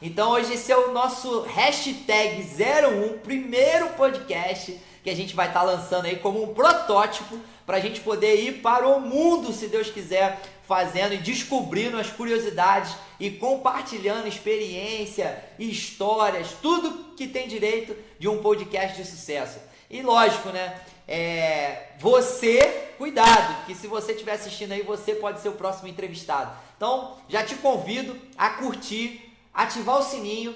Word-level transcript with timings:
Então 0.00 0.30
hoje 0.30 0.54
esse 0.54 0.70
é 0.70 0.76
o 0.76 0.92
nosso 0.92 1.40
hashtag 1.40 2.40
01, 2.40 3.18
primeiro 3.18 3.88
podcast 3.90 4.78
que 5.02 5.10
a 5.10 5.16
gente 5.16 5.34
vai 5.34 5.48
estar 5.48 5.60
tá 5.60 5.66
lançando 5.66 6.04
aí 6.04 6.16
como 6.16 6.40
um 6.40 6.54
protótipo 6.54 7.36
para 7.66 7.78
a 7.78 7.80
gente 7.80 8.00
poder 8.00 8.40
ir 8.40 8.62
para 8.62 8.86
o 8.86 9.00
mundo, 9.00 9.52
se 9.52 9.66
Deus 9.66 9.90
quiser, 9.90 10.40
fazendo 10.62 11.14
e 11.14 11.18
descobrindo 11.18 11.98
as 11.98 12.10
curiosidades 12.10 12.94
e 13.18 13.28
compartilhando 13.28 14.28
experiência, 14.28 15.42
histórias, 15.58 16.52
tudo 16.62 17.14
que 17.16 17.26
tem 17.26 17.48
direito 17.48 17.96
de 18.20 18.28
um 18.28 18.40
podcast 18.40 18.96
de 18.96 19.08
sucesso. 19.08 19.58
E 19.90 20.00
lógico, 20.00 20.50
né? 20.50 20.80
É, 21.08 21.88
você, 21.98 22.92
cuidado, 22.98 23.66
que 23.66 23.74
se 23.74 23.86
você 23.86 24.12
estiver 24.12 24.32
assistindo 24.32 24.72
aí, 24.72 24.82
você 24.82 25.14
pode 25.14 25.40
ser 25.40 25.48
o 25.48 25.52
próximo 25.52 25.88
entrevistado. 25.88 26.52
Então, 26.76 27.16
já 27.28 27.42
te 27.42 27.56
convido 27.56 28.14
a 28.36 28.50
curtir, 28.50 29.27
ativar 29.58 29.98
o 29.98 30.02
sininho, 30.02 30.54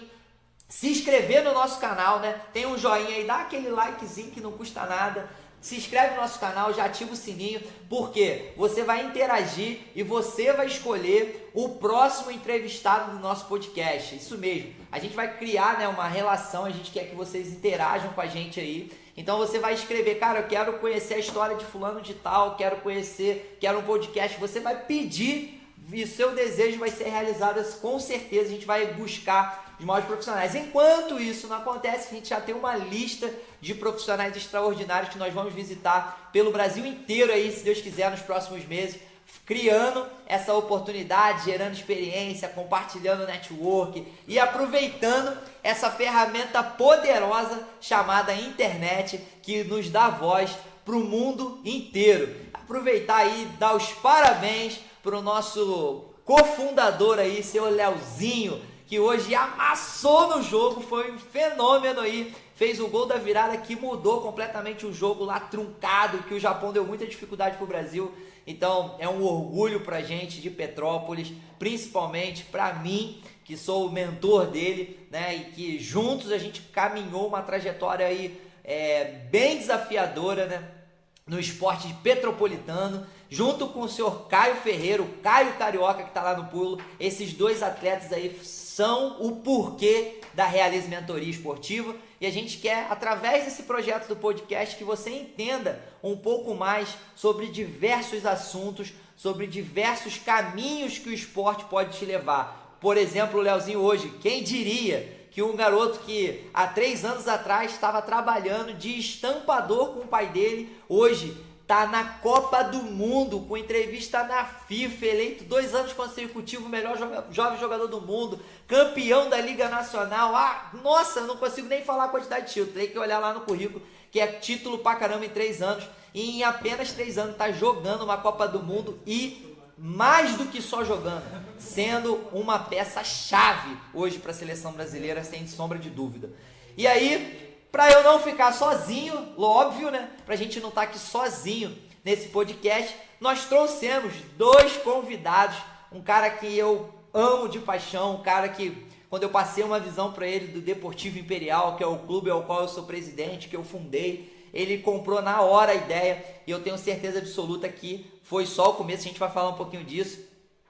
se 0.68 0.88
inscrever 0.88 1.42
no 1.42 1.52
nosso 1.52 1.80
canal, 1.80 2.20
né? 2.20 2.40
Tem 2.52 2.66
um 2.66 2.78
joinha 2.78 3.16
aí, 3.16 3.24
dá 3.24 3.40
aquele 3.40 3.68
likezinho 3.68 4.30
que 4.30 4.40
não 4.40 4.52
custa 4.52 4.86
nada. 4.86 5.28
Se 5.60 5.76
inscreve 5.76 6.14
no 6.14 6.20
nosso 6.20 6.38
canal, 6.38 6.72
já 6.72 6.84
ativa 6.84 7.12
o 7.12 7.16
sininho, 7.16 7.60
porque 7.88 8.52
você 8.56 8.84
vai 8.84 9.04
interagir 9.04 9.80
e 9.94 10.04
você 10.04 10.52
vai 10.52 10.66
escolher 10.66 11.50
o 11.52 11.70
próximo 11.70 12.30
entrevistado 12.30 13.12
do 13.12 13.18
nosso 13.18 13.46
podcast. 13.46 14.14
Isso 14.14 14.38
mesmo. 14.38 14.72
A 14.90 15.00
gente 15.00 15.14
vai 15.14 15.36
criar 15.36 15.78
né, 15.78 15.88
uma 15.88 16.08
relação, 16.08 16.64
a 16.64 16.70
gente 16.70 16.90
quer 16.90 17.08
que 17.10 17.14
vocês 17.14 17.48
interajam 17.48 18.12
com 18.12 18.20
a 18.20 18.26
gente 18.26 18.58
aí. 18.58 18.90
Então 19.16 19.36
você 19.36 19.58
vai 19.58 19.74
escrever, 19.74 20.18
cara, 20.18 20.40
eu 20.40 20.48
quero 20.48 20.78
conhecer 20.78 21.14
a 21.14 21.18
história 21.18 21.56
de 21.56 21.64
fulano 21.64 22.00
de 22.00 22.14
tal, 22.14 22.56
quero 22.56 22.76
conhecer, 22.76 23.58
quero 23.60 23.80
um 23.80 23.82
podcast. 23.82 24.38
Você 24.40 24.58
vai 24.60 24.84
pedir 24.84 25.61
e 25.90 26.06
seu 26.06 26.34
desejo 26.34 26.78
vai 26.78 26.90
ser 26.90 27.04
realizado 27.04 27.62
com 27.80 27.98
certeza. 27.98 28.46
A 28.46 28.52
gente 28.52 28.66
vai 28.66 28.94
buscar 28.94 29.76
os 29.78 29.84
maiores 29.84 30.06
profissionais. 30.06 30.54
Enquanto 30.54 31.20
isso 31.20 31.48
não 31.48 31.56
acontece, 31.56 32.08
a 32.08 32.14
gente 32.14 32.28
já 32.28 32.40
tem 32.40 32.54
uma 32.54 32.76
lista 32.76 33.32
de 33.60 33.74
profissionais 33.74 34.36
extraordinários 34.36 35.10
que 35.10 35.18
nós 35.18 35.32
vamos 35.34 35.52
visitar 35.52 36.30
pelo 36.32 36.52
Brasil 36.52 36.86
inteiro 36.86 37.32
aí, 37.32 37.50
se 37.50 37.64
Deus 37.64 37.80
quiser, 37.80 38.10
nos 38.10 38.20
próximos 38.20 38.64
meses, 38.66 39.00
criando 39.44 40.06
essa 40.26 40.54
oportunidade, 40.54 41.46
gerando 41.46 41.74
experiência, 41.74 42.48
compartilhando 42.48 43.26
network 43.26 44.06
e 44.28 44.38
aproveitando 44.38 45.36
essa 45.62 45.90
ferramenta 45.90 46.62
poderosa 46.62 47.66
chamada 47.80 48.34
internet 48.34 49.20
que 49.42 49.64
nos 49.64 49.90
dá 49.90 50.10
voz 50.10 50.56
para 50.84 50.94
o 50.94 51.04
mundo 51.04 51.60
inteiro. 51.64 52.34
Aproveitar 52.52 53.16
aí, 53.16 53.48
dar 53.58 53.74
os 53.74 53.88
parabéns 53.94 54.80
para 55.02 55.18
o 55.18 55.22
nosso 55.22 56.04
cofundador 56.24 57.18
aí, 57.18 57.42
seu 57.42 57.68
Leozinho, 57.68 58.62
que 58.86 59.00
hoje 59.00 59.34
amassou 59.34 60.36
no 60.36 60.42
jogo, 60.42 60.80
foi 60.80 61.10
um 61.10 61.18
fenômeno 61.18 62.00
aí, 62.00 62.32
fez 62.54 62.78
o 62.78 62.86
gol 62.86 63.06
da 63.06 63.16
virada 63.16 63.56
que 63.56 63.74
mudou 63.74 64.20
completamente 64.20 64.86
o 64.86 64.92
jogo 64.92 65.24
lá 65.24 65.40
truncado, 65.40 66.22
que 66.24 66.34
o 66.34 66.40
Japão 66.40 66.72
deu 66.72 66.84
muita 66.84 67.06
dificuldade 67.06 67.56
para 67.56 67.64
o 67.64 67.68
Brasil. 67.68 68.12
Então 68.46 68.94
é 68.98 69.08
um 69.08 69.22
orgulho 69.24 69.80
para 69.80 70.02
gente 70.02 70.40
de 70.40 70.50
Petrópolis, 70.50 71.32
principalmente 71.58 72.44
para 72.44 72.74
mim, 72.74 73.20
que 73.44 73.56
sou 73.56 73.86
o 73.86 73.92
mentor 73.92 74.46
dele, 74.46 74.98
né? 75.10 75.34
E 75.34 75.44
que 75.52 75.78
juntos 75.80 76.30
a 76.30 76.38
gente 76.38 76.60
caminhou 76.60 77.26
uma 77.26 77.42
trajetória 77.42 78.06
aí 78.06 78.40
é, 78.62 79.04
bem 79.30 79.58
desafiadora, 79.58 80.46
né? 80.46 80.81
No 81.26 81.38
esporte 81.38 81.92
petropolitano 82.02 83.06
junto 83.32 83.66
com 83.68 83.80
o 83.80 83.88
senhor 83.88 84.28
Caio 84.28 84.56
Ferreiro, 84.56 85.08
Caio 85.22 85.54
Carioca 85.54 86.02
que 86.02 86.10
está 86.10 86.22
lá 86.22 86.36
no 86.36 86.50
pulo. 86.50 86.78
Esses 87.00 87.32
dois 87.32 87.62
atletas 87.62 88.12
aí 88.12 88.38
são 88.44 89.16
o 89.20 89.36
porquê 89.36 90.20
da 90.34 90.44
Realize 90.44 90.86
Mentoria 90.86 91.30
Esportiva 91.30 91.96
e 92.20 92.26
a 92.26 92.30
gente 92.30 92.58
quer, 92.58 92.86
através 92.90 93.44
desse 93.44 93.62
projeto 93.62 94.06
do 94.06 94.16
podcast, 94.16 94.76
que 94.76 94.84
você 94.84 95.10
entenda 95.10 95.82
um 96.02 96.14
pouco 96.14 96.54
mais 96.54 96.94
sobre 97.16 97.46
diversos 97.46 98.26
assuntos, 98.26 98.92
sobre 99.16 99.46
diversos 99.46 100.18
caminhos 100.18 100.98
que 100.98 101.08
o 101.08 101.14
esporte 101.14 101.64
pode 101.64 101.98
te 101.98 102.04
levar. 102.04 102.76
Por 102.82 102.98
exemplo, 102.98 103.40
o 103.40 103.42
Leozinho 103.42 103.80
hoje, 103.80 104.12
quem 104.20 104.42
diria 104.42 105.21
que 105.32 105.42
um 105.42 105.56
garoto 105.56 106.00
que 106.00 106.48
há 106.52 106.66
três 106.66 107.04
anos 107.04 107.26
atrás 107.26 107.72
estava 107.72 108.02
trabalhando 108.02 108.74
de 108.74 108.98
estampador 108.98 109.94
com 109.94 110.00
o 110.00 110.06
pai 110.06 110.26
dele, 110.26 110.76
hoje 110.86 111.34
tá 111.66 111.86
na 111.86 112.04
Copa 112.04 112.62
do 112.62 112.82
Mundo, 112.82 113.40
com 113.40 113.56
entrevista 113.56 114.24
na 114.24 114.44
FIFA, 114.44 115.06
eleito 115.06 115.44
dois 115.44 115.74
anos 115.74 115.94
consecutivos 115.94 116.68
melhor 116.68 116.98
jovem 117.30 117.58
jogador 117.58 117.86
do 117.86 117.98
mundo, 117.98 118.38
campeão 118.68 119.30
da 119.30 119.40
Liga 119.40 119.70
Nacional. 119.70 120.36
Ah, 120.36 120.70
nossa, 120.82 121.22
não 121.22 121.38
consigo 121.38 121.66
nem 121.66 121.82
falar 121.82 122.04
a 122.04 122.08
quantidade 122.08 122.46
de 122.46 122.52
títulos, 122.52 122.74
tem 122.74 122.88
que 122.88 122.98
olhar 122.98 123.18
lá 123.18 123.32
no 123.32 123.40
currículo, 123.40 123.80
que 124.10 124.20
é 124.20 124.26
título 124.26 124.78
pra 124.78 124.96
caramba 124.96 125.24
em 125.24 125.30
três 125.30 125.62
anos. 125.62 125.88
E 126.14 126.40
em 126.40 126.44
apenas 126.44 126.92
três 126.92 127.16
anos 127.16 127.38
tá 127.38 127.50
jogando 127.50 128.04
uma 128.04 128.18
Copa 128.18 128.46
do 128.46 128.62
Mundo 128.62 129.00
e 129.06 129.51
mais 129.76 130.36
do 130.36 130.46
que 130.46 130.60
só 130.60 130.84
jogando, 130.84 131.24
sendo 131.58 132.14
uma 132.32 132.58
peça 132.58 133.02
chave 133.02 133.76
hoje 133.94 134.18
para 134.18 134.30
a 134.30 134.34
seleção 134.34 134.72
brasileira, 134.72 135.24
sem 135.24 135.46
sombra 135.46 135.78
de 135.78 135.90
dúvida. 135.90 136.30
E 136.76 136.86
aí, 136.86 137.56
para 137.70 137.90
eu 137.90 138.02
não 138.02 138.20
ficar 138.20 138.52
sozinho, 138.52 139.34
óbvio, 139.38 139.90
né? 139.90 140.10
Para 140.24 140.34
a 140.34 140.38
gente 140.38 140.60
não 140.60 140.68
estar 140.68 140.82
tá 140.82 140.86
aqui 140.88 140.98
sozinho 140.98 141.76
nesse 142.04 142.28
podcast, 142.28 142.94
nós 143.20 143.46
trouxemos 143.46 144.12
dois 144.36 144.76
convidados. 144.78 145.56
Um 145.90 146.02
cara 146.02 146.28
que 146.30 146.56
eu 146.56 146.92
amo 147.14 147.48
de 147.48 147.58
paixão, 147.58 148.16
um 148.16 148.22
cara 148.22 148.48
que, 148.48 148.86
quando 149.08 149.22
eu 149.22 149.30
passei 149.30 149.64
uma 149.64 149.80
visão 149.80 150.12
para 150.12 150.26
ele 150.26 150.48
do 150.48 150.60
Deportivo 150.60 151.18
Imperial, 151.18 151.76
que 151.76 151.84
é 151.84 151.86
o 151.86 151.98
clube 151.98 152.30
ao 152.30 152.42
qual 152.44 152.62
eu 152.62 152.68
sou 152.68 152.84
presidente, 152.84 153.48
que 153.48 153.56
eu 153.56 153.64
fundei, 153.64 154.48
ele 154.52 154.78
comprou 154.78 155.22
na 155.22 155.40
hora 155.40 155.72
a 155.72 155.74
ideia 155.74 156.24
e 156.46 156.50
eu 156.50 156.62
tenho 156.62 156.76
certeza 156.76 157.18
absoluta 157.18 157.68
que 157.68 158.11
foi 158.22 158.46
só 158.46 158.70
o 158.70 158.74
começo. 158.74 159.02
A 159.02 159.08
gente 159.08 159.20
vai 159.20 159.30
falar 159.30 159.50
um 159.50 159.56
pouquinho 159.56 159.84
disso. 159.84 160.20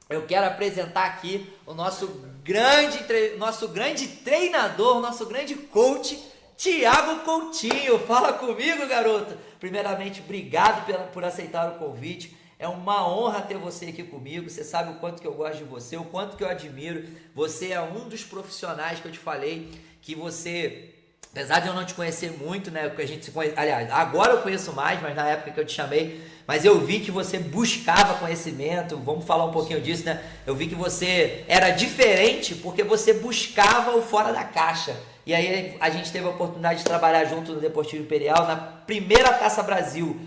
Eu 0.09 0.27
quero 0.27 0.47
apresentar 0.47 1.05
aqui 1.05 1.53
o 1.67 1.73
nosso 1.75 2.07
grande, 2.43 2.99
nosso 3.39 3.69
grande 3.69 4.07
treinador, 4.09 5.01
nosso 5.01 5.27
grande 5.27 5.55
coach 5.55 6.33
Tiago 6.63 7.25
Coutinho, 7.25 7.99
fala 8.07 8.35
comigo, 8.35 8.87
garoto. 8.87 9.37
Primeiramente, 9.59 10.21
obrigado 10.21 10.87
pela, 10.87 11.05
por 11.09 11.25
aceitar 11.25 11.73
o 11.73 11.79
convite. 11.79 12.37
É 12.57 12.69
uma 12.69 13.05
honra 13.09 13.43
ter 13.43 13.57
você 13.57 13.87
aqui 13.87 14.05
comigo. 14.05 14.49
Você 14.49 14.63
sabe 14.63 14.93
o 14.93 15.01
quanto 15.01 15.21
que 15.21 15.27
eu 15.27 15.35
gosto 15.35 15.59
de 15.59 15.65
você, 15.65 15.97
o 15.97 16.05
quanto 16.05 16.37
que 16.37 16.45
eu 16.45 16.49
admiro. 16.49 17.05
Você 17.35 17.73
é 17.73 17.81
um 17.81 18.09
dos 18.09 18.23
profissionais 18.23 19.01
que 19.01 19.09
eu 19.09 19.11
te 19.11 19.19
falei 19.19 19.73
que 20.01 20.15
você 20.15 20.92
Apesar 21.33 21.61
de 21.61 21.69
eu 21.69 21.73
não 21.73 21.87
te 21.87 21.95
conhecer 21.95 22.31
muito, 22.31 22.71
né? 22.71 22.89
Porque 22.89 23.01
a 23.01 23.09
gente 23.09 23.25
se 23.25 23.31
conhece. 23.31 23.55
Aliás, 23.57 23.91
agora 23.91 24.33
eu 24.33 24.43
conheço 24.43 24.71
mais, 24.75 25.01
mas 25.01 25.17
na 25.17 25.27
época 25.27 25.51
que 25.51 25.59
eu 25.59 25.65
te 25.65 25.73
chamei. 25.73 26.23
Mas 26.47 26.63
eu 26.63 26.79
vi 26.79 27.01
que 27.01 27.11
você 27.11 27.39
buscava 27.39 28.19
conhecimento. 28.19 28.99
Vamos 28.99 29.25
falar 29.25 29.47
um 29.47 29.51
pouquinho 29.51 29.81
disso, 29.81 30.05
né? 30.05 30.23
Eu 30.47 30.55
vi 30.55 30.67
que 30.67 30.75
você 30.75 31.43
era 31.49 31.71
diferente 31.71 32.55
porque 32.57 32.83
você 32.83 33.15
buscava 33.15 33.97
o 33.97 34.03
fora 34.03 34.31
da 34.31 34.45
caixa. 34.45 34.95
E 35.25 35.35
aí 35.35 35.75
a 35.81 35.89
gente 35.89 36.13
teve 36.13 36.27
a 36.27 36.31
oportunidade 36.31 36.81
de 36.81 36.85
trabalhar 36.85 37.25
junto 37.25 37.53
no 37.53 37.61
Deportivo 37.61 38.03
Imperial 38.03 38.47
na 38.47 38.57
primeira 38.57 39.33
Taça 39.33 39.63
Brasil 39.63 40.21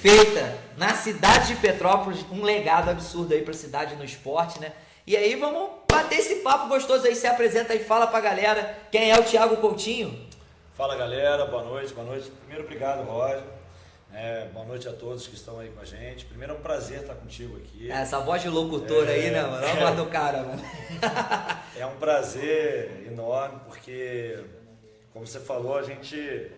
feita 0.00 0.58
na 0.76 0.94
cidade 0.94 1.48
de 1.48 1.60
Petrópolis, 1.60 2.24
um 2.32 2.42
legado 2.42 2.90
absurdo 2.90 3.34
aí 3.34 3.42
para 3.42 3.52
a 3.52 3.56
cidade 3.56 3.94
no 3.94 4.04
esporte, 4.04 4.58
né? 4.60 4.72
E 5.06 5.16
aí 5.16 5.36
vamos 5.36 5.70
bater 5.88 6.18
esse 6.18 6.36
papo 6.36 6.68
gostoso 6.68 7.06
aí, 7.06 7.14
se 7.14 7.26
apresenta 7.26 7.74
e 7.74 7.84
fala 7.84 8.06
pra 8.06 8.20
galera 8.20 8.78
quem 8.90 9.10
é 9.10 9.18
o 9.18 9.22
Thiago 9.22 9.58
Coutinho. 9.58 10.29
Fala 10.80 10.96
galera, 10.96 11.44
boa 11.44 11.62
noite, 11.62 11.92
boa 11.92 12.06
noite. 12.06 12.30
Primeiro 12.30 12.64
obrigado, 12.64 13.04
Roger. 13.04 13.44
É, 14.14 14.46
boa 14.46 14.64
noite 14.64 14.88
a 14.88 14.92
todos 14.94 15.26
que 15.26 15.34
estão 15.34 15.58
aí 15.58 15.68
com 15.68 15.78
a 15.78 15.84
gente. 15.84 16.24
Primeiro 16.24 16.54
é 16.54 16.56
um 16.56 16.62
prazer 16.62 17.02
estar 17.02 17.16
contigo 17.16 17.58
aqui. 17.58 17.90
Essa 17.90 18.18
voz 18.20 18.40
de 18.40 18.48
locutor 18.48 19.06
é, 19.06 19.12
aí, 19.12 19.30
né, 19.30 19.42
mano? 19.42 19.56
Olha 19.56 19.72
a 19.72 19.76
voz 19.76 19.96
do 19.96 20.06
cara, 20.06 20.42
mano. 20.42 20.62
É 21.76 21.84
um 21.84 21.96
prazer 21.96 23.06
enorme, 23.06 23.60
porque, 23.66 24.42
como 25.12 25.26
você 25.26 25.38
falou, 25.38 25.76
a 25.76 25.82
gente. 25.82 26.50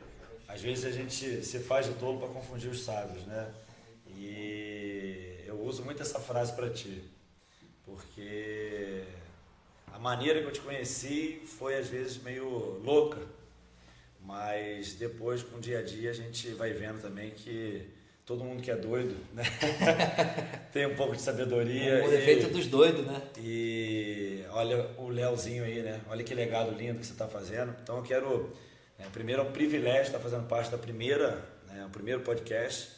Às 0.46 0.62
vezes 0.62 0.84
a 0.84 0.92
gente 0.92 1.42
se 1.42 1.58
faz 1.58 1.86
de 1.86 1.94
tolo 1.94 2.20
para 2.20 2.28
confundir 2.28 2.70
os 2.70 2.84
sábios, 2.84 3.26
né? 3.26 3.48
E 4.06 5.42
eu 5.46 5.60
uso 5.62 5.84
muito 5.84 6.00
essa 6.00 6.20
frase 6.20 6.52
para 6.52 6.70
ti, 6.70 7.02
porque 7.84 9.02
a 9.92 9.98
maneira 9.98 10.40
que 10.40 10.46
eu 10.46 10.52
te 10.52 10.60
conheci 10.60 11.42
foi 11.58 11.76
às 11.76 11.88
vezes 11.88 12.22
meio 12.22 12.80
louca 12.84 13.18
mas 14.24 14.94
depois, 14.94 15.42
com 15.42 15.56
o 15.56 15.60
dia 15.60 15.80
a 15.80 15.82
dia, 15.82 16.10
a 16.10 16.14
gente 16.14 16.48
vai 16.50 16.72
vendo 16.72 17.00
também 17.00 17.30
que 17.30 17.86
todo 18.24 18.44
mundo 18.44 18.62
que 18.62 18.70
é 18.70 18.76
doido, 18.76 19.16
né? 19.32 19.42
Tem 20.72 20.86
um 20.86 20.94
pouco 20.94 21.14
de 21.16 21.22
sabedoria. 21.22 22.04
O 22.04 22.10
defeito 22.10 22.48
dos 22.48 22.66
doidos, 22.66 23.04
né? 23.04 23.20
E 23.38 24.44
olha 24.50 24.90
o 24.96 25.08
Leozinho 25.08 25.64
aí, 25.64 25.82
né? 25.82 26.00
Olha 26.08 26.22
que 26.22 26.34
legado 26.34 26.70
lindo 26.72 27.00
que 27.00 27.06
você 27.06 27.12
está 27.12 27.26
fazendo. 27.26 27.74
Então 27.82 27.96
eu 27.96 28.02
quero. 28.02 28.50
É, 28.98 29.04
primeiro 29.12 29.42
é 29.42 29.44
um 29.44 29.52
privilégio 29.52 30.02
estar 30.02 30.20
fazendo 30.20 30.46
parte 30.46 30.70
da 30.70 30.78
primeira, 30.78 31.44
né, 31.66 31.84
o 31.84 31.90
primeiro 31.90 32.20
podcast. 32.20 32.92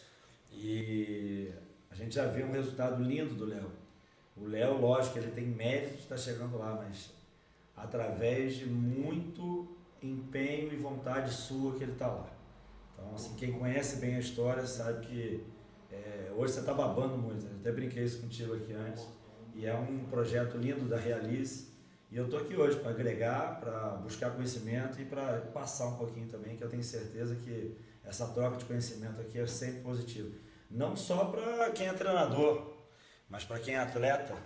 E 0.52 1.50
a 1.90 1.94
gente 1.94 2.14
já 2.14 2.26
viu 2.26 2.46
um 2.46 2.52
resultado 2.52 3.02
lindo 3.02 3.34
do 3.34 3.46
Léo. 3.46 3.70
O 4.36 4.46
Léo, 4.46 4.80
lógico, 4.80 5.18
ele 5.18 5.30
tem 5.30 5.46
mérito 5.46 5.94
de 5.94 6.02
estar 6.02 6.18
chegando 6.18 6.58
lá, 6.58 6.74
mas 6.74 7.10
através 7.76 8.56
de 8.56 8.66
muito 8.66 9.73
empenho 10.10 10.72
e 10.72 10.76
vontade 10.76 11.32
sua 11.32 11.74
que 11.76 11.82
ele 11.82 11.92
está 11.92 12.08
lá. 12.08 12.30
Então, 12.92 13.14
assim, 13.14 13.34
quem 13.36 13.52
conhece 13.52 13.96
bem 13.96 14.16
a 14.16 14.18
história 14.18 14.66
sabe 14.66 15.06
que 15.06 15.44
é, 15.90 16.32
hoje 16.36 16.54
você 16.54 16.60
está 16.60 16.72
babando 16.72 17.16
muito. 17.16 17.44
Né? 17.44 17.50
Eu 17.52 17.60
até 17.60 17.72
brinquei 17.72 18.04
isso 18.04 18.20
contigo 18.20 18.54
aqui 18.54 18.72
antes. 18.72 19.06
E 19.54 19.66
é 19.66 19.74
um 19.74 20.04
projeto 20.06 20.56
lindo 20.56 20.88
da 20.88 20.96
Realize. 20.96 21.72
E 22.10 22.16
eu 22.16 22.24
estou 22.24 22.40
aqui 22.40 22.56
hoje 22.56 22.78
para 22.78 22.90
agregar, 22.90 23.60
para 23.60 23.90
buscar 23.96 24.30
conhecimento 24.30 25.00
e 25.00 25.04
para 25.04 25.40
passar 25.52 25.88
um 25.88 25.96
pouquinho 25.96 26.28
também, 26.28 26.56
que 26.56 26.62
eu 26.62 26.68
tenho 26.68 26.82
certeza 26.82 27.34
que 27.36 27.76
essa 28.04 28.26
troca 28.28 28.56
de 28.56 28.64
conhecimento 28.64 29.20
aqui 29.20 29.38
é 29.38 29.46
sempre 29.46 29.80
positiva. 29.80 30.30
Não 30.70 30.94
só 30.96 31.24
para 31.26 31.70
quem 31.70 31.88
é 31.88 31.92
treinador, 31.92 32.74
mas 33.28 33.44
para 33.44 33.58
quem 33.58 33.74
é 33.74 33.78
atleta, 33.78 34.36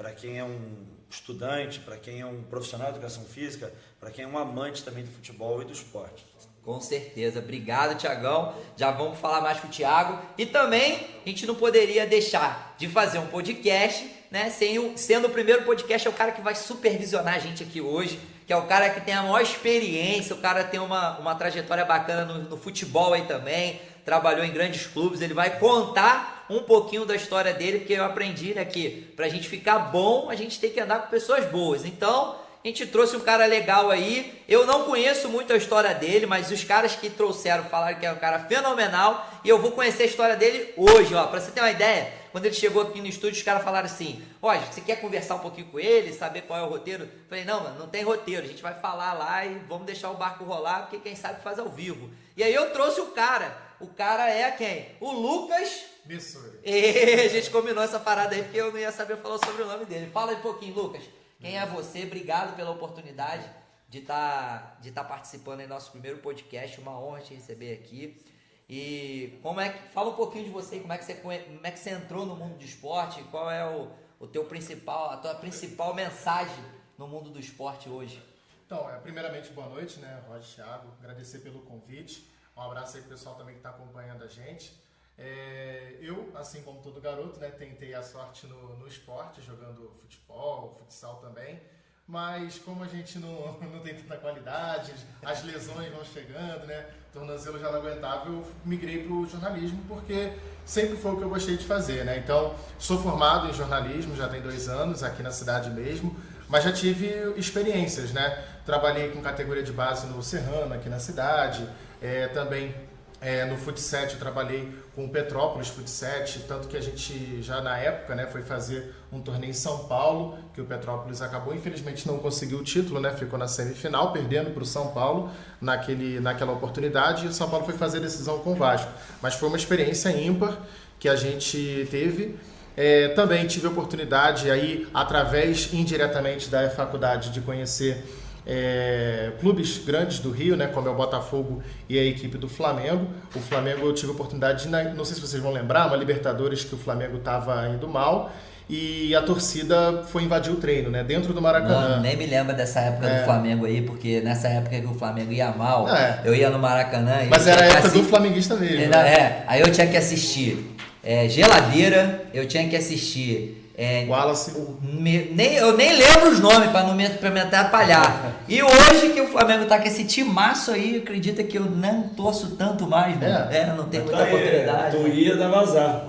para 0.00 0.12
quem 0.12 0.38
é 0.38 0.42
um 0.42 0.86
estudante, 1.10 1.78
para 1.80 1.94
quem 1.98 2.22
é 2.22 2.24
um 2.24 2.42
profissional 2.44 2.90
de 2.90 2.96
educação 2.96 3.22
física, 3.22 3.70
para 4.00 4.10
quem 4.10 4.24
é 4.24 4.26
um 4.26 4.38
amante 4.38 4.82
também 4.82 5.04
do 5.04 5.10
futebol 5.10 5.60
e 5.60 5.66
do 5.66 5.74
esporte. 5.74 6.24
Com 6.64 6.80
certeza. 6.80 7.38
Obrigado, 7.38 7.98
Tiagão. 7.98 8.54
Já 8.78 8.90
vamos 8.92 9.18
falar 9.18 9.42
mais 9.42 9.60
com 9.60 9.68
o 9.68 9.70
Tiago. 9.70 10.18
E 10.38 10.46
também 10.46 11.06
a 11.26 11.28
gente 11.28 11.44
não 11.44 11.54
poderia 11.54 12.06
deixar 12.06 12.74
de 12.78 12.88
fazer 12.88 13.18
um 13.18 13.26
podcast, 13.26 14.10
né? 14.30 14.48
Sem 14.48 14.96
sendo 14.96 15.26
o 15.26 15.30
primeiro 15.30 15.64
podcast, 15.64 16.08
é 16.08 16.10
o 16.10 16.14
cara 16.14 16.32
que 16.32 16.40
vai 16.40 16.54
supervisionar 16.54 17.34
a 17.34 17.38
gente 17.38 17.62
aqui 17.62 17.82
hoje, 17.82 18.18
que 18.46 18.54
é 18.54 18.56
o 18.56 18.66
cara 18.66 18.88
que 18.88 19.02
tem 19.02 19.12
a 19.12 19.22
maior 19.22 19.42
experiência, 19.42 20.34
o 20.34 20.38
cara 20.38 20.64
tem 20.64 20.80
uma, 20.80 21.18
uma 21.18 21.34
trajetória 21.34 21.84
bacana 21.84 22.24
no, 22.24 22.48
no 22.48 22.56
futebol 22.56 23.12
aí 23.12 23.26
também, 23.26 23.78
trabalhou 24.10 24.44
em 24.44 24.50
grandes 24.50 24.88
clubes. 24.88 25.20
Ele 25.20 25.32
vai 25.32 25.56
contar 25.60 26.44
um 26.50 26.64
pouquinho 26.64 27.04
da 27.04 27.14
história 27.14 27.54
dele, 27.54 27.78
porque 27.78 27.92
eu 27.92 28.04
aprendi 28.04 28.52
né, 28.52 28.64
que 28.64 29.12
pra 29.14 29.28
gente 29.28 29.48
ficar 29.48 29.78
bom, 29.78 30.28
a 30.28 30.34
gente 30.34 30.58
tem 30.58 30.68
que 30.68 30.80
andar 30.80 31.02
com 31.02 31.08
pessoas 31.08 31.46
boas. 31.46 31.84
Então, 31.84 32.34
a 32.62 32.66
gente 32.66 32.84
trouxe 32.88 33.16
um 33.16 33.20
cara 33.20 33.46
legal 33.46 33.88
aí. 33.88 34.42
Eu 34.48 34.66
não 34.66 34.82
conheço 34.82 35.28
muito 35.28 35.52
a 35.52 35.56
história 35.56 35.94
dele, 35.94 36.26
mas 36.26 36.50
os 36.50 36.64
caras 36.64 36.96
que 36.96 37.08
trouxeram 37.08 37.62
falaram 37.66 38.00
que 38.00 38.04
é 38.04 38.10
um 38.10 38.16
cara 38.16 38.40
fenomenal. 38.40 39.24
E 39.44 39.48
eu 39.48 39.60
vou 39.60 39.70
conhecer 39.70 40.02
a 40.02 40.06
história 40.06 40.34
dele 40.34 40.74
hoje, 40.76 41.14
ó. 41.14 41.28
Pra 41.28 41.40
você 41.40 41.52
ter 41.52 41.60
uma 41.60 41.70
ideia, 41.70 42.12
quando 42.32 42.46
ele 42.46 42.54
chegou 42.54 42.82
aqui 42.82 43.00
no 43.00 43.06
estúdio, 43.06 43.38
os 43.38 43.44
caras 43.44 43.62
falaram 43.62 43.86
assim: 43.86 44.20
Ó, 44.42 44.52
você 44.52 44.80
quer 44.80 45.00
conversar 45.00 45.36
um 45.36 45.38
pouquinho 45.38 45.68
com 45.68 45.78
ele, 45.78 46.12
saber 46.12 46.42
qual 46.42 46.58
é 46.58 46.62
o 46.64 46.68
roteiro? 46.68 47.04
Eu 47.04 47.10
falei: 47.28 47.44
Não, 47.44 47.62
mano, 47.62 47.78
não 47.78 47.86
tem 47.86 48.02
roteiro. 48.02 48.44
A 48.44 48.48
gente 48.48 48.60
vai 48.60 48.74
falar 48.74 49.12
lá 49.12 49.46
e 49.46 49.54
vamos 49.68 49.86
deixar 49.86 50.10
o 50.10 50.16
barco 50.16 50.42
rolar, 50.42 50.80
porque 50.80 50.98
quem 50.98 51.14
sabe 51.14 51.42
faz 51.42 51.60
ao 51.60 51.68
vivo. 51.68 52.10
E 52.36 52.42
aí 52.42 52.52
eu 52.52 52.72
trouxe 52.72 53.00
o 53.00 53.06
cara. 53.06 53.69
O 53.80 53.86
cara 53.88 54.28
é 54.28 54.50
quem? 54.52 54.94
O 55.00 55.10
Lucas. 55.10 55.86
Missuri. 56.04 56.58
E 56.64 57.20
a 57.24 57.28
gente 57.28 57.50
combinou 57.50 57.82
essa 57.82 57.98
parada 57.98 58.34
aí 58.34 58.42
porque 58.42 58.60
eu 58.60 58.70
não 58.70 58.78
ia 58.78 58.92
saber 58.92 59.16
falar 59.16 59.38
sobre 59.38 59.62
o 59.62 59.66
nome 59.66 59.86
dele. 59.86 60.10
Fala 60.10 60.32
um 60.32 60.40
pouquinho, 60.40 60.74
Lucas. 60.74 61.02
Quem 61.40 61.58
é 61.58 61.64
você? 61.64 62.02
Obrigado 62.02 62.54
pela 62.54 62.70
oportunidade 62.70 63.48
de 63.88 63.98
estar 63.98 64.60
tá, 64.60 64.76
de 64.80 64.90
tá 64.90 65.02
participando 65.02 65.60
em 65.60 65.66
nosso 65.66 65.90
primeiro 65.90 66.18
podcast. 66.18 66.78
Uma 66.80 66.98
honra 67.00 67.20
te 67.20 67.34
receber 67.34 67.72
aqui. 67.72 68.22
E 68.68 69.38
como 69.42 69.60
é 69.60 69.70
que 69.70 69.88
fala 69.88 70.10
um 70.10 70.14
pouquinho 70.14 70.44
de 70.44 70.50
você, 70.50 70.78
como 70.78 70.92
é 70.92 70.98
que 70.98 71.04
você 71.04 71.14
como 71.14 71.32
é 71.32 71.70
que 71.72 71.78
você 71.78 71.90
entrou 71.90 72.24
no 72.24 72.36
mundo 72.36 72.56
do 72.56 72.64
esporte? 72.64 73.22
Qual 73.24 73.50
é 73.50 73.66
o, 73.66 73.90
o 74.20 74.28
teu 74.28 74.44
principal, 74.44 75.10
a 75.10 75.16
tua 75.16 75.34
principal 75.34 75.92
mensagem 75.92 76.64
no 76.96 77.08
mundo 77.08 77.30
do 77.30 77.40
esporte 77.40 77.88
hoje? 77.88 78.22
Então, 78.64 78.88
é, 78.88 78.96
primeiramente 78.98 79.50
boa 79.50 79.68
noite, 79.68 79.98
né, 79.98 80.22
Roger 80.28 80.54
Thiago, 80.54 80.92
agradecer 81.00 81.40
pelo 81.40 81.62
convite. 81.62 82.30
Um 82.56 82.62
abraço 82.62 82.96
aí 82.96 83.02
pro 83.02 83.12
pessoal 83.12 83.34
também 83.34 83.54
que 83.54 83.60
está 83.60 83.70
acompanhando 83.70 84.24
a 84.24 84.26
gente. 84.28 84.78
É, 85.18 85.96
eu, 86.00 86.32
assim 86.34 86.62
como 86.62 86.80
todo 86.80 86.98
garoto, 87.00 87.38
né, 87.38 87.50
tentei 87.50 87.92
a 87.92 88.02
sorte 88.02 88.46
no, 88.46 88.76
no 88.78 88.88
esporte, 88.88 89.42
jogando 89.42 89.90
futebol, 90.00 90.74
futsal 90.78 91.16
também. 91.16 91.60
Mas 92.06 92.58
como 92.58 92.82
a 92.82 92.88
gente 92.88 93.18
não, 93.18 93.56
não 93.60 93.80
tem 93.80 93.94
tanta 93.94 94.16
qualidade, 94.16 94.92
as 95.22 95.44
lesões 95.44 95.92
vão 95.92 96.04
chegando, 96.04 96.66
né? 96.66 96.86
Tornozelo 97.12 97.58
já 97.58 97.70
não 97.70 97.78
aguentava, 97.78 98.28
eu 98.28 98.46
migrei 98.64 99.04
para 99.04 99.12
o 99.12 99.26
jornalismo 99.26 99.82
porque 99.86 100.32
sempre 100.64 100.96
foi 100.96 101.12
o 101.12 101.16
que 101.18 101.22
eu 101.22 101.28
gostei 101.28 101.56
de 101.56 101.66
fazer, 101.66 102.04
né? 102.04 102.18
Então, 102.18 102.54
sou 102.78 103.00
formado 103.00 103.48
em 103.48 103.52
jornalismo, 103.52 104.16
já 104.16 104.28
tem 104.28 104.40
dois 104.40 104.68
anos, 104.68 105.02
aqui 105.02 105.22
na 105.22 105.30
cidade 105.30 105.70
mesmo, 105.70 106.16
mas 106.48 106.64
já 106.64 106.72
tive 106.72 107.34
experiências, 107.36 108.12
né? 108.12 108.44
Trabalhei 108.64 109.10
com 109.10 109.20
categoria 109.20 109.62
de 109.62 109.72
base 109.72 110.06
no 110.06 110.22
Serrano, 110.22 110.74
aqui 110.74 110.88
na 110.88 110.98
cidade, 110.98 111.68
é, 112.00 112.28
também 112.28 112.74
é, 113.20 113.44
no 113.44 113.56
Futset 113.58 114.14
eu 114.14 114.18
trabalhei 114.18 114.72
com 114.94 115.04
o 115.04 115.08
Petrópolis 115.08 115.68
Futset, 115.68 116.40
tanto 116.48 116.68
que 116.68 116.76
a 116.76 116.80
gente 116.80 117.42
já 117.42 117.60
na 117.60 117.76
época 117.76 118.14
né, 118.14 118.26
foi 118.26 118.40
fazer 118.42 118.94
um 119.12 119.20
torneio 119.20 119.50
em 119.50 119.54
São 119.54 119.80
Paulo, 119.80 120.38
que 120.54 120.60
o 120.60 120.64
Petrópolis 120.64 121.20
acabou, 121.20 121.54
infelizmente 121.54 122.06
não 122.08 122.18
conseguiu 122.18 122.58
o 122.58 122.64
título, 122.64 122.98
né, 122.98 123.14
ficou 123.14 123.38
na 123.38 123.46
semifinal, 123.46 124.12
perdendo 124.12 124.52
para 124.52 124.62
o 124.62 124.66
São 124.66 124.88
Paulo 124.88 125.30
naquele, 125.60 126.18
naquela 126.18 126.52
oportunidade, 126.52 127.26
e 127.26 127.28
o 127.28 127.32
São 127.32 127.50
Paulo 127.50 127.66
foi 127.66 127.74
fazer 127.74 128.00
decisão 128.00 128.38
com 128.38 128.52
o 128.52 128.54
Vasco. 128.54 128.90
Mas 129.20 129.34
foi 129.34 129.48
uma 129.48 129.58
experiência 129.58 130.08
ímpar 130.08 130.58
que 130.98 131.08
a 131.08 131.16
gente 131.16 131.86
teve. 131.90 132.38
É, 132.76 133.08
também 133.08 133.46
tive 133.46 133.66
a 133.66 133.70
oportunidade 133.70 134.50
aí, 134.50 134.88
através 134.94 135.72
indiretamente 135.74 136.48
da 136.48 136.70
faculdade, 136.70 137.30
de 137.30 137.42
conhecer 137.42 138.02
é, 138.52 139.30
clubes 139.38 139.78
grandes 139.78 140.18
do 140.18 140.32
Rio, 140.32 140.56
né, 140.56 140.66
como 140.66 140.88
é 140.88 140.90
o 140.90 140.94
Botafogo 140.94 141.62
e 141.88 141.96
a 141.96 142.02
equipe 142.02 142.36
do 142.36 142.48
Flamengo. 142.48 143.06
O 143.32 143.38
Flamengo 143.38 143.86
eu 143.86 143.94
tive 143.94 144.08
a 144.08 144.14
oportunidade, 144.14 144.64
de, 144.64 144.68
não 144.68 145.04
sei 145.04 145.14
se 145.14 145.20
vocês 145.20 145.40
vão 145.40 145.52
lembrar, 145.52 145.86
uma 145.86 145.96
Libertadores 145.96 146.64
que 146.64 146.74
o 146.74 146.78
Flamengo 146.78 147.18
estava 147.18 147.68
indo 147.68 147.86
mal 147.86 148.32
e 148.68 149.14
a 149.14 149.22
torcida 149.22 150.02
foi 150.08 150.24
invadir 150.24 150.52
o 150.52 150.56
treino, 150.56 150.90
né? 150.90 151.04
Dentro 151.04 151.32
do 151.32 151.40
Maracanã. 151.40 151.90
Mano, 151.90 152.02
nem 152.02 152.16
me 152.16 152.26
lembra 152.26 152.52
dessa 152.52 152.80
época 152.80 153.06
é. 153.06 153.18
do 153.18 153.24
Flamengo 153.24 153.66
aí, 153.66 153.82
porque 153.82 154.20
nessa 154.20 154.48
época 154.48 154.80
que 154.80 154.86
o 154.86 154.94
Flamengo 154.94 155.32
ia 155.32 155.52
mal, 155.52 155.88
é. 155.88 156.20
eu 156.24 156.34
ia 156.34 156.50
no 156.50 156.58
Maracanã. 156.58 157.18
Mas 157.28 157.46
era 157.46 157.62
a 157.62 157.66
época 157.66 157.88
do 157.90 158.04
flamenguista 158.04 158.56
mesmo. 158.56 158.82
É, 158.82 158.88
né? 158.88 159.12
é, 159.12 159.44
aí 159.46 159.60
eu 159.60 159.70
tinha 159.70 159.86
que 159.86 159.96
assistir 159.96 160.74
é, 161.02 161.28
geladeira, 161.28 162.24
eu 162.32 162.46
tinha 162.46 162.68
que 162.68 162.76
assistir 162.76 163.59
é, 163.80 164.04
Wallace. 164.06 164.52
Me, 164.82 165.30
nem, 165.34 165.54
eu 165.54 165.74
nem 165.74 165.96
lembro 165.96 166.28
os 166.28 166.38
nomes 166.38 166.70
para 166.70 166.82
não 166.82 166.94
me, 166.94 167.08
pra 167.08 167.30
me 167.30 167.40
atrapalhar. 167.40 168.42
E 168.46 168.62
hoje 168.62 169.08
que 169.14 169.22
o 169.22 169.28
Flamengo 169.28 169.64
tá 169.64 169.78
com 169.78 169.88
esse 169.88 170.04
timaço 170.04 170.70
aí, 170.70 170.98
acredita 170.98 171.42
que 171.42 171.56
eu 171.56 171.64
não 171.64 172.02
torço 172.10 172.56
tanto 172.56 172.86
mais, 172.86 173.18
mano. 173.18 173.50
É, 173.50 173.60
é 173.60 173.66
não 173.74 173.84
tem 173.84 174.00
muita 174.00 174.18
tá 174.18 174.24
oportunidade. 174.24 174.96
Tu 174.98 175.08
ia 175.08 175.34
dar 175.34 175.48
vazar. 175.48 176.04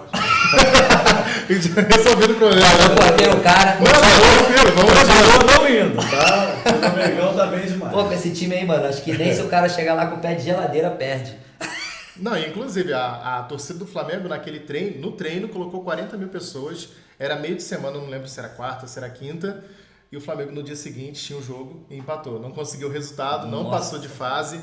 Resolvido 1.47 2.33
o 2.33 2.35
problema. 2.35 2.68
Eu 2.68 2.95
cortei 2.97 3.27
o 3.29 3.39
cara. 3.39 3.77
Não, 3.79 3.91
não, 5.47 5.62
não 5.62 5.69
indo, 5.69 5.95
tá? 5.95 6.56
O 6.65 7.09
Mengão 7.09 7.33
tá 7.33 7.45
bem 7.45 7.65
demais. 7.68 7.94
Pô, 7.94 8.03
com 8.03 8.13
esse 8.13 8.31
time 8.31 8.53
aí, 8.53 8.65
mano, 8.65 8.85
acho 8.85 9.01
que 9.01 9.18
nem 9.18 9.33
se 9.33 9.42
o 9.42 9.47
cara 9.47 9.69
chegar 9.69 9.94
lá 9.94 10.07
com 10.07 10.18
o 10.18 10.19
pé 10.19 10.33
de 10.33 10.44
geladeira, 10.44 10.90
perde. 10.90 11.37
Não, 12.18 12.37
inclusive 12.37 12.92
a, 12.92 13.40
a 13.40 13.44
torcida 13.44 13.80
do 13.80 13.87
Flamengo 13.87 14.28
naquele 14.28 14.59
treino, 14.59 14.99
no 14.99 15.13
treino, 15.13 15.47
colocou 15.47 15.81
40 15.83 16.18
mil 16.18 16.28
pessoas 16.28 16.90
era 17.21 17.35
meio 17.35 17.56
de 17.56 17.61
semana, 17.61 17.99
não 17.99 18.09
lembro 18.09 18.28
se 18.28 18.40
era 18.40 18.49
quarta, 18.49 18.87
se 18.87 18.97
era 18.97 19.07
quinta. 19.07 19.63
E 20.11 20.18
o 20.18 20.19
Flamengo 20.19 20.51
no 20.51 20.61
dia 20.61 20.75
seguinte 20.75 21.23
tinha 21.23 21.37
o 21.37 21.42
um 21.42 21.44
jogo 21.44 21.85
e 21.87 21.95
empatou. 21.95 22.40
Não 22.40 22.51
conseguiu 22.51 22.90
o 22.90 22.92
resultado, 22.92 23.47
Nossa. 23.47 23.63
não 23.63 23.69
passou 23.69 23.99
de 23.99 24.09
fase. 24.09 24.59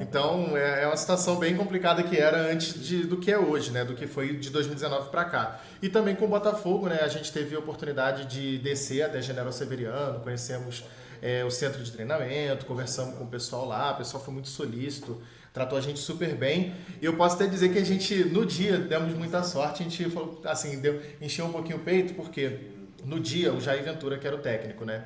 Então 0.00 0.56
é, 0.56 0.84
é, 0.84 0.86
uma 0.86 0.96
situação 0.96 1.36
bem 1.36 1.54
complicada 1.54 2.02
que 2.02 2.16
era 2.16 2.50
antes 2.50 2.82
de, 2.82 3.04
do 3.04 3.18
que 3.18 3.30
é 3.30 3.38
hoje, 3.38 3.70
né? 3.70 3.84
Do 3.84 3.94
que 3.94 4.06
foi 4.06 4.34
de 4.38 4.48
2019 4.48 5.10
para 5.10 5.24
cá. 5.26 5.60
E 5.82 5.88
também 5.88 6.16
com 6.16 6.24
o 6.24 6.28
Botafogo, 6.28 6.88
né? 6.88 7.00
A 7.02 7.08
gente 7.08 7.30
teve 7.30 7.54
a 7.54 7.58
oportunidade 7.58 8.24
de 8.24 8.58
descer 8.58 9.02
até 9.02 9.20
General 9.20 9.52
Severiano, 9.52 10.18
conhecemos 10.20 10.82
é, 11.20 11.44
o 11.44 11.50
centro 11.50 11.82
de 11.84 11.92
treinamento, 11.92 12.64
conversamos 12.64 13.16
com 13.16 13.24
o 13.24 13.28
pessoal 13.28 13.66
lá, 13.66 13.92
o 13.92 13.98
pessoal 13.98 14.24
foi 14.24 14.32
muito 14.32 14.48
solícito 14.48 15.20
tratou 15.52 15.76
a 15.76 15.80
gente 15.80 15.98
super 15.98 16.34
bem. 16.34 16.74
E 17.00 17.04
eu 17.04 17.16
posso 17.16 17.36
até 17.36 17.46
dizer 17.46 17.72
que 17.72 17.78
a 17.78 17.84
gente, 17.84 18.24
no 18.24 18.46
dia, 18.46 18.78
demos 18.78 19.14
muita 19.14 19.42
sorte, 19.42 19.82
a 19.82 19.84
gente 19.84 20.08
falou, 20.10 20.40
assim, 20.44 20.80
deu, 20.80 21.00
encheu 21.20 21.46
um 21.46 21.52
pouquinho 21.52 21.76
o 21.76 21.80
peito, 21.80 22.14
porque 22.14 22.58
no 23.04 23.20
dia 23.20 23.52
o 23.52 23.60
Jair 23.60 23.82
Ventura, 23.82 24.18
que 24.18 24.26
era 24.26 24.36
o 24.36 24.40
técnico, 24.40 24.84
né? 24.84 25.04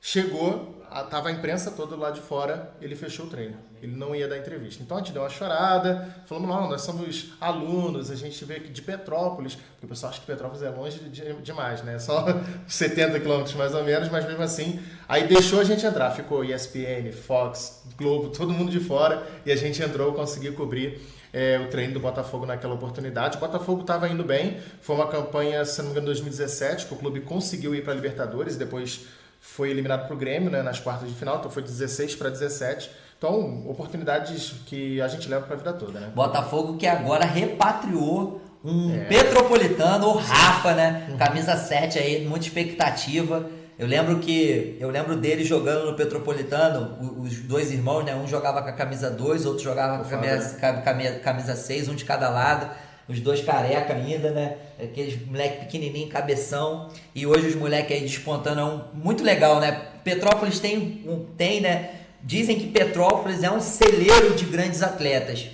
Chegou, 0.00 0.77
tava 1.10 1.28
a 1.28 1.32
imprensa 1.32 1.70
toda 1.70 1.96
lá 1.96 2.10
de 2.10 2.20
fora, 2.20 2.72
ele 2.80 2.96
fechou 2.96 3.26
o 3.26 3.28
treino. 3.28 3.56
Ele 3.82 3.96
não 3.96 4.14
ia 4.14 4.26
dar 4.26 4.36
entrevista. 4.36 4.82
Então 4.82 4.96
a 4.96 5.00
gente 5.00 5.12
deu 5.12 5.22
uma 5.22 5.28
chorada, 5.28 6.14
falamos, 6.26 6.48
não, 6.48 6.68
nós 6.68 6.82
somos 6.82 7.32
alunos, 7.40 8.10
a 8.10 8.16
gente 8.16 8.44
veio 8.44 8.60
aqui 8.60 8.70
de 8.70 8.82
Petrópolis, 8.82 9.54
porque 9.54 9.86
o 9.86 9.88
pessoal 9.88 10.10
acha 10.10 10.20
que 10.20 10.26
Petrópolis 10.26 10.62
é 10.62 10.70
longe 10.70 10.98
de, 10.98 11.34
demais, 11.42 11.82
né? 11.82 11.98
Só 11.98 12.26
70 12.66 13.20
quilômetros 13.20 13.54
mais 13.54 13.74
ou 13.74 13.84
menos, 13.84 14.08
mas 14.08 14.26
mesmo 14.26 14.42
assim, 14.42 14.80
aí 15.08 15.28
deixou 15.28 15.60
a 15.60 15.64
gente 15.64 15.86
entrar. 15.86 16.10
Ficou 16.10 16.44
ESPN, 16.44 17.12
Fox, 17.12 17.84
Globo, 17.96 18.30
todo 18.30 18.52
mundo 18.52 18.70
de 18.70 18.80
fora, 18.80 19.24
e 19.46 19.52
a 19.52 19.56
gente 19.56 19.82
entrou, 19.82 20.12
conseguiu 20.12 20.54
cobrir 20.54 21.00
é, 21.32 21.58
o 21.58 21.68
treino 21.68 21.94
do 21.94 22.00
Botafogo 22.00 22.46
naquela 22.46 22.74
oportunidade. 22.74 23.36
O 23.36 23.40
Botafogo 23.40 23.82
estava 23.82 24.08
indo 24.08 24.24
bem, 24.24 24.58
foi 24.80 24.96
uma 24.96 25.06
campanha, 25.06 25.64
se 25.64 25.78
não 25.78 25.86
me 25.86 25.92
engano, 25.92 26.06
2017, 26.06 26.86
que 26.86 26.94
o 26.94 26.96
clube 26.96 27.20
conseguiu 27.20 27.74
ir 27.74 27.84
para 27.84 27.92
a 27.92 27.96
Libertadores, 27.96 28.56
depois 28.56 29.06
foi 29.54 29.70
eliminado 29.70 30.06
para 30.06 30.14
o 30.14 30.16
Grêmio 30.16 30.50
né, 30.50 30.62
nas 30.62 30.78
quartas 30.78 31.08
de 31.08 31.14
final, 31.14 31.38
então 31.38 31.50
foi 31.50 31.62
16 31.62 32.14
para 32.14 32.30
17. 32.30 32.90
Então, 33.16 33.68
oportunidades 33.68 34.54
que 34.66 35.00
a 35.00 35.08
gente 35.08 35.28
leva 35.28 35.44
para 35.44 35.54
a 35.54 35.58
vida 35.58 35.72
toda, 35.72 35.98
né? 35.98 36.12
Botafogo 36.14 36.76
que 36.76 36.86
agora 36.86 37.24
repatriou 37.24 38.40
um 38.64 38.94
é. 38.94 39.04
Petropolitano, 39.06 40.06
o 40.06 40.16
Rafa, 40.16 40.74
né? 40.74 41.16
Camisa 41.18 41.56
7 41.56 41.98
aí, 41.98 42.24
muita 42.24 42.46
expectativa. 42.46 43.46
Eu 43.76 43.88
lembro 43.88 44.20
que 44.20 44.76
eu 44.78 44.90
lembro 44.90 45.16
dele 45.16 45.44
jogando 45.44 45.86
no 45.86 45.96
Petropolitano, 45.96 47.20
os 47.20 47.40
dois 47.40 47.72
irmãos, 47.72 48.04
né? 48.04 48.14
Um 48.14 48.28
jogava 48.28 48.62
com 48.62 48.68
a 48.68 48.72
camisa 48.72 49.10
2, 49.10 49.46
outro 49.46 49.64
jogava 49.64 49.98
com 49.98 50.14
a 50.14 50.18
camisa, 50.18 50.56
camisa, 50.84 51.18
camisa 51.18 51.56
6, 51.56 51.88
um 51.88 51.94
de 51.96 52.04
cada 52.04 52.28
lado. 52.28 52.70
Os 53.08 53.20
dois 53.20 53.40
careca 53.40 53.94
ainda, 53.94 54.30
né? 54.30 54.56
Aqueles 54.82 55.18
moleque 55.26 55.64
pequenininho, 55.64 56.08
cabeção. 56.08 56.90
E 57.14 57.26
hoje 57.26 57.46
os 57.46 57.54
moleques 57.54 57.96
aí 57.96 58.02
despontando 58.02 58.60
é 58.60 58.64
um, 58.64 58.82
muito 58.92 59.24
legal, 59.24 59.58
né? 59.60 59.86
Petrópolis 60.04 60.60
tem, 60.60 61.04
um, 61.06 61.24
tem, 61.36 61.60
né? 61.60 61.90
Dizem 62.22 62.58
que 62.58 62.66
Petrópolis 62.66 63.42
é 63.42 63.50
um 63.50 63.60
celeiro 63.60 64.34
de 64.34 64.44
grandes 64.44 64.82
atletas. 64.82 65.48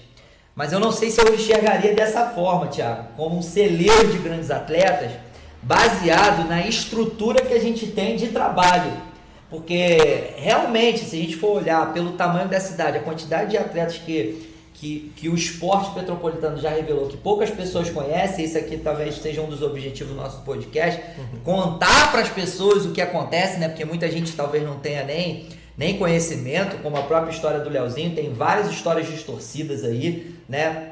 Mas 0.57 0.73
eu 0.73 0.81
não 0.81 0.91
sei 0.91 1.11
se 1.11 1.21
eu 1.21 1.35
enxergaria 1.35 1.95
dessa 1.95 2.27
forma, 2.31 2.69
Thiago, 2.69 3.09
como 3.17 3.39
um 3.39 3.43
celeiro 3.43 4.11
de 4.11 4.19
grandes 4.19 4.51
atletas, 4.51 5.13
baseado 5.63 6.49
na 6.49 6.67
estrutura 6.67 7.45
que 7.45 7.55
a 7.55 7.61
gente 7.61 7.87
tem 7.89 8.17
de 8.17 8.29
trabalho. 8.29 8.93
Porque 9.51 10.33
realmente, 10.37 11.01
se 11.05 11.17
a 11.17 11.19
gente 11.21 11.37
for 11.37 11.59
olhar 11.59 11.93
pelo 11.93 12.13
tamanho 12.13 12.49
da 12.49 12.59
cidade, 12.59 12.99
a 12.99 13.03
quantidade 13.03 13.51
de 13.51 13.57
atletas 13.57 13.99
que, 13.99 14.54
que, 14.75 15.13
que 15.17 15.29
o 15.29 15.35
esporte 15.35 15.95
petropolitano 15.95 16.59
já 16.59 16.69
revelou, 16.69 17.07
que 17.07 17.17
poucas 17.17 17.51
pessoas 17.51 17.89
conhecem, 17.89 18.45
isso 18.45 18.59
aqui 18.59 18.77
talvez 18.77 19.15
seja 19.17 19.41
um 19.41 19.49
dos 19.49 19.63
objetivos 19.63 20.13
do 20.13 20.21
nosso 20.21 20.43
podcast, 20.43 21.01
uhum. 21.17 21.41
contar 21.45 22.11
para 22.11 22.21
as 22.21 22.29
pessoas 22.29 22.85
o 22.85 22.91
que 22.91 23.01
acontece, 23.01 23.59
né? 23.59 23.69
Porque 23.69 23.85
muita 23.85 24.11
gente 24.11 24.33
talvez 24.33 24.63
não 24.65 24.79
tenha 24.79 25.05
nem 25.05 25.49
nem 25.77 25.99
conhecimento, 25.99 26.77
como 26.83 26.97
a 26.97 27.03
própria 27.03 27.33
história 27.33 27.59
do 27.59 27.69
Leozinho, 27.69 28.15
tem 28.15 28.33
várias 28.33 28.71
histórias 28.71 29.09
distorcidas 29.09 29.83
aí, 29.83 30.33
né? 30.49 30.91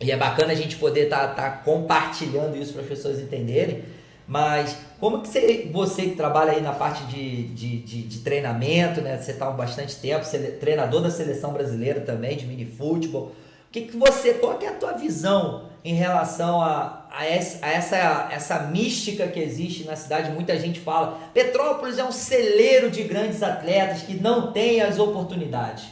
E 0.00 0.10
é 0.10 0.16
bacana 0.16 0.52
a 0.52 0.54
gente 0.56 0.76
poder 0.76 1.04
estar 1.04 1.34
tá, 1.34 1.34
tá 1.34 1.50
compartilhando 1.50 2.56
isso 2.56 2.72
para 2.72 2.82
as 2.82 2.88
pessoas 2.88 3.18
entenderem. 3.18 3.82
Mas 4.30 4.76
como 5.00 5.22
que 5.22 5.26
você, 5.26 5.68
você 5.72 6.02
que 6.02 6.14
trabalha 6.14 6.52
aí 6.52 6.62
na 6.62 6.72
parte 6.72 7.02
de, 7.06 7.48
de, 7.48 7.78
de, 7.78 8.02
de 8.02 8.18
treinamento, 8.20 9.00
né? 9.00 9.18
Você 9.18 9.32
está 9.32 9.48
há 9.48 9.50
bastante 9.50 9.96
tempo, 9.96 10.24
treinador 10.60 11.02
da 11.02 11.10
seleção 11.10 11.52
brasileira 11.52 12.00
também, 12.02 12.36
de 12.36 12.46
mini 12.46 12.64
futebol. 12.64 13.32
O 13.32 13.72
que, 13.72 13.80
que 13.82 13.96
você, 13.96 14.34
qual 14.34 14.56
que 14.56 14.64
é 14.64 14.68
a 14.68 14.74
tua 14.74 14.92
visão 14.92 15.68
em 15.84 15.94
relação 15.94 16.62
a, 16.62 17.08
a, 17.10 17.26
essa, 17.26 17.66
a 17.66 17.70
essa, 17.72 18.28
essa 18.30 18.58
mística 18.60 19.26
que 19.26 19.40
existe 19.40 19.82
na 19.82 19.96
cidade? 19.96 20.30
Muita 20.30 20.56
gente 20.60 20.78
fala, 20.78 21.18
Petrópolis 21.34 21.98
é 21.98 22.04
um 22.04 22.12
celeiro 22.12 22.88
de 22.88 23.02
grandes 23.02 23.42
atletas 23.42 24.02
que 24.02 24.14
não 24.14 24.52
tem 24.52 24.80
as 24.80 25.00
oportunidades. 25.00 25.86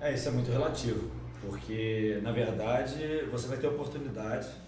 É, 0.00 0.12
isso 0.12 0.26
é 0.26 0.32
muito 0.32 0.50
relativo, 0.50 1.08
porque 1.40 2.18
na 2.20 2.32
verdade 2.32 3.28
você 3.30 3.46
vai 3.46 3.58
ter 3.58 3.68
oportunidade. 3.68 4.63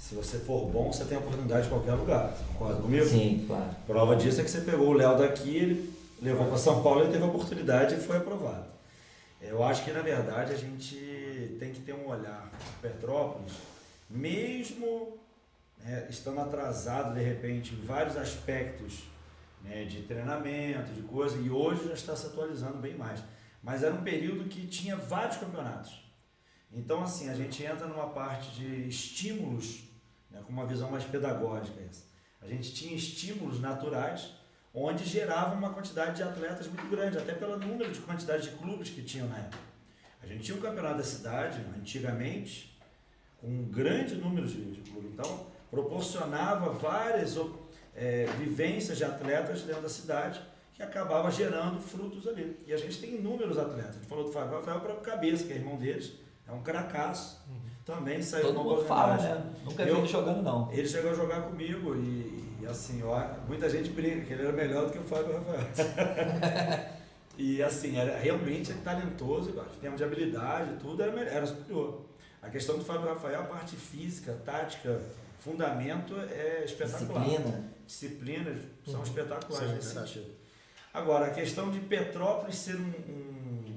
Se 0.00 0.14
você 0.14 0.38
for 0.38 0.66
bom, 0.66 0.90
você 0.90 1.04
tem 1.04 1.18
oportunidade 1.18 1.66
em 1.66 1.70
qualquer 1.70 1.92
lugar. 1.92 2.30
Você 2.30 2.42
concorda 2.44 2.80
comigo? 2.80 3.04
Sim, 3.04 3.44
claro. 3.46 3.76
Prova 3.86 4.16
disso 4.16 4.40
é 4.40 4.44
que 4.44 4.50
você 4.50 4.62
pegou 4.62 4.88
o 4.88 4.92
Léo 4.94 5.18
daqui, 5.18 5.54
ele 5.54 5.94
levou 6.22 6.46
para 6.46 6.56
São 6.56 6.82
Paulo, 6.82 7.02
ele 7.02 7.12
teve 7.12 7.22
a 7.22 7.26
oportunidade 7.26 7.94
e 7.94 7.98
foi 7.98 8.16
aprovado. 8.16 8.66
Eu 9.42 9.62
acho 9.62 9.84
que 9.84 9.92
na 9.92 10.00
verdade 10.00 10.54
a 10.54 10.56
gente 10.56 10.96
tem 11.60 11.70
que 11.72 11.82
ter 11.82 11.92
um 11.92 12.08
olhar 12.08 12.50
Petrópolis, 12.80 13.52
mesmo 14.08 15.18
né, 15.78 16.06
estando 16.08 16.40
atrasado 16.40 17.14
de 17.14 17.22
repente 17.22 17.74
em 17.74 17.80
vários 17.84 18.16
aspectos 18.16 19.04
né, 19.62 19.84
de 19.84 20.02
treinamento, 20.02 20.92
de 20.92 21.02
coisa, 21.02 21.36
e 21.38 21.50
hoje 21.50 21.86
já 21.86 21.94
está 21.94 22.16
se 22.16 22.26
atualizando 22.26 22.78
bem 22.78 22.96
mais. 22.96 23.22
Mas 23.62 23.82
era 23.82 23.94
um 23.94 24.02
período 24.02 24.48
que 24.48 24.66
tinha 24.66 24.96
vários 24.96 25.36
campeonatos. 25.36 26.02
Então, 26.72 27.02
assim, 27.02 27.28
a 27.28 27.34
gente 27.34 27.62
entra 27.62 27.86
numa 27.86 28.08
parte 28.08 28.50
de 28.52 28.88
estímulos, 28.88 29.89
né, 30.30 30.40
com 30.46 30.52
uma 30.52 30.66
visão 30.66 30.90
mais 30.90 31.04
pedagógica. 31.04 31.80
Essa. 31.88 32.04
A 32.40 32.46
gente 32.46 32.72
tinha 32.72 32.94
estímulos 32.94 33.60
naturais 33.60 34.32
onde 34.72 35.04
gerava 35.04 35.54
uma 35.54 35.72
quantidade 35.74 36.16
de 36.16 36.22
atletas 36.22 36.66
muito 36.68 36.88
grande, 36.88 37.18
até 37.18 37.32
pelo 37.32 37.58
número 37.58 37.90
de 37.90 38.00
quantidade 38.00 38.50
de 38.50 38.56
clubes 38.56 38.90
que 38.90 39.02
tinham 39.02 39.28
na 39.28 39.38
época. 39.38 39.58
A 40.22 40.26
gente 40.26 40.44
tinha 40.44 40.56
um 40.56 40.60
campeonato 40.60 40.98
da 40.98 41.04
cidade, 41.04 41.60
antigamente, 41.76 42.78
com 43.38 43.48
um 43.48 43.64
grande 43.64 44.14
número 44.14 44.46
de, 44.46 44.62
de 44.72 44.90
clubes. 44.90 45.10
Então, 45.12 45.46
proporcionava 45.70 46.70
várias 46.72 47.36
é, 47.94 48.26
vivências 48.38 48.98
de 48.98 49.04
atletas 49.04 49.62
dentro 49.62 49.82
da 49.82 49.88
cidade 49.88 50.40
que 50.74 50.82
acabava 50.82 51.30
gerando 51.30 51.80
frutos 51.80 52.26
ali. 52.26 52.58
E 52.66 52.72
a 52.72 52.76
gente 52.76 53.00
tem 53.00 53.16
inúmeros 53.16 53.58
atletas. 53.58 53.96
A 53.96 53.98
gente 53.98 54.06
falou 54.06 54.24
do 54.24 54.32
Fábio 54.32 54.56
Rafael, 54.56 54.78
o 54.78 54.80
próprio 54.80 55.04
Cabeça, 55.04 55.44
que 55.44 55.52
é 55.52 55.56
irmão 55.56 55.76
deles, 55.76 56.12
é 56.46 56.52
um 56.52 56.62
cracaço. 56.62 57.42
Uhum. 57.48 57.69
Também 57.90 58.22
saiu 58.22 58.46
Todo 58.46 58.62
mundo 58.62 58.84
fala, 58.84 59.16
né? 59.16 59.44
Nunca 59.64 59.84
vi 59.84 59.90
ele 59.90 60.06
jogando, 60.06 60.42
não. 60.42 60.72
Ele 60.72 60.86
chegou 60.86 61.10
a 61.10 61.14
jogar 61.14 61.42
comigo 61.42 61.96
e, 61.96 62.56
e 62.60 62.66
assim, 62.66 63.02
ó, 63.02 63.20
muita 63.48 63.68
gente 63.68 63.90
brinca 63.90 64.26
que 64.26 64.32
ele 64.32 64.42
era 64.42 64.52
melhor 64.52 64.86
do 64.86 64.92
que 64.92 64.98
o 64.98 65.02
Fábio 65.02 65.34
Rafael. 65.36 66.86
e 67.36 67.62
assim, 67.62 67.98
era 67.98 68.16
realmente 68.16 68.72
talentoso, 68.74 69.50
em 69.50 69.80
termos 69.80 69.98
de 69.98 70.04
habilidade, 70.04 70.76
tudo 70.80 71.02
era, 71.02 71.20
era 71.20 71.46
superior. 71.46 72.02
A 72.40 72.48
questão 72.48 72.78
do 72.78 72.84
Fábio 72.84 73.08
Rafael, 73.08 73.40
a 73.40 73.44
parte 73.44 73.74
física, 73.76 74.38
tática, 74.44 75.00
fundamento 75.40 76.14
é 76.16 76.64
espetacular. 76.64 77.24
Disciplina. 77.24 77.72
Disciplinas 77.86 78.58
são 78.84 78.96
uhum. 78.96 79.02
espetaculares 79.02 79.68
Sim, 79.68 79.74
nesse 79.74 79.94
sentido. 79.94 80.30
Agora, 80.94 81.26
a 81.26 81.30
questão 81.30 81.70
de 81.70 81.80
Petrópolis 81.80 82.56
ser 82.56 82.76
um, 82.76 82.92
um 83.08 83.70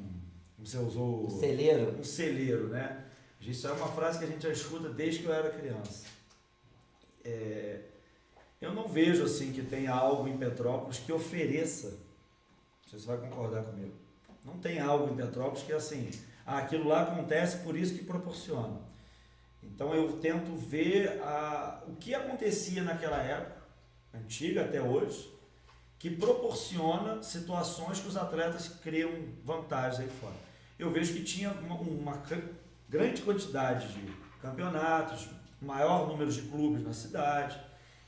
você 0.60 0.78
usou... 0.78 1.26
Um 1.26 1.30
celeiro. 1.30 1.96
Um 2.00 2.04
celeiro, 2.04 2.70
né? 2.70 3.04
Isso 3.46 3.68
é 3.68 3.72
uma 3.72 3.88
frase 3.90 4.20
que 4.20 4.26
a 4.26 4.28
gente 4.28 4.44
já 4.44 4.50
escuta 4.50 4.90
desde 4.90 5.22
que 5.22 5.26
eu 5.26 5.34
era 5.34 5.50
criança. 5.50 6.06
É, 7.26 7.82
eu 8.62 8.74
não 8.74 8.88
vejo 8.88 9.24
assim 9.26 9.52
que 9.52 9.62
tenha 9.62 9.92
algo 9.92 10.28
em 10.28 10.38
Petrópolis 10.38 11.00
que 11.00 11.12
ofereça. 11.12 11.98
Você 12.86 13.06
vai 13.06 13.18
concordar 13.18 13.64
comigo. 13.64 13.94
Não 14.46 14.58
tem 14.60 14.80
algo 14.80 15.14
em 15.14 15.18
Petrópolis 15.18 15.64
que 15.64 15.74
assim, 15.74 16.10
ah, 16.46 16.60
aquilo 16.60 16.88
lá 16.88 17.04
acontece 17.04 17.58
por 17.58 17.78
isso 17.78 17.96
que 17.96 18.04
proporciona. 18.04 18.80
Então 19.62 19.94
eu 19.94 20.18
tento 20.20 20.56
ver 20.56 21.22
a, 21.22 21.84
o 21.88 21.96
que 21.96 22.14
acontecia 22.14 22.84
naquela 22.84 23.18
época, 23.18 23.62
antiga 24.14 24.64
até 24.64 24.82
hoje, 24.82 25.34
que 25.98 26.10
proporciona 26.10 27.24
situações 27.24 28.00
que 28.00 28.08
os 28.08 28.18
atletas 28.18 28.68
criam 28.68 29.12
vantagens 29.44 30.02
aí 30.02 30.10
fora. 30.10 30.36
Eu 30.78 30.92
vejo 30.92 31.14
que 31.14 31.24
tinha 31.24 31.52
uma, 31.52 31.76
uma 31.76 32.18
grande 32.94 33.24
quantidade 33.24 33.88
de 33.88 34.14
campeonatos, 34.40 35.28
maior 35.60 36.08
número 36.08 36.32
de 36.32 36.44
clubes 36.44 36.84
na 36.84 36.94
cidade 36.94 37.58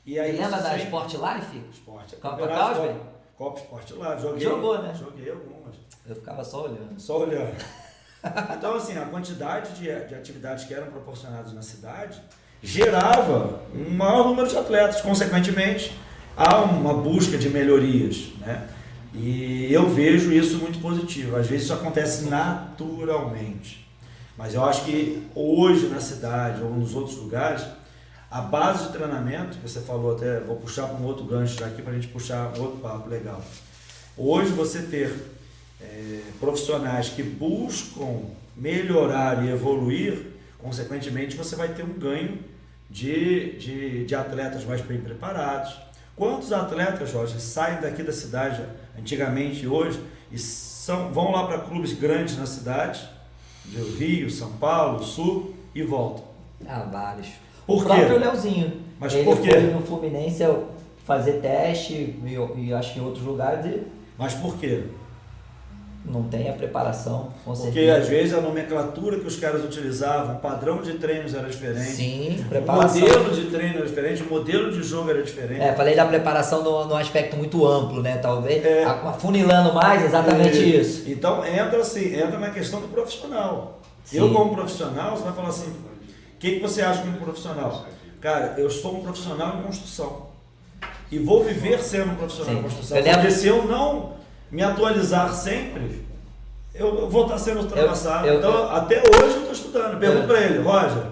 e 0.06 0.20
aí, 0.20 0.36
lembra 0.36 0.62
da 0.62 0.76
Sport 0.76 1.14
Life? 1.14 1.64
Sport. 1.72 2.14
Copa 2.20 2.46
Causby? 2.46 3.00
Copa 3.36 3.58
Sport 3.58 3.90
Life. 3.90 4.22
Joguei, 4.22 4.40
Jogou, 4.40 4.80
né? 4.80 4.94
Joguei 4.96 5.30
algumas. 5.32 5.74
Eu 6.08 6.14
ficava 6.14 6.44
só 6.44 6.66
olhando. 6.66 6.94
Só 6.96 7.18
olhando. 7.18 7.56
então, 8.56 8.76
assim, 8.76 8.96
a 8.96 9.04
quantidade 9.06 9.74
de, 9.74 9.86
de 10.06 10.14
atividades 10.14 10.62
que 10.62 10.72
eram 10.72 10.86
proporcionadas 10.86 11.52
na 11.52 11.62
cidade 11.62 12.22
gerava 12.62 13.62
um 13.74 13.90
maior 13.90 14.28
número 14.28 14.48
de 14.48 14.56
atletas. 14.56 15.00
Consequentemente, 15.00 15.98
há 16.36 16.60
uma 16.60 16.94
busca 16.94 17.36
de 17.36 17.48
melhorias, 17.48 18.28
né? 18.38 18.68
E 19.12 19.72
eu 19.72 19.88
vejo 19.88 20.30
isso 20.30 20.58
muito 20.58 20.78
positivo. 20.78 21.34
Às 21.34 21.48
vezes 21.48 21.64
isso 21.64 21.74
acontece 21.74 22.28
naturalmente. 22.28 23.85
Mas 24.36 24.54
eu 24.54 24.64
acho 24.64 24.84
que 24.84 25.26
hoje 25.34 25.88
na 25.88 26.00
cidade 26.00 26.62
ou 26.62 26.70
nos 26.70 26.94
outros 26.94 27.16
lugares 27.16 27.64
a 28.30 28.40
base 28.40 28.86
de 28.86 28.92
treinamento, 28.92 29.56
que 29.56 29.68
você 29.68 29.80
falou 29.80 30.16
até, 30.16 30.40
vou 30.40 30.56
puxar 30.56 30.88
para 30.88 30.96
um 30.96 31.04
outro 31.04 31.24
gancho 31.24 31.58
daqui 31.60 31.80
para 31.80 31.92
a 31.92 31.94
gente 31.94 32.08
puxar 32.08 32.52
outro 32.58 32.78
papo 32.78 33.08
legal. 33.08 33.42
Hoje 34.16 34.50
você 34.50 34.82
ter 34.82 35.14
é, 35.80 36.20
profissionais 36.40 37.08
que 37.08 37.22
buscam 37.22 38.22
melhorar 38.56 39.44
e 39.44 39.50
evoluir, 39.50 40.26
consequentemente 40.58 41.36
você 41.36 41.54
vai 41.54 41.68
ter 41.68 41.84
um 41.84 41.92
ganho 41.92 42.38
de, 42.90 43.52
de, 43.58 44.04
de 44.06 44.14
atletas 44.14 44.64
mais 44.64 44.80
bem 44.80 45.00
preparados. 45.00 45.76
Quantos 46.16 46.52
atletas, 46.52 47.10
Jorge, 47.10 47.40
saem 47.40 47.80
daqui 47.80 48.02
da 48.02 48.12
cidade 48.12 48.62
antigamente 48.98 49.64
e 49.64 49.68
hoje 49.68 50.00
e 50.32 50.38
são, 50.38 51.12
vão 51.12 51.30
lá 51.30 51.46
para 51.46 51.58
clubes 51.58 51.92
grandes 51.92 52.36
na 52.36 52.46
cidade, 52.46 53.08
do 53.68 53.96
Rio, 53.98 54.30
São 54.30 54.52
Paulo, 54.52 55.02
Sul, 55.02 55.54
e 55.74 55.82
voltam? 55.82 56.24
Ah, 56.66 56.88
vários. 56.90 57.28
Por 57.66 57.82
o 57.82 57.84
próprio 57.84 58.18
Leozinho. 58.18 58.80
Mas 58.98 59.14
ele 59.14 59.24
por 59.24 59.40
quê? 59.40 59.50
foi 59.50 59.70
no 59.72 59.80
Fluminense 59.80 60.42
fazer 61.04 61.40
teste 61.40 61.92
e, 61.92 62.36
e 62.56 62.72
acho 62.72 62.94
que 62.94 62.98
em 62.98 63.02
outros 63.02 63.24
lugares. 63.24 63.66
E 63.66 63.82
Mas 64.18 64.34
por 64.34 64.56
quê? 64.56 64.84
Não 66.08 66.22
tem 66.22 66.48
a 66.48 66.52
preparação, 66.52 67.30
com 67.44 67.52
Porque 67.52 67.80
às 67.80 68.06
vezes 68.08 68.32
a 68.32 68.40
nomenclatura 68.40 69.18
que 69.18 69.26
os 69.26 69.36
caras 69.36 69.64
utilizavam, 69.64 70.36
o 70.36 70.38
padrão 70.38 70.80
de 70.80 70.94
treinos 70.94 71.34
era 71.34 71.48
diferente. 71.48 71.90
Sim, 71.90 72.44
preparação. 72.48 73.02
O 73.02 73.08
modelo 73.08 73.34
de 73.34 73.46
treino 73.46 73.78
era 73.78 73.86
diferente, 73.86 74.22
o 74.22 74.30
modelo 74.30 74.70
de 74.70 74.84
jogo 74.84 75.10
era 75.10 75.20
diferente. 75.20 75.60
É, 75.60 75.74
falei 75.74 75.96
da 75.96 76.04
preparação 76.04 76.62
no 76.86 76.94
aspecto 76.94 77.36
muito 77.36 77.66
amplo, 77.66 78.02
né? 78.02 78.18
Talvez. 78.18 78.64
É. 78.64 78.84
Afunilando 78.84 79.74
mais, 79.74 80.04
exatamente 80.04 80.58
é. 80.58 80.62
isso. 80.62 81.10
Então 81.10 81.44
entra 81.44 81.80
assim, 81.80 82.14
entra 82.14 82.38
na 82.38 82.50
questão 82.50 82.80
do 82.80 82.86
profissional. 82.86 83.80
Sim. 84.04 84.18
Eu, 84.18 84.32
como 84.32 84.54
profissional, 84.54 85.16
você 85.16 85.24
vai 85.24 85.32
falar 85.32 85.48
assim, 85.48 85.70
o 85.70 86.38
que, 86.38 86.52
que 86.52 86.60
você 86.60 86.82
acha 86.82 87.02
como 87.02 87.16
profissional? 87.16 87.84
Cara, 88.20 88.54
eu 88.58 88.70
sou 88.70 88.98
um 88.98 89.02
profissional 89.02 89.58
em 89.58 89.62
construção. 89.62 90.26
e 91.10 91.18
vou 91.18 91.42
viver 91.44 91.80
sendo 91.80 92.12
um 92.12 92.14
profissional 92.16 92.50
Sim. 92.54 92.56
de 92.58 92.62
construção. 92.64 92.96
Eu 92.96 93.02
lembro- 93.04 93.20
Porque 93.20 93.34
se 93.34 93.46
eu 93.48 93.64
não 93.64 94.15
me 94.50 94.62
atualizar 94.62 95.32
sempre, 95.34 96.04
eu, 96.74 96.86
eu 97.00 97.08
vou 97.08 97.24
estar 97.24 97.38
sendo 97.38 97.60
ultrapassado. 97.60 98.26
Eu- 98.26 98.34
eu- 98.34 98.38
então, 98.38 98.70
até 98.70 98.98
hoje 99.00 99.34
eu 99.34 99.38
estou 99.38 99.52
estudando. 99.52 99.98
Pergunto 99.98 100.22
Eu- 100.22 100.26
para 100.28 100.40
ele, 100.42 100.58
Roger, 100.58 101.02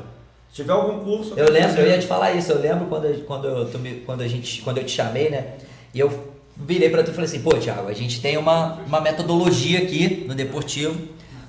se 0.50 0.54
tiver 0.56 0.72
algum 0.72 0.98
curso. 1.04 1.32
Eu 1.36 1.50
lembro, 1.50 1.80
eu 1.80 1.86
ia 1.88 1.98
te 1.98 2.06
falar 2.06 2.32
isso, 2.32 2.52
eu 2.52 2.60
lembro 2.60 2.86
quando, 2.86 3.06
eu- 3.06 3.20
quando, 3.24 3.48
eu, 3.48 3.64
tu 3.70 3.78
me- 3.78 4.02
quando, 4.06 4.20
a 4.22 4.28
gente, 4.28 4.62
quando 4.62 4.78
eu 4.78 4.84
te 4.84 4.92
chamei, 4.92 5.30
né? 5.30 5.44
E 5.92 6.00
eu 6.00 6.32
virei 6.56 6.88
pra 6.90 7.02
tu 7.02 7.10
e 7.10 7.14
falei 7.14 7.28
assim, 7.28 7.40
pô, 7.40 7.50
Thiago, 7.54 7.88
a 7.88 7.92
gente 7.92 8.20
tem 8.20 8.36
uma, 8.36 8.78
uma 8.86 9.00
metodologia 9.00 9.78
aqui 9.80 10.24
no 10.28 10.34
Deportivo. 10.34 10.96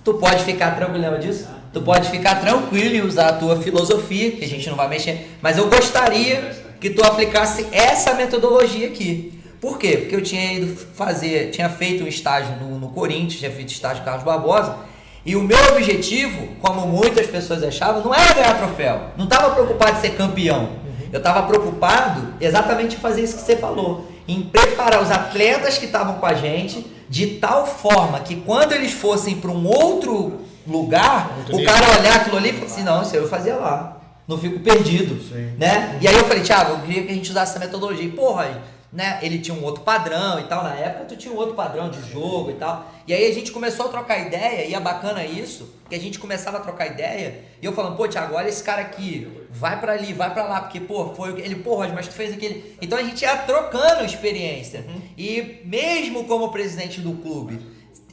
Tu 0.03 0.13
pode 0.15 0.43
ficar 0.43 0.75
tranquilo, 0.75 1.01
lembra 1.01 1.19
disso? 1.19 1.47
Tu 1.73 1.81
pode 1.81 2.09
ficar 2.09 2.39
tranquilo 2.39 2.95
e 2.95 3.01
usar 3.01 3.27
a 3.29 3.33
tua 3.33 3.57
filosofia, 3.61 4.31
que 4.31 4.45
a 4.45 4.47
gente 4.47 4.69
não 4.69 4.77
vai 4.77 4.87
mexer, 4.87 5.27
mas 5.41 5.57
eu 5.57 5.67
gostaria 5.69 6.55
que 6.79 6.89
tu 6.89 7.03
aplicasse 7.03 7.67
essa 7.71 8.13
metodologia 8.13 8.87
aqui. 8.87 9.34
Por 9.59 9.77
quê? 9.77 9.97
Porque 9.97 10.15
eu 10.15 10.21
tinha 10.21 10.53
ido 10.53 10.75
fazer, 10.75 11.51
tinha 11.51 11.69
feito 11.69 12.03
um 12.03 12.07
estágio 12.07 12.55
no, 12.57 12.79
no 12.79 12.89
Corinthians, 12.89 13.39
tinha 13.39 13.51
feito 13.51 13.69
estágio 13.69 13.99
com 13.99 14.05
Carlos 14.05 14.23
Barbosa, 14.23 14.77
e 15.25 15.35
o 15.35 15.41
meu 15.41 15.57
objetivo, 15.71 16.49
como 16.61 16.87
muitas 16.87 17.25
pessoas 17.25 17.63
achavam, 17.63 18.03
não 18.03 18.13
era 18.13 18.33
ganhar 18.33 18.57
troféu. 18.57 19.01
Não 19.17 19.25
estava 19.25 19.55
preocupado 19.55 19.97
em 19.97 20.01
ser 20.01 20.15
campeão. 20.15 20.69
Eu 21.11 21.17
estava 21.17 21.47
preocupado 21.47 22.35
exatamente 22.39 22.95
em 22.95 22.99
fazer 22.99 23.23
isso 23.23 23.37
que 23.37 23.41
você 23.41 23.55
falou. 23.55 24.07
Em 24.27 24.41
preparar 24.43 25.01
os 25.01 25.09
atletas 25.09 25.77
que 25.79 25.85
estavam 25.85 26.15
com 26.15 26.25
a 26.25 26.35
gente 26.35 26.85
de 27.09 27.27
tal 27.37 27.65
forma 27.65 28.19
que 28.19 28.35
quando 28.35 28.73
eles 28.73 28.91
fossem 28.91 29.35
para 29.37 29.49
um 29.49 29.65
outro 29.65 30.41
lugar, 30.67 31.31
Outro 31.37 31.55
o 31.55 31.57
nível. 31.57 31.73
cara 31.73 31.99
olhar 31.99 32.15
aquilo 32.17 32.37
ali 32.37 32.49
e 32.49 32.53
falar 32.53 32.65
assim, 32.65 32.83
não, 32.83 33.01
isso 33.01 33.15
eu 33.15 33.27
fazia 33.27 33.55
lá. 33.55 33.97
Não 34.27 34.37
fico 34.37 34.59
perdido. 34.59 35.21
Sim. 35.23 35.53
Né? 35.57 35.97
E 36.01 36.07
aí 36.07 36.15
eu 36.15 36.25
falei, 36.25 36.43
Thiago, 36.43 36.71
eu 36.71 36.79
queria 36.79 37.03
que 37.03 37.11
a 37.11 37.15
gente 37.15 37.29
usasse 37.29 37.51
essa 37.51 37.59
metodologia. 37.59 38.05
E, 38.05 38.11
porra, 38.11 38.61
né? 38.95 39.19
Ele 39.21 39.37
tinha 39.39 39.55
um 39.55 39.63
outro 39.63 39.83
padrão 39.83 40.39
e 40.39 40.43
tal. 40.45 40.63
Na 40.63 40.73
época 40.73 41.05
tu 41.05 41.17
tinha 41.17 41.31
um 41.33 41.37
outro 41.37 41.53
padrão 41.53 41.89
de 41.91 42.01
jogo 42.09 42.49
e 42.49 42.53
tal. 42.55 42.89
E 43.05 43.13
aí 43.13 43.29
a 43.29 43.33
gente 43.33 43.51
começou 43.51 43.85
a 43.85 43.89
trocar 43.89 44.17
ideia, 44.17 44.65
e 44.65 44.73
é 44.73 44.79
bacana 44.79 45.23
isso, 45.23 45.75
que 45.87 45.93
a 45.93 45.99
gente 45.99 46.17
começava 46.17 46.57
a 46.57 46.61
trocar 46.61 46.87
ideia, 46.87 47.43
e 47.61 47.65
eu 47.65 47.73
falando, 47.73 47.95
pô, 47.95 48.07
Thiago, 48.07 48.33
olha 48.35 48.47
esse 48.49 48.63
cara 48.63 48.81
aqui, 48.81 49.27
vai 49.51 49.79
pra 49.79 49.93
ali, 49.93 50.11
vai 50.13 50.33
pra 50.33 50.45
lá, 50.45 50.61
porque, 50.61 50.79
pô, 50.79 51.13
foi 51.13 51.31
o 51.31 51.35
que- 51.35 51.41
ele, 51.41 51.55
pô, 51.57 51.75
Roger, 51.75 51.93
mas 51.93 52.07
tu 52.07 52.13
fez 52.13 52.33
aquele. 52.33 52.75
Então 52.81 52.97
a 52.97 53.03
gente 53.03 53.21
ia 53.21 53.35
trocando 53.37 54.03
experiência. 54.03 54.83
E 55.17 55.59
mesmo 55.65 56.23
como 56.23 56.49
presidente 56.51 56.99
do 57.01 57.13
clube, 57.13 57.59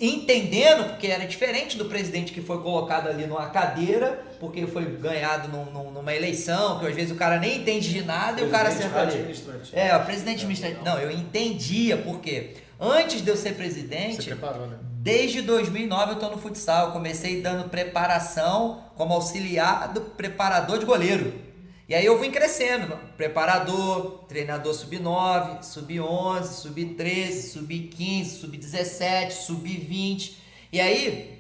entendendo, 0.06 0.84
porque 0.90 1.06
era 1.06 1.24
diferente 1.26 1.76
do 1.78 1.84
presidente 1.86 2.32
que 2.32 2.40
foi 2.40 2.60
colocado 2.60 3.08
ali 3.08 3.26
numa 3.26 3.46
cadeira, 3.50 4.22
porque 4.40 4.66
foi 4.66 4.84
ganhado 4.96 5.48
num- 5.48 5.70
num- 5.70 5.90
numa 5.92 6.12
eleição, 6.14 6.78
que 6.80 6.86
às 6.86 6.94
vezes 6.94 7.12
o 7.12 7.14
cara 7.14 7.38
nem 7.38 7.58
entende 7.58 7.88
de 7.90 8.02
nada 8.04 8.40
e 8.40 8.44
o 8.44 8.50
cara 8.50 8.70
senta 8.72 9.00
ali. 9.00 9.12
É, 9.72 9.96
o 9.96 10.04
presidente 10.04 10.40
administrativo. 10.40 10.84
Não, 10.84 10.98
eu 10.98 11.10
entendia, 11.10 11.96
porque 11.98 12.54
antes 12.80 13.22
de 13.22 13.30
eu 13.30 13.36
ser 13.36 13.54
presidente, 13.54 14.16
preparou, 14.24 14.66
né? 14.66 14.76
desde 14.94 15.40
2009 15.42 16.12
eu 16.12 16.18
tô 16.18 16.28
no 16.30 16.38
futsal. 16.38 16.86
Eu 16.88 16.92
comecei 16.92 17.40
dando 17.40 17.68
preparação 17.68 18.82
como 18.96 19.14
auxiliar 19.14 19.92
do 19.92 20.00
preparador 20.00 20.78
de 20.78 20.84
goleiro. 20.84 21.32
E 21.88 21.94
aí 21.94 22.06
eu 22.06 22.18
vim 22.18 22.30
crescendo, 22.30 22.96
preparador, 23.16 24.24
treinador 24.28 24.72
sub-9, 24.72 25.62
sub-11, 25.62 26.44
sub-13, 26.44 27.32
sub-15, 27.52 28.24
sub-17, 28.24 29.30
sub-20. 29.30 30.34
E 30.72 30.80
aí, 30.80 31.38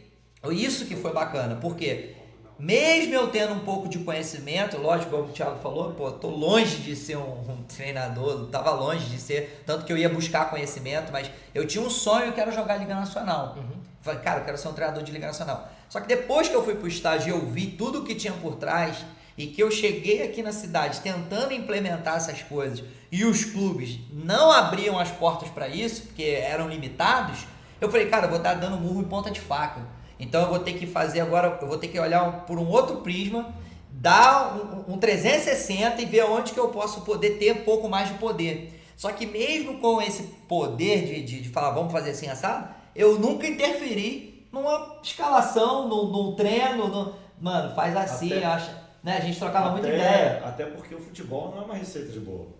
isso 0.50 0.86
que 0.86 0.96
foi 0.96 1.12
bacana, 1.12 1.56
porque 1.56 2.16
mesmo 2.58 3.14
eu 3.14 3.28
tendo 3.28 3.54
um 3.54 3.60
pouco 3.60 3.88
de 3.88 3.98
conhecimento, 4.00 4.78
lógico, 4.78 5.10
como 5.10 5.24
o 5.24 5.32
Thiago 5.32 5.58
falou, 5.60 5.92
pô, 5.94 6.10
tô 6.12 6.28
longe 6.28 6.76
de 6.76 6.94
ser 6.94 7.16
um, 7.16 7.40
um 7.50 7.62
treinador, 7.62 8.46
tava 8.48 8.70
longe 8.72 9.06
de 9.06 9.18
ser, 9.18 9.62
tanto 9.64 9.84
que 9.84 9.92
eu 9.92 9.96
ia 9.96 10.08
buscar 10.08 10.50
conhecimento, 10.50 11.10
mas 11.10 11.30
eu 11.54 11.66
tinha 11.66 11.82
um 11.82 11.90
sonho 11.90 12.32
que 12.32 12.40
era 12.40 12.52
jogar 12.52 12.76
Liga 12.76 12.94
Nacional. 12.94 13.56
Falei, 14.02 14.20
cara, 14.20 14.40
eu 14.40 14.44
quero 14.44 14.58
ser 14.58 14.68
um 14.68 14.72
treinador 14.72 15.02
de 15.02 15.12
Liga 15.12 15.26
Nacional. 15.26 15.70
Só 15.88 16.00
que 16.00 16.08
depois 16.08 16.48
que 16.48 16.54
eu 16.54 16.64
fui 16.64 16.74
pro 16.74 16.88
estágio 16.88 17.28
e 17.28 17.30
eu 17.30 17.46
vi 17.46 17.68
tudo 17.68 18.00
o 18.00 18.04
que 18.04 18.14
tinha 18.14 18.32
por 18.32 18.56
trás 18.56 19.04
e 19.36 19.46
que 19.46 19.62
eu 19.62 19.70
cheguei 19.70 20.22
aqui 20.22 20.42
na 20.42 20.52
cidade 20.52 21.00
tentando 21.00 21.52
implementar 21.54 22.16
essas 22.16 22.42
coisas 22.42 22.84
e 23.10 23.24
os 23.24 23.44
clubes 23.44 23.98
não 24.12 24.50
abriam 24.50 24.98
as 24.98 25.10
portas 25.10 25.48
para 25.48 25.68
isso, 25.68 26.02
porque 26.02 26.22
eram 26.24 26.68
limitados, 26.68 27.46
eu 27.80 27.90
falei, 27.90 28.06
cara, 28.08 28.26
eu 28.26 28.30
vou 28.30 28.38
estar 28.38 28.54
dando 28.54 28.76
murro 28.78 29.00
em 29.00 29.04
ponta 29.08 29.30
de 29.30 29.40
faca. 29.40 29.80
Então 30.20 30.42
eu 30.42 30.48
vou 30.48 30.58
ter 30.60 30.74
que 30.74 30.86
fazer 30.86 31.20
agora, 31.20 31.58
eu 31.60 31.66
vou 31.66 31.76
ter 31.78 31.88
que 31.88 31.98
olhar 31.98 32.44
por 32.46 32.58
um 32.58 32.68
outro 32.68 32.98
prisma, 32.98 33.52
dar 33.90 34.56
um, 34.88 34.94
um 34.94 34.98
360 34.98 36.00
e 36.00 36.04
ver 36.04 36.24
onde 36.24 36.52
que 36.52 36.60
eu 36.60 36.68
posso 36.68 37.00
poder 37.02 37.38
ter 37.38 37.52
um 37.52 37.64
pouco 37.64 37.88
mais 37.88 38.08
de 38.08 38.14
poder. 38.14 38.80
Só 38.96 39.10
que 39.10 39.26
mesmo 39.26 39.78
com 39.78 40.00
esse 40.00 40.22
poder 40.48 41.04
de, 41.04 41.22
de, 41.22 41.40
de 41.40 41.48
falar, 41.48 41.70
vamos 41.70 41.90
fazer 41.92 42.10
assim 42.10 42.28
assado, 42.28 42.68
eu 42.94 43.18
nunca 43.18 43.46
interferi 43.48 44.46
numa 44.52 44.98
escalação, 45.02 45.88
num, 45.88 46.06
num 46.12 46.34
treino, 46.36 46.86
no- 46.88 47.14
mano, 47.40 47.74
faz 47.74 47.96
assim, 47.96 48.32
Até- 48.32 48.44
acha. 48.44 48.81
Né? 49.02 49.16
A 49.16 49.20
gente 49.20 49.38
trocava 49.38 49.70
muita 49.72 49.88
Até- 49.88 49.96
ideia. 49.96 50.42
Até 50.44 50.66
porque 50.66 50.94
o 50.94 51.00
futebol 51.00 51.50
não 51.50 51.62
é 51.62 51.64
uma 51.64 51.74
receita 51.74 52.12
de 52.12 52.20
bolo. 52.20 52.56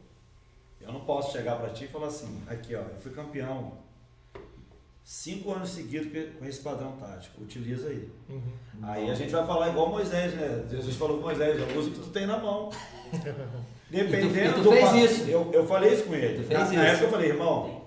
Eu 0.80 0.92
não 0.92 1.00
posso 1.00 1.32
chegar 1.32 1.56
pra 1.56 1.70
ti 1.70 1.84
e 1.84 1.88
falar 1.88 2.08
assim, 2.08 2.42
aqui 2.48 2.74
ó, 2.74 2.80
eu 2.80 2.96
fui 3.00 3.12
campeão 3.12 3.74
cinco 5.04 5.52
anos 5.52 5.70
seguidos 5.70 6.10
com- 6.38 6.44
esse 6.44 6.60
padrão 6.60 6.92
tático, 6.92 7.42
utiliza 7.42 7.88
aí. 7.88 8.10
Uhum. 8.28 8.42
Aí 8.82 9.10
a 9.10 9.14
gente 9.14 9.30
vai 9.30 9.46
falar 9.46 9.68
igual 9.68 9.88
Moisés, 9.90 10.34
né? 10.34 10.64
Jesus 10.70 10.96
falou 10.96 11.18
com 11.18 11.24
Moisés, 11.24 11.56
usa 11.76 11.88
o 11.88 11.92
que 11.92 12.00
tu 12.00 12.08
tem 12.10 12.26
na 12.26 12.38
mão. 12.38 12.70
Dependendo 13.90 14.32
E 14.38 14.42
tu- 14.48 14.50
e 14.50 14.52
tu 14.54 14.62
do 14.62 14.72
fez 14.72 14.88
pa- 14.88 14.96
isso. 14.96 15.30
Eu, 15.30 15.50
eu 15.52 15.66
falei 15.66 15.92
isso 15.92 16.04
com 16.04 16.14
ele. 16.14 16.42
Tu 16.42 16.48
fez 16.48 16.58
na, 16.58 16.64
isso. 16.64 16.74
na 16.74 16.84
época 16.84 17.04
eu 17.04 17.10
falei, 17.10 17.28
irmão, 17.30 17.82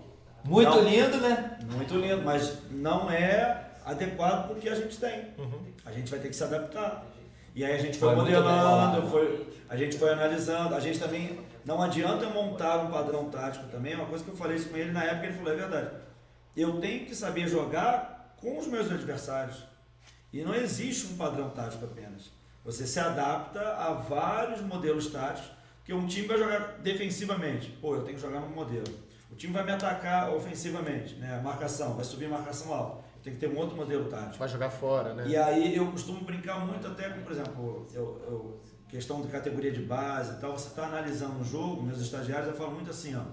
Muito 0.46 0.70
Não. 0.70 0.84
lindo, 0.84 1.18
né? 1.18 1.58
muito 1.72 1.96
lindo, 1.96 2.22
mas 2.24 2.60
não 2.70 3.10
é 3.10 3.65
adequado 3.84 4.48
pro 4.48 4.56
que 4.58 4.70
a 4.70 4.76
gente 4.76 4.96
tem. 5.00 5.30
Uhum. 5.39 5.60
A 5.84 5.91
gente 5.91 6.12
vai 6.12 6.20
ter 6.20 6.30
que 6.30 6.36
se 6.36 6.44
adaptar. 6.44 7.04
E 7.56 7.63
aí 7.63 7.74
a 7.74 7.78
gente 7.78 7.98
foi, 7.98 8.10
Foi 8.10 8.18
modelando, 8.18 9.08
foi, 9.08 9.48
a 9.70 9.78
gente 9.78 9.98
foi 9.98 10.12
analisando, 10.12 10.76
a 10.76 10.80
gente 10.80 11.00
também. 11.00 11.39
Não 11.63 11.82
adianta 11.82 12.26
eu 12.26 12.30
montar 12.32 12.78
um 12.80 12.91
padrão 12.91 13.30
tático 13.30 13.65
também, 13.70 13.94
é 13.94 13.96
uma 13.96 14.06
coisa 14.06 14.24
que 14.24 14.30
eu 14.30 14.36
falei 14.36 14.58
isso 14.58 14.70
com 14.70 14.78
ele 14.78 14.91
na 14.91 15.04
época, 15.04 15.28
ele 15.28 15.38
falou, 15.38 15.54
é 15.54 15.56
verdade. 15.56 15.89
Eu 16.56 16.80
tenho 16.80 17.06
que 17.06 17.15
saber 17.15 17.48
jogar 17.48 18.36
com 18.38 18.60
os 18.60 18.68
meus 18.68 18.91
adversários. 18.91 19.63
E 20.32 20.44
não 20.44 20.54
existe 20.54 21.08
um 21.08 21.18
padrão 21.18 21.50
tático 21.50 21.86
apenas. 21.86 22.30
Você 22.65 22.86
se 22.86 23.00
adapta 23.00 23.62
a 23.62 23.94
vários 23.94 24.62
modelos 24.62 25.08
táticos, 25.08 25.50
porque 25.78 25.94
um 25.94 26.06
time 26.06 26.28
vai 26.28 26.38
jogar 26.38 26.80
defensivamente. 26.84 27.70
Pô, 27.82 27.96
eu 27.96 28.04
tenho 28.04 28.15
que 28.15 28.22
jogar 28.22 28.41
num 28.41 28.50
modelo. 28.50 28.84
O 29.32 29.36
time 29.36 29.54
vai 29.54 29.63
me 29.63 29.72
atacar 29.72 30.30
ofensivamente, 30.34 31.15
né? 31.15 31.39
Marcação, 31.44 31.94
vai 31.94 32.04
subir 32.04 32.28
marcação 32.28 32.74
alta. 32.74 33.05
Tenho 33.26 33.38
que 33.38 33.42
ter 33.48 33.52
um 33.52 33.58
outro 33.58 33.76
modelo 33.76 34.06
tático. 34.08 34.38
Vai 34.38 34.48
jogar 34.48 34.70
fora, 34.70 35.16
né? 35.16 35.28
E 35.28 35.36
aí 35.36 35.76
eu 35.76 35.88
costumo 35.92 36.24
brincar 36.24 36.60
muito 36.64 36.86
até 36.86 37.10
com, 37.10 37.24
por 37.24 37.32
exemplo, 37.32 37.88
eu, 37.92 38.22
eu- 38.28 38.60
questão 38.88 39.20
de 39.24 39.30
categoria 39.30 39.72
de 39.72 39.82
base 39.82 40.34
e 40.34 40.36
tal, 40.40 40.52
você 40.52 40.68
está 40.68 40.86
analisando 40.86 41.42
o 41.42 41.44
jogo, 41.44 41.82
meus 41.82 42.00
estagiários 42.00 42.48
eu 42.50 42.54
falo 42.56 42.72
muito 42.72 42.92
assim, 42.92 43.16
ó, 43.16 43.24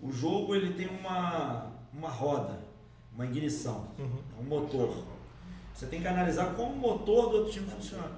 o 0.00 0.10
jogo 0.10 0.54
ele 0.54 0.72
tem 0.72 0.86
uma, 0.88 1.70
uma 1.92 2.08
roda, 2.08 2.58
uma 3.14 3.26
ignição, 3.26 3.86
Uhum. 3.98 4.18
um 4.40 4.44
motor. 4.44 5.04
Você 5.74 5.86
tem 5.88 6.00
que 6.00 6.08
analisar 6.08 6.54
como 6.54 6.72
o 6.72 6.76
motor 6.78 7.28
do 7.28 7.36
outro 7.36 7.52
time 7.52 7.66
funciona. 7.68 8.12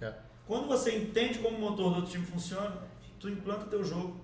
É. 0.00 0.14
Quando 0.46 0.66
você 0.66 0.96
entende 0.96 1.40
como 1.40 1.58
o 1.58 1.60
motor 1.60 1.90
do 1.90 1.96
outro 1.96 2.10
time 2.10 2.24
funciona, 2.24 2.74
tu 3.20 3.28
implanta 3.28 3.66
teu 3.66 3.84
jogo. 3.84 4.16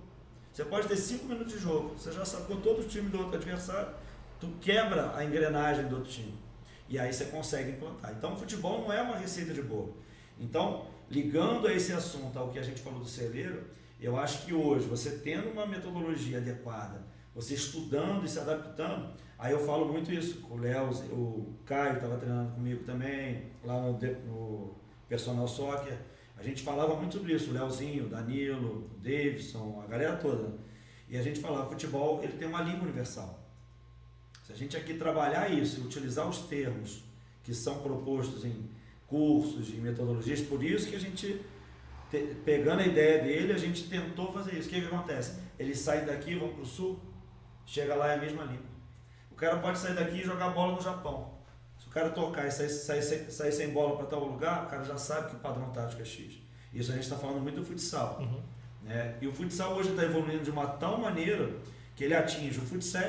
Você 0.53 0.65
pode 0.65 0.89
ter 0.89 0.97
5 0.97 1.27
minutos 1.27 1.53
de 1.53 1.59
jogo, 1.59 1.91
você 1.99 2.11
já 2.13 2.25
sacou 2.25 2.57
todo 2.63 2.81
o 2.81 2.85
time 2.85 3.11
do 3.11 3.19
outro 3.19 3.37
adversário, 3.37 3.89
tu 4.43 4.49
quebra 4.61 5.17
a 5.17 5.25
engrenagem 5.25 5.87
do 5.87 5.99
outro 5.99 6.11
time. 6.11 6.35
E 6.89 6.99
aí 6.99 7.13
você 7.13 7.27
consegue 7.27 7.71
implantar. 7.71 8.11
Então, 8.11 8.35
o 8.35 8.37
futebol 8.37 8.83
não 8.83 8.93
é 8.93 9.01
uma 9.01 9.17
receita 9.17 9.55
de 9.55 9.63
bolo. 9.63 9.97
Então, 10.37 10.85
ligando 11.09 11.69
a 11.69 11.73
esse 11.73 11.93
assunto 11.93 12.37
ao 12.37 12.49
que 12.49 12.59
a 12.59 12.63
gente 12.63 12.83
falou 12.83 12.99
do 12.99 13.09
celeiro, 13.09 13.63
eu 14.01 14.19
acho 14.19 14.45
que 14.45 14.53
hoje, 14.53 14.89
você 14.89 15.11
tendo 15.19 15.49
uma 15.49 15.65
metodologia 15.65 16.39
adequada, 16.39 17.01
você 17.33 17.55
estudando 17.55 18.25
e 18.25 18.29
se 18.29 18.41
adaptando, 18.41 19.13
aí 19.39 19.53
eu 19.53 19.65
falo 19.65 19.93
muito 19.93 20.13
isso. 20.13 20.45
O 20.51 20.57
Léo, 20.57 20.91
o 21.13 21.55
Caio 21.65 21.95
estava 21.95 22.17
treinando 22.17 22.51
comigo 22.51 22.83
também, 22.83 23.45
lá 23.65 23.81
no, 23.81 23.93
no 23.93 24.75
Personal 25.09 25.47
Soccer. 25.47 25.97
A 26.37 26.43
gente 26.43 26.65
falava 26.65 26.97
muito 26.97 27.17
sobre 27.17 27.33
isso, 27.33 27.51
o 27.51 27.55
Léozinho, 27.55 28.07
o 28.07 28.09
Danilo, 28.09 28.91
o 28.93 28.99
Davidson, 28.99 29.81
a 29.85 29.87
galera 29.87 30.17
toda. 30.17 30.53
E 31.09 31.17
a 31.17 31.23
gente 31.23 31.39
falava, 31.39 31.71
futebol 31.71 32.21
ele 32.25 32.33
tem 32.33 32.49
uma 32.49 32.63
língua 32.63 32.83
universal. 32.83 33.42
Se 34.53 34.57
a 34.57 34.59
gente 34.59 34.77
aqui 34.77 34.95
trabalhar 34.95 35.51
isso 35.51 35.81
e 35.81 35.85
utilizar 35.85 36.29
os 36.29 36.38
termos 36.41 37.03
que 37.43 37.55
são 37.55 37.79
propostos 37.81 38.45
em 38.45 38.69
cursos, 39.07 39.71
em 39.71 39.79
metodologias, 39.81 40.41
por 40.41 40.62
isso 40.62 40.88
que 40.88 40.97
a 40.97 41.01
gente, 41.01 41.41
te- 42.11 42.37
pegando 42.45 42.81
a 42.81 42.87
ideia 42.87 43.23
dele, 43.23 43.53
a 43.53 43.59
gente 43.59 43.88
tentou 43.88 44.33
fazer 44.33 44.55
isso. 44.59 44.69
O 44.69 44.71
que, 44.71 44.81
que 44.81 44.87
acontece? 44.87 45.38
Eles 45.59 45.79
saem 45.79 46.05
daqui, 46.05 46.35
vão 46.35 46.49
para 46.51 46.62
o 46.62 46.67
sul, 46.67 46.99
chega 47.67 47.95
lá 47.95 48.12
é 48.12 48.15
a 48.17 48.19
mesma 48.21 48.45
língua. 48.45 48.71
O 49.31 49.35
cara 49.35 49.57
pode 49.59 49.79
sair 49.79 49.95
daqui 49.95 50.19
e 50.19 50.25
jogar 50.25 50.51
bola 50.51 50.77
no 50.77 50.83
Japão. 50.83 51.33
Se 51.79 51.88
o 51.88 51.91
cara 51.91 52.11
tocar 52.11 52.47
e 52.47 52.51
sair, 52.51 52.69
sair, 52.69 53.03
sem- 53.03 53.31
sair 53.31 53.53
sem 53.53 53.71
bola 53.71 53.97
para 53.97 54.07
tal 54.07 54.25
lugar, 54.25 54.65
o 54.65 54.71
cara 54.71 54.85
já 54.85 54.97
sabe 54.97 55.31
que 55.31 55.37
o 55.37 55.38
padrão 55.41 55.71
tático 55.71 56.01
é 56.01 56.05
X. 56.05 56.35
Isso 56.73 56.91
a 56.91 56.95
gente 56.95 57.05
está 57.05 57.17
falando 57.17 57.41
muito 57.41 57.57
do 57.61 57.65
futsal. 57.67 58.19
Uhum. 58.21 58.41
Né? 58.85 59.17
E 59.21 59.27
o 59.27 59.33
futsal 59.33 59.75
hoje 59.75 59.91
está 59.91 60.03
evoluindo 60.05 60.43
de 60.45 60.51
uma 60.51 60.67
tal 60.67 60.99
maneira 60.99 61.51
que 61.97 62.05
ele 62.05 62.15
atinge 62.15 62.59
o 62.59 62.62
futsal 62.62 63.03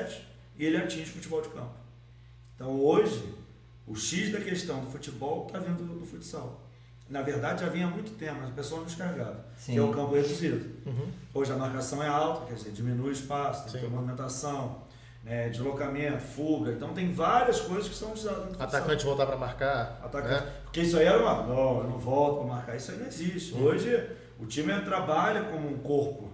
e 0.56 0.64
ele 0.64 0.76
atinge 0.76 1.10
o 1.10 1.14
futebol 1.14 1.42
de 1.42 1.48
campo. 1.48 1.74
Então 2.54 2.80
hoje, 2.80 3.34
o 3.86 3.94
X 3.94 4.32
da 4.32 4.40
questão 4.40 4.80
do 4.80 4.90
futebol 4.90 5.46
está 5.46 5.58
vindo 5.58 5.84
do, 5.84 6.00
do 6.00 6.06
futsal. 6.06 6.60
Na 7.08 7.20
verdade, 7.20 7.60
já 7.60 7.68
vinha 7.68 7.86
há 7.86 7.90
muito 7.90 8.12
tempo, 8.12 8.38
mas 8.40 8.50
o 8.50 8.54
pessoal 8.54 8.80
não 8.80 8.86
enxergava, 8.86 9.44
que 9.62 9.76
é 9.76 9.82
o 9.82 9.92
campo 9.92 10.14
reduzido. 10.14 10.70
Uhum. 10.86 11.08
Hoje 11.34 11.52
a 11.52 11.56
marcação 11.56 12.02
é 12.02 12.08
alta, 12.08 12.46
quer 12.46 12.54
dizer, 12.54 12.70
diminui 12.72 13.10
o 13.10 13.12
espaço, 13.12 13.70
tem 13.70 13.88
movimentação, 13.90 14.82
né, 15.22 15.48
deslocamento, 15.50 16.22
fuga. 16.22 16.72
Então 16.72 16.94
tem 16.94 17.12
várias 17.12 17.60
coisas 17.60 17.88
que 17.88 17.94
são 17.94 18.12
usadas. 18.12 18.58
Atacante 18.58 19.04
voltar 19.04 19.26
para 19.26 19.36
marcar. 19.36 20.00
Atacante. 20.02 20.44
Né? 20.44 20.52
Porque 20.64 20.80
isso 20.80 20.96
aí 20.96 21.04
era 21.04 21.20
uma. 21.20 21.46
Não, 21.46 21.78
eu 21.78 21.84
não 21.84 21.98
volto 21.98 22.38
para 22.38 22.54
marcar. 22.54 22.76
Isso 22.76 22.92
aí 22.92 22.98
não 22.98 23.06
existe. 23.06 23.54
Uhum. 23.54 23.64
Hoje 23.64 24.10
o 24.38 24.46
time 24.46 24.72
trabalha 24.80 25.44
como 25.44 25.68
um 25.68 25.78
corpo. 25.78 26.30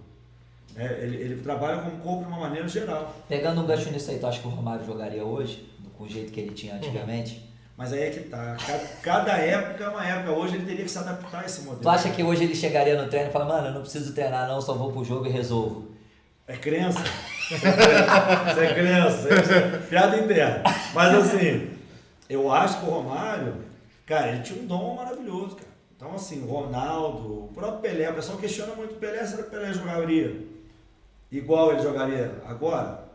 Né? 0.75 0.99
Ele, 1.01 1.17
ele 1.17 1.41
trabalha 1.41 1.81
como 1.81 1.95
um 1.95 1.99
corpo 1.99 2.23
de 2.23 2.29
uma 2.29 2.39
maneira 2.39 2.67
geral. 2.67 3.13
Pegando 3.27 3.61
um 3.61 3.65
gancho 3.65 3.91
nisso 3.91 4.09
aí, 4.11 4.19
tu 4.19 4.27
acha 4.27 4.39
que 4.39 4.47
o 4.47 4.51
Romário 4.51 4.85
jogaria 4.85 5.23
hoje, 5.23 5.67
com 5.97 6.03
o 6.05 6.09
jeito 6.09 6.31
que 6.31 6.39
ele 6.39 6.51
tinha 6.51 6.73
Uhum. 6.73 6.79
antigamente? 6.79 7.49
Mas 7.77 7.93
aí 7.93 8.03
é 8.03 8.09
que 8.11 8.19
tá. 8.21 8.55
Cada, 8.65 8.85
cada 9.01 9.31
época 9.37 9.83
é 9.83 9.87
uma 9.89 10.05
época. 10.05 10.31
Hoje 10.33 10.55
ele 10.55 10.65
teria 10.65 10.83
que 10.85 10.91
se 10.91 10.97
adaptar 10.99 11.41
a 11.41 11.45
esse 11.45 11.61
modelo. 11.61 11.81
Tu 11.81 11.89
acha 11.89 12.09
que 12.11 12.23
hoje 12.23 12.43
ele 12.43 12.53
chegaria 12.55 13.01
no 13.01 13.09
treino 13.09 13.29
e 13.29 13.31
fala, 13.33 13.45
mano, 13.45 13.67
eu 13.67 13.73
não 13.73 13.81
preciso 13.81 14.13
treinar 14.13 14.47
não, 14.47 14.61
só 14.61 14.73
vou 14.73 14.91
pro 14.91 15.03
jogo 15.03 15.25
e 15.25 15.29
resolvo? 15.29 15.89
É 16.47 16.55
crença. 16.57 16.99
Isso 17.51 18.59
é 18.59 18.73
crença. 18.73 19.29
É 19.33 19.77
piada 19.89 20.17
interna. 20.17 20.63
Mas 20.93 21.13
assim, 21.15 21.69
eu 22.29 22.51
acho 22.51 22.79
que 22.79 22.85
o 22.85 22.89
Romário, 22.89 23.55
cara, 24.05 24.29
ele 24.29 24.41
tinha 24.43 24.61
um 24.61 24.65
dom 24.67 24.95
maravilhoso, 24.95 25.55
cara. 25.55 25.67
Então, 25.95 26.13
assim, 26.15 26.43
o 26.43 26.47
Ronaldo, 26.47 27.45
o 27.45 27.51
próprio 27.53 27.79
Pelé, 27.79 28.09
o 28.09 28.13
pessoal 28.15 28.37
questiona 28.37 28.73
muito 28.75 28.93
o 28.93 28.97
Pelé, 28.97 29.25
será 29.25 29.43
que 29.43 29.49
o 29.49 29.51
Pelé 29.51 29.71
jogaria 29.73 30.35
igual 31.31 31.71
ele 31.71 31.81
jogaria 31.81 32.31
agora? 32.47 33.09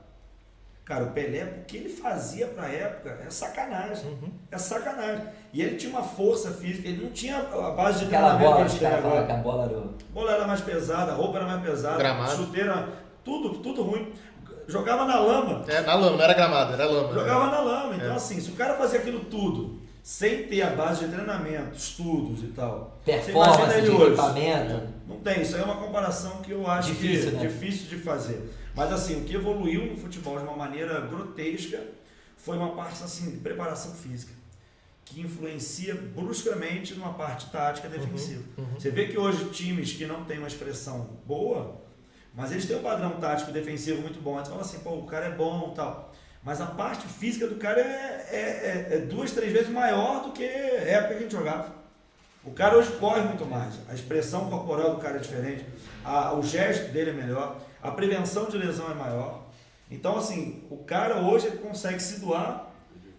Cara, 0.84 1.02
o 1.04 1.10
Pelé, 1.10 1.42
o 1.42 1.64
que 1.64 1.78
ele 1.78 1.88
fazia 1.88 2.46
pra 2.46 2.68
época 2.68 3.18
é 3.26 3.28
sacanagem. 3.28 4.06
Uhum. 4.08 4.30
É 4.52 4.56
sacanagem. 4.56 5.24
E 5.52 5.60
ele 5.60 5.76
tinha 5.76 5.90
uma 5.90 6.04
força 6.04 6.52
física, 6.52 6.86
ele 6.88 7.02
não 7.04 7.10
tinha 7.10 7.38
a 7.38 7.70
base 7.72 8.00
de 8.00 8.04
Aquela 8.06 8.36
treinamento 8.36 8.54
bola, 8.60 8.70
que 8.70 8.78
caras 8.78 9.02
falam 9.02 9.18
agora. 9.18 9.34
a 9.34 9.42
bola 9.42 9.64
era... 9.64 9.78
A 9.78 10.12
bola 10.14 10.32
era 10.32 10.46
mais 10.46 10.60
pesada, 10.60 11.10
a 11.10 11.14
roupa 11.16 11.38
era 11.38 11.46
mais 11.48 11.60
pesada, 11.62 11.98
Gramado. 11.98 12.36
chuteira, 12.36 12.88
tudo, 13.24 13.58
tudo 13.58 13.82
ruim. 13.82 14.12
Jogava 14.68 15.04
na 15.06 15.18
lama. 15.18 15.64
É, 15.68 15.80
na 15.80 15.94
lama, 15.94 16.16
não 16.16 16.22
era 16.24 16.34
gramado, 16.34 16.72
era 16.74 16.86
lama. 16.86 17.12
Jogava 17.12 17.46
na 17.50 17.60
lama. 17.60 17.94
Então, 17.96 18.12
É. 18.12 18.14
assim, 18.16 18.40
se 18.40 18.50
o 18.50 18.54
cara 18.54 18.74
fazia 18.74 19.00
aquilo 19.00 19.20
tudo, 19.24 19.80
sem 20.06 20.44
ter 20.44 20.62
a 20.62 20.70
base 20.70 21.04
de 21.04 21.12
treinamento, 21.12 21.76
estudos 21.76 22.44
e 22.44 22.46
tal, 22.52 22.96
Performance, 23.04 23.80
de 23.82 23.90
hoje. 23.90 24.04
equipamento. 24.12 24.82
Não 25.08 25.18
tem, 25.18 25.42
isso 25.42 25.56
aí 25.56 25.62
é 25.62 25.64
uma 25.64 25.78
comparação 25.78 26.40
que 26.42 26.52
eu 26.52 26.64
acho 26.64 26.92
Difícil, 26.92 27.30
que 27.32 27.36
né? 27.38 27.46
difícil 27.48 27.88
de 27.88 27.98
fazer. 28.04 28.54
Mas 28.72 28.92
assim, 28.92 29.20
o 29.20 29.24
que 29.24 29.34
evoluiu 29.34 29.84
no 29.84 29.96
futebol 29.96 30.38
de 30.38 30.44
uma 30.44 30.56
maneira 30.56 31.00
grotesca 31.00 31.82
foi 32.36 32.56
uma 32.56 32.76
parte 32.76 33.02
assim, 33.02 33.32
de 33.32 33.38
preparação 33.38 33.94
física, 33.94 34.32
que 35.04 35.20
influencia 35.20 35.96
bruscamente 35.96 36.94
numa 36.94 37.14
parte 37.14 37.50
tática 37.50 37.88
defensiva. 37.88 38.44
Você 38.78 38.90
vê 38.90 39.08
que 39.08 39.18
hoje 39.18 39.46
times 39.46 39.92
que 39.92 40.06
não 40.06 40.22
têm 40.22 40.38
uma 40.38 40.46
expressão 40.46 41.18
boa, 41.26 41.80
mas 42.32 42.52
eles 42.52 42.64
têm 42.64 42.76
um 42.76 42.82
padrão 42.82 43.18
tático 43.18 43.50
defensivo 43.50 44.02
muito 44.02 44.20
bom. 44.22 44.38
Aí 44.38 44.44
você 44.44 44.50
fala 44.50 44.62
assim, 44.62 44.78
pô, 44.78 44.90
o 44.90 45.04
cara 45.06 45.26
é 45.26 45.30
bom 45.32 45.70
tal. 45.74 46.14
Mas 46.46 46.60
a 46.60 46.66
parte 46.66 47.08
física 47.08 47.48
do 47.48 47.56
cara 47.56 47.80
é, 47.80 48.28
é, 48.30 48.36
é- 48.38 48.94
é 48.94 48.98
duas, 49.00 49.32
três 49.32 49.52
vezes 49.52 49.68
maior 49.68 50.22
do 50.22 50.30
que 50.30 50.44
a 50.44 50.48
época 50.98 51.14
que 51.14 51.18
a 51.18 51.22
gente 51.22 51.32
jogava. 51.32 51.74
O 52.44 52.52
cara 52.52 52.78
hoje 52.78 52.92
corre 53.00 53.20
muito 53.22 53.44
mais. 53.44 53.74
A 53.88 53.94
expressão 53.94 54.48
corporal 54.48 54.94
do 54.94 55.00
cara 55.00 55.16
é 55.16 55.18
diferente. 55.18 55.66
a- 56.04 56.32
o 56.34 56.42
gesto 56.44 56.92
dele 56.92 57.10
é 57.10 57.12
melhor. 57.12 57.56
A 57.82 57.90
prevenção 57.90 58.44
de 58.48 58.56
lesão 58.56 58.88
é 58.88 58.94
maior. 58.94 59.42
Então, 59.90 60.16
assim, 60.18 60.62
o 60.70 60.76
cara 60.84 61.16
hoje 61.16 61.50
consegue 61.58 62.00
se 62.00 62.20
doar 62.20 62.70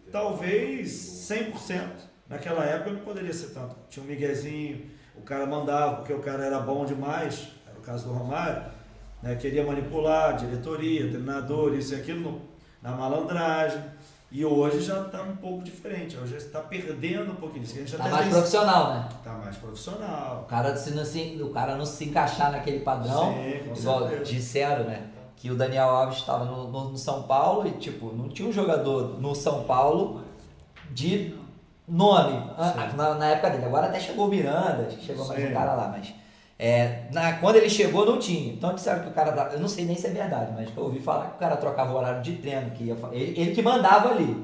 talvez 0.10 0.90
100%. 1.28 2.08
Naquela 2.30 2.63
época 2.63 2.92
não 2.92 3.02
poderia 3.02 3.34
ser 3.34 3.48
tanto. 3.48 3.76
Tinha 3.90 4.06
um 4.06 4.08
miguezinho, 4.08 4.90
o 5.18 5.22
cara 5.22 5.46
mandava 5.46 5.98
porque 5.98 6.13
o 6.13 6.20
cara 6.20 6.46
era 6.46 6.60
bom 6.60 6.86
demais, 6.86 7.50
era 7.70 7.78
o 7.78 7.82
caso 7.82 8.08
do 8.08 8.13
Romário, 8.13 8.63
né? 9.22 9.36
queria 9.36 9.66
manipular, 9.66 10.38
diretoria, 10.38 11.10
treinador, 11.10 11.74
isso 11.76 11.94
e 11.94 11.98
aquilo, 12.00 12.42
na 12.82 12.92
malandragem. 12.92 13.82
E 14.30 14.44
hoje 14.44 14.82
já 14.82 15.04
está 15.04 15.22
um 15.22 15.38
pouco 15.38 15.63
diferente, 15.63 16.18
hoje 16.18 16.36
está 16.36 16.60
perdendo 16.60 17.32
um 17.32 17.36
pouquinho 17.36 17.63
disso. 17.63 17.76
A 17.76 17.80
gente 17.80 17.96
Tá 17.96 18.04
até 18.04 18.12
mais 18.12 18.24
tem- 18.26 18.34
profissional, 18.34 18.94
né? 18.94 19.10
Tá 19.24 19.34
mais 19.34 19.56
profissional. 19.56 20.42
O 20.42 20.50
cara, 20.50 20.76
se 20.76 20.92
não 20.92 21.06
se, 21.06 21.40
o 21.42 21.50
cara 21.52 21.76
não 21.78 21.86
se 21.86 22.04
encaixar 22.06 22.52
naquele 22.52 22.82
padrão, 22.82 23.34
Sim, 23.34 23.72
igual 23.80 24.08
disseram, 24.26 24.84
né? 24.84 25.08
Que 25.38 25.50
o 25.50 25.56
Daniel 25.56 25.88
Alves 25.90 26.18
estava 26.18 26.44
no, 26.44 26.68
no- 26.68 26.98
São 26.98 27.24
Paulo 27.24 27.68
e, 27.70 27.72
tipo, 27.74 28.12
não 28.13 28.28
tinha 28.28 28.50
um 28.50 28.52
jogador 28.52 29.18
no 29.22 29.34
São 29.34 29.63
Paulo 29.63 30.22
de 30.92 31.34
nome 31.88 32.34
ah, 32.58 32.92
na, 32.98 33.13
na 33.16 33.26
época 33.28 33.52
dele. 33.52 33.66
Agora 33.66 33.88
até 33.88 34.00
chegou 34.00 34.26
o 34.26 34.30
Miranda, 34.30 34.90
chegou 35.00 35.26
mais 35.26 35.40
Sim. 35.40 35.48
um 35.48 35.54
cara 35.54 35.74
lá, 35.74 35.88
mas 35.88 36.13
é, 36.60 37.04
na, 37.13 37.34
quando 37.34 37.58
ele 37.58 37.70
chegou 37.70 38.06
não 38.06 38.17
tinha. 38.20 38.54
Então 38.54 38.74
disseram 38.74 39.02
que 39.04 39.10
o 39.10 39.12
cara, 39.12 39.32
tá- 39.32 39.50
eu 39.54 39.60
não 39.60 39.67
sei 39.67 39.86
nem 39.86 39.96
se 39.96 40.08
é 40.08 40.10
verdade, 40.10 40.52
mas 40.56 40.70
eu 40.76 40.84
ouvi 40.84 41.00
falar 41.00 41.26
que 41.28 41.36
o 41.36 41.39
cara 41.39 41.56
trocava 41.56 41.93
o 41.93 41.98
horário 41.98 42.22
de 42.22 42.34
treino, 42.34 42.72
que 42.72 42.84
ia, 42.86 42.98
ele, 43.12 43.39
ele 43.39 43.52
que 43.56 43.62
mandava 43.62 44.10
ali. 44.10 44.36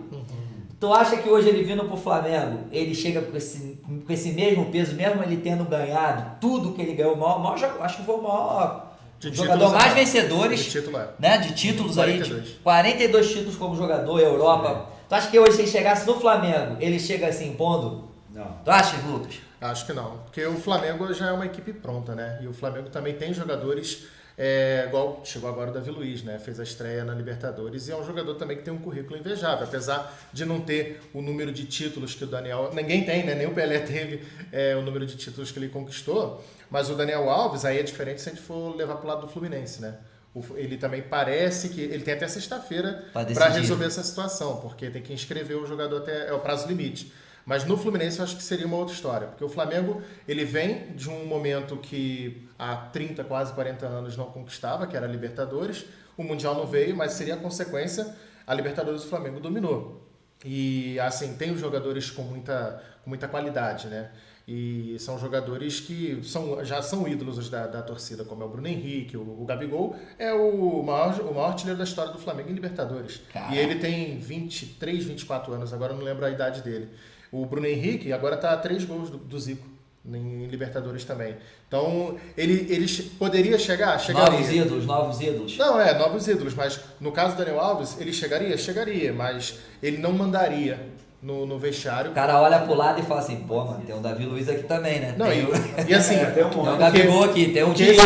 Tu 0.79 0.93
acha 0.93 1.15
que 1.15 1.29
hoje 1.29 1.47
ele 1.47 1.63
vindo 1.63 1.85
pro 1.85 1.95
Flamengo, 1.95 2.59
ele 2.69 2.93
chega 2.93 3.21
com 3.21 3.37
esse, 3.37 3.79
com 4.05 4.11
esse 4.13 4.33
mesmo 4.33 4.65
peso, 4.65 4.93
mesmo 4.95 5.23
ele 5.23 5.37
tendo 5.37 5.63
ganhado 5.63 6.31
tudo 6.41 6.73
que 6.73 6.81
ele 6.81 6.93
ganhou, 6.93 7.13
o 7.13 7.17
maior, 7.19 7.39
maior 7.39 7.77
acho 7.81 7.97
que 7.97 8.03
foi 8.03 8.15
o 8.15 8.21
maior 8.21 8.91
De 9.17 9.33
jogador 9.33 9.71
mais 9.71 9.93
é. 9.93 9.95
vencedores, 9.95 10.59
De 10.59 10.69
título, 10.71 10.97
é. 10.97 11.07
né, 11.17 11.37
de 11.37 11.53
títulos 11.53 11.97
aí, 11.97 12.17
42. 12.17 12.47
tipo, 12.49 12.63
42 12.63 13.29
títulos 13.29 13.55
como 13.55 13.75
jogador, 13.77 14.19
Europa. 14.19 14.87
Tu 15.07 15.15
acha 15.15 15.31
que 15.31 15.39
hoje 15.39 15.53
se 15.53 15.61
ele 15.61 15.71
chegasse 15.71 16.05
no 16.05 16.19
Flamengo, 16.19 16.75
ele 16.81 16.99
chega 16.99 17.27
assim 17.27 17.51
impondo? 17.51 18.09
Não. 18.33 18.45
Tu 18.65 18.69
acha, 18.69 18.97
Lucas? 19.07 19.35
Acho 19.71 19.85
que 19.85 19.93
não. 19.93 20.17
Porque 20.19 20.45
o 20.45 20.55
Flamengo 20.59 21.13
já 21.13 21.29
é 21.29 21.31
uma 21.31 21.45
equipe 21.45 21.71
pronta, 21.73 22.13
né? 22.15 22.39
E 22.41 22.47
o 22.47 22.53
Flamengo 22.53 22.89
também 22.89 23.13
tem 23.15 23.33
jogadores, 23.33 24.05
é, 24.37 24.85
igual 24.87 25.21
chegou 25.23 25.49
agora 25.49 25.71
o 25.71 25.73
Davi 25.73 25.89
Luiz, 25.91 26.21
né? 26.23 26.37
Fez 26.39 26.59
a 26.59 26.63
estreia 26.63 27.03
na 27.05 27.13
Libertadores 27.13 27.87
e 27.87 27.91
é 27.91 27.95
um 27.95 28.05
jogador 28.05 28.35
também 28.35 28.57
que 28.57 28.63
tem 28.63 28.73
um 28.73 28.77
currículo 28.79 29.17
invejável. 29.17 29.65
Apesar 29.65 30.13
de 30.33 30.43
não 30.45 30.59
ter 30.59 31.01
o 31.13 31.21
número 31.21 31.51
de 31.51 31.65
títulos 31.65 32.13
que 32.15 32.23
o 32.23 32.27
Daniel. 32.27 32.71
Ninguém 32.73 33.05
tem, 33.05 33.23
né? 33.25 33.35
Nem 33.35 33.47
o 33.47 33.53
Pelé 33.53 33.79
teve 33.79 34.21
é, 34.51 34.75
o 34.75 34.81
número 34.81 35.05
de 35.05 35.15
títulos 35.15 35.51
que 35.51 35.59
ele 35.59 35.69
conquistou. 35.69 36.43
Mas 36.69 36.89
o 36.89 36.95
Daniel 36.95 37.29
Alves, 37.29 37.63
aí 37.65 37.79
é 37.79 37.83
diferente 37.83 38.21
se 38.21 38.29
a 38.29 38.33
gente 38.33 38.41
for 38.41 38.75
levar 38.75 38.95
pro 38.95 39.07
lado 39.07 39.21
do 39.21 39.27
Fluminense, 39.27 39.81
né? 39.81 39.95
O- 40.33 40.43
Ele 40.57 40.75
também 40.77 41.03
parece 41.03 41.69
que. 41.69 41.79
Ele 41.79 42.03
tem 42.03 42.15
até 42.15 42.27
sexta-feira 42.27 43.05
para 43.35 43.45
resolver 43.61 43.85
essa 43.85 44.01
situação, 44.03 44.57
porque 44.57 44.89
tem 44.89 45.01
que 45.01 45.13
inscrever 45.13 45.55
o 45.55 45.65
jogador 45.67 45.97
até 45.97 46.27
é 46.29 46.33
o 46.33 46.39
prazo 46.39 46.67
limite. 46.67 47.13
Mas 47.45 47.65
no 47.65 47.77
Fluminense 47.77 48.19
eu 48.19 48.23
acho 48.23 48.37
que 48.37 48.43
seria 48.43 48.65
uma 48.65 48.77
outra 48.77 48.93
história, 48.93 49.27
porque 49.27 49.43
o 49.43 49.49
Flamengo 49.49 50.01
ele 50.27 50.45
vem 50.45 50.93
de 50.95 51.09
um 51.09 51.25
momento 51.25 51.77
que 51.77 52.47
há 52.57 52.75
30, 52.75 53.23
quase 53.25 53.53
40 53.53 53.85
anos 53.85 54.15
não 54.15 54.25
conquistava, 54.25 54.87
que 54.87 54.95
era 54.95 55.05
a 55.05 55.09
Libertadores. 55.09 55.85
O 56.17 56.23
Mundial 56.23 56.55
não 56.55 56.65
veio, 56.65 56.95
mas 56.95 57.13
seria 57.13 57.33
a 57.33 57.37
consequência, 57.37 58.15
a 58.47 58.53
Libertadores 58.53 59.03
o 59.03 59.07
Flamengo 59.07 59.39
dominou. 59.39 60.07
E 60.45 60.99
assim, 60.99 61.35
tem 61.35 61.51
os 61.51 61.59
jogadores 61.59 62.09
com 62.09 62.21
muita, 62.21 62.81
com 63.03 63.09
muita 63.09 63.27
qualidade, 63.27 63.87
né? 63.87 64.11
E 64.45 64.97
são 64.99 65.17
jogadores 65.17 65.79
que 65.79 66.21
são, 66.21 66.63
já 66.65 66.81
são 66.81 67.07
ídolos 67.07 67.49
da, 67.49 67.65
da 67.65 67.81
torcida, 67.81 68.25
como 68.25 68.43
é 68.43 68.45
o 68.45 68.49
Bruno 68.49 68.67
Henrique, 68.67 69.15
o, 69.15 69.21
o 69.21 69.45
Gabigol, 69.45 69.95
é 70.19 70.33
o 70.33 70.83
maior, 70.83 71.17
o 71.21 71.33
maior 71.33 71.51
artilheiro 71.51 71.77
da 71.77 71.85
história 71.85 72.11
do 72.11 72.19
Flamengo 72.19 72.49
em 72.49 72.53
Libertadores. 72.53 73.21
Caraca. 73.31 73.55
E 73.55 73.57
ele 73.57 73.75
tem 73.75 74.17
23, 74.17 75.05
24 75.05 75.53
anos, 75.53 75.71
agora 75.71 75.93
eu 75.93 75.97
não 75.97 76.03
lembro 76.03 76.25
a 76.25 76.29
idade 76.29 76.61
dele. 76.61 76.89
O 77.33 77.47
Bruno 77.47 77.65
Henrique 77.65 78.13
agora 78.13 78.35
está 78.35 78.53
a 78.53 78.57
três 78.57 78.85
gols 78.85 79.09
do, 79.09 79.17
do 79.17 79.39
Zico 79.39 79.67
em 80.05 80.45
Libertadores 80.45 81.03
também. 81.03 81.35
Então, 81.67 82.15
ele, 82.37 82.67
ele 82.69 82.87
poderia 83.17 83.57
chegar? 83.57 83.97
Chegaria. 83.97 84.37
Novos 84.37 84.51
ídolos, 84.51 84.85
novos 84.85 85.21
ídolos. 85.21 85.57
Não, 85.57 85.81
é, 85.81 85.97
novos 85.97 86.27
ídolos, 86.27 86.53
mas 86.53 86.79
no 87.01 87.11
caso 87.11 87.35
do 87.35 87.39
Daniel 87.39 87.59
Alves, 87.59 87.97
ele 87.99 88.13
chegaria? 88.13 88.55
Chegaria, 88.55 89.11
mas 89.11 89.57
ele 89.81 89.97
não 89.97 90.11
mandaria 90.11 90.79
no, 91.23 91.47
no 91.47 91.57
vestiário. 91.57 92.11
O 92.11 92.13
cara 92.13 92.39
olha 92.39 92.59
pro 92.59 92.75
lado 92.75 92.99
e 92.99 93.03
fala 93.03 93.21
assim, 93.21 93.37
pô, 93.47 93.63
mano, 93.63 93.83
tem 93.83 93.95
o 93.95 93.99
Davi 93.99 94.25
Luiz 94.25 94.47
aqui 94.47 94.63
também, 94.63 94.99
né? 94.99 95.15
Não, 95.17 95.27
tem, 95.27 95.39
e, 95.39 95.45
o, 95.45 95.89
e 95.89 95.93
assim, 95.95 96.15
É, 96.21 96.25
tem 96.25 96.43
um 96.43 96.49
tem 96.51 96.59
o 96.59 96.65
monte. 96.65 96.77
Gabigol 96.77 97.23
aqui, 97.23 97.51
tem 97.51 97.63
o 97.63 97.67
porque 97.67 97.83
Diego, 97.85 98.01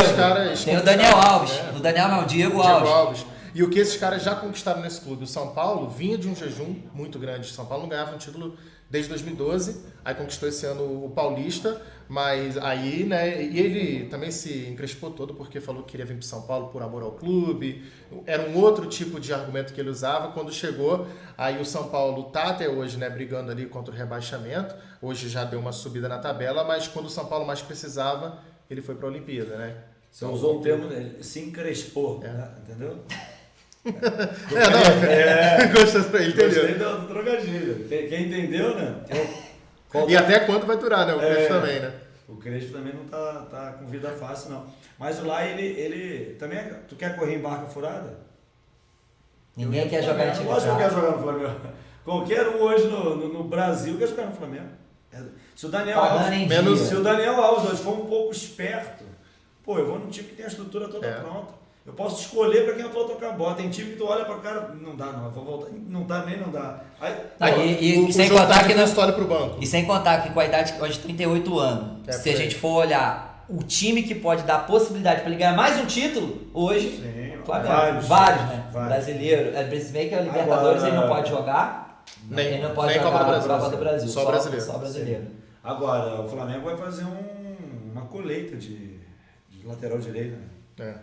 tem 0.64 0.78
o 0.78 0.84
Daniel 0.84 1.18
Alves. 1.18 1.52
né? 1.52 1.74
O 1.76 1.80
Daniel 1.80 2.08
não, 2.08 2.22
o 2.22 2.26
Diego, 2.26 2.62
Diego 2.62 2.62
Alves. 2.62 2.90
Alves. 2.90 3.26
E 3.54 3.64
o 3.64 3.70
que 3.70 3.80
esses 3.80 3.98
caras 3.98 4.22
já 4.22 4.36
conquistaram 4.36 4.82
nesse 4.82 5.02
clube? 5.02 5.24
O 5.24 5.28
São 5.28 5.48
Paulo 5.50 5.90
vinha 5.90 6.16
de 6.16 6.30
um 6.30 6.36
jejum 6.36 6.76
muito 6.94 7.18
grande. 7.18 7.50
O 7.50 7.52
São 7.52 7.66
Paulo 7.66 7.84
não 7.84 7.90
ganhava 7.90 8.14
um 8.14 8.18
título 8.20 8.56
desde 8.90 9.10
2012, 9.10 9.82
aí 10.04 10.16
conquistou 10.16 10.48
esse 10.48 10.66
ano 10.66 11.06
o 11.06 11.10
Paulista, 11.10 11.82
mas 12.10 12.58
aí, 12.58 13.04
né, 13.04 13.44
e 13.44 13.60
ele 13.60 14.06
também 14.06 14.32
se 14.32 14.66
encrespou 14.68 15.12
todo 15.12 15.34
porque 15.34 15.60
falou 15.60 15.84
que 15.84 15.92
queria 15.92 16.06
vir 16.06 16.14
para 16.16 16.26
São 16.26 16.44
Paulo 16.44 16.70
por 16.70 16.82
amor 16.82 17.04
ao 17.04 17.12
clube. 17.12 17.84
Era 18.26 18.50
um 18.50 18.58
outro 18.58 18.86
tipo 18.88 19.20
de 19.20 19.34
argumento 19.34 19.74
que 19.74 19.82
ele 19.82 19.90
usava 19.90 20.32
quando 20.32 20.52
chegou. 20.54 21.06
Aí 21.38 21.60
o 21.60 21.66
São 21.66 21.90
Paulo 21.90 22.24
tá 22.26 22.44
até 22.52 22.70
hoje, 22.70 22.98
né, 22.98 23.10
brigando 23.10 23.52
ali 23.52 23.66
contra 23.66 23.94
o 23.94 23.98
rebaixamento. 23.98 24.74
Hoje 25.02 25.28
já 25.28 25.44
deu 25.44 25.60
uma 25.60 25.74
subida 25.74 26.08
na 26.08 26.18
tabela, 26.20 26.64
mas 26.64 26.88
quando 26.88 27.08
o 27.08 27.10
São 27.10 27.26
Paulo 27.26 27.46
mais 27.46 27.62
precisava, 27.62 28.40
ele 28.70 28.82
foi 28.82 28.96
para 28.96 29.08
a 29.08 29.12
Olimpíada, 29.12 29.58
né? 29.58 29.76
Você 30.10 30.24
usou 30.26 30.60
um 30.60 30.62
termo, 30.62 30.92
ele 30.92 31.22
se 31.22 31.42
encrespou, 31.42 32.22
É. 32.24 32.30
né? 32.30 32.52
entendeu? 32.64 33.00
É, 33.88 34.70
não, 34.70 35.10
É, 35.10 35.68
gostou 35.74 36.04
pra 36.06 36.22
ele, 36.22 36.34
gostei 36.34 36.64
entendeu? 36.72 37.00
do 37.02 37.08
trocadilho. 37.08 37.86
Quem, 37.88 38.08
quem 38.08 38.24
entendeu, 38.28 38.76
né? 38.76 38.96
Qual- 39.90 40.10
E 40.10 40.16
até 40.18 40.40
quando 40.42 40.66
vai 40.66 40.78
durar, 40.78 41.06
né? 41.08 41.14
O 41.16 41.22
É. 41.22 41.34
Crespo 41.36 41.54
também, 41.54 41.80
né? 41.80 41.94
O 42.28 42.36
Crespo 42.36 42.74
também 42.74 42.94
não 42.94 43.06
tá, 43.06 43.46
tá 43.50 43.72
com 43.80 43.86
vida 43.86 44.10
fácil, 44.12 44.50
não. 44.52 44.66
Mas 45.00 45.24
lá 45.24 45.46
ele, 45.46 45.66
ele 45.80 46.36
também. 46.36 46.60
é- 46.60 46.80
Tu 46.88 46.96
quer 46.96 47.16
correr 47.16 47.36
em 47.36 47.40
barca 47.42 47.68
furada? 47.68 48.18
Ninguém 49.56 49.84
Eu 49.84 49.90
quer 49.90 50.04
jogar 50.04 50.28
em 50.28 50.32
time 50.34 50.46
Lógico 50.46 50.66
que 50.66 50.70
eu 50.70 50.78
quero 50.90 50.96
jogar 51.02 51.18
no 51.18 51.24
Flamengo. 51.24 51.56
Qualquer 52.04 52.48
um 52.50 52.62
hoje 52.62 52.88
no, 52.88 53.16
no, 53.16 53.34
no 53.34 53.44
Brasil 53.44 53.98
quer 53.98 54.08
jogar 54.08 54.26
no 54.28 54.36
Flamengo. 54.36 54.68
É, 55.12 55.20
Se 55.56 55.66
o 55.66 55.70
Daniel 55.70 56.00
Alves, 56.00 56.48
Menos- 56.48 56.80
se 56.82 56.96
o 56.96 57.02
Daniel 57.04 57.42
Alves 57.42 57.72
hoje 57.72 57.82
for 57.82 57.94
um 58.00 58.06
pouco 58.06 58.32
esperto, 58.32 59.04
pô, 59.64 59.80
eu 59.80 59.86
vou 59.88 60.00
num 60.00 60.10
time 60.10 60.28
que 60.30 60.36
tem 60.36 60.46
a 60.46 60.50
estrutura 60.50 60.88
toda 60.88 61.08
É. 61.08 61.20
pronta. 61.22 61.54
Eu 61.88 61.94
posso 61.94 62.22
escolher 62.24 62.66
pra 62.66 62.74
quem 62.74 62.84
eu 62.84 62.92
vou 62.92 63.08
tocar 63.08 63.30
a 63.30 63.32
bola. 63.32 63.56
Tem 63.56 63.70
time 63.70 63.92
que 63.92 63.98
tu 63.98 64.06
olha 64.06 64.26
pra 64.26 64.36
cara, 64.40 64.76
não 64.80 64.94
dá, 64.94 65.06
não, 65.06 65.26
eu 65.26 65.32
vou 65.32 65.46
voltar. 65.46 65.70
Não 65.88 66.04
dá 66.04 66.26
nem, 66.26 66.38
não 66.38 66.50
dá. 66.52 66.82
Aí, 67.00 67.16
Ah, 67.40 67.50
pô, 67.54 67.62
e, 67.62 67.96
e 67.96 68.00
o, 68.00 68.12
sem 68.12 68.28
o 68.28 68.34
contar 68.34 68.48
tá 68.60 68.68
que 68.68 68.74
não, 68.74 68.84
olha 68.98 69.14
pro 69.14 69.26
banco. 69.26 69.58
E 69.62 69.66
sem 69.66 69.86
contar 69.86 70.22
que 70.22 70.32
com 70.32 70.40
a 70.42 70.46
idade 70.46 70.74
hoje 70.82 70.94
de 70.96 71.00
38 71.00 71.58
anos, 71.60 72.06
É, 72.08 72.12
se 72.12 72.30
a 72.30 72.36
gente 72.36 72.56
for 72.56 72.74
olhar 72.86 73.46
o 73.50 73.64
time 73.64 74.04
que 74.04 74.14
pode 74.14 74.44
dar 74.44 74.68
possibilidade 74.68 75.22
para 75.22 75.30
ele 75.30 75.40
ganhar 75.40 75.56
mais 75.56 75.80
um 75.80 75.86
título, 75.86 76.48
hoje, 76.54 76.90
Sim, 76.98 77.42
Flamengo. 77.46 77.72
vários. 77.72 78.06
Vários, 78.08 78.42
né? 78.50 78.70
Vários. 78.74 78.90
Brasileiro. 78.94 79.56
É, 79.56 79.80
Se 79.80 79.92
bem 79.94 80.10
que 80.10 80.16
a 80.16 80.22
Libertadores 80.22 80.84
Agora- 80.84 80.88
ele 80.94 80.98
não 80.98 81.08
pode 81.08 81.30
jogar. 81.30 82.04
Nem- 82.30 82.48
ele 82.48 82.64
não 82.64 82.72
pode 82.76 82.88
nem 82.94 82.98
jogar 82.98 83.12
Copa 83.12 83.24
do 83.24 83.30
Brasil. 83.30 83.50
Copa 83.58 83.70
do 83.70 83.78
Brasil. 83.78 84.10
Só 84.10 84.26
brasileiro. 84.26 84.66
Só 84.66 84.78
brasileiro. 84.78 85.28
Agora, 85.64 86.22
o 86.22 86.28
Flamengo 86.28 86.66
vai 86.66 86.76
fazer 86.76 87.06
um- 87.06 87.92
uma 87.94 88.02
colheita 88.08 88.58
de, 88.58 89.00
de 89.50 89.66
lateral 89.66 89.98
direito, 90.00 90.36
né? 90.36 90.48
É. 90.80 90.94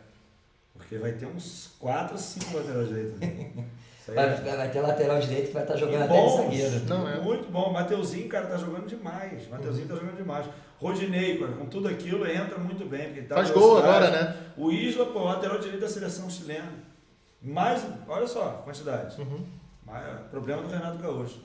Porque 0.95 0.99
vai 0.99 1.13
ter 1.13 1.27
uns 1.27 1.73
4, 1.81 2.17
5 2.17 2.57
lateral 2.57 2.85
direito. 2.85 3.19
Né? 3.19 3.65
Aí 4.07 4.15
Vai, 4.15 4.27
é- 4.27 4.57
vai 4.57 4.71
ter 4.71 4.81
lateral 4.81 5.19
direito 5.19 5.47
que 5.49 5.53
vai 5.55 5.63
estar 5.63 5.77
jogando 5.77 6.03
até 6.03 6.15
de 6.15 6.21
bons, 6.21 6.37
zagueiro. 6.37 6.85
Não, 6.87 7.09
é. 7.09 7.21
Muito 7.21 7.51
bom. 7.51 7.73
Mateuzinho, 7.73 8.29
cara, 8.29 8.47
tá 8.47 8.57
jogando 8.57 8.87
demais. 8.87 9.49
Mateuzinho 9.49 9.89
tá 9.89 9.95
jogando 9.95 10.17
demais. 10.17 10.47
Rodinei, 10.79 11.39
cara, 11.39 11.53
com 11.53 11.67
tudo 11.67 11.89
aquilo, 11.89 12.27
entra 12.29 12.59
muito 12.59 12.85
bem. 12.85 13.07
Porque 13.07 13.23
tá 13.23 13.37
Faz 13.37 13.51
gol 13.51 13.79
agora, 13.79 14.11
né? 14.11 14.37
O 14.57 14.71
Isla, 14.71 15.07
pô, 15.07 15.25
lateral 15.25 15.59
direito 15.59 15.81
da 15.81 15.89
seleção 15.89 16.29
chilena. 16.29 16.71
Mas, 17.43 17.85
olha 18.07 18.27
só, 18.27 18.63
quantidade. 18.65 19.21
Uhum. 19.21 19.45
Mas, 19.85 20.21
problema 20.31 20.63
do 20.63 20.69
Renato 20.69 20.99
Gaúcho. 20.99 21.41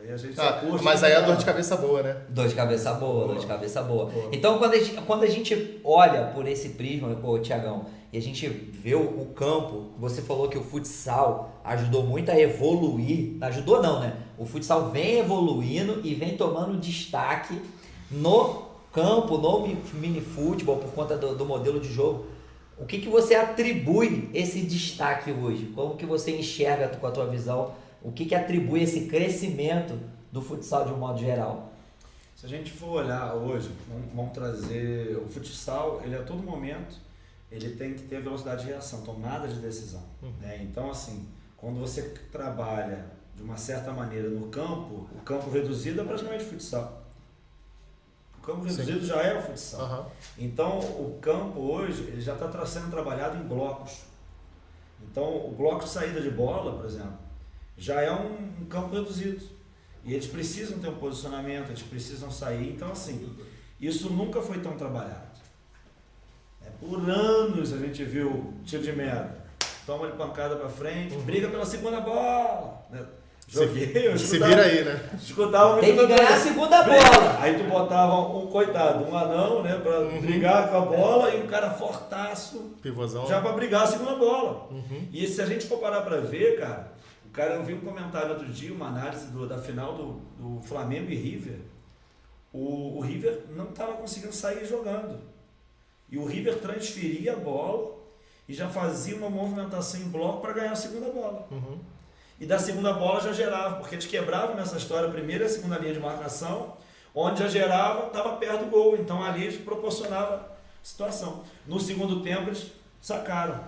Aí 0.00 0.12
a 0.12 0.16
gente 0.16 0.40
Ah, 0.40 0.62
mas 0.82 1.02
aí 1.02 1.12
é 1.12 1.22
dor 1.22 1.36
de 1.36 1.44
cabeça 1.44 1.76
boa, 1.76 2.02
né? 2.02 2.16
Dor 2.28 2.46
de 2.48 2.54
cabeça 2.54 2.92
boa, 2.94 3.12
dor 3.20 3.26
Boa. 3.28 3.38
de 3.40 3.46
cabeça 3.46 3.82
boa. 3.82 4.06
Boa. 4.06 4.28
Então, 4.32 4.58
quando 4.58 4.74
a, 4.74 4.78
gente, 4.78 5.00
quando 5.02 5.22
a 5.24 5.26
gente 5.28 5.80
olha 5.84 6.26
por 6.34 6.46
esse 6.46 6.70
prisma, 6.70 7.14
pô, 7.16 7.38
Tiagão, 7.38 7.86
e 8.12 8.16
a 8.16 8.22
gente 8.22 8.46
vê 8.48 8.94
o, 8.94 9.00
o 9.00 9.26
campo, 9.34 9.90
você 9.98 10.22
falou 10.22 10.48
que 10.48 10.56
o 10.56 10.62
futsal 10.62 11.60
ajudou 11.64 12.04
muito 12.04 12.30
a 12.30 12.38
evoluir. 12.38 13.36
Não 13.38 13.48
ajudou 13.48 13.82
não, 13.82 14.00
né? 14.00 14.16
O 14.38 14.46
futsal 14.46 14.90
vem 14.90 15.18
evoluindo 15.18 16.00
e 16.04 16.14
vem 16.14 16.36
tomando 16.36 16.78
destaque 16.78 17.60
no 18.10 18.62
campo, 18.92 19.36
no 19.36 19.66
mi- 19.66 19.76
mini 19.94 20.20
futebol, 20.20 20.76
por 20.76 20.90
conta 20.92 21.16
do, 21.16 21.34
do 21.34 21.44
modelo 21.44 21.80
de 21.80 21.92
jogo. 21.92 22.26
O 22.80 22.86
que, 22.86 22.98
que 22.98 23.08
você 23.08 23.34
atribui 23.34 24.30
esse 24.32 24.60
destaque 24.60 25.32
hoje? 25.32 25.66
Como 25.74 25.96
que 25.96 26.06
você 26.06 26.30
enxerga 26.36 26.88
com 26.88 27.06
a 27.06 27.10
tua 27.10 27.26
visão? 27.26 27.72
O 28.02 28.12
que, 28.12 28.26
que 28.26 28.34
atribui 28.34 28.82
esse 28.82 29.06
crescimento 29.06 29.98
do 30.30 30.40
futsal 30.40 30.86
de 30.86 30.92
um 30.92 30.98
modo 30.98 31.18
geral? 31.18 31.72
Se 32.36 32.46
a 32.46 32.48
gente 32.48 32.70
for 32.70 33.02
olhar 33.02 33.34
hoje, 33.34 33.70
vamos, 33.88 34.12
vamos 34.14 34.32
trazer 34.32 35.16
o 35.16 35.28
futsal, 35.28 36.00
ele 36.04 36.14
a 36.14 36.22
todo 36.22 36.42
momento 36.42 36.96
ele 37.50 37.70
tem 37.70 37.94
que 37.94 38.02
ter 38.02 38.20
velocidade 38.22 38.62
de 38.64 38.68
reação, 38.68 39.02
tomada 39.02 39.48
de 39.48 39.58
decisão. 39.58 40.02
né? 40.40 40.60
Então, 40.62 40.90
assim, 40.90 41.26
quando 41.56 41.80
você 41.80 42.02
trabalha 42.30 43.06
de 43.34 43.42
uma 43.42 43.56
certa 43.56 43.90
maneira 43.92 44.28
no 44.28 44.48
campo, 44.48 45.08
o 45.14 45.20
campo 45.24 45.50
reduzido 45.50 46.00
é 46.00 46.04
praticamente 46.04 46.44
futsal. 46.44 47.02
O 48.38 48.42
campo 48.42 48.62
Sim. 48.62 48.76
reduzido 48.76 49.06
já 49.06 49.22
é 49.22 49.38
o 49.38 49.42
futsal. 49.42 49.80
Aham. 49.80 50.06
Então, 50.36 50.78
o 50.78 51.18
campo 51.20 51.58
hoje 51.60 52.02
ele 52.02 52.20
já 52.20 52.34
está 52.34 52.66
sendo 52.66 52.90
trabalhado 52.90 53.38
em 53.38 53.48
blocos. 53.48 54.02
Então, 55.02 55.24
o 55.46 55.54
bloco 55.56 55.84
de 55.84 55.90
saída 55.90 56.20
de 56.20 56.30
bola, 56.30 56.76
por 56.76 56.84
exemplo, 56.84 57.18
já 57.78 58.00
é 58.02 58.12
um, 58.12 58.62
um 58.62 58.66
campo 58.66 58.94
reduzido. 58.94 59.42
E 60.04 60.12
eles 60.12 60.26
precisam 60.26 60.78
ter 60.78 60.88
um 60.88 60.96
posicionamento, 60.96 61.68
eles 61.68 61.82
precisam 61.82 62.30
sair. 62.30 62.70
Então, 62.70 62.90
assim, 62.90 63.30
isso 63.80 64.10
nunca 64.10 64.40
foi 64.42 64.58
tão 64.58 64.72
trabalhado. 64.76 65.28
É, 66.64 66.70
por 66.80 67.08
anos 67.08 67.72
a 67.72 67.78
gente 67.78 68.04
viu 68.04 68.54
tiro 68.64 68.82
de 68.82 68.92
merda. 68.92 69.46
Toma 69.86 70.06
de 70.06 70.16
pancada 70.16 70.56
para 70.56 70.68
frente, 70.68 71.16
briga 71.18 71.48
pela 71.48 71.64
segunda 71.64 72.00
bola. 72.00 72.82
né? 72.90 73.06
Joguei, 73.50 74.08
eu 74.08 74.18
Se 74.18 74.38
vira 74.38 74.62
aí, 74.62 74.84
né? 74.84 75.00
Escutava 75.18 75.80
Tem 75.80 75.96
que 75.96 76.06
ganhar 76.06 76.34
a 76.34 76.36
segunda 76.36 76.82
bola. 76.82 77.38
Aí 77.40 77.56
tu 77.56 77.64
botava 77.64 78.14
um 78.36 78.46
coitado, 78.46 79.04
um 79.04 79.16
anão, 79.16 79.62
né, 79.62 79.80
pra 79.82 80.00
brigar 80.20 80.68
com 80.68 80.76
a 80.76 80.80
bola 80.82 81.30
e 81.30 81.42
um 81.42 81.46
cara 81.46 81.70
fortaço 81.70 82.74
Pivôzão. 82.82 83.26
já 83.26 83.40
pra 83.40 83.52
brigar 83.52 83.84
a 83.84 83.86
segunda 83.86 84.16
bola. 84.16 84.68
Uhum. 84.70 85.08
E 85.10 85.26
se 85.26 85.40
a 85.40 85.46
gente 85.46 85.66
for 85.66 85.78
parar 85.78 86.02
pra 86.02 86.18
ver, 86.20 86.60
cara, 86.60 86.92
cara, 87.38 87.54
eu 87.54 87.62
vi 87.64 87.74
um 87.74 87.80
comentário 87.80 88.30
outro 88.30 88.46
dia, 88.46 88.72
uma 88.74 88.88
análise 88.88 89.26
do- 89.28 89.46
da 89.46 89.58
final 89.58 89.94
do, 89.94 90.12
do 90.38 90.62
Flamengo 90.62 91.10
e 91.10 91.14
River. 91.14 91.60
O, 92.52 92.96
o 92.98 93.00
River 93.00 93.44
não 93.54 93.66
estava 93.70 93.92
conseguindo 93.94 94.32
sair 94.32 94.66
jogando. 94.66 95.20
E 96.10 96.18
o 96.18 96.24
River 96.24 96.58
transferia 96.58 97.34
a 97.34 97.36
bola 97.36 97.94
e 98.48 98.54
já 98.54 98.68
fazia 98.68 99.14
uma 99.16 99.30
movimentação 99.30 100.00
em 100.00 100.08
bloco 100.08 100.40
para 100.40 100.52
ganhar 100.54 100.72
a 100.72 100.76
segunda 100.76 101.10
bola. 101.10 101.46
Uhum. 101.50 101.78
E 102.40 102.46
da 102.46 102.58
segunda 102.58 102.92
bola 102.94 103.20
já 103.20 103.32
gerava, 103.32 103.76
porque 103.76 103.94
eles 103.94 104.06
quebravam 104.06 104.56
nessa 104.56 104.76
história 104.76 105.08
a 105.08 105.12
primeira 105.12 105.44
e 105.44 105.46
a 105.46 105.50
segunda 105.50 105.78
linha 105.78 105.92
de 105.92 106.00
marcação, 106.00 106.76
onde 107.14 107.40
já 107.40 107.48
gerava, 107.48 108.06
estava 108.06 108.36
perto 108.36 108.64
do 108.64 108.70
gol. 108.70 108.96
Então 108.96 109.22
ali 109.22 109.44
eles 109.44 109.60
proporcionava 109.60 110.48
situação. 110.82 111.44
No 111.66 111.78
segundo 111.78 112.22
tempo 112.22 112.48
eles 112.48 112.72
sacaram. 113.00 113.62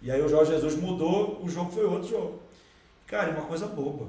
E 0.00 0.10
aí 0.10 0.20
o 0.20 0.28
Jorge 0.28 0.50
Jesus 0.52 0.74
mudou, 0.74 1.40
o 1.42 1.48
jogo 1.48 1.70
foi 1.70 1.84
outro 1.84 2.08
jogo. 2.08 2.41
Cara, 3.12 3.28
é 3.28 3.32
uma 3.34 3.44
coisa 3.44 3.66
boba. 3.66 4.06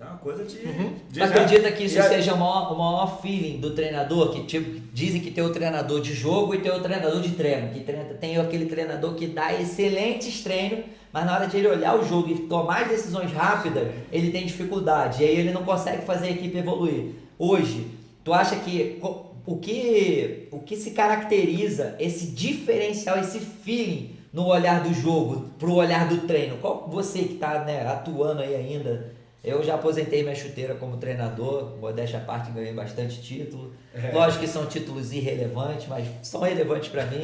É 0.00 0.04
uma 0.04 0.16
coisa 0.16 0.42
de. 0.42 0.56
de 0.56 1.20
Você 1.20 1.22
acredita 1.22 1.70
que 1.70 1.84
isso 1.84 2.02
seja 2.02 2.32
o 2.32 2.38
maior, 2.38 2.72
o 2.72 2.78
maior 2.78 3.20
feeling 3.20 3.60
do 3.60 3.74
treinador? 3.74 4.32
Que 4.32 4.44
tipo, 4.44 4.80
dizem 4.90 5.20
que 5.20 5.30
tem 5.30 5.44
o 5.44 5.52
treinador 5.52 6.00
de 6.00 6.14
jogo 6.14 6.54
e 6.54 6.62
tem 6.62 6.72
o 6.72 6.80
treinador 6.80 7.20
de 7.20 7.32
treino. 7.32 7.70
Que 7.74 7.80
treina, 7.80 8.04
tem 8.14 8.38
aquele 8.38 8.64
treinador 8.64 9.14
que 9.14 9.26
dá 9.26 9.52
excelentes 9.52 10.42
treinos, 10.42 10.86
mas 11.12 11.26
na 11.26 11.34
hora 11.34 11.46
de 11.46 11.58
ele 11.58 11.68
olhar 11.68 11.94
o 11.94 12.02
jogo 12.02 12.30
e 12.30 12.38
tomar 12.46 12.84
as 12.84 12.88
decisões 12.88 13.30
rápidas, 13.30 13.86
ele 14.10 14.30
tem 14.30 14.46
dificuldade. 14.46 15.22
E 15.22 15.26
aí 15.26 15.36
ele 15.36 15.52
não 15.52 15.62
consegue 15.62 16.06
fazer 16.06 16.28
a 16.28 16.30
equipe 16.30 16.56
evoluir. 16.56 17.10
Hoje, 17.38 17.86
tu 18.24 18.32
acha 18.32 18.56
que 18.56 18.98
o 19.44 19.58
que, 19.58 20.48
o 20.50 20.60
que 20.60 20.74
se 20.74 20.92
caracteriza 20.92 21.96
esse 22.00 22.28
diferencial, 22.28 23.18
esse 23.18 23.40
feeling 23.40 24.21
no 24.32 24.46
olhar 24.46 24.82
do 24.82 24.94
jogo, 24.94 25.50
pro 25.58 25.74
olhar 25.74 26.08
do 26.08 26.26
treino? 26.26 26.56
Qual 26.58 26.88
você 26.88 27.20
que 27.20 27.34
está 27.34 27.64
né, 27.64 27.86
atuando 27.86 28.40
aí 28.40 28.54
ainda? 28.54 29.12
Eu 29.44 29.62
já 29.62 29.74
aposentei 29.74 30.22
minha 30.22 30.36
chuteira 30.36 30.76
como 30.76 30.96
treinador, 30.96 31.76
modéstia 31.78 32.20
à 32.20 32.22
parte, 32.22 32.52
ganhei 32.52 32.72
bastante 32.72 33.20
título. 33.20 33.72
É. 33.92 34.12
Lógico 34.12 34.44
que 34.44 34.48
são 34.48 34.66
títulos 34.66 35.12
irrelevantes, 35.12 35.88
mas 35.88 36.06
são 36.22 36.42
relevantes 36.42 36.88
para 36.90 37.04
mim, 37.06 37.20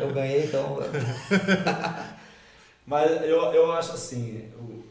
eu 0.00 0.12
ganhei, 0.12 0.44
então. 0.44 0.78
Mas 2.86 3.10
eu, 3.22 3.40
eu 3.54 3.72
acho 3.72 3.92
assim, 3.92 4.50
o 4.58 4.84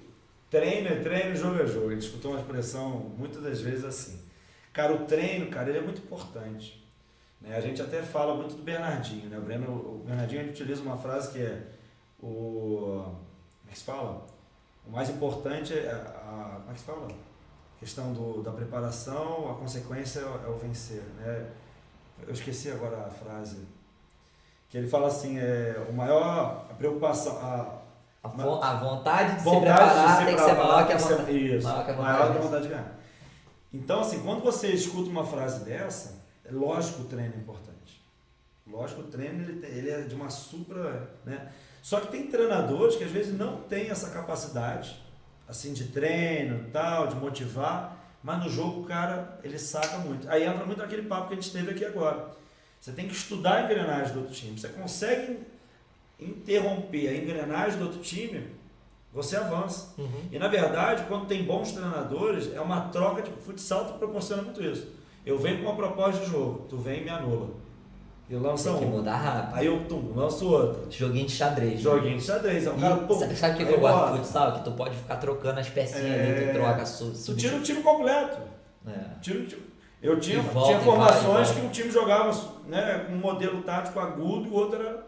treino 0.50 0.88
é 0.88 0.96
treino, 0.96 1.36
jogo 1.36 1.62
é 1.62 1.68
jogo. 1.68 1.90
A 1.90 1.92
gente 1.92 2.06
escutou 2.06 2.32
uma 2.32 2.40
expressão 2.40 3.12
muitas 3.18 3.44
das 3.44 3.62
vezes 3.62 3.86
assim. 3.86 4.20
Cara, 4.72 4.94
o 4.94 5.06
treino, 5.06 5.48
cara, 5.48 5.70
ele 5.70 5.78
é 5.78 5.82
muito 5.82 6.02
importante. 6.02 6.83
Né? 7.44 7.56
A 7.56 7.62
gente 7.62 7.82
até 7.82 8.02
fala 8.02 8.34
muito 8.36 8.56
do 8.56 8.64
Bernardinho, 8.64 9.30
né? 9.30 9.38
O, 9.38 9.42
Breno, 9.42 9.68
o 9.72 10.04
Bernardinho 10.06 10.42
ele 10.42 10.50
utiliza 10.52 10.82
uma 10.82 10.98
frase 10.98 11.32
que 11.32 11.42
é 11.42 11.62
o. 12.22 13.04
Como 13.06 13.70
é 13.70 13.72
que 13.72 13.78
se 13.80 13.84
fala? 13.86 14.26
O 14.88 14.92
mais 14.92 15.10
importante 15.10 15.74
é 15.74 15.92
a. 15.92 15.96
a- 15.96 16.56
como 16.60 16.72
é 16.72 16.74
que 16.74 16.80
se 16.80 16.86
fala? 16.86 17.08
A 17.08 17.80
questão 17.80 18.14
do, 18.14 18.42
da 18.42 18.52
preparação, 18.52 19.52
a 19.52 19.56
consequência 19.56 20.20
é 20.22 20.24
o, 20.26 20.46
é 20.46 20.50
o 20.50 20.58
vencer. 20.58 21.02
Né? 21.18 21.50
Eu 22.26 22.34
esqueci 22.34 22.72
agora 22.72 23.06
a 23.06 23.10
frase. 23.10 23.68
Que 24.70 24.78
ele 24.78 24.88
fala 24.88 25.08
assim, 25.08 25.38
é, 25.38 25.86
o 25.90 25.94
maior 25.94 26.66
a 26.70 26.74
preocupação, 26.74 27.38
a, 27.40 27.80
A, 28.24 28.28
vo- 28.30 28.64
a 28.64 28.74
vontade 28.76 29.34
de 29.36 29.40
se 29.40 29.44
vontade 29.46 29.66
preparar 29.66 30.08
de 30.08 30.20
se 30.20 30.26
tem 30.26 30.36
que 30.36 30.42
ser 30.42 30.48
preparar 30.48 30.72
maior 30.74 30.88
que 30.88 30.94
a 30.94 31.00
ser- 31.00 31.16
vontade. 31.18 31.56
Isso, 31.58 31.68
maior 31.68 31.86
que 31.86 31.92
a 31.92 31.96
maior 31.96 32.16
que 32.16 32.22
a 32.22 32.26
vontade. 32.26 32.44
vontade 32.46 32.64
de 32.64 32.70
ganhar. 32.70 32.94
Então, 33.74 34.00
assim, 34.02 34.20
quando 34.24 34.42
você 34.44 34.68
escuta 34.70 35.10
uma 35.10 35.26
frase 35.26 35.64
dessa, 35.66 36.23
lógico 36.54 37.00
que 37.00 37.02
o 37.04 37.06
treino 37.06 37.34
é 37.36 37.38
importante. 37.38 38.02
Lógico 38.66 39.02
que 39.04 39.08
o 39.10 39.12
treino 39.12 39.44
ele, 39.44 39.60
tem- 39.60 39.70
ele 39.72 39.90
é 39.90 40.02
de 40.02 40.16
uma 40.16 40.30
supra. 40.30 41.10
Né? 41.26 41.52
Só 41.82 42.00
que 42.00 42.08
tem 42.08 42.28
treinadores 42.28 42.96
que 42.96 43.04
às 43.04 43.12
vezes 43.12 43.38
não 43.38 43.58
têm 43.64 43.90
essa 43.90 44.10
capacidade 44.12 45.02
assim 45.48 45.74
de 45.74 45.86
treino 45.90 46.70
tal, 46.72 47.08
de 47.08 47.16
motivar, 47.16 48.18
mas 48.24 48.42
no 48.44 48.50
jogo 48.50 48.82
o 48.82 48.86
cara 48.86 49.38
ele 49.44 49.60
saca 49.60 49.98
muito. 49.98 50.30
Aí 50.30 50.44
entra 50.44 50.66
muito 50.66 50.80
naquele 50.80 51.04
papo 51.04 51.28
que 51.28 51.34
a 51.34 51.36
gente 51.36 51.52
teve 51.52 51.72
aqui 51.72 51.84
agora. 51.84 52.32
Você 52.80 52.92
tem 52.94 53.08
que 53.08 53.14
estudar 53.14 53.56
a 53.56 53.62
engrenagem 53.66 54.14
do 54.14 54.20
outro 54.20 54.34
time. 54.34 54.58
Você 54.60 54.70
consegue 54.70 55.40
interromper 56.20 57.10
a 57.10 57.16
engrenagem 57.18 57.78
do 57.80 57.86
outro 57.86 58.02
time, 58.02 58.48
você 59.12 59.36
avança. 59.36 59.94
Uhum. 59.98 60.30
E 60.32 60.40
na 60.40 60.48
verdade, 60.48 61.04
quando 61.08 61.28
tem 61.28 61.44
bons 61.44 61.72
treinadores, 61.74 62.54
é 62.54 62.62
uma 62.62 62.90
troca 62.90 63.22
de 63.22 63.32
futsal 63.32 63.86
que 63.94 64.00
proporciona 64.00 64.42
muito 64.42 64.62
isso. 64.64 64.88
Eu 65.26 65.38
venho 65.40 65.58
com 65.60 65.64
uma 65.70 65.76
proposta 65.76 66.24
de 66.24 66.30
jogo, 66.32 66.66
tu 66.70 66.78
vem 66.78 67.02
e 67.02 67.04
me 67.04 67.10
anula. 67.10 67.50
E 68.30 68.36
lança 68.36 68.70
Tem 68.72 68.80
que 68.80 68.86
um. 68.86 68.90
mudar 68.90 69.18
rápido. 69.18 69.56
Aí 69.58 69.66
eu 69.66 69.86
tum, 69.86 70.14
lanço 70.16 70.50
outro. 70.50 70.88
Joguinho 70.90 71.26
de 71.26 71.32
xadrez. 71.34 71.74
né? 71.76 71.80
Joguinho 71.82 72.18
de 72.18 72.24
xadrez. 72.24 72.66
É 72.66 72.72
um 72.72 72.78
E 72.78 72.82
cara, 72.82 72.96
pum, 72.98 73.20
sabe 73.36 73.54
o 73.64 73.68
que, 73.68 73.74
eu 73.74 73.80
gosto 73.80 74.12
do 74.12 74.18
futsal? 74.18 74.54
Que 74.54 74.64
tu 74.64 74.72
pode 74.72 74.96
ficar 74.96 75.18
trocando 75.18 75.60
as 75.60 75.70
pecinhas 75.70 76.06
ali, 76.06 76.30
É. 76.44 76.48
tu 76.48 76.54
troca, 76.54 76.86
su, 76.86 77.12
Tu 77.12 77.18
sub- 77.18 77.38
tira 77.38 77.56
o 77.58 77.62
time 77.62 77.82
completo. 77.84 78.38
É. 78.88 79.20
Tira 79.22 79.40
o 79.40 79.46
time. 79.46 79.62
Eu 80.02 80.20
tinha, 80.20 80.42
volta, 80.42 80.68
tinha 80.70 80.80
formações 80.82 81.52
que 81.52 81.66
o 81.66 81.70
time 81.70 81.90
jogava 81.92 82.32
né, 82.68 83.06
com 83.08 83.14
um 83.14 83.18
modelo 83.20 83.62
tático 83.62 84.00
agudo 84.00 84.48
e 84.48 84.50
o 84.50 84.54
outro 84.54 84.82
era 84.82 85.04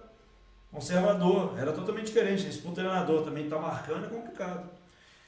conservador. 0.72 1.54
Era 1.58 1.72
totalmente 1.72 2.06
diferente. 2.08 2.48
Isso 2.48 2.62
para 2.62 2.72
o 2.72 2.74
treinador 2.74 3.24
também 3.24 3.46
estar 3.46 3.60
marcando 3.60 4.06
é 4.06 4.10
complicado. 4.10 4.70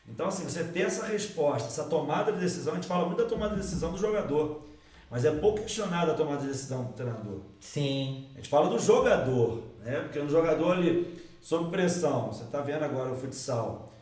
Então, 0.07 0.27
assim, 0.27 0.43
você 0.45 0.63
ter 0.63 0.81
essa 0.83 1.05
resposta, 1.05 1.67
essa 1.67 1.83
tomada 1.85 2.31
de 2.31 2.39
decisão, 2.39 2.73
a 2.73 2.75
gente 2.75 2.87
fala 2.87 3.05
muito 3.05 3.21
da 3.21 3.25
tomada 3.27 3.55
de 3.55 3.61
decisão 3.61 3.91
do 3.91 3.97
jogador, 3.97 4.61
mas 5.09 5.23
é 5.25 5.31
pouco 5.31 5.61
questionada 5.61 6.11
a 6.11 6.15
tomada 6.15 6.41
de 6.41 6.47
decisão 6.47 6.83
do 6.83 6.93
treinador. 6.93 7.39
Sim. 7.59 8.29
A 8.33 8.37
gente 8.37 8.49
fala 8.49 8.69
do 8.69 8.79
jogador, 8.79 9.63
né? 9.83 10.01
Porque 10.01 10.19
no 10.19 10.29
jogador 10.29 10.73
ali, 10.73 11.23
sob 11.41 11.69
pressão, 11.69 12.27
você 12.27 12.43
está 12.43 12.61
vendo 12.61 12.83
agora 12.83 13.11
o 13.11 13.15
futsal. 13.15 13.93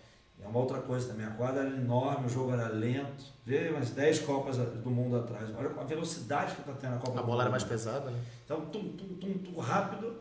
É 0.44 0.48
uma 0.48 0.60
outra 0.60 0.80
coisa 0.80 1.08
também, 1.08 1.26
a 1.26 1.32
quadra 1.32 1.62
era 1.62 1.70
enorme, 1.70 2.28
o 2.28 2.30
jogo 2.30 2.54
era 2.54 2.68
lento. 2.68 3.26
Vê 3.44 3.70
umas 3.70 3.89
10 3.89 4.20
Copas 4.20 4.58
do 4.58 4.89
Mundo 4.91 5.18
atrás. 5.18 5.50
Olha 5.58 5.72
a 5.76 5.84
velocidade 5.84 6.54
que 6.54 6.62
está 6.62 6.74
tendo 6.74 6.96
a 6.96 7.00
Copa 7.00 7.20
A 7.20 7.24
bola 7.24 7.44
era 7.44 7.50
mais 7.50 7.63
pesada, 7.63 8.12
né? 8.12 8.20
Então, 8.44 8.62
tum, 8.62 8.89
tum, 8.89 9.08
tum, 9.15 9.34
tum, 9.39 9.60
rápido. 9.60 10.15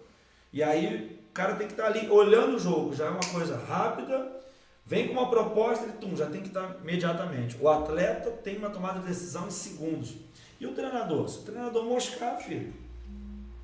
E 0.51 0.63
aí, 0.63 1.21
o 1.29 1.33
cara 1.35 1.57
tem 1.57 1.67
que 1.67 1.75
estar 1.75 1.87
ali 1.87 2.09
olhando 2.09 2.57
o 2.57 2.59
jogo. 2.59 2.95
Já 2.95 3.07
é 3.07 3.11
uma 3.11 3.21
coisa 3.33 3.57
rápida. 3.57 4.33
Vem 4.87 5.09
com 5.09 5.15
uma 5.15 5.29
proposta, 5.29 5.85
ele 5.85 5.95
tum, 5.95 6.17
já 6.17 6.27
tem 6.27 6.41
que 6.41 6.49
estar 6.49 6.79
imediatamente. 6.83 7.59
O 7.61 7.69
atleta 7.69 8.31
tem 8.31 8.57
uma 8.57 8.71
tomada 8.71 9.01
de 9.01 9.07
decisão 9.07 9.47
em 9.47 9.51
segundos. 9.51 10.15
E 10.65 10.67
o 10.67 10.73
treinador? 10.75 11.29
Se 11.29 11.41
o 11.41 11.43
treinador 11.43 11.85
moscar, 11.85 12.39
filho, 12.39 12.73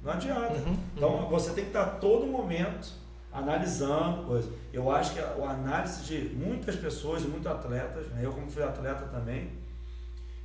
não 0.03 0.13
adianta. 0.13 0.53
Uhum, 0.53 0.77
Então, 0.97 1.29
você 1.29 1.53
tem 1.53 1.65
que 1.65 1.71
estar 1.71 1.99
todo 1.99 2.27
momento 2.27 2.93
analisando 3.33 4.25
coisas. 4.27 4.51
Eu 4.73 4.91
acho 4.91 5.15
que 5.15 5.21
a, 5.21 5.25
a 5.29 5.51
análise 5.51 6.03
de 6.05 6.35
muitas 6.35 6.77
pessoas, 6.77 7.23
e 7.23 7.27
muitos 7.29 7.47
atletas, 7.47 8.07
né? 8.09 8.21
eu 8.23 8.33
como 8.33 8.51
fui 8.51 8.63
atleta 8.63 9.07
também, 9.07 9.51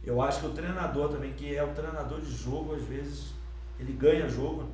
eu 0.03 0.21
acho 0.21 0.39
que 0.41 0.45
o 0.47 0.51
treinador 0.51 1.09
também, 1.09 1.33
que 1.33 1.55
é 1.55 1.63
o 1.63 1.73
treinador 1.73 2.21
de 2.21 2.31
jogo, 2.31 2.75
às 2.75 2.83
vezes 2.83 3.33
ele 3.79 3.91
ganha 3.93 4.29
jogo 4.29 4.69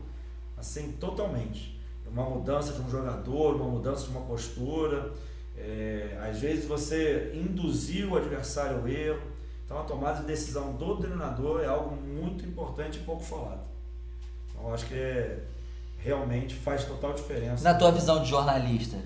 assim 0.57 0.91
totalmente. 0.93 1.79
Uma 2.05 2.29
mudança 2.29 2.73
de 2.73 2.81
um 2.81 2.89
jogador, 2.91 3.55
uma 3.55 3.69
mudança 3.69 4.03
de 4.03 4.09
uma 4.11 4.21
postura. 4.21 5.11
é, 5.57 6.17
às 6.29 6.39
vezes 6.39 6.65
você 6.65 7.31
induzir 7.33 8.11
o 8.11 8.17
adversário 8.17 8.77
ao 8.79 8.87
erro. 8.87 9.30
Então 9.71 9.81
a 9.81 9.85
tomada 9.85 10.19
de 10.19 10.25
decisão 10.25 10.73
do 10.73 10.97
treinador 10.97 11.61
é 11.61 11.65
algo 11.65 11.95
muito 11.95 12.45
importante 12.45 12.99
e 12.99 13.03
pouco 13.03 13.23
falado. 13.23 13.61
Então 14.49 14.67
eu 14.67 14.73
acho 14.73 14.85
que 14.85 14.93
é, 14.93 15.39
realmente 15.97 16.55
faz 16.55 16.83
total 16.83 17.13
diferença. 17.13 17.63
Na 17.63 17.73
tua 17.73 17.89
visão 17.89 18.21
de 18.21 18.29
jornalista, 18.29 18.97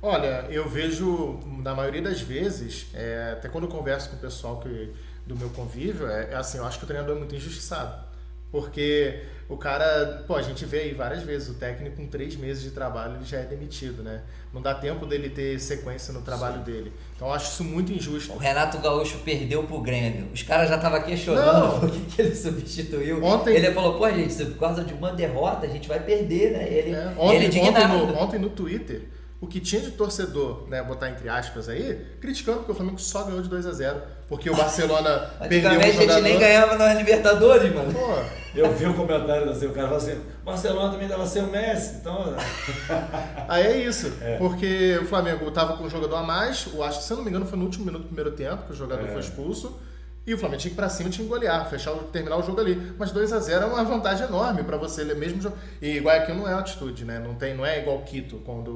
Olha, 0.00 0.46
eu 0.50 0.68
vejo, 0.68 1.38
na 1.62 1.76
maioria 1.76 2.02
das 2.02 2.20
vezes, 2.20 2.88
é, 2.92 3.34
até 3.34 3.48
quando 3.48 3.64
eu 3.64 3.70
converso 3.70 4.10
com 4.10 4.16
o 4.16 4.18
pessoal 4.18 4.58
que, 4.58 4.92
do 5.24 5.36
meu 5.36 5.48
convívio, 5.50 6.08
é, 6.08 6.32
é 6.32 6.34
assim, 6.34 6.58
eu 6.58 6.66
acho 6.66 6.78
que 6.78 6.84
o 6.84 6.88
treinador 6.88 7.14
é 7.14 7.18
muito 7.20 7.36
injustiçado. 7.36 8.04
Porque 8.52 9.20
o 9.48 9.56
cara, 9.56 10.24
pô, 10.28 10.36
a 10.36 10.42
gente 10.42 10.64
vê 10.66 10.80
aí 10.80 10.94
várias 10.94 11.22
vezes, 11.22 11.48
o 11.48 11.54
técnico 11.54 11.96
com 11.96 12.06
três 12.06 12.36
meses 12.36 12.62
de 12.62 12.70
trabalho 12.70 13.16
ele 13.16 13.24
já 13.24 13.38
é 13.38 13.44
demitido, 13.44 14.02
né? 14.02 14.20
Não 14.52 14.60
dá 14.60 14.74
tempo 14.74 15.06
dele 15.06 15.30
ter 15.30 15.58
sequência 15.58 16.12
no 16.12 16.20
trabalho 16.20 16.60
dele. 16.60 16.92
Então 17.16 17.28
eu 17.28 17.34
acho 17.34 17.50
isso 17.50 17.64
muito 17.64 17.90
injusto. 17.90 18.32
o 18.34 18.36
Renato 18.36 18.78
Gaúcho 18.78 19.18
perdeu 19.24 19.64
pro 19.64 19.80
Grêmio. 19.80 20.28
Os 20.32 20.42
caras 20.42 20.68
já 20.68 20.76
estavam 20.76 21.02
questionando 21.02 21.80
por 21.80 21.90
que, 21.90 22.00
que 22.00 22.20
ele 22.22 22.34
substituiu. 22.36 23.24
Ontem- 23.24 23.54
Ele 23.56 23.72
falou, 23.72 23.94
pô, 23.98 24.08
gente, 24.10 24.44
por 24.44 24.58
causa 24.58 24.84
de 24.84 24.92
uma 24.92 25.12
derrota 25.12 25.66
a 25.66 25.68
gente 25.70 25.88
vai 25.88 26.00
perder, 26.00 26.52
né? 26.52 26.68
Ele, 26.68 26.94
É, 26.94 26.98
ele 26.98 26.98
ontem, 27.16 27.18
ontem, 27.18 27.46
indignado. 27.46 28.06
no, 28.06 28.18
ontem 28.18 28.38
no 28.38 28.50
Twitter, 28.50 29.02
o 29.42 29.46
que 29.46 29.60
tinha 29.60 29.82
de 29.82 29.90
torcedor, 29.90 30.66
né, 30.68 30.82
botar 30.82 31.10
entre 31.10 31.28
aspas 31.28 31.68
aí, 31.68 32.06
criticando 32.20 32.58
porque 32.58 32.72
o 32.72 32.74
Flamengo 32.74 32.98
só 32.98 33.24
ganhou 33.24 33.42
de 33.42 33.48
2 33.50 33.66
a 33.66 33.72
0 33.72 34.00
porque 34.28 34.48
o 34.48 34.54
Barcelona 34.56 35.30
perdeu 35.48 35.72
um 35.72 35.74
Antigamente 35.74 35.82
a 35.82 35.92
gente 35.92 36.00
jogador. 36.02 36.22
nem 36.22 36.38
ganhava 36.38 36.78
na 36.78 36.94
Libertadores, 36.94 37.74
mano. 37.74 37.92
Pô, 37.92 38.14
Eu 38.54 38.72
vi 38.72 38.86
o 38.86 38.94
comentário 38.94 39.50
assim, 39.50 39.66
o 39.66 39.72
cara 39.72 39.88
falou 39.88 40.02
assim, 40.02 40.18
Barcelona 40.44 40.92
também 40.92 41.08
dava 41.08 41.26
ser 41.26 41.40
o 41.40 41.48
Messi, 41.48 41.96
então. 41.96 42.34
Aí 43.48 43.66
é 43.66 43.76
isso, 43.78 44.12
porque 44.38 44.98
o 45.02 45.06
Flamengo 45.06 45.50
tava 45.50 45.76
com 45.76 45.84
um 45.84 45.90
jogador 45.90 46.16
a 46.16 46.22
mais, 46.22 46.66
o 46.72 46.82
acho 46.82 47.00
que 47.00 47.04
se 47.04 47.12
eu 47.12 47.16
não 47.16 47.24
me 47.24 47.30
engano 47.30 47.44
foi 47.46 47.58
no 47.58 47.64
último 47.64 47.84
minuto 47.84 48.02
do 48.02 48.06
primeiro 48.08 48.30
tempo 48.32 48.62
que 48.66 48.72
o 48.72 48.76
jogador 48.76 49.04
É. 49.06 49.08
foi 49.12 49.20
expulso. 49.20 49.78
E 50.26 50.32
o 50.34 50.38
Flamengo 50.38 50.60
tinha 50.60 50.70
que 50.70 50.74
ir 50.74 50.80
pra 50.80 50.88
cima, 50.88 51.10
tinha 51.10 51.24
que 51.24 51.30
golear, 51.32 51.68
fechar, 51.68 51.92
terminar 52.12 52.36
o 52.36 52.42
jogo 52.42 52.60
ali. 52.60 52.94
Mas 52.98 53.10
2 53.10 53.32
a 53.32 53.40
0 53.40 53.64
é 53.64 53.66
uma 53.66 53.84
vantagem 53.84 54.26
enorme 54.26 54.62
pra 54.62 54.76
você, 54.76 55.04
mesmo 55.14 55.40
jo- 55.40 55.52
E 55.80 55.98
Guayaquil 55.98 56.34
não 56.36 56.48
é 56.48 56.52
altitude, 56.52 57.04
né? 57.04 57.18
Não, 57.18 57.34
tem, 57.34 57.54
não 57.56 57.66
é 57.66 57.80
igual 57.80 58.00
Quito, 58.02 58.36
quando 58.44 58.70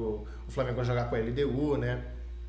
o 0.46 0.50
Flamengo 0.50 0.76
vai 0.76 0.84
jogar 0.84 1.04
com 1.08 1.14
a 1.14 1.18
LDU, 1.18 1.76
né? 1.76 2.02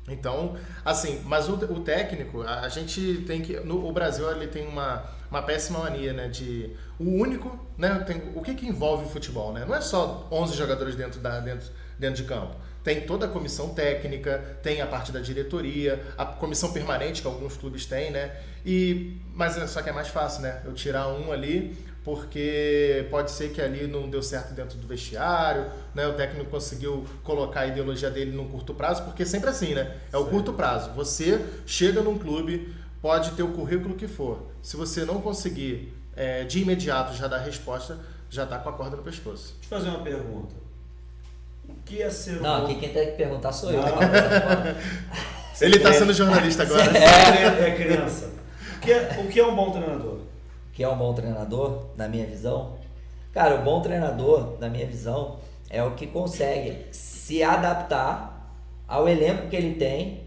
Então, 0.08 0.56
assim, 0.84 1.20
mas 1.26 1.48
o, 1.48 1.54
o 1.54 1.80
técnico, 1.80 2.42
a, 2.42 2.60
a 2.60 2.68
gente 2.68 3.24
tem 3.26 3.42
que. 3.42 3.60
No, 3.60 3.86
o 3.86 3.92
Brasil 3.92 4.30
ele 4.30 4.46
tem 4.46 4.66
uma, 4.66 5.04
uma 5.30 5.42
péssima 5.42 5.80
mania, 5.80 6.12
né? 6.14 6.28
De. 6.28 6.74
O 6.98 7.04
único, 7.04 7.58
né? 7.76 8.02
Tem, 8.06 8.22
o 8.34 8.40
que, 8.40 8.54
que 8.54 8.66
envolve 8.66 9.04
o 9.04 9.08
futebol, 9.08 9.52
né? 9.52 9.64
Não 9.68 9.74
é 9.74 9.80
só 9.80 10.26
11 10.32 10.56
jogadores 10.56 10.96
dentro, 10.96 11.20
da, 11.20 11.40
dentro, 11.40 11.68
dentro 11.98 12.22
de 12.22 12.28
campo. 12.28 12.56
Tem 12.88 13.02
toda 13.02 13.26
a 13.26 13.28
comissão 13.28 13.68
técnica, 13.74 14.56
tem 14.62 14.80
a 14.80 14.86
parte 14.86 15.12
da 15.12 15.20
diretoria, 15.20 16.02
a 16.16 16.24
comissão 16.24 16.72
permanente 16.72 17.20
que 17.20 17.28
alguns 17.28 17.54
clubes 17.54 17.84
têm, 17.84 18.10
né? 18.10 18.34
E, 18.64 19.20
mas 19.34 19.58
é 19.58 19.66
só 19.66 19.82
que 19.82 19.90
é 19.90 19.92
mais 19.92 20.08
fácil, 20.08 20.40
né? 20.40 20.62
Eu 20.64 20.72
tirar 20.72 21.06
um 21.08 21.30
ali, 21.30 21.76
porque 22.02 23.06
pode 23.10 23.30
ser 23.30 23.52
que 23.52 23.60
ali 23.60 23.86
não 23.86 24.08
deu 24.08 24.22
certo 24.22 24.54
dentro 24.54 24.78
do 24.78 24.86
vestiário, 24.86 25.70
né? 25.94 26.06
O 26.06 26.14
técnico 26.14 26.48
conseguiu 26.48 27.04
colocar 27.22 27.60
a 27.60 27.66
ideologia 27.66 28.10
dele 28.10 28.32
num 28.34 28.48
curto 28.48 28.72
prazo, 28.72 29.02
porque 29.02 29.22
é 29.22 29.26
sempre 29.26 29.50
assim, 29.50 29.74
né? 29.74 29.98
É 30.10 30.16
o 30.16 30.24
curto 30.24 30.54
prazo. 30.54 30.90
Você 30.92 31.44
chega 31.66 32.00
num 32.00 32.16
clube, 32.16 32.74
pode 33.02 33.32
ter 33.32 33.42
o 33.42 33.52
currículo 33.52 33.96
que 33.96 34.08
for. 34.08 34.46
Se 34.62 34.78
você 34.78 35.04
não 35.04 35.20
conseguir 35.20 35.92
é, 36.16 36.44
de 36.44 36.62
imediato 36.62 37.14
já 37.14 37.28
dar 37.28 37.40
resposta, 37.40 37.98
já 38.30 38.46
tá 38.46 38.58
com 38.58 38.70
a 38.70 38.72
corda 38.72 38.96
no 38.96 39.02
pescoço. 39.02 39.56
Deixa 39.60 39.74
eu 39.74 39.78
fazer 39.78 39.90
uma 39.90 40.02
pergunta. 40.02 40.67
O 41.88 41.90
que 41.90 42.02
é 42.02 42.10
ser 42.10 42.38
um 42.38 42.42
Não, 42.42 42.60
bom- 42.60 42.64
aqui 42.66 42.74
quem 42.80 42.88
tem 42.90 43.06
que 43.06 43.12
perguntar 43.12 43.50
sou 43.50 43.70
eu. 43.72 43.80
Não. 43.80 43.88
Ele 45.60 45.78
tá 45.80 45.90
sendo 45.92 46.12
jornalista 46.12 46.62
agora. 46.64 46.82
É, 46.96 47.68
é 47.68 47.74
criança. 47.74 48.30
O 48.76 48.80
que 48.80 48.92
é, 48.92 49.18
o 49.24 49.26
que 49.26 49.40
é 49.40 49.46
um 49.46 49.56
bom 49.56 49.70
treinador? 49.70 50.18
que 50.72 50.84
é 50.84 50.88
um 50.88 50.96
bom 50.96 51.12
treinador, 51.12 51.86
na 51.96 52.06
minha 52.06 52.24
visão? 52.24 52.74
Cara, 53.32 53.56
o 53.56 53.62
bom 53.64 53.80
treinador, 53.82 54.56
na 54.60 54.68
minha 54.68 54.86
visão, 54.86 55.38
é 55.68 55.82
o 55.82 55.92
que 55.92 56.06
consegue 56.06 56.86
se 56.92 57.42
adaptar 57.42 58.54
ao 58.86 59.08
elenco 59.08 59.48
que 59.48 59.56
ele 59.56 59.74
tem, 59.74 60.20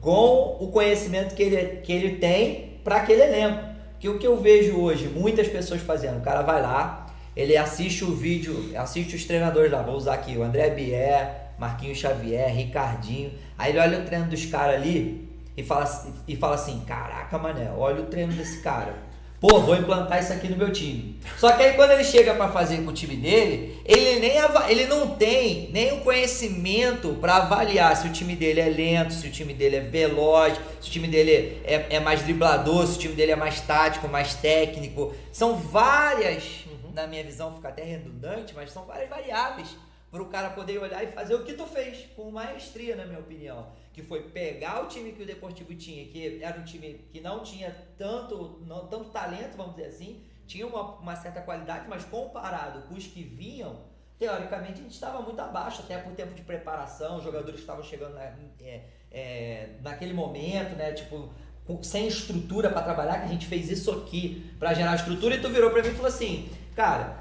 com 0.00 0.56
o 0.60 0.68
conhecimento 0.72 1.34
que 1.34 1.42
ele, 1.42 1.80
que 1.82 1.92
ele 1.92 2.16
tem 2.16 2.80
para 2.82 2.96
aquele 2.96 3.22
elenco. 3.22 3.68
Que 4.00 4.08
o 4.08 4.18
que 4.18 4.26
eu 4.26 4.38
vejo 4.40 4.80
hoje, 4.80 5.08
muitas 5.08 5.46
pessoas 5.48 5.82
fazendo, 5.82 6.18
o 6.18 6.22
cara 6.22 6.40
vai 6.40 6.62
lá, 6.62 7.06
ele 7.38 7.56
assiste 7.56 8.04
o 8.04 8.12
vídeo, 8.14 8.72
assiste 8.76 9.14
os 9.14 9.24
treinadores 9.24 9.70
lá, 9.70 9.80
vou 9.80 9.94
usar 9.94 10.14
aqui 10.14 10.36
o 10.36 10.42
André 10.42 10.70
Bier, 10.70 11.30
Marquinhos 11.56 11.98
Xavier, 11.98 12.52
Ricardinho, 12.52 13.30
aí 13.56 13.70
ele 13.70 13.78
olha 13.78 14.00
o 14.00 14.04
treino 14.04 14.26
dos 14.26 14.44
caras 14.46 14.74
ali 14.74 15.28
e 15.56 15.62
fala, 15.62 15.84
assim- 15.84 16.12
e 16.26 16.34
fala 16.34 16.56
assim, 16.56 16.82
caraca, 16.84 17.38
mané, 17.38 17.70
olha 17.76 18.02
o 18.02 18.06
treino 18.06 18.32
desse 18.32 18.60
cara. 18.60 19.06
Pô, 19.40 19.60
vou 19.60 19.76
implantar 19.76 20.18
isso 20.18 20.32
aqui 20.32 20.48
no 20.48 20.56
meu 20.56 20.72
time. 20.72 21.16
Só 21.36 21.52
que 21.52 21.62
aí 21.62 21.74
quando 21.74 21.92
ele 21.92 22.02
chega 22.02 22.34
pra 22.34 22.48
fazer 22.48 22.78
com 22.78 22.90
o 22.90 22.92
time 22.92 23.14
dele, 23.14 23.80
ele 23.84 24.18
nem 24.18 24.32
ele 24.68 24.86
não 24.86 25.10
tem 25.14 25.70
nem 25.72 25.92
o 25.92 26.00
conhecimento 26.00 27.16
pra 27.20 27.36
avaliar 27.36 27.96
se 27.96 28.08
o 28.08 28.12
time 28.12 28.34
dele 28.34 28.58
é 28.60 28.68
lento, 28.68 29.12
se 29.14 29.28
o 29.28 29.30
time 29.30 29.54
dele 29.54 29.76
é 29.76 29.80
veloz, 29.80 30.54
se 30.80 30.88
o 30.88 30.90
time 30.90 31.06
dele 31.06 31.60
é, 31.64 31.86
é 31.88 32.00
mais 32.00 32.22
driblador, 32.22 32.84
se 32.88 32.96
o 32.96 32.98
time 32.98 33.14
dele 33.14 33.30
é 33.30 33.36
mais 33.36 33.60
tático, 33.60 34.08
mais 34.08 34.34
técnico. 34.34 35.14
São 35.30 35.54
várias, 35.54 36.42
na 37.02 37.06
minha 37.06 37.22
visão 37.24 37.54
fica 37.54 37.68
até 37.68 37.82
redundante, 37.84 38.54
mas 38.54 38.70
são 38.72 38.84
várias 38.84 39.08
variáveis 39.08 39.76
para 40.10 40.22
o 40.22 40.26
cara 40.26 40.50
poder 40.50 40.78
olhar 40.78 41.04
e 41.04 41.08
fazer 41.08 41.34
o 41.34 41.44
que 41.44 41.52
tu 41.52 41.66
fez 41.66 42.06
com 42.16 42.30
maestria, 42.30 42.96
na 42.96 43.04
minha 43.04 43.20
opinião, 43.20 43.66
que 43.92 44.02
foi 44.02 44.22
pegar 44.30 44.82
o 44.82 44.86
time 44.88 45.12
que 45.12 45.22
o 45.22 45.26
Deportivo 45.26 45.74
tinha, 45.74 46.06
que 46.06 46.42
era 46.42 46.58
um 46.58 46.64
time 46.64 47.04
que 47.12 47.20
não 47.20 47.42
tinha 47.42 47.74
tanto, 47.98 48.62
não, 48.66 48.86
tanto 48.86 49.10
talento, 49.10 49.56
vamos 49.56 49.76
dizer 49.76 49.88
assim, 49.88 50.22
tinha 50.46 50.66
uma, 50.66 50.94
uma 50.96 51.14
certa 51.14 51.42
qualidade, 51.42 51.86
mas 51.88 52.04
comparado 52.06 52.82
com 52.88 52.94
os 52.94 53.06
que 53.06 53.22
vinham, 53.22 53.82
teoricamente 54.18 54.80
a 54.80 54.82
gente 54.82 54.94
estava 54.94 55.20
muito 55.20 55.38
abaixo, 55.40 55.82
até 55.82 55.98
por 55.98 56.12
tempo 56.14 56.34
de 56.34 56.42
preparação, 56.42 57.18
os 57.18 57.22
jogadores 57.22 57.60
estavam 57.60 57.84
chegando 57.84 58.14
na- 58.14 58.32
é, 58.62 58.84
é, 59.10 59.68
naquele 59.82 60.14
momento, 60.14 60.74
né, 60.74 60.92
tipo 60.92 61.32
sem 61.82 62.08
estrutura 62.08 62.70
para 62.70 62.80
trabalhar, 62.80 63.18
que 63.18 63.26
a 63.26 63.28
gente 63.28 63.46
fez 63.46 63.68
isso 63.70 63.90
aqui 63.92 64.50
para 64.58 64.72
gerar 64.72 64.94
estrutura, 64.94 65.34
e 65.34 65.40
tu 65.42 65.50
virou 65.50 65.70
para 65.70 65.82
mim 65.82 65.90
e 65.90 65.92
falou 65.92 66.06
assim, 66.08 66.48
cara, 66.78 67.16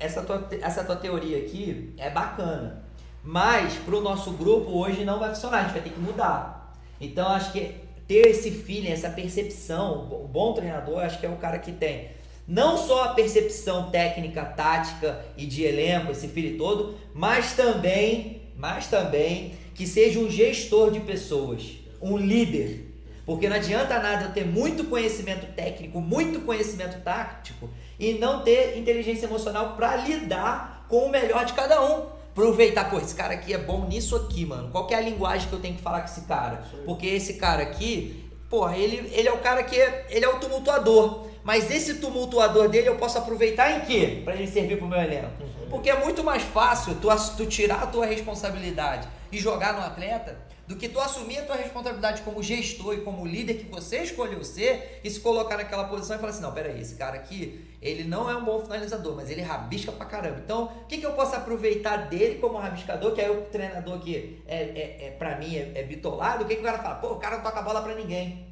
essa 0.00 0.20
tua, 0.20 0.48
essa 0.60 0.82
tua 0.82 0.96
teoria 0.96 1.38
aqui 1.38 1.94
é 1.96 2.10
bacana. 2.10 2.82
Mas 3.22 3.74
pro 3.74 4.00
nosso 4.00 4.32
grupo 4.32 4.72
hoje 4.72 5.04
não 5.04 5.20
vai 5.20 5.28
funcionar, 5.28 5.58
a 5.58 5.62
gente 5.62 5.74
vai 5.74 5.82
ter 5.82 5.90
que 5.90 6.00
mudar. 6.00 6.76
Então 7.00 7.28
acho 7.28 7.52
que 7.52 7.76
ter 8.08 8.26
esse 8.26 8.50
feeling, 8.50 8.90
essa 8.90 9.08
percepção, 9.08 10.08
o 10.10 10.26
bom 10.26 10.54
treinador, 10.54 10.98
acho 10.98 11.20
que 11.20 11.26
é 11.26 11.28
o 11.28 11.36
cara 11.36 11.60
que 11.60 11.70
tem 11.70 12.16
não 12.48 12.76
só 12.76 13.04
a 13.04 13.08
percepção 13.08 13.90
técnica, 13.90 14.44
tática 14.44 15.24
e 15.36 15.46
de 15.46 15.64
elenco, 15.64 16.12
esse 16.12 16.28
feeling 16.28 16.56
todo, 16.56 16.94
mas 17.12 17.54
também, 17.54 18.42
mas 18.56 18.86
também 18.86 19.54
que 19.74 19.86
seja 19.86 20.20
um 20.20 20.30
gestor 20.30 20.90
de 20.90 21.00
pessoas, 21.00 21.78
um 22.00 22.16
líder. 22.16 22.85
Porque 23.26 23.48
não 23.48 23.56
adianta 23.56 23.98
nada 23.98 24.26
eu 24.26 24.32
ter 24.32 24.46
muito 24.46 24.84
conhecimento 24.84 25.52
técnico, 25.52 26.00
muito 26.00 26.40
conhecimento 26.42 27.02
tático 27.02 27.68
e 27.98 28.14
não 28.14 28.44
ter 28.44 28.78
inteligência 28.78 29.26
emocional 29.26 29.74
para 29.74 29.96
lidar 29.96 30.86
com 30.88 31.06
o 31.06 31.10
melhor 31.10 31.44
de 31.44 31.52
cada 31.52 31.84
um. 31.84 32.06
Aproveitar, 32.30 32.88
pô, 32.88 32.98
esse 32.98 33.14
cara 33.14 33.34
aqui 33.34 33.52
é 33.52 33.58
bom 33.58 33.86
nisso 33.88 34.14
aqui, 34.14 34.46
mano. 34.46 34.70
Qual 34.70 34.86
é 34.90 34.94
a 34.94 35.00
linguagem 35.00 35.48
que 35.48 35.54
eu 35.54 35.58
tenho 35.58 35.74
que 35.74 35.82
falar 35.82 36.00
com 36.00 36.06
esse 36.06 36.20
cara? 36.20 36.62
Porque 36.84 37.06
esse 37.06 37.34
cara 37.34 37.62
aqui, 37.62 38.30
porra, 38.48 38.76
ele, 38.76 39.10
ele 39.12 39.26
é 39.26 39.32
o 39.32 39.38
cara 39.38 39.64
que 39.64 39.74
é, 39.74 40.06
ele 40.08 40.24
é 40.24 40.28
o 40.28 40.38
tumultuador. 40.38 41.26
Mas 41.42 41.70
esse 41.70 41.94
tumultuador 41.94 42.68
dele 42.68 42.88
eu 42.88 42.96
posso 42.96 43.18
aproveitar 43.18 43.72
em 43.72 43.80
quê? 43.80 44.20
Para 44.24 44.34
ele 44.34 44.46
servir 44.46 44.78
pro 44.78 44.86
meu 44.86 45.00
elenco. 45.00 45.30
Porque 45.68 45.90
é 45.90 45.98
muito 45.98 46.22
mais 46.22 46.42
fácil 46.42 46.94
tu, 46.96 47.08
tu 47.36 47.46
tirar 47.46 47.82
a 47.82 47.86
tua 47.86 48.06
responsabilidade 48.06 49.08
e 49.32 49.38
jogar 49.38 49.72
no 49.72 49.80
atleta 49.80 50.38
do 50.66 50.76
que 50.76 50.88
tu 50.88 50.98
assumir 50.98 51.38
a 51.38 51.42
tua 51.42 51.56
responsabilidade 51.56 52.22
como 52.22 52.42
gestor 52.42 52.94
e 52.94 53.00
como 53.02 53.24
líder 53.24 53.54
que 53.54 53.64
você 53.64 53.98
escolheu 53.98 54.42
ser 54.42 55.00
e 55.04 55.10
se 55.10 55.20
colocar 55.20 55.56
naquela 55.56 55.84
posição 55.84 56.16
e 56.16 56.18
falar 56.18 56.32
assim, 56.32 56.42
não, 56.42 56.52
peraí, 56.52 56.80
esse 56.80 56.96
cara 56.96 57.16
aqui, 57.16 57.64
ele 57.80 58.04
não 58.04 58.28
é 58.28 58.36
um 58.36 58.44
bom 58.44 58.60
finalizador, 58.60 59.14
mas 59.14 59.30
ele 59.30 59.42
rabisca 59.42 59.92
pra 59.92 60.06
caramba. 60.06 60.40
Então, 60.44 60.64
o 60.64 60.86
que, 60.86 60.98
que 60.98 61.06
eu 61.06 61.12
posso 61.12 61.36
aproveitar 61.36 62.08
dele 62.08 62.38
como 62.40 62.58
rabiscador, 62.58 63.12
que 63.12 63.20
é 63.20 63.30
o 63.30 63.42
treinador 63.42 64.00
que 64.00 64.42
é, 64.46 64.56
é, 64.56 65.06
é 65.06 65.10
pra 65.12 65.38
mim 65.38 65.54
é, 65.54 65.72
é 65.76 65.82
bitolado, 65.84 66.44
o 66.44 66.46
que, 66.46 66.56
que 66.56 66.60
o 66.60 66.64
cara 66.64 66.78
fala? 66.78 66.96
Pô, 66.96 67.12
o 67.12 67.18
cara 67.18 67.36
não 67.36 67.44
toca 67.44 67.60
a 67.60 67.62
bola 67.62 67.82
pra 67.82 67.94
ninguém. 67.94 68.46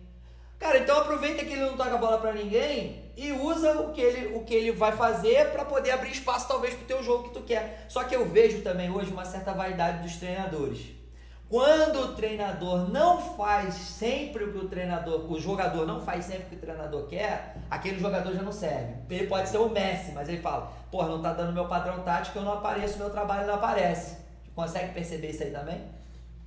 Cara, 0.58 0.78
então 0.78 0.96
aproveita 0.96 1.44
que 1.44 1.52
ele 1.52 1.62
não 1.62 1.76
toca 1.76 1.94
a 1.94 1.98
bola 1.98 2.18
para 2.18 2.32
ninguém 2.32 3.12
e 3.16 3.32
usa 3.32 3.80
o 3.80 3.92
que 3.92 4.00
ele, 4.00 4.36
o 4.36 4.44
que 4.44 4.54
ele 4.54 4.72
vai 4.72 4.92
fazer 4.92 5.50
para 5.50 5.64
poder 5.64 5.90
abrir 5.90 6.12
espaço 6.12 6.48
talvez 6.48 6.74
pro 6.74 6.86
teu 6.86 7.02
jogo 7.02 7.24
que 7.24 7.34
tu 7.34 7.42
quer. 7.42 7.86
Só 7.88 8.04
que 8.04 8.14
eu 8.14 8.24
vejo 8.24 8.62
também 8.62 8.90
hoje 8.90 9.10
uma 9.10 9.24
certa 9.24 9.52
vaidade 9.52 10.02
dos 10.02 10.16
treinadores. 10.16 11.03
Quando 11.48 12.00
o 12.00 12.14
treinador 12.14 12.90
não 12.90 13.20
faz 13.36 13.74
sempre 13.74 14.44
o 14.44 14.52
que 14.52 14.58
o 14.58 14.68
treinador, 14.68 15.30
o 15.30 15.38
jogador 15.38 15.86
não 15.86 16.00
faz 16.00 16.24
sempre 16.24 16.46
o 16.46 16.48
que 16.48 16.56
o 16.56 16.58
treinador 16.58 17.06
quer, 17.06 17.56
aquele 17.70 17.98
jogador 17.98 18.32
já 18.32 18.42
não 18.42 18.50
serve. 18.52 18.94
Ele 19.10 19.26
pode 19.26 19.48
ser 19.48 19.58
o 19.58 19.68
Messi, 19.68 20.12
mas 20.12 20.28
ele 20.28 20.40
fala: 20.40 20.72
"Pô, 20.90 21.04
não 21.04 21.20
tá 21.20 21.34
dando 21.34 21.52
meu 21.52 21.68
padrão 21.68 22.02
tático, 22.02 22.38
eu 22.38 22.44
não 22.44 22.54
apareço, 22.54 22.98
meu 22.98 23.10
trabalho 23.10 23.46
não 23.46 23.54
aparece". 23.54 24.16
Consegue 24.54 24.94
perceber 24.94 25.30
isso 25.30 25.42
aí 25.42 25.50
também? 25.50 25.82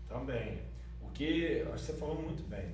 Também. 0.09 0.61
O 1.01 1.09
que 1.11 1.61
acho 1.73 1.85
que 1.85 1.91
você 1.91 1.93
falou 1.93 2.21
muito 2.21 2.43
bem. 2.49 2.73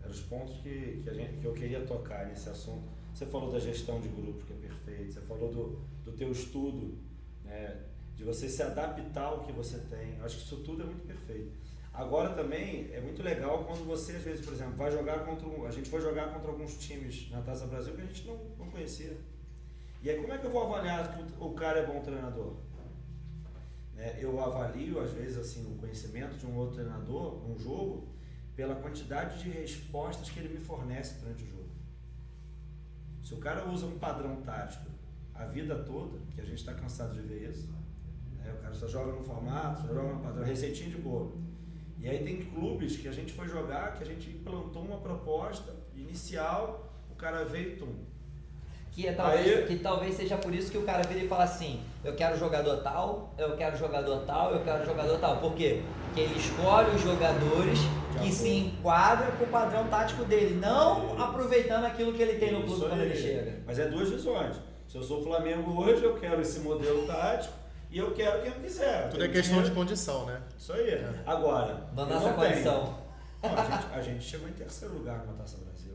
Eram 0.00 0.10
os 0.10 0.20
pontos 0.20 0.56
que, 0.58 1.00
que, 1.02 1.08
a 1.08 1.14
gente, 1.14 1.38
que 1.38 1.44
eu 1.44 1.52
queria 1.52 1.80
tocar 1.86 2.26
nesse 2.26 2.48
assunto. 2.48 2.88
Você 3.14 3.24
falou 3.26 3.50
da 3.50 3.58
gestão 3.58 4.00
de 4.00 4.08
grupo, 4.08 4.44
que 4.44 4.52
é 4.52 4.56
perfeito. 4.56 5.14
Você 5.14 5.20
falou 5.20 5.52
do, 5.52 5.80
do 6.04 6.12
teu 6.12 6.32
estudo, 6.32 6.98
né? 7.44 7.76
de 8.16 8.24
você 8.24 8.48
se 8.48 8.62
adaptar 8.62 9.24
ao 9.24 9.40
que 9.40 9.52
você 9.52 9.78
tem. 9.78 10.20
Acho 10.22 10.36
que 10.36 10.42
isso 10.42 10.56
tudo 10.58 10.82
é 10.82 10.86
muito 10.86 11.06
perfeito. 11.06 11.52
Agora 11.92 12.30
também 12.30 12.90
é 12.92 13.00
muito 13.00 13.22
legal 13.22 13.64
quando 13.64 13.84
você, 13.84 14.12
às 14.12 14.22
vezes, 14.22 14.44
por 14.44 14.54
exemplo, 14.54 14.74
vai 14.76 14.90
jogar 14.90 15.26
contra. 15.26 15.46
Um, 15.46 15.66
a 15.66 15.70
gente 15.70 15.90
foi 15.90 16.00
jogar 16.00 16.32
contra 16.32 16.50
alguns 16.50 16.78
times 16.78 17.30
na 17.30 17.42
Taça 17.42 17.66
Brasil 17.66 17.94
que 17.94 18.00
a 18.00 18.06
gente 18.06 18.26
não, 18.26 18.38
não 18.58 18.70
conhecia. 18.70 19.18
E 20.02 20.08
aí, 20.08 20.20
como 20.20 20.32
é 20.32 20.38
que 20.38 20.46
eu 20.46 20.50
vou 20.50 20.64
avaliar 20.64 21.14
que 21.14 21.34
o 21.38 21.50
cara 21.52 21.80
é 21.80 21.86
bom 21.86 22.00
treinador? 22.00 22.56
Né? 23.94 24.18
Eu 24.18 24.40
avalio, 24.42 25.00
às 25.00 25.12
vezes, 25.12 25.36
assim, 25.36 25.70
o 25.70 25.76
conhecimento 25.76 26.36
de 26.36 26.46
um 26.46 26.56
outro 26.56 26.76
treinador 26.76 27.46
num 27.46 27.58
jogo 27.58 28.08
pela 28.56 28.74
quantidade 28.76 29.42
de 29.42 29.50
respostas 29.50 30.30
que 30.30 30.40
ele 30.40 30.48
me 30.48 30.60
fornece 30.60 31.20
durante 31.20 31.44
o 31.44 31.46
jogo. 31.46 31.70
Se 33.22 33.34
o 33.34 33.38
cara 33.38 33.68
usa 33.68 33.86
um 33.86 33.98
padrão 33.98 34.40
tático 34.42 34.90
a 35.34 35.44
vida 35.44 35.74
toda, 35.84 36.18
que 36.34 36.40
a 36.40 36.44
gente 36.44 36.58
está 36.58 36.74
cansado 36.74 37.14
de 37.14 37.20
ver 37.20 37.50
isso, 37.50 37.70
né? 38.36 38.52
o 38.52 38.62
cara 38.62 38.74
só 38.74 38.88
joga 38.88 39.12
no 39.12 39.22
formato, 39.22 39.82
só 39.82 39.88
joga 39.88 40.14
no 40.14 40.20
padrão, 40.20 40.44
receitinho 40.44 40.90
de 40.90 40.98
boa. 40.98 41.32
E 42.02 42.08
aí 42.08 42.18
tem 42.18 42.38
clubes 42.38 42.96
que 42.96 43.06
a 43.06 43.12
gente 43.12 43.32
foi 43.32 43.46
jogar, 43.46 43.94
que 43.94 44.02
a 44.02 44.06
gente 44.06 44.28
implantou 44.28 44.82
uma 44.82 44.98
proposta 44.98 45.72
inicial, 45.94 46.92
o 47.08 47.14
cara 47.14 47.44
veio 47.44 47.74
e 47.74 47.76
tum. 47.76 47.94
Que, 48.90 49.06
é, 49.06 49.12
talvez, 49.12 49.46
aí, 49.46 49.66
que 49.66 49.76
talvez 49.76 50.14
seja 50.16 50.36
por 50.36 50.52
isso 50.52 50.70
que 50.70 50.76
o 50.76 50.82
cara 50.82 51.04
vira 51.04 51.24
e 51.24 51.28
fala 51.28 51.44
assim, 51.44 51.80
eu 52.04 52.14
quero 52.16 52.36
jogador 52.36 52.78
tal, 52.78 53.32
eu 53.38 53.56
quero 53.56 53.76
jogador 53.76 54.18
tal, 54.26 54.52
eu 54.52 54.64
quero 54.64 54.84
jogador 54.84 55.16
tal. 55.18 55.36
Por 55.36 55.54
quê? 55.54 55.80
Porque 56.06 56.22
ele 56.22 56.36
escolhe 56.36 56.90
os 56.90 57.00
jogadores 57.00 57.78
que 58.20 58.32
se 58.32 58.50
enquadram 58.50 59.30
com 59.36 59.44
o 59.44 59.48
padrão 59.48 59.86
tático 59.86 60.24
dele, 60.24 60.58
não 60.60 61.22
aproveitando 61.22 61.84
aquilo 61.84 62.12
que 62.12 62.20
ele 62.20 62.38
tem 62.38 62.52
no 62.52 62.64
clube 62.64 62.80
quando 62.80 63.00
ele 63.00 63.16
chega. 63.16 63.62
Mas 63.64 63.78
é 63.78 63.86
duas 63.86 64.10
visões. 64.10 64.56
Se 64.88 64.96
eu 64.96 65.02
sou 65.02 65.22
Flamengo 65.22 65.80
hoje, 65.80 66.02
eu 66.02 66.16
quero 66.16 66.42
esse 66.42 66.60
modelo 66.60 67.06
tático 67.06 67.61
e 67.92 67.98
eu 67.98 68.14
quero 68.14 68.40
quem 68.40 68.50
eu 68.50 68.58
quiser. 68.58 69.10
Tudo 69.10 69.22
é 69.22 69.28
questão 69.28 69.56
dinheiro. 69.56 69.68
de 69.68 69.74
condição, 69.74 70.24
né? 70.24 70.40
Isso 70.58 70.72
aí. 70.72 70.88
É. 70.88 71.22
Agora. 71.26 71.74
Da 71.92 72.06
nossa 72.06 72.32
condição. 72.32 72.98
Não, 73.42 73.52
a, 73.52 73.64
gente, 73.64 73.86
a, 73.92 74.00
gente, 74.00 74.24
chegou 74.24 74.48
em 74.48 74.52
terceiro 74.52 74.94
lugar 74.94 75.26
na 75.26 75.34
Taça 75.34 75.58
Brasil. 75.58 75.92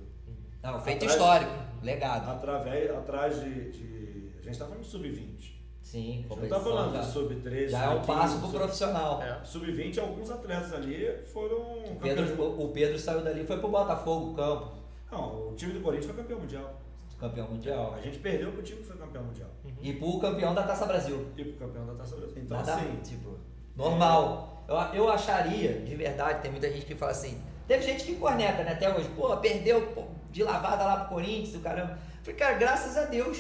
Não, 0.62 0.80
feito 0.80 1.06
atrás, 1.06 1.14
histórico, 1.14 1.52
legado. 1.82 2.30
Através, 2.30 2.92
atrás 2.92 3.42
de, 3.42 3.72
de. 3.72 4.32
A 4.38 4.42
gente 4.44 4.52
está 4.52 4.66
falando 4.66 4.84
de 4.84 4.90
sub-20. 4.90 5.58
Sim, 5.82 6.10
a 6.10 6.14
gente 6.18 6.36
não 6.38 6.44
está 6.44 6.60
falando 6.60 6.94
já, 6.94 7.00
de 7.00 7.12
sub-13. 7.12 7.70
Já 7.70 7.84
é 7.86 7.90
um 7.90 8.02
passo 8.02 8.38
para 8.40 8.48
o 8.48 8.52
profissional. 8.52 9.24
É. 9.24 9.44
Sub-20, 9.44 9.98
alguns 9.98 10.30
atletas 10.30 10.74
ali 10.74 11.18
foram. 11.34 11.58
O 11.58 11.98
Pedro, 12.00 12.62
o 12.62 12.68
Pedro 12.70 13.00
saiu 13.00 13.24
dali 13.24 13.42
e 13.42 13.48
foi 13.48 13.58
para 13.58 13.68
o 13.68 13.72
Botafogo, 13.72 14.36
campo. 14.36 14.74
Não, 15.12 15.50
o 15.50 15.56
time 15.56 15.74
do 15.74 15.80
Corinthians 15.80 16.14
foi 16.14 16.22
campeão 16.22 16.42
mundial 16.42 16.87
campeão 17.20 17.48
mundial. 17.48 17.96
A 17.96 18.02
gente 18.02 18.20
perdeu 18.20 18.52
pro 18.52 18.62
time 18.62 18.80
que 18.80 18.88
foi 18.88 18.98
campeão 18.98 19.24
mundial. 19.24 19.50
Uhum. 19.64 19.72
E 19.82 19.94
pro 19.94 20.20
campeão 20.20 20.54
da 20.54 20.64
Taça 20.64 20.86
Brasil. 20.86 21.28
E 21.36 21.44
pro 21.44 21.68
campeão 21.68 21.86
da 21.86 21.94
Taça 21.94 22.16
Brasil. 22.16 22.38
Então, 22.38 22.58
Nada, 22.58 22.76
assim. 22.76 22.96
Tipo, 23.04 23.38
normal. 23.76 24.64
É... 24.68 24.72
Eu, 24.72 25.04
eu 25.04 25.10
acharia, 25.10 25.80
de 25.80 25.96
verdade, 25.96 26.42
tem 26.42 26.52
muita 26.52 26.70
gente 26.70 26.86
que 26.86 26.96
fala 26.96 27.12
assim. 27.12 27.42
Teve 27.68 27.84
gente 27.84 28.04
que 28.04 28.16
corneta, 28.16 28.64
né, 28.64 28.74
até 28.74 28.94
hoje. 28.94 29.10
Pô, 29.10 29.36
perdeu 29.38 29.82
pô, 29.88 30.04
de 30.32 30.44
lavada 30.44 30.84
lá 30.84 30.98
pro 30.98 31.16
Corinthians, 31.16 31.56
o 31.56 31.60
caramba. 31.60 31.98
Falei, 32.22 32.36
cara, 32.36 32.54
graças 32.56 32.98
a 32.98 33.06
Deus. 33.06 33.38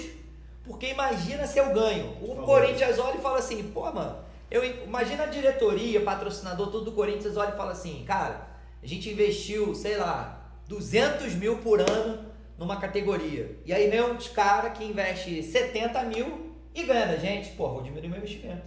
Porque 0.63 0.89
imagina 0.89 1.47
se 1.47 1.57
eu 1.57 1.73
ganho. 1.73 2.17
O 2.21 2.35
Corinthians 2.43 2.99
olha 2.99 3.17
e 3.17 3.21
fala 3.21 3.39
assim, 3.39 3.71
pô, 3.71 3.89
mano, 3.91 4.17
eu, 4.51 4.63
imagina 4.65 5.23
a 5.23 5.27
diretoria, 5.27 6.01
patrocinador, 6.01 6.67
tudo 6.67 6.85
do 6.85 6.91
Corinthians 6.91 7.37
olha 7.37 7.53
e 7.53 7.57
fala 7.57 7.71
assim, 7.71 8.03
cara, 8.05 8.47
a 8.81 8.85
gente 8.85 9.09
investiu, 9.09 9.73
sei 9.73 9.97
lá, 9.97 10.51
200 10.67 11.35
mil 11.35 11.57
por 11.59 11.79
ano 11.79 12.25
numa 12.57 12.77
categoria. 12.77 13.57
E 13.65 13.73
aí 13.73 13.89
vem 13.89 14.01
um 14.01 14.17
cara 14.33 14.69
que 14.69 14.83
investe 14.83 15.43
70 15.43 16.03
mil 16.03 16.55
e 16.73 16.83
ganha 16.83 17.17
gente, 17.17 17.51
pô, 17.51 17.69
vou 17.69 17.81
diminuir 17.81 18.09
meu 18.09 18.17
investimento. 18.17 18.65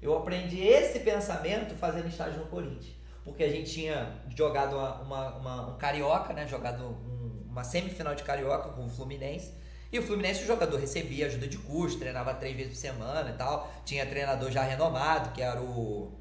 Eu 0.00 0.16
aprendi 0.16 0.62
esse 0.62 1.00
pensamento 1.00 1.74
fazendo 1.74 2.08
estágio 2.08 2.38
no 2.38 2.46
Corinthians. 2.46 2.94
Porque 3.24 3.44
a 3.44 3.50
gente 3.50 3.70
tinha 3.70 4.14
jogado 4.34 4.76
uma, 4.76 4.94
uma, 5.02 5.36
uma 5.36 5.66
um 5.68 5.78
carioca, 5.78 6.32
né? 6.32 6.46
Jogado 6.46 6.82
um, 6.82 7.44
uma 7.50 7.62
semifinal 7.62 8.14
de 8.14 8.22
carioca 8.22 8.70
com 8.70 8.86
o 8.86 8.88
Fluminense. 8.88 9.52
E 9.92 9.98
o 9.98 10.02
Fluminense, 10.02 10.44
o 10.44 10.46
jogador 10.46 10.78
recebia 10.78 11.26
ajuda 11.26 11.46
de 11.46 11.58
custo, 11.58 11.98
treinava 11.98 12.32
três 12.32 12.56
vezes 12.56 12.72
por 12.72 12.78
semana 12.78 13.30
e 13.30 13.34
tal. 13.34 13.70
Tinha 13.84 14.06
treinador 14.06 14.50
já 14.50 14.62
renomado, 14.62 15.32
que 15.32 15.42
era 15.42 15.60
o. 15.60 16.12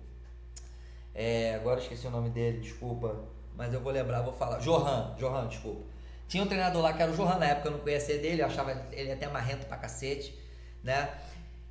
É, 1.14 1.55
agora 1.55 1.80
esqueci 1.80 2.05
o 2.07 2.12
nome 2.12 2.30
dele, 2.30 2.60
desculpa. 2.60 3.24
Mas 3.55 3.74
eu 3.74 3.80
vou 3.80 3.93
lembrar, 3.93 4.22
vou 4.22 4.34
falar. 4.34 4.60
Johan, 4.60 5.16
Johan, 5.18 5.47
desculpa. 5.47 5.84
Tinha 6.30 6.43
um 6.43 6.47
treinador 6.47 6.82
lá 6.82 6.93
que 6.93 7.01
era 7.01 7.11
o 7.11 7.15
Johan, 7.15 7.39
na 7.39 7.47
época 7.47 7.67
eu 7.67 7.71
não 7.71 7.80
conhecia 7.80 8.17
dele, 8.19 8.41
eu 8.41 8.45
achava 8.45 8.86
ele 8.91 9.11
até 9.11 9.27
marrento 9.27 9.65
pra 9.65 9.75
cacete, 9.75 10.38
né? 10.84 11.09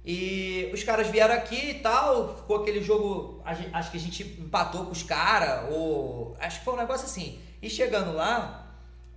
E 0.05 0.69
os 0.75 0.83
caras 0.83 1.07
vieram 1.09 1.35
aqui 1.35 1.71
e 1.71 1.75
tal, 1.75 2.37
ficou 2.37 2.63
aquele 2.63 2.83
jogo, 2.83 3.41
acho 3.45 3.91
que 3.91 3.97
a 3.97 4.01
gente 4.01 4.23
empatou 4.41 4.87
com 4.87 4.91
os 4.91 5.03
caras, 5.03 5.73
ou 5.73 6.37
acho 6.41 6.59
que 6.59 6.65
foi 6.65 6.75
um 6.75 6.79
negócio 6.79 7.07
assim. 7.07 7.41
E 7.63 7.71
chegando 7.71 8.13
lá, 8.13 8.75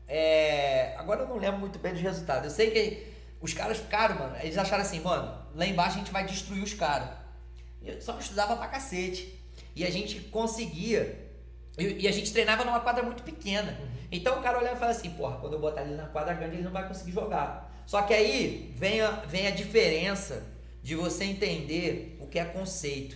é, 0.07 0.95
agora 0.97 1.21
eu 1.21 1.27
não 1.27 1.37
lembro 1.37 1.59
muito 1.59 1.79
bem 1.79 1.93
dos 1.93 2.01
resultados. 2.01 2.45
Eu 2.45 2.51
sei 2.51 2.69
que 2.71 3.07
os 3.41 3.53
caras 3.53 3.77
ficaram, 3.77 4.19
mano, 4.19 4.35
eles 4.41 4.57
acharam 4.57 4.83
assim, 4.83 4.99
mano, 4.99 5.43
lá 5.55 5.65
embaixo 5.65 5.95
a 5.95 5.99
gente 5.99 6.11
vai 6.11 6.25
destruir 6.25 6.61
os 6.61 6.73
caras. 6.73 7.09
Só 7.99 8.13
eu 8.13 8.19
estudava 8.19 8.55
pra 8.57 8.67
cacete. 8.67 9.39
E 9.75 9.85
a 9.85 9.89
gente 9.89 10.19
conseguia. 10.19 11.20
E, 11.77 12.03
e 12.03 12.07
a 12.07 12.11
gente 12.11 12.31
treinava 12.31 12.65
numa 12.65 12.79
quadra 12.79 13.03
muito 13.03 13.23
pequena. 13.23 13.77
Uhum. 13.79 13.87
Então 14.11 14.39
o 14.39 14.41
cara 14.41 14.57
olha 14.57 14.73
e 14.73 14.75
fala 14.75 14.91
assim, 14.91 15.09
porra, 15.11 15.37
quando 15.37 15.53
eu 15.53 15.59
botar 15.59 15.81
ele 15.81 15.95
na 15.95 16.07
quadra 16.07 16.33
grande 16.33 16.55
ele 16.55 16.63
não 16.63 16.71
vai 16.71 16.87
conseguir 16.87 17.11
jogar. 17.11 17.71
Só 17.85 18.01
que 18.01 18.13
aí 18.13 18.73
vem 18.77 19.01
a, 19.01 19.11
vem 19.11 19.47
a 19.47 19.51
diferença 19.51 20.43
de 20.83 20.95
você 20.95 21.23
entender 21.23 22.17
o 22.19 22.27
que 22.27 22.39
é 22.39 22.45
conceito. 22.45 23.15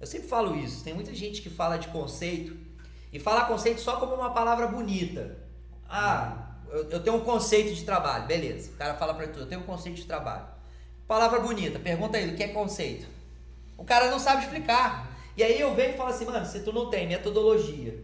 Eu 0.00 0.06
sempre 0.06 0.28
falo 0.28 0.56
isso, 0.56 0.84
tem 0.84 0.94
muita 0.94 1.14
gente 1.14 1.40
que 1.40 1.50
fala 1.50 1.76
de 1.76 1.88
conceito 1.88 2.56
e 3.12 3.18
fala 3.18 3.44
conceito 3.44 3.80
só 3.80 3.96
como 3.96 4.14
uma 4.14 4.30
palavra 4.30 4.66
bonita. 4.66 5.38
Ah, 5.88 6.56
eu, 6.70 6.90
eu 6.90 7.00
tenho 7.00 7.16
um 7.16 7.20
conceito 7.20 7.72
de 7.74 7.84
trabalho, 7.84 8.26
beleza. 8.26 8.70
O 8.72 8.76
cara 8.76 8.94
fala 8.94 9.14
para 9.14 9.28
tu, 9.28 9.38
eu 9.38 9.46
tenho 9.46 9.60
um 9.60 9.64
conceito 9.64 9.96
de 9.96 10.04
trabalho. 10.04 10.44
palavra 11.06 11.40
bonita. 11.40 11.78
Pergunta 11.78 12.18
ele, 12.18 12.32
o 12.32 12.36
que 12.36 12.42
é 12.42 12.48
conceito? 12.48 13.06
O 13.78 13.84
cara 13.84 14.10
não 14.10 14.18
sabe 14.18 14.42
explicar. 14.42 15.13
E 15.36 15.42
aí 15.42 15.60
eu 15.60 15.74
venho 15.74 15.94
e 15.94 15.96
falo 15.96 16.10
assim, 16.10 16.24
mano, 16.24 16.46
se 16.46 16.60
tu 16.60 16.72
não 16.72 16.90
tem 16.90 17.08
metodologia, 17.08 17.98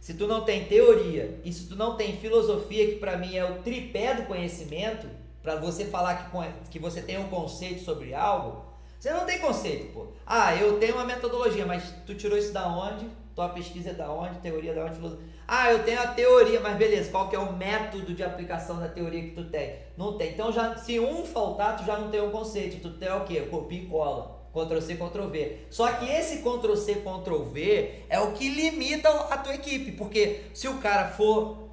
se 0.00 0.14
tu 0.14 0.26
não 0.26 0.42
tem 0.42 0.64
teoria 0.64 1.40
e 1.44 1.52
se 1.52 1.68
tu 1.68 1.76
não 1.76 1.96
tem 1.96 2.16
filosofia, 2.16 2.86
que 2.86 2.96
para 2.96 3.16
mim 3.16 3.36
é 3.36 3.44
o 3.44 3.62
tripé 3.62 4.14
do 4.14 4.22
conhecimento, 4.22 5.08
para 5.42 5.56
você 5.56 5.84
falar 5.84 6.30
que, 6.30 6.70
que 6.70 6.78
você 6.78 7.02
tem 7.02 7.18
um 7.18 7.28
conceito 7.28 7.82
sobre 7.82 8.14
algo, 8.14 8.64
você 8.98 9.10
não 9.12 9.24
tem 9.24 9.38
conceito, 9.38 9.92
pô. 9.92 10.08
Ah, 10.26 10.54
eu 10.54 10.78
tenho 10.78 10.94
uma 10.94 11.04
metodologia, 11.04 11.64
mas 11.64 11.92
tu 12.06 12.14
tirou 12.14 12.36
isso 12.36 12.52
da 12.52 12.68
onde? 12.68 13.06
Tua 13.34 13.48
pesquisa 13.48 13.90
é 13.90 13.94
da 13.94 14.12
onde? 14.12 14.38
Teoria 14.40 14.74
da 14.74 14.84
onde? 14.84 14.96
Filosofia. 14.96 15.26
Ah, 15.48 15.72
eu 15.72 15.82
tenho 15.82 16.00
a 16.00 16.06
teoria, 16.06 16.60
mas 16.60 16.76
beleza, 16.76 17.10
qual 17.10 17.28
que 17.28 17.34
é 17.34 17.38
o 17.38 17.52
método 17.54 18.14
de 18.14 18.22
aplicação 18.22 18.78
da 18.78 18.88
teoria 18.88 19.22
que 19.22 19.30
tu 19.30 19.44
tem? 19.44 19.76
Não 19.96 20.16
tem. 20.16 20.32
Então 20.32 20.52
já 20.52 20.76
se 20.76 21.00
um 21.00 21.24
faltar, 21.24 21.76
tu 21.76 21.84
já 21.84 21.98
não 21.98 22.10
tem 22.10 22.20
um 22.20 22.30
conceito. 22.30 22.80
Tu 22.80 22.98
tem 22.98 23.10
o 23.10 23.24
quê? 23.24 23.40
Copia 23.42 23.82
e 23.82 23.86
cola. 23.86 24.39
Ctrl 24.52 24.80
C, 24.80 24.94
Ctrl 24.96 25.26
V. 25.28 25.58
Só 25.70 25.90
que 25.92 26.06
esse 26.10 26.38
Ctrl 26.38 26.74
C, 26.76 26.96
Ctrl 26.96 27.42
V 27.44 28.04
é 28.08 28.20
o 28.20 28.32
que 28.32 28.48
limita 28.48 29.08
a 29.08 29.38
tua 29.38 29.54
equipe, 29.54 29.92
porque 29.92 30.42
se 30.52 30.68
o 30.68 30.78
cara 30.78 31.08
for 31.08 31.70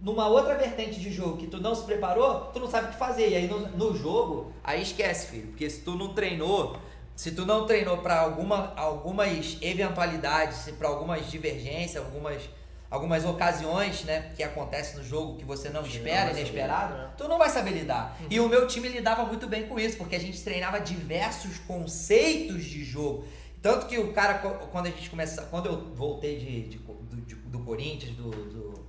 numa 0.00 0.28
outra 0.28 0.54
vertente 0.56 0.98
de 0.98 1.12
jogo 1.12 1.36
que 1.36 1.46
tu 1.46 1.60
não 1.60 1.74
se 1.74 1.84
preparou, 1.84 2.46
tu 2.52 2.60
não 2.60 2.70
sabe 2.70 2.88
o 2.88 2.90
que 2.90 2.96
fazer. 2.96 3.30
E 3.30 3.36
aí 3.36 3.48
no, 3.48 3.58
no 3.68 3.96
jogo, 3.96 4.52
aí 4.64 4.82
esquece, 4.82 5.26
filho, 5.26 5.48
porque 5.48 5.68
se 5.68 5.80
tu 5.82 5.94
não 5.94 6.14
treinou, 6.14 6.76
se 7.14 7.32
tu 7.32 7.44
não 7.44 7.66
treinou 7.66 7.98
para 7.98 8.20
alguma, 8.20 8.72
algumas 8.76 9.58
eventualidades, 9.60 10.70
para 10.78 10.88
algumas 10.88 11.30
divergências, 11.30 12.02
algumas 12.02 12.48
algumas 12.90 13.24
ocasiões, 13.24 14.02
né, 14.02 14.32
que 14.34 14.42
acontecem 14.42 14.96
no 14.96 15.04
jogo 15.04 15.36
que 15.36 15.44
você 15.44 15.68
não 15.70 15.86
espera, 15.86 16.32
inesperado, 16.32 16.94
né? 16.94 17.10
tu 17.16 17.28
não 17.28 17.38
vai 17.38 17.48
saber 17.48 17.70
lidar. 17.70 18.16
Uhum. 18.20 18.26
E 18.28 18.40
o 18.40 18.48
meu 18.48 18.66
time 18.66 18.88
lidava 18.88 19.24
muito 19.24 19.46
bem 19.46 19.68
com 19.68 19.78
isso, 19.78 19.96
porque 19.96 20.16
a 20.16 20.20
gente 20.20 20.42
treinava 20.42 20.80
diversos 20.80 21.58
conceitos 21.58 22.64
de 22.64 22.84
jogo. 22.84 23.24
Tanto 23.62 23.86
que 23.86 23.98
o 23.98 24.12
cara, 24.12 24.38
quando 24.38 24.86
a 24.86 24.90
gente 24.90 25.08
começa, 25.08 25.42
quando 25.42 25.66
eu 25.66 25.94
voltei 25.94 26.38
de, 26.38 26.68
de 26.68 26.78
do, 26.78 27.36
do, 27.50 27.58
Corinthians, 27.60 28.16
do, 28.16 28.30
do, 28.30 28.86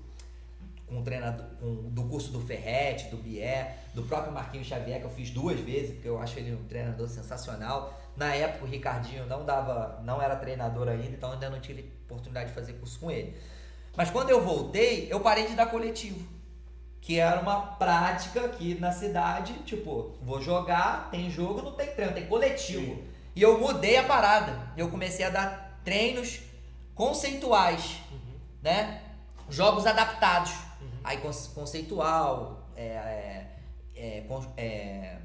com 0.87 0.99
o 0.99 1.03
treinador, 1.03 1.45
com, 1.59 1.89
do 1.89 2.03
curso 2.05 2.31
do 2.31 2.39
Ferretti, 2.39 3.09
do 3.09 3.17
Bier, 3.17 3.75
do 3.93 4.03
próprio 4.03 4.33
Marquinhos 4.33 4.67
Xavier, 4.67 4.99
que 4.99 5.05
eu 5.05 5.11
fiz 5.11 5.29
duas 5.29 5.59
vezes, 5.59 5.91
porque 5.91 6.07
eu 6.07 6.19
acho 6.19 6.39
ele 6.39 6.55
um 6.55 6.63
treinador 6.63 7.07
sensacional. 7.09 7.99
Na 8.15 8.33
época 8.33 8.65
o 8.65 8.67
Ricardinho 8.67 9.25
não 9.27 9.45
dava, 9.45 10.01
não 10.03 10.21
era 10.21 10.35
treinador 10.37 10.87
ainda, 10.87 11.09
então 11.09 11.33
ainda 11.33 11.49
não 11.49 11.59
tive 11.59 11.91
oportunidade 12.05 12.49
de 12.49 12.55
fazer 12.55 12.73
curso 12.73 12.99
com 12.99 13.11
ele. 13.11 13.35
Mas 13.95 14.09
quando 14.09 14.29
eu 14.29 14.41
voltei, 14.41 15.07
eu 15.11 15.19
parei 15.19 15.47
de 15.47 15.55
dar 15.55 15.67
coletivo. 15.67 16.27
Que 17.01 17.19
era 17.19 17.41
uma 17.41 17.59
prática 17.61 18.45
aqui 18.45 18.75
na 18.79 18.91
cidade, 18.91 19.53
tipo, 19.63 20.15
vou 20.21 20.41
jogar, 20.41 21.09
tem 21.09 21.29
jogo, 21.29 21.61
não 21.61 21.73
tem 21.73 21.87
treino, 21.87 22.13
tem 22.13 22.27
coletivo. 22.27 22.95
Sim. 22.95 23.07
E 23.35 23.41
eu 23.41 23.59
mudei 23.59 23.97
a 23.97 24.03
parada. 24.03 24.71
Eu 24.77 24.89
comecei 24.89 25.25
a 25.25 25.29
dar 25.29 25.79
treinos 25.83 26.41
conceituais, 26.93 27.97
uhum. 28.11 28.39
né? 28.61 29.01
Jogos 29.49 29.85
adaptados. 29.85 30.51
Uhum. 30.79 30.99
Aí 31.03 31.17
conceitual, 31.55 32.67
é, 32.75 32.85
é, 32.85 33.47
é, 33.95 34.23
é, 34.57 35.17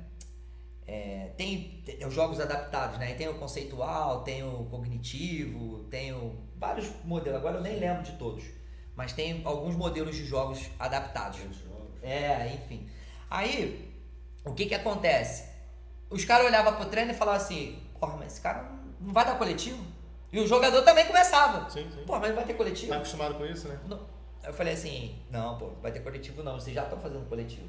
é 0.87 1.31
tem, 1.37 1.83
tem, 1.85 2.07
os 2.07 2.15
jogos 2.15 2.41
adaptados, 2.41 2.99
né? 2.99 3.15
Tem 3.15 3.29
o 3.29 3.35
conceitual, 3.35 4.23
tem 4.23 4.43
o 4.43 4.65
cognitivo, 4.71 5.85
tem 5.85 6.13
o, 6.13 6.35
vários 6.57 6.91
modelos. 7.05 7.39
Agora 7.39 7.57
eu 7.57 7.63
nem 7.63 7.79
lembro 7.79 8.03
de 8.03 8.13
todos 8.13 8.45
mas 8.97 9.13
tem 9.13 9.43
alguns 9.45 9.77
modelos 9.77 10.17
de 10.17 10.25
jogos 10.25 10.71
adaptados. 10.79 11.39
É, 12.03 12.55
enfim. 12.55 12.89
Aí, 13.31 13.93
o 14.45 14.55
que 14.55 14.67
que 14.67 14.75
acontece? 14.75 15.45
Os 16.09 16.25
caras 16.25 16.47
olhavam 16.47 16.75
pro 16.77 16.87
treino 16.87 17.11
e 17.11 17.15
falavam 17.15 17.41
assim, 17.41 17.79
porra, 18.01 18.17
mas 18.17 18.33
esse 18.33 18.41
cara 18.41 18.73
não 18.99 19.13
vai 19.13 19.27
dar 19.27 19.37
coletivo? 19.37 19.85
E 20.33 20.41
o 20.41 20.47
jogador 20.47 20.83
também 20.83 21.05
começava. 21.05 21.69
Sim, 21.69 21.87
sim. 21.91 22.05
Pô, 22.07 22.19
mas 22.19 22.35
vai 22.35 22.45
ter 22.45 22.55
coletivo? 22.55 22.89
Tá 22.89 22.97
acostumado 22.97 23.35
com 23.35 23.45
isso, 23.45 23.69
né? 23.69 23.79
Não. 23.87 24.01
Eu 24.43 24.55
falei 24.55 24.73
assim, 24.73 25.15
não, 25.31 25.59
pô, 25.59 25.71
vai 25.83 25.93
ter 25.93 26.01
coletivo 26.01 26.43
não, 26.43 26.59
vocês 26.59 26.75
já 26.75 26.85
estão 26.85 26.99
fazendo 27.01 27.29
coletivo. 27.29 27.67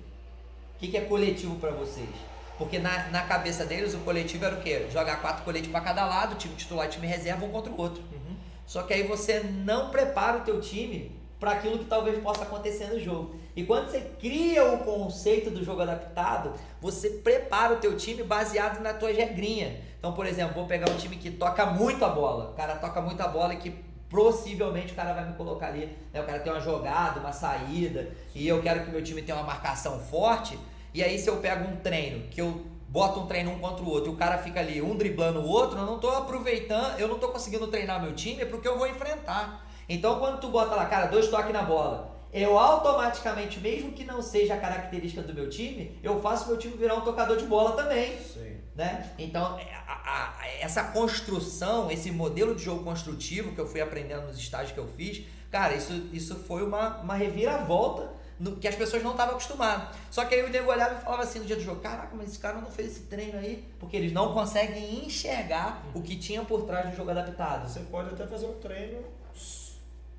O 0.75 0.79
que, 0.79 0.87
que 0.89 0.97
é 0.97 1.01
coletivo 1.01 1.55
para 1.59 1.71
vocês? 1.71 2.09
Porque 2.57 2.79
na, 2.79 3.09
na 3.09 3.21
cabeça 3.21 3.65
deles 3.65 3.93
o 3.93 3.99
coletivo 3.99 4.45
era 4.45 4.55
o 4.55 4.61
quê? 4.61 4.87
Jogar 4.91 5.21
quatro 5.21 5.43
coletes 5.43 5.69
para 5.69 5.81
cada 5.81 6.05
lado, 6.05 6.35
time 6.35 6.55
titular 6.55 6.87
e 6.87 6.89
time 6.89 7.05
reserva, 7.05 7.45
um 7.45 7.49
contra 7.49 7.71
o 7.71 7.79
outro. 7.79 8.01
Uhum. 8.11 8.35
Só 8.65 8.83
que 8.83 8.93
aí 8.93 9.03
você 9.03 9.39
não 9.39 9.89
prepara 9.89 10.39
o 10.39 10.41
teu 10.41 10.59
time 10.59 11.15
para 11.39 11.51
aquilo 11.51 11.77
que 11.79 11.85
talvez 11.85 12.21
possa 12.21 12.43
acontecer 12.43 12.87
no 12.87 12.99
jogo. 12.99 13.35
E 13.55 13.63
quando 13.63 13.89
você 13.89 14.01
cria 14.19 14.65
o 14.71 14.79
conceito 14.79 15.49
do 15.49 15.63
jogo 15.63 15.81
adaptado, 15.81 16.53
você 16.81 17.09
prepara 17.09 17.73
o 17.73 17.77
teu 17.77 17.95
time 17.95 18.23
baseado 18.23 18.81
na 18.81 18.93
tua 18.93 19.11
regrinha. 19.11 19.81
Então, 19.99 20.13
por 20.13 20.25
exemplo, 20.25 20.55
vou 20.55 20.65
pegar 20.65 20.89
um 20.89 20.97
time 20.97 21.15
que 21.15 21.31
toca 21.31 21.65
muito 21.65 22.03
a 22.03 22.09
bola. 22.09 22.51
O 22.51 22.53
cara 22.53 22.75
toca 22.75 23.01
muito 23.01 23.21
a 23.21 23.27
bola 23.27 23.53
e 23.53 23.57
que 23.57 23.71
possivelmente 24.09 24.93
o 24.93 24.95
cara 24.95 25.13
vai 25.13 25.25
me 25.27 25.33
colocar 25.33 25.67
ali. 25.67 25.95
Né? 26.13 26.21
O 26.21 26.25
cara 26.25 26.39
tem 26.39 26.51
uma 26.51 26.61
jogada, 26.61 27.19
uma 27.19 27.31
saída, 27.31 28.09
e 28.33 28.47
eu 28.47 28.61
quero 28.61 28.83
que 28.83 28.91
meu 28.91 29.03
time 29.03 29.21
tenha 29.21 29.37
uma 29.37 29.45
marcação 29.45 29.99
forte. 29.99 30.57
E 30.93 31.03
aí, 31.03 31.19
se 31.19 31.29
eu 31.29 31.37
pego 31.37 31.69
um 31.69 31.77
treino, 31.77 32.27
que 32.29 32.41
eu 32.41 32.65
boto 32.87 33.19
um 33.19 33.27
treino 33.27 33.51
um 33.51 33.59
contra 33.59 33.83
o 33.83 33.89
outro, 33.89 34.11
e 34.11 34.13
o 34.13 34.17
cara 34.17 34.37
fica 34.37 34.59
ali 34.59 34.81
um 34.81 34.95
driblando 34.95 35.39
o 35.39 35.47
outro, 35.47 35.77
eu 35.77 35.85
não 35.85 35.95
estou 35.95 36.15
aproveitando, 36.15 36.99
eu 36.99 37.07
não 37.07 37.15
estou 37.15 37.29
conseguindo 37.31 37.67
treinar 37.67 38.01
meu 38.01 38.13
time, 38.13 38.41
é 38.41 38.45
porque 38.45 38.67
eu 38.67 38.77
vou 38.77 38.87
enfrentar. 38.87 39.67
Então 39.87 40.19
quando 40.19 40.39
tu 40.39 40.49
bota 40.49 40.75
lá, 40.75 40.85
cara, 40.85 41.07
dois 41.07 41.27
toques 41.27 41.53
na 41.53 41.63
bola, 41.63 42.17
eu 42.33 42.57
automaticamente, 42.57 43.59
mesmo 43.59 43.91
que 43.91 44.03
não 44.03 44.21
seja 44.21 44.53
a 44.53 44.57
característica 44.57 45.21
do 45.21 45.33
meu 45.33 45.49
time, 45.49 45.97
eu 46.03 46.21
faço 46.21 46.47
meu 46.47 46.57
time 46.57 46.75
virar 46.75 46.95
um 46.95 47.01
tocador 47.01 47.37
de 47.37 47.45
bola 47.45 47.71
também. 47.71 48.17
Sim. 48.17 48.57
Né? 48.75 49.11
Então, 49.17 49.57
é, 49.57 49.73
a, 49.87 50.35
a, 50.39 50.47
essa 50.59 50.83
construção, 50.83 51.89
esse 51.89 52.11
modelo 52.11 52.53
de 52.53 52.63
jogo 52.63 52.83
construtivo 52.83 53.53
que 53.53 53.59
eu 53.59 53.67
fui 53.67 53.81
aprendendo 53.81 54.27
nos 54.27 54.37
estágios 54.37 54.71
que 54.71 54.79
eu 54.79 54.87
fiz, 54.87 55.23
cara, 55.49 55.73
isso, 55.73 55.93
isso 56.13 56.35
foi 56.35 56.63
uma, 56.63 56.97
uma 56.97 57.15
reviravolta 57.15 58.16
que 58.59 58.67
as 58.67 58.75
pessoas 58.75 59.03
não 59.03 59.11
estavam 59.11 59.35
acostumadas. 59.35 59.95
Só 60.11 60.25
que 60.25 60.35
aí 60.35 60.43
o 60.43 60.49
nego 60.49 60.71
olhava 60.71 60.95
e 60.95 61.03
falava 61.03 61.23
assim 61.23 61.39
no 61.39 61.45
dia 61.45 61.55
do 61.55 61.61
jogo: 61.61 61.81
Caraca, 61.81 62.15
mas 62.15 62.29
esse 62.29 62.39
cara 62.39 62.59
não 62.59 62.69
fez 62.69 62.91
esse 62.91 63.01
treino 63.01 63.39
aí, 63.39 63.67
porque 63.79 63.97
eles 63.97 64.11
não 64.11 64.33
conseguem 64.33 65.05
enxergar 65.05 65.83
o 65.93 66.01
que 66.01 66.15
tinha 66.17 66.43
por 66.43 66.63
trás 66.63 66.89
do 66.89 66.95
jogo 66.95 67.11
adaptado. 67.11 67.67
Você 67.67 67.79
pode 67.81 68.09
até 68.09 68.27
fazer 68.27 68.45
um 68.45 68.59
treino 68.59 69.03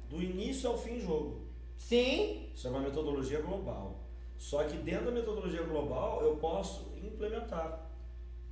do 0.09 0.23
início 0.23 0.69
ao 0.71 0.79
fim 0.79 1.01
jogo. 1.01 1.43
Sim. 1.77 2.51
Isso 2.55 2.67
é 2.67 2.71
uma 2.71 2.81
metodologia 2.81 3.41
global. 3.41 4.01
Só 4.37 4.65
que 4.65 4.77
dentro 4.79 5.07
da 5.07 5.11
metodologia 5.13 5.63
global 5.63 6.23
eu 6.23 6.37
posso 6.37 6.93
implementar 7.03 7.87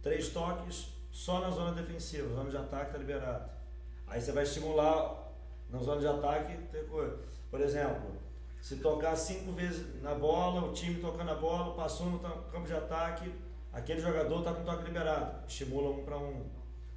três 0.02 0.28
toques 0.28 0.88
só 1.10 1.40
na 1.40 1.50
zona 1.50 1.72
defensiva, 1.72 2.34
zona 2.34 2.50
de 2.50 2.56
ataque 2.56 2.86
está 2.86 2.98
liberado. 2.98 3.50
Aí 4.06 4.20
você 4.20 4.32
vai 4.32 4.44
estimular 4.44 5.32
na 5.70 5.78
zona 5.78 6.00
de 6.00 6.06
ataque, 6.06 6.56
por 7.50 7.60
exemplo, 7.60 8.15
se 8.66 8.78
tocar 8.78 9.14
cinco 9.14 9.52
vezes 9.52 10.02
na 10.02 10.12
bola, 10.12 10.68
o 10.68 10.72
time 10.72 10.96
tocando 11.00 11.30
a 11.30 11.36
bola, 11.36 11.72
passou 11.76 12.10
no 12.10 12.18
campo 12.18 12.66
de 12.66 12.72
ataque, 12.72 13.32
aquele 13.72 14.00
jogador 14.00 14.40
está 14.40 14.52
com 14.54 14.64
toque 14.64 14.86
liberado, 14.86 15.46
estimula 15.46 15.90
um 15.90 16.04
para 16.04 16.18
um. 16.18 16.42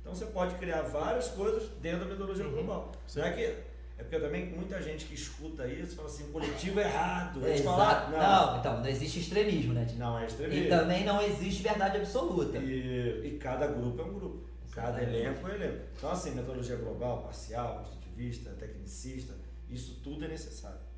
Então 0.01 0.15
você 0.15 0.25
pode 0.25 0.55
criar 0.55 0.81
várias 0.81 1.27
coisas 1.27 1.69
dentro 1.79 1.99
da 1.99 2.05
metodologia 2.05 2.45
uhum. 2.45 2.53
global. 2.53 2.91
É 3.17 3.31
que 3.33 3.41
é 3.43 4.03
porque 4.03 4.17
também 4.17 4.47
muita 4.47 4.81
gente 4.81 5.05
que 5.05 5.13
escuta 5.13 5.67
isso 5.67 5.95
fala 5.95 6.07
assim, 6.07 6.23
o 6.23 6.31
coletivo 6.31 6.79
é 6.79 6.85
errado. 6.85 7.39
É, 7.45 7.61
não. 7.61 7.77
não, 7.77 8.59
então, 8.59 8.79
não 8.79 8.87
existe 8.87 9.19
extremismo, 9.19 9.75
né? 9.75 9.85
Não 9.95 10.17
é 10.17 10.25
extremismo. 10.25 10.65
E 10.65 10.69
também 10.69 11.05
não 11.05 11.21
existe 11.21 11.61
verdade 11.61 11.97
absoluta. 11.97 12.57
E, 12.57 13.27
e 13.27 13.37
cada 13.37 13.67
grupo 13.67 14.01
é 14.01 14.05
um 14.05 14.13
grupo. 14.15 14.49
Cada 14.71 15.03
elenco 15.03 15.47
é 15.47 15.51
um 15.51 15.53
elenco. 15.53 15.83
Então, 15.95 16.09
assim, 16.09 16.31
metodologia 16.31 16.77
global, 16.77 17.21
parcial, 17.21 17.77
construtivista, 17.77 18.49
tecnicista, 18.57 19.35
isso 19.69 19.99
tudo 20.01 20.25
é 20.25 20.29
necessário. 20.29 20.89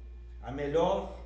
A 0.42 0.52
melhor 0.52 1.18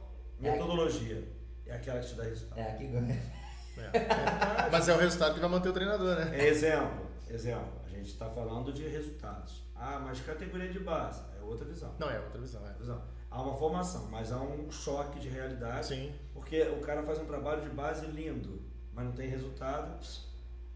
é 0.41 0.51
metodologia 0.51 1.27
é 1.65 1.75
aquela 1.75 1.99
que 1.99 2.07
te 2.07 2.15
dá 2.15 2.23
resultado. 2.23 2.59
É 2.59 2.71
a 2.71 2.75
que 2.75 2.87
ganha. 2.87 3.35
É. 3.77 4.69
Mas 4.71 4.87
é 4.87 4.95
o 4.95 4.97
resultado 4.97 5.33
que 5.33 5.39
vai 5.39 5.49
manter 5.49 5.69
o 5.69 5.73
treinador, 5.73 6.15
né? 6.15 6.47
Exemplo, 6.47 7.07
exemplo. 7.29 7.73
A 7.85 7.89
gente 7.89 8.09
está 8.09 8.29
falando 8.29 8.71
de 8.71 8.87
resultados. 8.87 9.63
Ah, 9.75 9.99
mas 9.99 10.21
categoria 10.21 10.69
de 10.69 10.79
base 10.79 11.21
outra 11.47 11.65
visão. 11.65 11.93
Não, 11.99 12.09
é 12.09 12.19
outra 12.19 12.39
visão, 12.39 12.61
é. 12.67 12.73
visão. 12.73 13.01
Há 13.29 13.41
uma 13.41 13.55
formação, 13.55 14.07
mas 14.09 14.31
há 14.31 14.39
um 14.39 14.71
choque 14.71 15.19
de 15.19 15.29
realidade. 15.29 15.87
Sim. 15.87 16.13
Porque 16.33 16.61
o 16.63 16.79
cara 16.79 17.03
faz 17.03 17.19
um 17.19 17.25
trabalho 17.25 17.61
de 17.61 17.69
base 17.69 18.05
lindo, 18.07 18.61
mas 18.93 19.05
não 19.05 19.11
tem 19.11 19.27
resultado, 19.27 19.99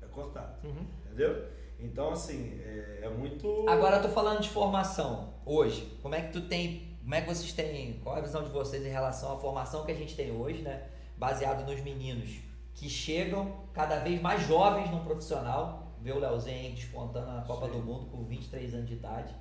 é 0.02 0.06
cortado. 0.08 0.68
Uhum. 0.68 0.86
Entendeu? 1.06 1.48
Então, 1.80 2.12
assim, 2.12 2.60
é, 2.62 3.02
é, 3.04 3.10
muito. 3.10 3.66
Agora 3.68 3.98
eu 3.98 4.02
tô 4.02 4.10
falando 4.10 4.42
de 4.42 4.50
formação. 4.50 5.34
Hoje, 5.46 5.98
como 6.02 6.16
é 6.16 6.22
que 6.22 6.34
tu 6.34 6.42
tem. 6.42 6.89
Como 7.10 7.16
é 7.16 7.22
que 7.22 7.28
vocês 7.28 7.51
têm. 7.53 7.99
Qual 8.03 8.16
é 8.16 8.20
a 8.20 8.22
visão 8.22 8.43
de 8.43 8.51
vocês 8.51 8.86
em 8.86 8.89
relação 8.89 9.34
à 9.34 9.39
formação 9.39 9.84
que 9.84 9.91
a 9.91 9.95
gente 9.95 10.16
tem 10.16 10.32
hoje, 10.32 10.62
né? 10.62 10.89
Baseado 11.18 11.66
nos 11.66 11.82
meninos 11.82 12.39
que 12.76 12.88
chegam 12.88 13.51
cada 13.74 13.97
vez 13.97 14.22
mais 14.22 14.45
jovens 14.45 14.91
no 14.91 15.03
profissional. 15.03 15.91
Vê 16.03 16.12
o 16.12 16.20
Leozinho 16.20 16.76
despontando 16.76 17.34
na 17.34 17.41
Copa 17.41 17.66
Sim. 17.66 17.72
do 17.72 17.80
Mundo 17.80 18.05
com 18.12 18.24
23 18.26 18.76
anos 18.76 18.88
de 18.88 18.93
idade, 18.93 19.34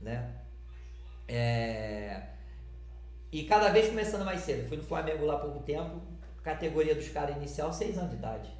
né? 0.00 0.34
É... 1.28 2.22
E 3.30 3.44
cada 3.44 3.68
vez 3.68 3.88
começando 3.88 4.24
mais 4.24 4.40
cedo. 4.40 4.66
Fui 4.66 4.78
no 4.78 4.82
Flamengo 4.82 5.26
lá 5.26 5.34
há 5.34 5.40
pouco 5.40 5.62
tempo, 5.62 6.00
categoria 6.42 6.94
dos 6.94 7.10
caras 7.10 7.36
inicial, 7.36 7.70
6 7.70 7.98
anos 7.98 8.12
de 8.12 8.16
idade. 8.16 8.50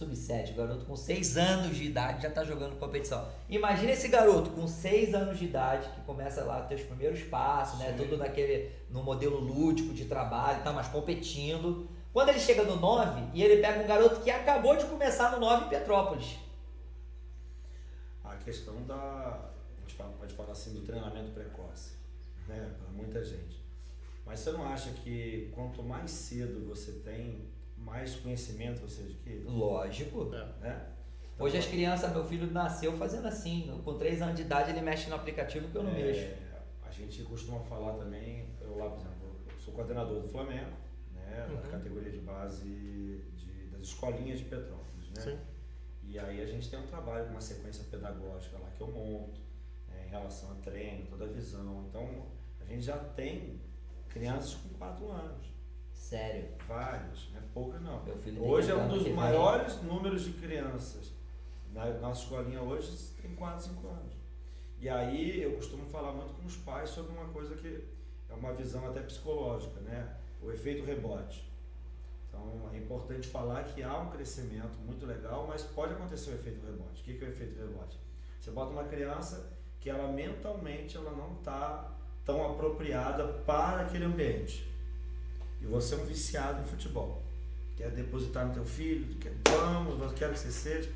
Sub-7. 0.00 0.50
Sub-7, 0.50 0.52
o 0.52 0.54
garoto 0.54 0.86
com 0.86 0.96
6 0.96 1.36
anos 1.36 1.76
de 1.76 1.84
idade 1.84 2.22
já 2.22 2.28
está 2.28 2.42
jogando 2.42 2.78
competição. 2.78 3.28
Imagina 3.48 3.92
esse 3.92 4.08
garoto 4.08 4.50
com 4.50 4.66
6 4.66 5.14
anos 5.14 5.38
de 5.38 5.44
idade 5.44 5.88
que 5.90 6.00
começa 6.02 6.42
lá 6.42 6.58
a 6.58 6.62
ter 6.62 6.76
os 6.76 6.82
primeiros 6.82 7.22
passos, 7.22 7.78
né? 7.78 7.92
Tudo 7.96 8.16
naquele, 8.16 8.72
no 8.88 9.02
modelo 9.02 9.38
lúdico 9.38 9.92
de 9.92 10.06
trabalho, 10.06 10.62
tá, 10.62 10.72
mas 10.72 10.88
competindo. 10.88 11.86
Quando 12.12 12.30
ele 12.30 12.40
chega 12.40 12.62
no 12.62 12.76
9 12.76 13.30
e 13.34 13.42
ele 13.42 13.60
pega 13.60 13.82
um 13.82 13.86
garoto 13.86 14.20
que 14.20 14.30
acabou 14.30 14.76
de 14.76 14.86
começar 14.86 15.32
no 15.32 15.40
9 15.40 15.66
em 15.66 15.68
Petrópolis. 15.68 16.38
A 18.24 18.36
questão 18.36 18.82
da. 18.84 18.94
A 18.96 19.80
gente 19.82 19.94
fala, 19.96 20.12
pode 20.18 20.34
falar 20.34 20.52
assim 20.52 20.72
do 20.72 20.80
treinamento 20.80 21.30
precoce, 21.32 21.92
né? 22.48 22.72
Para 22.78 22.90
muita 22.90 23.22
gente. 23.22 23.60
Mas 24.24 24.40
você 24.40 24.52
não 24.52 24.64
acha 24.64 24.90
que 24.90 25.50
quanto 25.54 25.82
mais 25.82 26.10
cedo 26.10 26.66
você 26.68 26.92
tem, 26.92 27.49
mais 27.80 28.16
conhecimento 28.16 28.80
você 28.80 29.02
adquire? 29.02 29.44
Lógico. 29.44 30.32
É. 30.34 30.44
Né? 30.60 30.86
Hoje 31.38 31.56
as 31.56 31.66
crianças, 31.66 32.12
meu 32.12 32.24
filho 32.24 32.50
nasceu 32.50 32.92
fazendo 32.98 33.26
assim, 33.26 33.80
com 33.84 33.96
3 33.96 34.20
anos 34.22 34.36
de 34.36 34.42
idade 34.42 34.70
ele 34.70 34.82
mexe 34.82 35.08
no 35.08 35.16
aplicativo 35.16 35.68
que 35.68 35.76
eu 35.76 35.82
não 35.82 35.90
É, 35.92 36.02
mexo. 36.02 36.34
A 36.82 36.90
gente 36.90 37.22
costuma 37.22 37.60
falar 37.60 37.94
também, 37.94 38.46
eu 38.60 38.76
lá, 38.76 38.90
por 38.90 38.98
exemplo, 39.00 39.36
eu 39.50 39.58
sou 39.58 39.72
coordenador 39.72 40.20
do 40.20 40.28
Flamengo, 40.28 40.72
né, 41.14 41.46
da 41.48 41.54
Uhum. 41.54 41.70
categoria 41.70 42.10
de 42.10 42.18
base 42.18 42.64
de, 43.36 43.66
das 43.70 43.80
escolinhas 43.82 44.40
de 44.40 44.44
Petrópolis, 44.46 45.10
né? 45.16 45.20
Sim. 45.22 45.38
E 46.02 46.18
aí 46.18 46.42
a 46.42 46.46
gente 46.46 46.68
tem 46.68 46.78
um 46.78 46.86
trabalho 46.86 47.24
com 47.26 47.30
uma 47.30 47.40
sequência 47.40 47.84
pedagógica 47.84 48.58
lá 48.58 48.68
que 48.76 48.80
eu 48.82 48.88
monto, 48.88 49.40
né, 49.88 50.04
em 50.06 50.10
relação 50.10 50.50
a 50.52 50.54
treino, 50.56 51.06
toda 51.06 51.24
a 51.24 51.28
visão. 51.28 51.86
Então 51.88 52.26
a 52.60 52.64
gente 52.64 52.82
já 52.82 52.98
tem 52.98 53.60
crianças 54.08 54.54
com 54.56 54.68
4 54.70 55.08
anos, 55.10 55.46
Sério. 56.00 56.48
várias, 56.66 57.28
não 57.32 57.38
é 57.38 57.42
pouca 57.54 57.78
não. 57.78 58.02
Hoje 58.42 58.70
é 58.70 58.74
um 58.74 58.88
dos 58.88 59.04
vem. 59.04 59.12
maiores 59.12 59.80
números 59.82 60.24
de 60.24 60.32
crianças. 60.32 61.12
Na 61.72 61.86
nossa 61.98 62.22
escolinha 62.22 62.60
hoje 62.62 62.90
tem 63.22 63.34
4, 63.34 63.66
5 63.66 63.86
anos. 63.86 64.12
E 64.80 64.88
aí 64.88 65.42
eu 65.42 65.52
costumo 65.52 65.84
falar 65.86 66.12
muito 66.12 66.34
com 66.34 66.46
os 66.46 66.56
pais 66.56 66.90
sobre 66.90 67.12
uma 67.12 67.28
coisa 67.28 67.54
que 67.54 67.84
é 68.28 68.34
uma 68.34 68.52
visão 68.54 68.88
até 68.88 69.00
psicológica, 69.02 69.78
né? 69.82 70.16
O 70.42 70.50
efeito 70.50 70.84
rebote. 70.84 71.48
Então 72.26 72.70
é 72.72 72.78
importante 72.78 73.28
falar 73.28 73.64
que 73.64 73.82
há 73.82 73.98
um 73.98 74.10
crescimento 74.10 74.78
muito 74.84 75.04
legal, 75.04 75.46
mas 75.46 75.62
pode 75.62 75.92
acontecer 75.92 76.30
o 76.30 76.34
efeito 76.34 76.64
rebote. 76.64 77.02
O 77.02 77.04
que 77.04 77.14
que 77.14 77.24
é 77.24 77.28
o 77.28 77.30
efeito 77.30 77.58
rebote? 77.58 77.98
Você 78.40 78.50
bota 78.50 78.72
uma 78.72 78.84
criança 78.84 79.52
que 79.78 79.90
ela 79.90 80.10
mentalmente 80.10 80.96
ela 80.96 81.12
não 81.12 81.34
está 81.34 81.92
tão 82.24 82.50
apropriada 82.50 83.26
para 83.46 83.82
aquele 83.82 84.04
ambiente. 84.04 84.69
E 85.60 85.66
você 85.66 85.94
é 85.94 85.98
um 85.98 86.04
viciado 86.04 86.62
em 86.62 86.64
futebol. 86.64 87.22
Quer 87.76 87.90
depositar 87.90 88.46
no 88.46 88.54
teu 88.54 88.64
filho, 88.64 89.14
quer, 89.16 89.32
vamos, 89.48 90.12
quero 90.14 90.32
que 90.32 90.38
você 90.38 90.50
seja. 90.50 90.90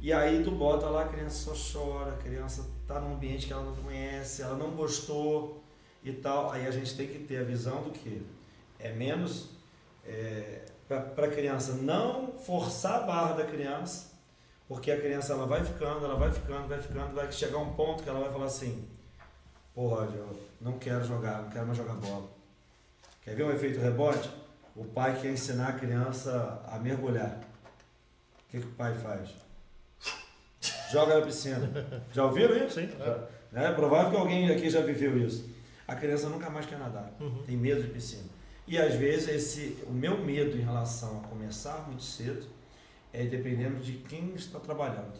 E 0.00 0.12
aí 0.12 0.42
tu 0.44 0.50
bota 0.50 0.86
lá, 0.86 1.02
a 1.02 1.08
criança 1.08 1.54
só 1.54 1.80
chora, 1.80 2.12
a 2.12 2.16
criança 2.16 2.66
tá 2.86 3.00
num 3.00 3.14
ambiente 3.14 3.46
que 3.46 3.52
ela 3.52 3.62
não 3.62 3.74
conhece, 3.76 4.42
ela 4.42 4.56
não 4.56 4.70
gostou 4.72 5.62
e 6.04 6.12
tal. 6.12 6.50
Aí 6.50 6.66
a 6.66 6.70
gente 6.70 6.96
tem 6.96 7.08
que 7.08 7.20
ter 7.20 7.38
a 7.38 7.44
visão 7.44 7.82
do 7.82 7.90
que 7.90 8.24
é 8.78 8.92
menos 8.92 9.50
é, 10.04 10.62
para 10.86 11.26
a 11.26 11.30
criança 11.30 11.72
não 11.74 12.32
forçar 12.38 13.02
a 13.02 13.06
barra 13.06 13.32
da 13.34 13.44
criança, 13.44 14.12
porque 14.68 14.90
a 14.90 15.00
criança 15.00 15.32
ela 15.32 15.46
vai 15.46 15.64
ficando, 15.64 16.04
ela 16.04 16.16
vai 16.16 16.30
ficando, 16.30 16.68
vai 16.68 16.80
ficando, 16.80 17.14
vai 17.14 17.30
chegar 17.32 17.58
um 17.58 17.72
ponto 17.72 18.02
que 18.02 18.08
ela 18.08 18.20
vai 18.20 18.30
falar 18.30 18.46
assim, 18.46 18.86
Roger, 19.74 20.16
eu 20.16 20.38
não 20.60 20.78
quero 20.78 21.04
jogar, 21.04 21.42
não 21.42 21.50
quero 21.50 21.66
mais 21.66 21.76
jogar 21.76 21.94
bola. 21.94 22.35
Quer 23.26 23.34
ver 23.34 23.42
um 23.42 23.50
efeito 23.50 23.80
rebote? 23.80 24.30
O 24.76 24.84
pai 24.84 25.20
quer 25.20 25.32
ensinar 25.32 25.70
a 25.70 25.72
criança 25.72 26.62
a 26.64 26.78
mergulhar. 26.78 27.40
O 27.40 28.50
que, 28.52 28.60
que 28.60 28.66
o 28.66 28.70
pai 28.70 28.94
faz? 28.94 29.30
Joga 30.92 31.18
na 31.18 31.26
piscina. 31.26 31.68
Já 32.12 32.24
ouviram 32.24 32.56
isso? 32.56 32.78
Sim. 32.78 32.88
É. 33.52 33.64
é 33.64 33.72
provável 33.72 34.12
que 34.12 34.16
alguém 34.16 34.48
aqui 34.48 34.70
já 34.70 34.80
viveu 34.80 35.18
isso. 35.18 35.50
A 35.88 35.96
criança 35.96 36.28
nunca 36.28 36.48
mais 36.48 36.66
quer 36.66 36.78
nadar. 36.78 37.12
Uhum. 37.18 37.42
Tem 37.42 37.56
medo 37.56 37.82
de 37.82 37.88
piscina. 37.88 38.28
E 38.64 38.78
às 38.78 38.94
vezes 38.94 39.26
esse, 39.28 39.82
o 39.88 39.92
meu 39.92 40.24
medo 40.24 40.56
em 40.56 40.62
relação 40.62 41.18
a 41.18 41.26
começar 41.26 41.84
muito 41.88 42.04
cedo 42.04 42.46
é 43.12 43.24
dependendo 43.24 43.80
de 43.80 43.94
quem 43.94 44.34
está 44.36 44.60
trabalhando, 44.60 45.18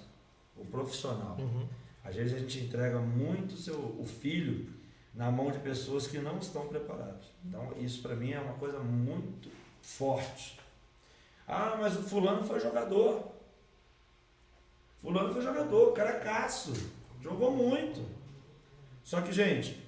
o 0.57 0.65
profissional. 0.65 1.37
Uhum. 1.41 1.67
Às 2.05 2.15
vezes 2.15 2.35
a 2.35 2.39
gente 2.39 2.61
entrega 2.61 3.01
muito 3.01 3.57
seu, 3.57 3.75
o 3.75 4.05
filho 4.05 4.76
na 5.17 5.31
mão 5.31 5.51
de 5.51 5.59
pessoas 5.59 6.07
que 6.07 6.19
não 6.19 6.39
estão 6.39 6.69
preparadas. 6.69 7.25
Então 7.45 7.73
isso 7.79 8.03
para 8.03 8.15
mim 8.15 8.33
é 8.33 8.39
uma 8.39 8.53
coisa 8.55 8.79
muito 8.79 9.51
forte. 9.81 10.61
Ah, 11.49 11.79
mas 11.81 11.97
o 11.97 12.03
fulano 12.03 12.45
foi 12.45 12.61
jogador. 12.61 13.33
Fulano 15.01 15.33
foi 15.33 15.43
jogador, 15.43 15.93
caracaço. 15.93 16.73
Jogou 17.23 17.51
muito. 17.51 18.05
Só 19.03 19.21
que, 19.21 19.33
gente, 19.33 19.81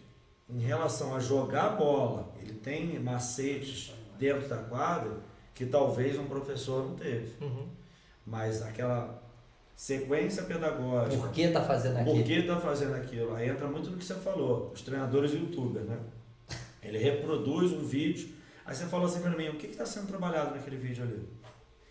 em 0.48 0.60
relação 0.60 1.14
a 1.14 1.20
jogar 1.20 1.70
bola, 1.70 2.32
ele 2.40 2.54
tem 2.54 2.98
macetes 2.98 3.92
dentro 4.18 4.48
da 4.48 4.58
quadra 4.58 5.18
que 5.54 5.66
talvez 5.66 6.16
um 6.18 6.26
professor 6.26 6.88
não 6.88 6.94
teve. 6.94 7.44
Uhum. 7.44 7.68
Mas 8.24 8.62
aquela 8.62 9.17
sequência 9.78 10.42
pedagógica, 10.42 11.22
Por 11.22 11.30
que 11.30 11.48
tá 11.48 11.62
fazendo 11.62 11.94
por 11.94 12.10
aquilo? 12.10 12.24
que 12.24 12.32
está 12.32 12.60
fazendo 12.60 12.94
aquilo? 12.96 13.36
Aí 13.36 13.48
entra 13.48 13.68
muito 13.68 13.88
no 13.90 13.96
que 13.96 14.04
você 14.04 14.14
falou, 14.14 14.72
os 14.74 14.82
treinadores 14.82 15.32
youtubers, 15.32 15.86
né? 15.86 15.96
Ele 16.82 16.98
reproduz 16.98 17.70
um 17.70 17.84
vídeo, 17.84 18.28
aí 18.66 18.74
você 18.74 18.86
fala 18.86 19.06
assim 19.06 19.20
para 19.20 19.30
mim, 19.30 19.48
o 19.50 19.54
que 19.54 19.68
está 19.68 19.86
sendo 19.86 20.08
trabalhado 20.08 20.56
naquele 20.56 20.78
vídeo 20.78 21.04
ali? 21.04 21.28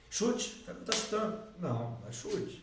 Chute? 0.09 0.65
Tá, 0.65 0.73
tá 0.73 0.91
chutando? 0.91 1.39
Não, 1.61 1.97
é 2.05 2.11
chute. 2.11 2.61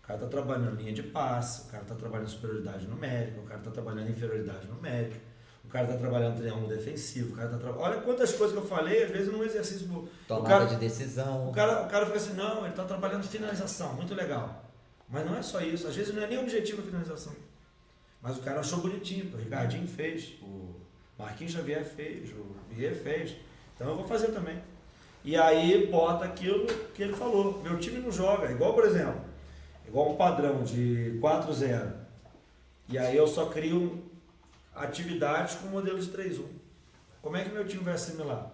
O 0.00 0.06
cara 0.06 0.20
está 0.20 0.28
trabalhando 0.30 0.76
linha 0.76 0.92
de 0.92 1.02
passe, 1.02 1.62
o 1.62 1.70
cara 1.72 1.82
está 1.82 1.96
trabalhando 1.96 2.28
superioridade 2.28 2.86
numérica, 2.86 3.40
o 3.40 3.44
cara 3.44 3.58
está 3.58 3.70
trabalhando 3.72 4.10
inferioridade 4.10 4.68
numérica, 4.68 5.16
o 5.16 5.31
cara 5.72 5.86
está 5.86 5.96
trabalhando 5.96 6.36
triângulo 6.36 6.68
defensivo, 6.68 7.32
o 7.32 7.36
cara 7.36 7.46
está 7.46 7.58
trabalhando... 7.58 7.84
Olha 7.84 8.00
quantas 8.02 8.32
coisas 8.32 8.56
que 8.56 8.62
eu 8.62 8.68
falei, 8.68 9.04
às 9.04 9.10
vezes 9.10 9.32
num 9.32 9.42
exercício... 9.42 10.08
Tomada 10.28 10.48
cara, 10.48 10.64
de 10.66 10.76
decisão. 10.76 11.48
o 11.48 11.52
cara, 11.52 11.82
o 11.82 11.88
cara 11.88 12.04
fica 12.06 12.18
assim, 12.18 12.34
não, 12.34 12.58
ele 12.58 12.68
está 12.68 12.84
trabalhando 12.84 13.22
finalização, 13.22 13.94
muito 13.94 14.14
legal. 14.14 14.64
Mas 15.08 15.24
não 15.24 15.36
é 15.36 15.42
só 15.42 15.60
isso, 15.60 15.88
às 15.88 15.96
vezes 15.96 16.14
não 16.14 16.22
é 16.22 16.26
nem 16.26 16.38
objetivo 16.38 16.82
a 16.82 16.84
finalização. 16.84 17.32
Mas 18.20 18.36
o 18.36 18.40
cara 18.42 18.60
achou 18.60 18.80
bonitinho, 18.80 19.34
o 19.34 19.38
Ricardinho 19.38 19.86
fez, 19.88 20.34
o 20.42 20.74
Marquinhos 21.18 21.52
Xavier 21.52 21.84
fez, 21.84 22.30
o 22.30 22.74
Bier 22.74 22.94
fez. 22.94 23.34
Então 23.74 23.88
eu 23.88 23.96
vou 23.96 24.06
fazer 24.06 24.28
também. 24.28 24.60
E 25.24 25.36
aí 25.36 25.86
bota 25.86 26.24
aquilo 26.24 26.66
que 26.94 27.02
ele 27.02 27.12
falou. 27.12 27.60
Meu 27.62 27.78
time 27.78 27.98
não 27.98 28.10
joga. 28.10 28.50
Igual, 28.50 28.74
por 28.74 28.84
exemplo, 28.84 29.20
igual 29.86 30.12
um 30.12 30.16
padrão 30.16 30.62
de 30.62 31.18
4-0. 31.20 31.92
E 32.88 32.98
aí 32.98 33.16
eu 33.16 33.26
só 33.26 33.46
crio 33.46 34.02
atividades 34.74 35.56
com 35.56 35.68
modelo 35.68 36.00
de 36.00 36.10
3-1. 36.10 36.44
Como 37.20 37.36
é 37.36 37.44
que 37.44 37.50
meu 37.50 37.66
time 37.66 37.84
vai 37.84 37.94
assimilar? 37.94 38.50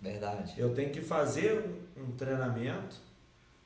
Verdade. 0.00 0.54
Eu 0.56 0.74
tenho 0.74 0.90
que 0.90 1.00
fazer 1.00 1.86
um, 1.96 2.02
um 2.04 2.12
treinamento 2.12 2.96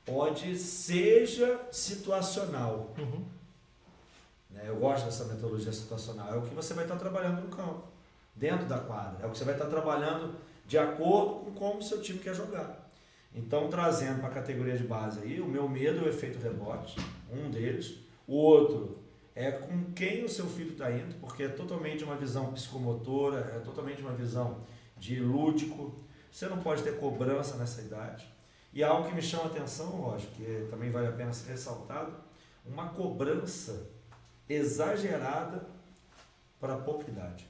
onde 0.07 0.57
seja 0.57 1.59
situacional. 1.71 2.93
Uhum. 2.97 3.25
né? 4.49 4.63
Eu 4.65 4.77
gosto 4.77 5.05
dessa 5.05 5.25
metodologia 5.25 5.73
situacional. 5.73 6.33
É 6.33 6.37
o 6.37 6.41
que 6.41 6.55
você 6.55 6.73
vai 6.73 6.85
estar 6.85 6.95
trabalhando 6.95 7.41
no 7.41 7.49
campo, 7.49 7.83
dentro 8.35 8.65
da 8.65 8.79
quadra. 8.79 9.23
É 9.23 9.27
o 9.27 9.31
que 9.31 9.37
você 9.37 9.43
vai 9.43 9.55
estar 9.55 9.67
trabalhando 9.67 10.35
de 10.65 10.77
acordo 10.77 11.45
com 11.45 11.51
como 11.51 11.79
o 11.79 11.83
seu 11.83 12.01
time 12.01 12.19
quer 12.19 12.33
jogar. 12.33 12.87
Então, 13.33 13.69
trazendo 13.69 14.19
para 14.19 14.29
a 14.29 14.33
categoria 14.33 14.77
de 14.77 14.83
base 14.83 15.19
aí, 15.21 15.39
o 15.39 15.45
meu 15.45 15.67
medo 15.67 15.99
é 15.99 16.03
o 16.03 16.09
efeito 16.09 16.39
rebote, 16.39 16.99
um 17.31 17.51
deles. 17.51 17.99
O 18.25 18.35
outro 18.35 18.97
é 19.37 19.51
com 19.51 19.93
quem 19.93 20.25
o 20.25 20.29
seu 20.29 20.47
filho 20.47 20.71
está 20.71 20.91
indo, 20.91 21.13
porque 21.19 21.43
é 21.43 21.47
totalmente 21.47 22.03
uma 22.03 22.15
visão 22.15 22.51
psicomotora, 22.53 23.53
é 23.55 23.59
totalmente 23.59 24.01
uma 24.01 24.13
visão 24.13 24.63
de 24.97 25.19
lúdico. 25.19 25.93
Você 26.31 26.47
não 26.47 26.57
pode 26.57 26.81
ter 26.81 26.97
cobrança 26.97 27.55
nessa 27.55 27.81
idade. 27.81 28.27
E 28.73 28.83
algo 28.83 29.07
que 29.07 29.13
me 29.13 29.21
chama 29.21 29.43
a 29.43 29.47
atenção, 29.47 30.01
lógico, 30.01 30.33
que 30.33 30.67
também 30.71 30.89
vale 30.89 31.07
a 31.07 31.11
pena 31.11 31.31
ser 31.31 31.51
ressaltado, 31.51 32.15
uma 32.65 32.89
cobrança 32.89 33.87
exagerada 34.49 35.67
para 36.59 36.75
pouca 36.77 37.07
idade. 37.07 37.47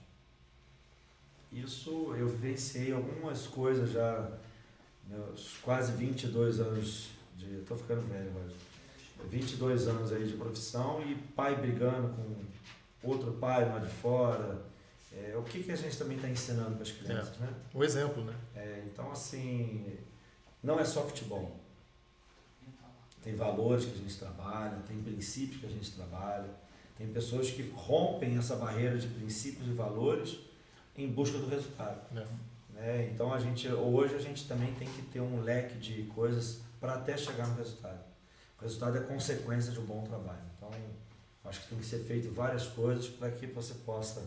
Isso 1.54 2.14
eu 2.18 2.28
vivenciei 2.28 2.92
algumas 2.92 3.48
coisas 3.48 3.92
já, 3.92 4.30
meus 5.06 5.56
quase 5.62 5.94
22 5.94 6.60
anos 6.60 7.12
de. 7.38 7.60
Estou 7.60 7.78
ficando 7.78 8.02
velho, 8.10 8.30
mas 8.36 8.52
22 9.30 9.88
anos 9.88 10.12
aí 10.12 10.26
de 10.26 10.34
profissão 10.34 11.02
e 11.02 11.16
pai 11.16 11.56
brigando 11.56 12.10
com 12.10 13.10
outro 13.10 13.34
pai 13.34 13.68
lá 13.68 13.80
de 13.80 13.90
fora. 13.90 14.62
É, 15.14 15.36
o 15.36 15.44
que, 15.44 15.64
que 15.64 15.72
a 15.72 15.76
gente 15.76 15.98
também 15.98 16.18
está 16.18 16.30
ensinando 16.30 16.76
para 16.76 16.84
as 16.84 16.92
crianças, 16.92 17.38
né? 17.38 17.52
O 17.74 17.84
exemplo, 17.84 18.24
né? 18.24 18.36
É, 18.56 18.84
então, 18.86 19.12
assim, 19.12 19.98
não 20.62 20.80
é 20.80 20.86
só 20.86 21.04
futebol. 21.04 21.60
Tem 23.24 23.36
valores 23.36 23.86
que 23.86 23.92
a 23.92 23.98
gente 23.98 24.18
trabalha, 24.18 24.78
tem 24.88 25.02
princípios 25.02 25.60
que 25.60 25.66
a 25.66 25.70
gente 25.70 25.92
trabalha, 25.92 26.50
tem 26.98 27.08
pessoas 27.08 27.50
que 27.50 27.70
rompem 27.76 28.38
essa 28.38 28.56
barreira 28.56 28.98
de 28.98 29.08
princípios 29.08 29.68
e 29.68 29.72
valores 29.72 30.40
em 30.96 31.08
busca 31.08 31.38
do 31.38 31.48
resultado. 31.48 32.02
É. 32.16 32.26
Né? 32.74 33.10
Então 33.14 33.34
a 33.34 33.40
gente 33.40 33.68
hoje 33.68 34.16
a 34.16 34.20
gente 34.20 34.48
também 34.48 34.74
tem 34.76 34.88
que 34.88 35.02
ter 35.04 35.20
um 35.20 35.42
leque 35.42 35.78
de 35.78 36.04
coisas 36.04 36.62
para 36.80 36.94
até 36.94 37.18
chegar 37.18 37.48
no 37.48 37.56
resultado. 37.56 38.00
O 38.60 38.64
resultado 38.64 38.98
é 38.98 39.02
consequência 39.02 39.72
de 39.72 39.80
um 39.80 39.86
bom 39.86 40.04
trabalho. 40.04 40.42
Então 40.58 40.70
acho 41.46 41.62
que 41.62 41.70
tem 41.70 41.78
que 41.78 41.86
ser 41.86 42.00
feito 42.00 42.32
várias 42.32 42.68
coisas 42.68 43.08
para 43.08 43.30
que 43.32 43.48
você 43.48 43.74
possa 43.86 44.24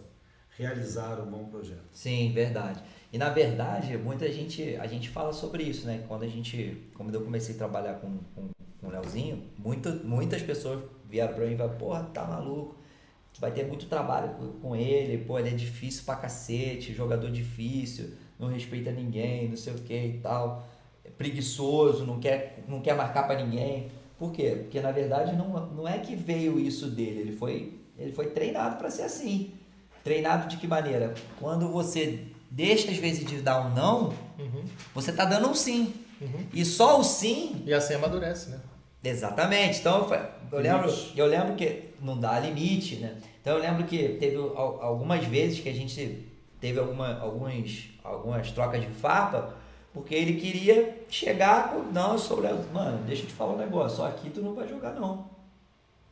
realizar 0.57 1.21
um 1.21 1.27
bom 1.27 1.45
projeto. 1.47 1.89
Sim, 1.93 2.33
verdade. 2.33 2.83
E 3.13 3.19
na 3.19 3.31
verdade, 3.31 3.97
muita 3.97 4.31
gente, 4.31 4.77
a 4.77 4.87
gente 4.87 5.09
fala 5.09 5.33
sobre 5.33 5.63
isso, 5.63 5.87
né? 5.87 6.05
Quando 6.07 6.23
a 6.23 6.29
gente, 6.29 6.91
quando 6.95 7.15
eu 7.15 7.23
comecei 7.23 7.55
a 7.55 7.59
trabalhar 7.59 7.95
com, 7.95 8.19
com, 8.35 8.49
com 8.81 8.87
o 8.87 8.91
Leozinho, 8.91 9.43
muita, 9.59 9.91
muitas 9.91 10.43
pessoas 10.43 10.83
vieram 11.09 11.35
para 11.35 11.47
mim 11.47 11.55
e 11.55 11.57
falaram, 11.57 11.79
porra, 11.79 12.03
tá 12.05 12.25
maluco, 12.25 12.77
vai 13.41 13.51
ter 13.51 13.67
muito 13.67 13.87
trabalho 13.87 14.35
com 14.61 14.77
ele, 14.77 15.25
pô, 15.25 15.39
ele 15.39 15.49
é 15.49 15.55
difícil 15.55 16.05
pra 16.05 16.17
cacete, 16.17 16.93
jogador 16.93 17.31
difícil, 17.31 18.11
não 18.39 18.49
respeita 18.49 18.91
ninguém, 18.91 19.49
não 19.49 19.57
sei 19.57 19.73
o 19.73 19.79
que 19.79 19.95
e 19.95 20.19
tal, 20.19 20.69
é 21.05 21.11
preguiçoso, 21.11 22.05
não 22.05 22.21
quer, 22.21 22.63
não 22.69 22.81
quer 22.81 22.95
marcar 22.95 23.25
para 23.27 23.43
ninguém. 23.43 23.91
Por 24.21 24.33
quê? 24.33 24.59
Porque 24.61 24.83
na 24.83 24.93
verdade 24.93 25.35
não, 25.35 25.49
não 25.69 25.89
é 25.89 25.97
que 25.97 26.15
veio 26.15 26.61
isso 26.61 26.89
dele, 26.89 27.21
ele 27.21 27.33
foi, 27.33 27.81
ele 27.99 28.13
foi 28.13 28.27
treinado 28.27 28.77
para 28.77 28.91
ser 28.91 29.05
assim. 29.05 29.55
Treinado 30.05 30.47
de 30.47 30.59
que 30.59 30.67
maneira? 30.67 31.15
Quando 31.39 31.67
você 31.69 32.27
deixa 32.51 32.91
às 32.91 32.99
vezes 32.99 33.25
de 33.25 33.41
dar 33.41 33.67
um 33.67 33.75
não, 33.75 34.09
uhum. 34.39 34.63
você 34.95 35.11
tá 35.11 35.25
dando 35.25 35.49
um 35.49 35.55
sim. 35.55 35.95
Uhum. 36.21 36.47
E 36.53 36.67
só 36.67 37.01
o 37.01 37.03
sim. 37.03 37.63
E 37.65 37.73
assim 37.73 37.95
amadurece, 37.95 38.51
né? 38.51 38.61
Exatamente. 39.03 39.81
Então 39.81 40.07
eu 40.53 40.61
lembro, 40.61 40.95
eu 41.17 41.27
lembro 41.27 41.55
que 41.55 41.85
não 41.99 42.19
dá 42.19 42.39
limite, 42.39 42.97
né? 42.97 43.17
Então 43.41 43.55
eu 43.55 43.63
lembro 43.63 43.85
que 43.85 44.19
teve 44.21 44.37
algumas 44.37 45.25
vezes 45.25 45.61
que 45.61 45.69
a 45.71 45.75
gente 45.75 46.29
teve 46.61 46.79
alguma, 46.79 47.19
alguns, 47.21 47.89
algumas 48.05 48.51
trocas 48.51 48.83
de 48.83 48.89
farpa, 48.89 49.55
porque 49.93 50.15
ele 50.15 50.41
queria 50.41 51.05
chegar, 51.09 51.75
não, 51.93 52.13
eu 52.13 52.19
sou 52.19 52.39
o 52.39 52.41
Léo, 52.41 52.65
mano, 52.73 53.05
deixa 53.07 53.23
eu 53.23 53.27
te 53.27 53.33
falar 53.33 53.55
um 53.55 53.59
negócio, 53.59 53.99
só 53.99 54.07
aqui 54.07 54.31
tu 54.31 54.41
não 54.41 54.55
vai 54.55 54.69
jogar 54.69 54.93
não. 54.93 55.29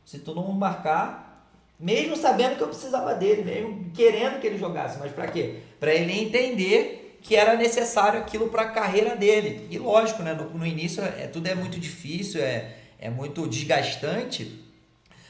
Se 0.05 0.19
tu 0.19 0.35
não 0.35 0.51
marcar, 0.51 1.47
mesmo 1.79 2.15
sabendo 2.17 2.57
que 2.57 2.63
eu 2.63 2.67
precisava 2.67 3.13
dele, 3.15 3.43
mesmo 3.43 3.89
querendo 3.91 4.39
que 4.41 4.47
ele 4.47 4.57
jogasse, 4.57 4.99
mas 4.99 5.11
para 5.11 5.27
quê? 5.27 5.59
Para 5.79 5.93
ele 5.93 6.11
entender 6.11 7.17
que 7.21 7.35
era 7.35 7.55
necessário 7.55 8.19
aquilo 8.19 8.49
para 8.49 8.63
a 8.63 8.69
carreira 8.69 9.15
dele. 9.15 9.67
E 9.69 9.77
lógico, 9.77 10.23
né, 10.23 10.33
no, 10.33 10.49
no 10.49 10.65
início 10.65 11.01
é, 11.01 11.27
tudo 11.27 11.47
é 11.47 11.55
muito 11.55 11.79
difícil, 11.79 12.41
é, 12.41 12.75
é 12.99 13.09
muito 13.09 13.47
desgastante, 13.47 14.59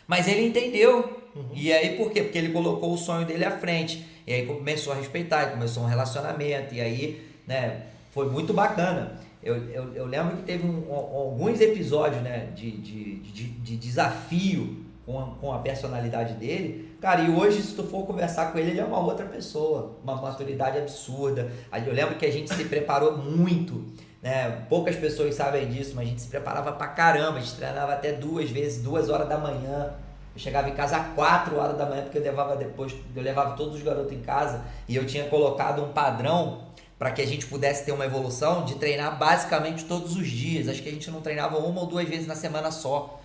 mas 0.08 0.28
ele 0.28 0.46
entendeu. 0.46 1.22
Uhum. 1.36 1.50
E 1.54 1.72
aí 1.72 1.96
por 1.98 2.12
quê? 2.12 2.24
Porque 2.24 2.38
ele 2.38 2.52
colocou 2.52 2.94
o 2.94 2.98
sonho 2.98 3.26
dele 3.26 3.46
à 3.46 3.52
frente. 3.52 4.06
E 4.26 4.34
aí 4.34 4.46
começou 4.46 4.94
a 4.94 4.96
respeitar, 4.96 5.52
começou 5.52 5.84
um 5.84 5.88
relacionamento, 5.88 6.74
e 6.76 6.82
aí, 6.82 7.28
né, 7.48 7.82
foi 8.20 8.30
muito 8.30 8.54
bacana. 8.54 9.14
Eu, 9.42 9.56
eu, 9.70 9.94
eu 9.94 10.06
lembro 10.06 10.36
que 10.38 10.44
teve 10.44 10.68
um, 10.68 10.94
alguns 10.94 11.62
episódios, 11.62 12.22
né, 12.22 12.50
de, 12.54 12.72
de, 12.72 13.16
de, 13.20 13.44
de 13.48 13.78
desafio 13.78 14.86
com 15.06 15.18
a, 15.18 15.26
com 15.40 15.54
a 15.54 15.60
personalidade 15.60 16.34
dele. 16.34 16.98
Cara, 17.00 17.22
e 17.22 17.30
hoje, 17.30 17.62
se 17.62 17.74
tu 17.74 17.84
for 17.84 18.06
conversar 18.06 18.52
com 18.52 18.60
ele, 18.60 18.72
ele 18.72 18.82
é 18.82 18.84
uma 18.84 19.00
outra 19.00 19.26
pessoa, 19.26 19.96
uma 20.04 20.16
maturidade 20.16 20.78
absurda. 20.78 21.50
Eu 21.88 21.94
lembro 21.94 22.16
que 22.16 22.26
a 22.26 22.32
gente 22.32 22.54
se 22.54 22.66
preparou 22.66 23.18
muito, 23.18 23.86
né? 24.22 24.66
Poucas 24.68 24.98
pessoas 24.98 25.36
sabem 25.36 25.70
disso, 25.70 25.94
mas 25.96 26.06
a 26.06 26.10
gente 26.10 26.22
se 26.22 26.28
preparava 26.28 26.74
pra 26.74 26.88
caramba, 26.88 27.38
a 27.38 27.42
gente 27.42 27.56
treinava 27.56 27.94
até 27.94 28.12
duas 28.12 28.50
vezes, 28.50 28.84
duas 28.84 29.10
horas 29.10 29.30
da 29.30 29.38
manhã 29.38 29.94
eu 30.36 30.40
chegava 30.40 30.70
em 30.70 30.74
casa 30.74 30.98
às 30.98 31.08
4 31.16 31.58
horas 31.58 31.78
da 31.78 31.86
manhã, 31.86 32.04
porque 32.04 32.18
eu 32.18 32.24
levava 32.24 32.56
depois, 32.56 32.96
eu 33.16 33.22
levava 33.22 33.56
todos 33.56 33.76
os 33.76 33.82
garotos 33.82 34.14
em 34.14 34.22
casa 34.22 34.62
e 34.88 34.96
eu 34.96 35.06
tinha 35.06 35.26
colocado 35.26 35.84
um 35.84 35.90
padrão 35.92 36.62
para 37.00 37.12
que 37.12 37.22
a 37.22 37.26
gente 37.26 37.48
pudesse 37.48 37.86
ter 37.86 37.94
uma 37.94 38.06
evolução 38.06 38.66
de 38.66 38.76
treinar 38.76 39.18
basicamente 39.18 39.86
todos 39.86 40.16
os 40.16 40.28
dias. 40.28 40.68
Acho 40.68 40.84
que 40.84 40.90
a 40.90 40.92
gente 40.92 41.10
não 41.10 41.22
treinava 41.22 41.58
uma 41.58 41.82
ou 41.82 41.88
duas 41.88 42.08
vezes 42.08 42.28
na 42.28 42.36
semana 42.36 42.70
só. 42.70 43.20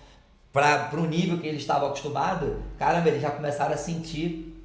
Para 0.51 0.89
o 0.93 1.05
nível 1.05 1.37
que 1.37 1.45
ele 1.45 1.57
estava 1.57 1.85
acostumado, 1.85 2.63
caramba, 2.79 3.09
eles 3.09 3.21
já 3.21 3.29
começaram 3.29 3.73
a 3.73 3.77
sentir 3.77 4.55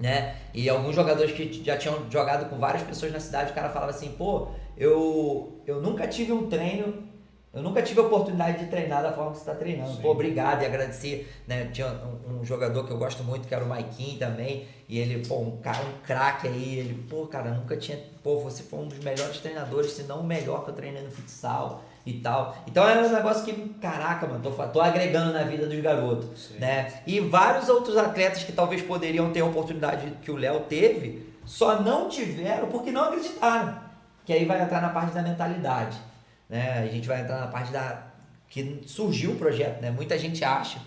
né? 0.00 0.34
E 0.54 0.68
alguns 0.68 0.94
jogadores 0.94 1.30
que 1.32 1.62
já 1.62 1.76
tinham 1.76 2.10
jogado 2.10 2.48
com 2.48 2.56
várias 2.56 2.82
pessoas 2.82 3.12
na 3.12 3.20
cidade, 3.20 3.52
o 3.52 3.54
cara 3.54 3.68
falava 3.68 3.90
assim, 3.90 4.14
pô, 4.16 4.48
eu, 4.76 5.60
eu 5.66 5.82
nunca 5.82 6.08
tive 6.08 6.32
um 6.32 6.48
treino 6.48 7.02
eu 7.52 7.62
nunca 7.62 7.82
tive 7.82 7.98
a 7.98 8.04
oportunidade 8.04 8.60
de 8.60 8.70
treinar 8.70 9.02
da 9.02 9.12
forma 9.12 9.32
que 9.32 9.38
você 9.38 9.42
está 9.42 9.54
treinando. 9.56 9.96
Sim. 9.96 10.02
Pô, 10.02 10.12
obrigado 10.12 10.62
e 10.62 10.66
agradecer. 10.66 11.32
Né? 11.48 11.64
Tinha 11.72 11.88
um, 11.88 12.40
um, 12.40 12.44
jogador 12.44 12.86
que 12.86 12.92
eu 12.92 12.96
gosto 12.96 13.24
muito, 13.24 13.48
que 13.48 13.52
era 13.52 13.64
o 13.64 13.68
Maikin 13.68 14.18
também. 14.18 14.68
E 14.88 15.00
ele, 15.00 15.26
pô, 15.26 15.40
um 15.40 15.56
cara, 15.56 15.80
um 15.80 16.06
craque 16.06 16.46
aí. 16.46 16.78
Ele, 16.78 16.94
pô, 17.10 17.26
cara, 17.26 17.50
nunca 17.50 17.76
tinha. 17.76 17.98
Pô, 18.22 18.38
você 18.38 18.62
foi 18.62 18.78
um 18.78 18.86
dos 18.86 19.00
melhores 19.00 19.38
treinadores, 19.40 19.92
se 19.92 20.04
não 20.04 20.20
o 20.20 20.24
melhor 20.24 20.64
que 20.64 20.70
eu 20.70 20.74
treinei 20.74 21.02
no 21.02 21.10
futsal 21.10 21.82
e 22.06 22.20
tal. 22.20 22.56
Então 22.68 22.88
era 22.88 23.04
um 23.04 23.10
negócio 23.10 23.44
que, 23.44 23.52
caraca, 23.80 24.28
mano, 24.28 24.40
tô, 24.42 24.50
tô 24.68 24.80
agregando 24.80 25.32
na 25.32 25.42
vida 25.42 25.66
dos 25.66 25.80
garotos. 25.80 26.48
Sim. 26.48 26.58
né? 26.58 27.02
E 27.04 27.18
vários 27.18 27.68
outros 27.68 27.96
atletas 27.96 28.44
que 28.44 28.52
talvez 28.52 28.80
poderiam 28.80 29.32
ter 29.32 29.40
a 29.40 29.46
oportunidade 29.46 30.08
que 30.22 30.30
o 30.30 30.36
Léo 30.36 30.60
teve, 30.68 31.34
só 31.44 31.80
não 31.80 32.08
tiveram 32.08 32.68
porque 32.68 32.92
não 32.92 33.06
acreditaram. 33.06 33.76
Que 34.24 34.32
aí 34.32 34.44
vai 34.44 34.62
entrar 34.62 34.80
na 34.80 34.90
parte 34.90 35.12
da 35.12 35.22
mentalidade. 35.22 36.09
Né? 36.50 36.80
A 36.80 36.86
gente 36.86 37.06
vai 37.06 37.20
entrar 37.20 37.40
na 37.40 37.46
parte 37.46 37.72
da 37.72 38.10
que 38.48 38.82
surgiu 38.84 39.30
o 39.32 39.36
projeto, 39.36 39.80
né? 39.80 39.92
Muita 39.92 40.18
gente 40.18 40.44
acha 40.44 40.80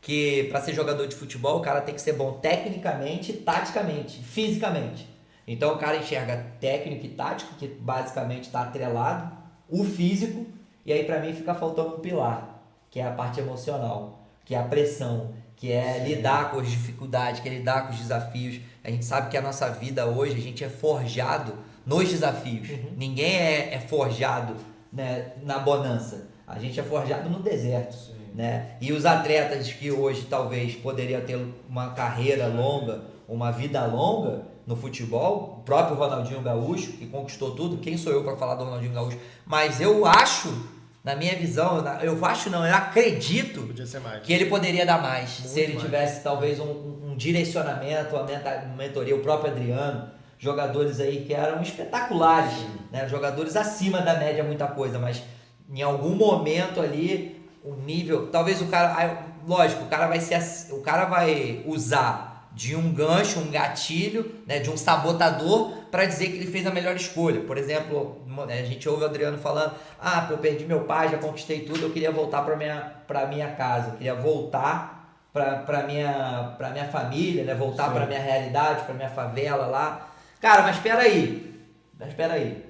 que 0.00 0.44
para 0.44 0.60
ser 0.60 0.74
jogador 0.74 1.08
de 1.08 1.16
futebol 1.16 1.58
o 1.58 1.62
cara 1.62 1.80
tem 1.80 1.94
que 1.94 2.00
ser 2.02 2.12
bom 2.12 2.32
tecnicamente, 2.34 3.32
taticamente, 3.32 4.22
fisicamente. 4.22 5.08
Então 5.46 5.74
o 5.74 5.78
cara 5.78 5.96
enxerga 5.96 6.52
técnico 6.60 7.06
e 7.06 7.08
tático, 7.08 7.54
que 7.54 7.66
basicamente 7.66 8.44
está 8.44 8.60
atrelado, 8.60 9.34
o 9.66 9.82
físico, 9.84 10.46
e 10.84 10.92
aí 10.92 11.04
para 11.04 11.18
mim 11.20 11.32
fica 11.32 11.54
faltando 11.54 11.96
um 11.96 12.00
pilar, 12.00 12.62
que 12.90 13.00
é 13.00 13.06
a 13.06 13.10
parte 13.10 13.40
emocional, 13.40 14.20
que 14.44 14.54
é 14.54 14.58
a 14.58 14.62
pressão, 14.62 15.32
que 15.56 15.72
é 15.72 15.94
Sim. 15.94 16.14
lidar 16.14 16.50
com 16.50 16.60
as 16.60 16.70
dificuldades, 16.70 17.40
que 17.40 17.48
é 17.48 17.52
lidar 17.52 17.86
com 17.86 17.94
os 17.94 17.98
desafios. 17.98 18.60
A 18.84 18.90
gente 18.90 19.06
sabe 19.06 19.30
que 19.30 19.36
a 19.36 19.42
nossa 19.42 19.70
vida 19.70 20.06
hoje, 20.06 20.34
a 20.34 20.40
gente 20.40 20.62
é 20.62 20.68
forjado 20.68 21.54
nos 21.86 22.08
desafios. 22.10 22.68
Uhum. 22.68 22.92
Ninguém 22.96 23.34
é, 23.34 23.74
é 23.74 23.80
forjado 23.80 24.54
né, 24.92 25.32
na 25.42 25.58
bonança. 25.58 26.28
A 26.46 26.58
gente 26.58 26.78
é 26.78 26.82
forjado 26.82 27.28
no 27.28 27.40
deserto. 27.40 27.96
Né? 28.34 28.76
E 28.80 28.92
os 28.92 29.04
atletas 29.04 29.72
que 29.72 29.90
hoje 29.90 30.26
talvez 30.28 30.74
poderiam 30.76 31.20
ter 31.22 31.38
uma 31.68 31.90
carreira 31.90 32.46
longa, 32.46 33.02
uma 33.28 33.50
vida 33.50 33.84
longa 33.86 34.42
no 34.66 34.76
futebol, 34.76 35.58
o 35.60 35.62
próprio 35.64 35.96
Ronaldinho 35.96 36.40
Gaúcho, 36.40 36.92
que 36.92 37.06
conquistou 37.06 37.52
tudo, 37.54 37.78
quem 37.78 37.96
sou 37.96 38.12
eu 38.12 38.22
para 38.22 38.36
falar 38.36 38.54
do 38.54 38.64
Ronaldinho 38.64 38.92
Gaúcho? 38.92 39.18
Mas 39.44 39.80
eu 39.80 40.06
acho, 40.06 40.54
na 41.02 41.16
minha 41.16 41.34
visão, 41.34 41.84
eu 42.02 42.24
acho 42.24 42.50
não, 42.50 42.64
eu 42.66 42.74
acredito 42.74 43.74
que 44.22 44.32
ele 44.32 44.46
poderia 44.46 44.84
dar 44.86 45.02
mais, 45.02 45.40
Muito 45.40 45.52
se 45.52 45.60
ele 45.60 45.72
mais. 45.72 45.84
tivesse 45.84 46.22
talvez 46.22 46.60
um, 46.60 47.10
um 47.10 47.16
direcionamento, 47.16 48.14
uma 48.14 48.76
mentoria, 48.76 49.16
o 49.16 49.20
próprio 49.20 49.50
Adriano 49.50 50.17
jogadores 50.38 51.00
aí 51.00 51.24
que 51.24 51.34
eram 51.34 51.60
espetaculares, 51.60 52.54
né? 52.92 53.08
Jogadores 53.08 53.56
acima 53.56 54.00
da 54.00 54.14
média, 54.14 54.44
muita 54.44 54.66
coisa, 54.66 54.98
mas 54.98 55.22
em 55.68 55.82
algum 55.82 56.14
momento 56.14 56.80
ali 56.80 57.46
o 57.64 57.74
nível, 57.74 58.28
talvez 58.28 58.62
o 58.62 58.66
cara, 58.66 59.24
lógico, 59.46 59.84
o 59.84 59.88
cara 59.88 60.06
vai 60.06 60.20
ser, 60.20 60.40
o 60.72 60.80
cara 60.80 61.04
vai 61.04 61.62
usar 61.66 62.48
de 62.52 62.74
um 62.74 62.92
gancho, 62.92 63.40
um 63.40 63.50
gatilho, 63.50 64.34
né, 64.46 64.58
de 64.58 64.70
um 64.70 64.76
sabotador 64.76 65.72
para 65.90 66.04
dizer 66.06 66.28
que 66.28 66.36
ele 66.36 66.46
fez 66.46 66.66
a 66.66 66.70
melhor 66.70 66.96
escolha. 66.96 67.42
Por 67.42 67.56
exemplo, 67.58 68.22
a 68.48 68.52
gente 68.64 68.88
ouve 68.88 69.02
o 69.02 69.06
Adriano 69.06 69.38
falando: 69.38 69.74
"Ah, 70.00 70.26
eu 70.30 70.38
perdi 70.38 70.64
meu 70.64 70.80
pai, 70.80 71.08
já 71.08 71.18
conquistei 71.18 71.60
tudo, 71.60 71.82
eu 71.82 71.90
queria 71.90 72.10
voltar 72.10 72.42
para 72.42 72.56
minha 72.56 72.94
para 73.06 73.26
minha 73.26 73.48
casa, 73.52 73.88
eu 73.88 73.92
queria 73.92 74.14
voltar 74.14 75.14
para 75.32 75.82
minha 75.86 76.54
para 76.56 76.70
minha 76.70 76.88
família, 76.88 77.44
né, 77.44 77.54
voltar 77.54 77.92
para 77.92 78.06
minha 78.06 78.20
realidade, 78.20 78.84
para 78.84 78.94
minha 78.94 79.10
favela 79.10 79.66
lá". 79.66 80.08
Cara, 80.40 80.62
mas 80.62 80.76
espera 80.76 81.02
aí. 81.02 81.66
Mas 81.98 82.08
espera 82.08 82.34
aí. 82.34 82.68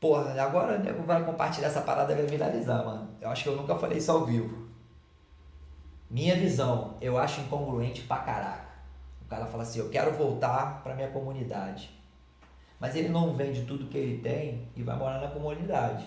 Porra, 0.00 0.40
agora 0.40 0.78
o 0.78 0.82
nego 0.82 1.02
vai 1.02 1.24
compartilhar 1.24 1.68
essa 1.68 1.80
parada 1.80 2.12
e 2.12 2.16
vai 2.16 2.26
viralizar, 2.26 2.84
mano. 2.84 3.08
Eu 3.20 3.28
acho 3.30 3.42
que 3.42 3.48
eu 3.48 3.56
nunca 3.56 3.74
falei 3.74 3.98
isso 3.98 4.12
ao 4.12 4.24
vivo. 4.24 4.68
Minha 6.08 6.36
visão, 6.36 6.96
eu 7.00 7.18
acho 7.18 7.40
incongruente 7.40 8.02
pra 8.02 8.18
caraca. 8.18 8.68
O 9.20 9.28
cara 9.28 9.44
fala 9.46 9.64
assim, 9.64 9.80
eu 9.80 9.90
quero 9.90 10.12
voltar 10.12 10.82
pra 10.82 10.94
minha 10.94 11.10
comunidade. 11.10 11.90
Mas 12.80 12.94
ele 12.94 13.08
não 13.08 13.34
vende 13.34 13.66
tudo 13.66 13.88
que 13.88 13.98
ele 13.98 14.22
tem 14.22 14.68
e 14.76 14.82
vai 14.82 14.96
morar 14.96 15.18
na 15.18 15.28
comunidade. 15.28 16.06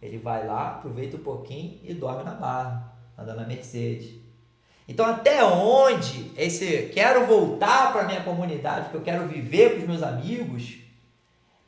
Ele 0.00 0.18
vai 0.18 0.46
lá, 0.46 0.76
aproveita 0.76 1.16
um 1.16 1.22
pouquinho 1.22 1.80
e 1.82 1.94
dorme 1.94 2.22
na 2.22 2.34
barra, 2.34 2.92
anda 3.18 3.34
na 3.34 3.46
Mercedes. 3.46 4.19
Então, 4.90 5.06
até 5.06 5.44
onde 5.44 6.32
esse 6.36 6.90
quero 6.92 7.24
voltar 7.24 7.92
para 7.92 8.08
minha 8.08 8.22
comunidade, 8.22 8.86
porque 8.86 8.96
eu 8.96 9.02
quero 9.02 9.28
viver 9.28 9.76
com 9.76 9.82
os 9.82 9.86
meus 9.86 10.02
amigos, 10.02 10.78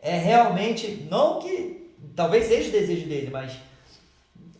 é 0.00 0.18
realmente 0.18 1.06
não 1.08 1.38
que 1.38 1.94
talvez 2.16 2.46
seja 2.46 2.68
o 2.68 2.72
desejo 2.72 3.06
dele, 3.06 3.30
mas 3.30 3.52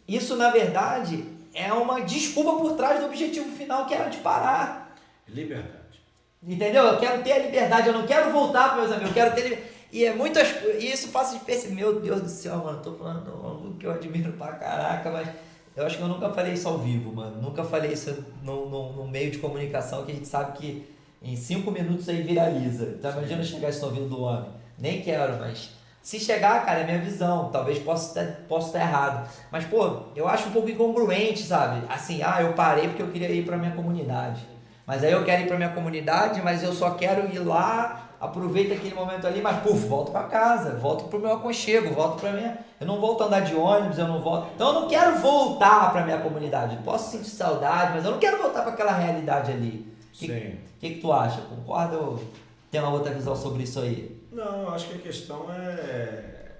isso 0.06 0.36
na 0.36 0.50
verdade 0.50 1.24
é 1.52 1.72
uma 1.72 2.02
desculpa 2.02 2.52
por 2.52 2.76
trás 2.76 3.00
do 3.00 3.06
objetivo 3.06 3.50
final 3.50 3.84
que 3.84 3.94
era 3.94 4.08
de 4.08 4.18
parar. 4.18 4.94
Liberdade. 5.26 6.00
Entendeu? 6.40 6.84
Eu 6.84 7.00
quero 7.00 7.20
ter 7.24 7.32
a 7.32 7.38
liberdade, 7.40 7.88
eu 7.88 7.94
não 7.94 8.06
quero 8.06 8.30
voltar 8.30 8.68
para 8.68 8.82
meus 8.82 8.92
amigos, 8.92 9.08
eu 9.08 9.14
quero 9.14 9.34
ter 9.34 9.72
E 9.90 10.04
é 10.04 10.14
muitas 10.14 10.46
E 10.78 10.86
isso 10.92 11.08
passa 11.08 11.36
de 11.36 11.44
perceber. 11.44 11.74
Meu 11.74 12.00
Deus 12.00 12.20
do 12.20 12.28
céu, 12.28 12.58
mano. 12.58 12.80
Tô 12.80 12.94
falando 12.94 13.28
algo 13.28 13.76
que 13.76 13.86
eu 13.86 13.90
admiro 13.90 14.32
pra 14.34 14.52
caraca, 14.52 15.10
mas. 15.10 15.28
Eu 15.74 15.86
acho 15.86 15.96
que 15.96 16.02
eu 16.02 16.08
nunca 16.08 16.30
falei 16.30 16.52
isso 16.52 16.68
ao 16.68 16.78
vivo, 16.78 17.14
mano. 17.14 17.40
Nunca 17.40 17.64
falei 17.64 17.92
isso 17.92 18.24
no, 18.42 18.68
no, 18.68 18.92
no 18.92 19.08
meio 19.08 19.30
de 19.30 19.38
comunicação 19.38 20.04
que 20.04 20.12
a 20.12 20.14
gente 20.14 20.28
sabe 20.28 20.58
que 20.58 20.88
em 21.22 21.36
cinco 21.36 21.70
minutos 21.70 22.08
aí 22.08 22.22
viraliza. 22.22 22.94
Então 22.98 23.10
imagina 23.12 23.42
chegar 23.42 23.70
isso 23.70 23.80
no 23.80 23.86
ouvido 23.86 24.08
do 24.08 24.22
homem. 24.22 24.50
Nem 24.78 25.00
quero, 25.00 25.38
mas 25.38 25.70
se 26.02 26.18
chegar, 26.18 26.66
cara, 26.66 26.80
é 26.80 26.84
minha 26.84 26.98
visão. 26.98 27.48
Talvez 27.50 27.78
possa 27.78 28.20
estar, 28.20 28.34
possa 28.48 28.66
estar 28.68 28.80
errado. 28.80 29.28
Mas, 29.50 29.64
pô, 29.64 30.02
eu 30.16 30.28
acho 30.28 30.48
um 30.48 30.52
pouco 30.52 30.68
incongruente, 30.68 31.42
sabe? 31.42 31.86
Assim, 31.88 32.20
ah, 32.22 32.42
eu 32.42 32.52
parei 32.54 32.88
porque 32.88 33.02
eu 33.02 33.08
queria 33.08 33.30
ir 33.30 33.44
pra 33.44 33.56
minha 33.56 33.72
comunidade. 33.72 34.40
Mas 34.84 35.04
aí 35.04 35.12
eu 35.12 35.24
quero 35.24 35.42
ir 35.42 35.46
pra 35.46 35.56
minha 35.56 35.70
comunidade, 35.70 36.42
mas 36.42 36.62
eu 36.62 36.72
só 36.72 36.90
quero 36.90 37.32
ir 37.32 37.38
lá, 37.38 38.10
aproveito 38.22 38.72
aquele 38.72 38.94
momento 38.94 39.26
ali, 39.26 39.42
mas, 39.42 39.60
puf, 39.64 39.84
volto 39.88 40.12
pra 40.12 40.22
casa, 40.24 40.76
volto 40.76 41.08
pro 41.08 41.18
meu 41.18 41.32
aconchego, 41.32 41.92
volto 41.92 42.20
pra 42.20 42.32
minha. 42.32 42.56
Eu 42.80 42.86
não 42.86 43.00
volto 43.00 43.24
a 43.24 43.26
andar 43.26 43.40
de 43.40 43.52
ônibus, 43.52 43.98
eu 43.98 44.06
não 44.06 44.22
volto. 44.22 44.48
Então 44.54 44.68
eu 44.68 44.80
não 44.82 44.88
quero 44.88 45.18
voltar 45.18 45.90
pra 45.90 46.04
minha 46.04 46.18
comunidade. 46.18 46.78
Posso 46.84 47.10
sentir 47.10 47.30
saudade, 47.30 47.94
mas 47.96 48.04
eu 48.04 48.12
não 48.12 48.20
quero 48.20 48.40
voltar 48.40 48.62
para 48.62 48.72
aquela 48.72 48.92
realidade 48.92 49.50
ali. 49.50 49.92
Sim. 50.14 50.26
O 50.26 50.58
que, 50.78 50.94
que, 50.94 51.00
tu 51.00 51.12
acha? 51.12 51.40
Concorda 51.40 51.98
ou 51.98 52.22
tem 52.70 52.80
uma 52.80 52.92
outra 52.92 53.12
visão 53.12 53.34
sobre 53.34 53.64
isso 53.64 53.80
aí? 53.80 54.24
Não, 54.30 54.62
eu 54.62 54.70
acho 54.70 54.88
que 54.88 54.94
a 54.94 54.98
questão 54.98 55.46
é. 55.50 56.52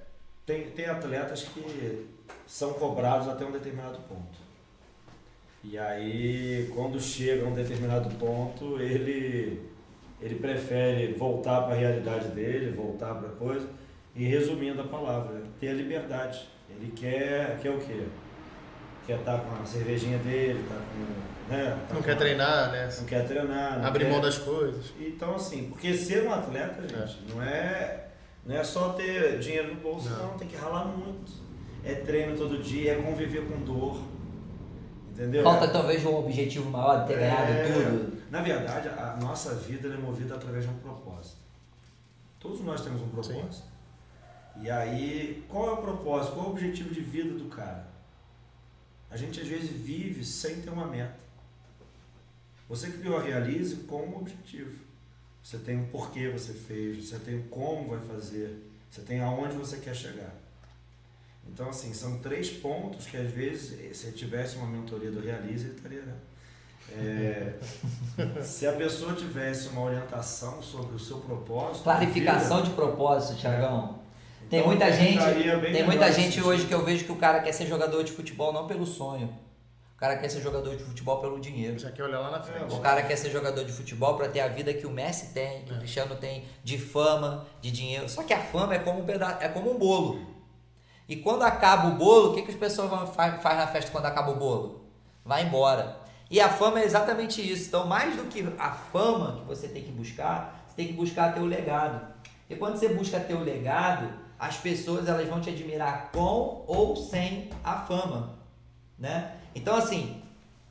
Tem, 0.44 0.64
tem 0.70 0.86
atletas 0.86 1.44
que 1.44 2.08
são 2.44 2.72
cobrados 2.72 3.28
até 3.28 3.44
um 3.44 3.52
determinado 3.52 3.98
ponto. 4.08 4.42
E 5.62 5.78
aí, 5.78 6.68
quando 6.74 7.00
chega 7.00 7.46
a 7.46 7.48
um 7.48 7.54
determinado 7.54 8.12
ponto, 8.16 8.80
ele, 8.80 9.70
ele 10.22 10.36
prefere 10.36 11.14
voltar 11.14 11.62
para 11.62 11.74
a 11.74 11.76
realidade 11.76 12.28
dele, 12.28 12.70
voltar 12.70 13.14
para 13.14 13.28
a 13.28 13.32
coisa. 13.32 13.68
E 14.14 14.24
resumindo 14.24 14.80
a 14.80 14.84
palavra, 14.84 15.42
ter 15.58 15.70
a 15.70 15.72
liberdade. 15.72 16.46
Ele 16.70 16.92
quer, 16.94 17.58
quer 17.60 17.70
o 17.70 17.78
quê? 17.78 18.04
Quer 19.06 19.18
estar 19.18 19.38
tá 19.38 19.44
com 19.44 19.62
a 19.62 19.66
cervejinha 19.66 20.18
dele, 20.18 20.64
tá 20.68 20.74
com, 20.76 21.52
né, 21.52 21.78
tá 21.88 21.94
não 21.94 22.02
quer 22.02 22.16
treinar, 22.16 22.70
né? 22.70 22.88
Não 22.98 23.06
quer 23.06 23.26
treinar. 23.26 23.78
Não 23.78 23.86
Abrir 23.86 24.04
quer... 24.04 24.10
mão 24.10 24.20
das 24.20 24.38
coisas. 24.38 24.92
Então, 25.00 25.34
assim, 25.34 25.68
porque 25.70 25.94
ser 25.94 26.24
um 26.24 26.32
atleta, 26.32 26.82
gente, 26.82 27.18
é. 27.26 27.34
não 27.34 27.42
é 27.42 28.02
não 28.44 28.56
é 28.56 28.64
só 28.64 28.90
ter 28.90 29.38
dinheiro 29.38 29.74
no 29.74 29.80
bolso, 29.80 30.10
não. 30.10 30.28
não. 30.28 30.38
tem 30.38 30.48
que 30.48 30.56
ralar 30.56 30.84
muito. 30.84 31.32
É 31.84 31.94
treino 31.94 32.36
todo 32.36 32.62
dia, 32.62 32.92
é 32.92 32.94
conviver 32.96 33.46
com 33.46 33.58
dor. 33.64 34.00
Entendeu? 35.12 35.42
Falta 35.42 35.68
talvez 35.68 36.04
um 36.04 36.16
objetivo 36.16 36.70
maior 36.70 37.00
de 37.00 37.08
ter 37.08 37.14
é, 37.14 37.16
ganhado 37.18 37.52
tudo. 37.72 38.21
Na 38.32 38.40
verdade, 38.40 38.88
a 38.88 39.14
nossa 39.20 39.54
vida 39.56 39.88
é 39.88 39.96
movida 39.98 40.36
através 40.36 40.64
de 40.64 40.70
um 40.70 40.78
propósito. 40.78 41.36
Todos 42.40 42.62
nós 42.62 42.80
temos 42.80 43.02
um 43.02 43.10
propósito. 43.10 43.56
Sim. 43.56 44.62
E 44.62 44.70
aí, 44.70 45.44
qual 45.50 45.68
é 45.68 45.72
o 45.72 45.76
propósito? 45.82 46.32
Qual 46.32 46.46
é 46.46 46.48
o 46.48 46.52
objetivo 46.52 46.94
de 46.94 47.02
vida 47.02 47.34
do 47.34 47.50
cara? 47.50 47.86
A 49.10 49.18
gente 49.18 49.38
às 49.38 49.46
vezes 49.46 49.70
vive 49.70 50.24
sem 50.24 50.62
ter 50.62 50.70
uma 50.70 50.86
meta. 50.86 51.14
Você 52.70 52.88
criou 52.88 53.18
a 53.18 53.22
Realize 53.22 53.76
com 53.84 54.02
um 54.02 54.16
objetivo. 54.16 54.82
Você 55.44 55.58
tem 55.58 55.82
o 55.82 55.88
porquê 55.88 56.30
você 56.30 56.54
fez, 56.54 57.10
você 57.10 57.18
tem 57.18 57.38
o 57.38 57.42
como 57.48 57.90
vai 57.90 58.00
fazer, 58.00 58.62
você 58.90 59.02
tem 59.02 59.20
aonde 59.20 59.56
você 59.56 59.76
quer 59.76 59.94
chegar. 59.94 60.34
Então, 61.46 61.68
assim, 61.68 61.92
são 61.92 62.18
três 62.20 62.48
pontos 62.48 63.04
que 63.04 63.18
às 63.18 63.30
vezes, 63.30 63.94
se 63.94 64.10
tivesse 64.12 64.56
uma 64.56 64.68
mentoria 64.68 65.10
do 65.10 65.20
Realize, 65.20 65.66
ele 65.66 65.76
estaria. 65.76 66.31
É, 66.98 67.54
se 68.42 68.66
a 68.66 68.72
pessoa 68.72 69.14
tivesse 69.14 69.68
uma 69.68 69.82
orientação 69.82 70.62
sobre 70.62 70.94
o 70.94 70.98
seu 70.98 71.18
propósito. 71.18 71.84
Clarificação 71.84 72.58
vida, 72.58 72.68
de 72.68 72.74
propósito, 72.74 73.38
Tiagão. 73.38 73.98
É. 73.98 74.48
Tem 74.50 74.60
então, 74.60 74.70
muita 74.70 74.92
gente, 74.92 75.24
tem 75.72 75.84
muita 75.84 76.12
gente 76.12 76.42
hoje 76.42 76.66
que 76.66 76.74
eu 76.74 76.84
vejo 76.84 77.04
que 77.04 77.12
o 77.12 77.16
cara 77.16 77.40
quer 77.40 77.52
ser 77.52 77.66
jogador 77.66 78.04
de 78.04 78.12
futebol 78.12 78.52
não 78.52 78.66
pelo 78.66 78.84
sonho, 78.84 79.32
cara 80.02 80.16
quer 80.16 80.28
ser 80.28 80.40
jogador 80.40 80.76
de 80.76 80.82
futebol 80.82 81.20
pelo 81.20 81.38
dinheiro. 81.38 81.78
Já 81.78 81.92
quer 81.92 82.02
olhar 82.02 82.18
lá 82.18 82.32
na 82.32 82.40
frente. 82.40 82.74
O 82.74 82.80
cara 82.80 83.04
quer 83.04 83.14
ser 83.14 83.30
jogador 83.30 83.64
de 83.64 83.70
futebol 83.70 84.16
para 84.16 84.28
ter 84.28 84.40
a 84.40 84.48
vida 84.48 84.74
que 84.74 84.84
o 84.84 84.90
Messi 84.90 85.32
tem, 85.32 85.62
que 85.62 85.72
é. 85.72 85.76
o 85.76 85.78
Cristiano 85.78 86.16
tem, 86.16 86.44
de 86.64 86.76
fama, 86.76 87.46
de 87.60 87.70
dinheiro. 87.70 88.08
Só 88.08 88.24
que 88.24 88.34
a 88.34 88.40
fama 88.40 88.74
é 88.74 88.80
como 88.80 89.00
um 89.00 89.04
pedaço, 89.04 89.36
é 89.40 89.48
como 89.48 89.72
um 89.72 89.78
bolo. 89.78 90.26
E 91.08 91.14
quando 91.14 91.42
acaba 91.42 91.86
o 91.86 91.92
bolo, 91.92 92.32
o 92.32 92.34
que, 92.34 92.42
que 92.42 92.50
as 92.50 92.56
pessoas 92.56 92.90
vão, 92.90 93.06
faz, 93.06 93.40
faz 93.40 93.56
na 93.56 93.68
festa 93.68 93.92
quando 93.92 94.06
acaba 94.06 94.32
o 94.32 94.34
bolo? 94.34 94.84
Vai 95.24 95.44
embora. 95.44 96.01
E 96.32 96.40
a 96.40 96.48
fama 96.48 96.80
é 96.80 96.84
exatamente 96.84 97.42
isso. 97.42 97.68
Então, 97.68 97.86
mais 97.86 98.16
do 98.16 98.24
que 98.24 98.42
a 98.58 98.70
fama 98.70 99.40
que 99.40 99.46
você 99.46 99.68
tem 99.68 99.82
que 99.82 99.92
buscar, 99.92 100.64
você 100.66 100.76
tem 100.76 100.86
que 100.86 100.94
buscar 100.94 101.34
teu 101.34 101.44
legado. 101.44 102.06
E 102.48 102.56
quando 102.56 102.78
você 102.78 102.88
busca 102.88 103.20
teu 103.20 103.40
legado, 103.40 104.08
as 104.38 104.56
pessoas 104.56 105.06
elas 105.06 105.28
vão 105.28 105.42
te 105.42 105.50
admirar 105.50 106.10
com 106.10 106.64
ou 106.66 106.96
sem 106.96 107.50
a 107.62 107.80
fama, 107.80 108.38
né? 108.98 109.32
Então, 109.54 109.76
assim, 109.76 110.22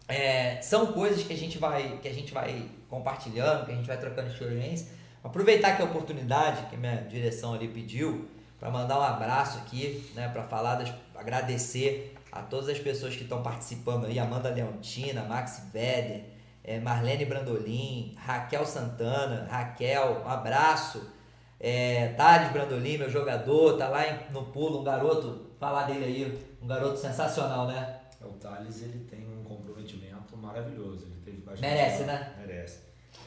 é, 0.07 0.59
são 0.63 0.93
coisas 0.93 1.21
que 1.21 1.31
a 1.31 1.37
gente 1.37 1.59
vai 1.59 1.99
que 2.01 2.07
a 2.07 2.13
gente 2.13 2.33
vai 2.33 2.67
compartilhando, 2.89 3.67
que 3.67 3.71
a 3.71 3.75
gente 3.75 3.87
vai 3.87 3.99
trocando 3.99 4.29
experiência. 4.31 4.87
Aproveitar 5.23 5.75
que 5.75 5.83
a 5.83 5.85
oportunidade 5.85 6.71
que 6.71 6.75
minha 6.75 7.03
direção 7.03 7.53
ali 7.53 7.67
pediu 7.67 8.27
para 8.59 8.71
mandar 8.71 8.99
um 8.99 9.03
abraço 9.03 9.59
aqui, 9.59 10.11
né, 10.15 10.27
para 10.27 10.41
falar 10.43 10.75
das, 10.75 10.91
agradecer 11.15 12.15
a 12.31 12.41
todas 12.41 12.69
as 12.69 12.79
pessoas 12.79 13.15
que 13.15 13.23
estão 13.23 13.43
participando 13.43 14.05
aí, 14.05 14.17
Amanda 14.17 14.49
Leontina, 14.49 15.23
Max 15.23 15.63
Veder, 15.73 16.25
é, 16.63 16.79
Marlene 16.79 17.25
Brandolin, 17.25 18.15
Raquel 18.17 18.65
Santana, 18.65 19.47
Raquel, 19.49 20.21
um 20.25 20.29
abraço. 20.29 21.11
É, 21.59 22.09
Thales 22.17 22.51
Brandolin, 22.51 22.97
meu 22.97 23.09
jogador, 23.09 23.77
tá 23.77 23.87
lá 23.87 24.01
no 24.31 24.45
pulo, 24.45 24.81
um 24.81 24.83
garoto, 24.83 25.51
falar 25.59 25.83
dele 25.83 26.05
aí, 26.05 26.45
um 26.61 26.67
garoto 26.67 26.97
sensacional, 26.97 27.67
né? 27.67 27.99
É, 28.19 28.25
o 28.25 28.31
Thales 28.31 28.81
ele 28.81 29.05
tem 29.05 29.27
um 29.27 29.43
comprometimento 29.43 30.35
maravilhoso. 30.37 31.05
Ele 31.05 31.21
teve 31.23 31.37
bastante 31.41 31.61
Merece, 31.61 32.03
né? 32.03 32.33
Merece. 32.39 32.79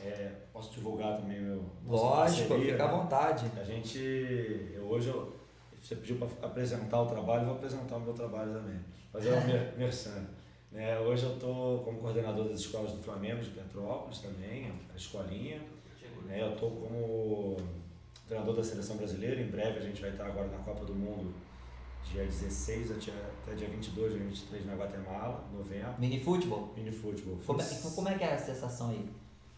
É, 0.05 0.33
posso 0.53 0.73
divulgar 0.73 1.17
também 1.17 1.41
meu. 1.41 1.65
Lógico, 1.87 2.49
parceria, 2.49 2.73
fica 2.73 2.85
à 2.85 2.89
né? 2.89 2.99
vontade. 2.99 3.47
A 3.59 3.65
gente. 3.65 4.73
Eu, 4.75 4.85
hoje 4.85 5.09
eu, 5.09 5.33
você 5.85 5.97
pediu 5.97 6.17
para 6.17 6.29
apresentar 6.47 7.03
o 7.03 7.07
trabalho, 7.07 7.45
vou 7.45 7.57
apresentar 7.57 7.97
o 7.97 8.01
meu 8.01 8.15
trabalho 8.15 8.55
também. 8.55 8.81
Fazer 9.13 9.33
uma 9.33 9.43
merchan. 9.77 10.27
Né? 10.73 10.99
Hoje 10.99 11.25
eu 11.25 11.35
estou 11.35 11.81
como 11.85 11.99
coordenador 11.99 12.49
das 12.49 12.61
escolas 12.61 12.93
do 12.93 13.03
Flamengo 13.03 13.43
de 13.43 13.51
Petrópolis 13.51 14.21
também, 14.21 14.73
a 14.93 14.97
escolinha. 14.97 15.61
Né? 16.25 16.41
Eu 16.41 16.55
estou 16.55 16.71
como 16.71 17.57
treinador 18.27 18.57
da 18.57 18.65
seleção 18.65 18.97
brasileira. 18.97 19.41
Em 19.41 19.51
breve 19.51 19.79
a 19.79 19.83
gente 19.83 20.01
vai 20.01 20.11
estar 20.11 20.27
agora 20.27 20.49
na 20.49 20.59
Copa 20.59 20.87
do 20.87 20.95
Mundo 20.95 21.35
dia 22.13 22.25
16 22.25 22.93
até 22.93 23.55
dia 23.55 23.69
22, 23.69 24.13
dia 24.13 24.23
23 24.23 24.67
na 24.67 24.75
Guatemala, 24.75 25.45
novembro. 25.53 25.95
Mini 25.99 26.21
futebol? 26.21 26.73
Mini 26.77 26.93
futebol. 26.93 27.39
Como 27.47 27.61
é, 27.61 27.65
como 27.95 28.09
é 28.09 28.19
que 28.19 28.25
é 28.25 28.35
a 28.35 28.39
sensação 28.39 28.91
aí? 28.91 29.09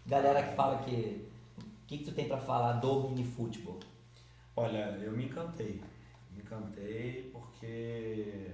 Galera 0.07 0.43
que 0.43 0.55
fala 0.55 0.79
que. 0.79 1.29
O 1.59 1.87
que, 1.87 1.99
que 1.99 2.05
tu 2.05 2.13
tem 2.13 2.27
para 2.27 2.39
falar 2.39 2.75
do 2.75 3.09
mini 3.09 3.25
futebol? 3.25 3.79
Olha, 4.57 4.99
eu 5.01 5.13
me 5.13 5.27
encantei. 5.27 5.81
Encantei 6.47 7.31
porque 7.33 8.53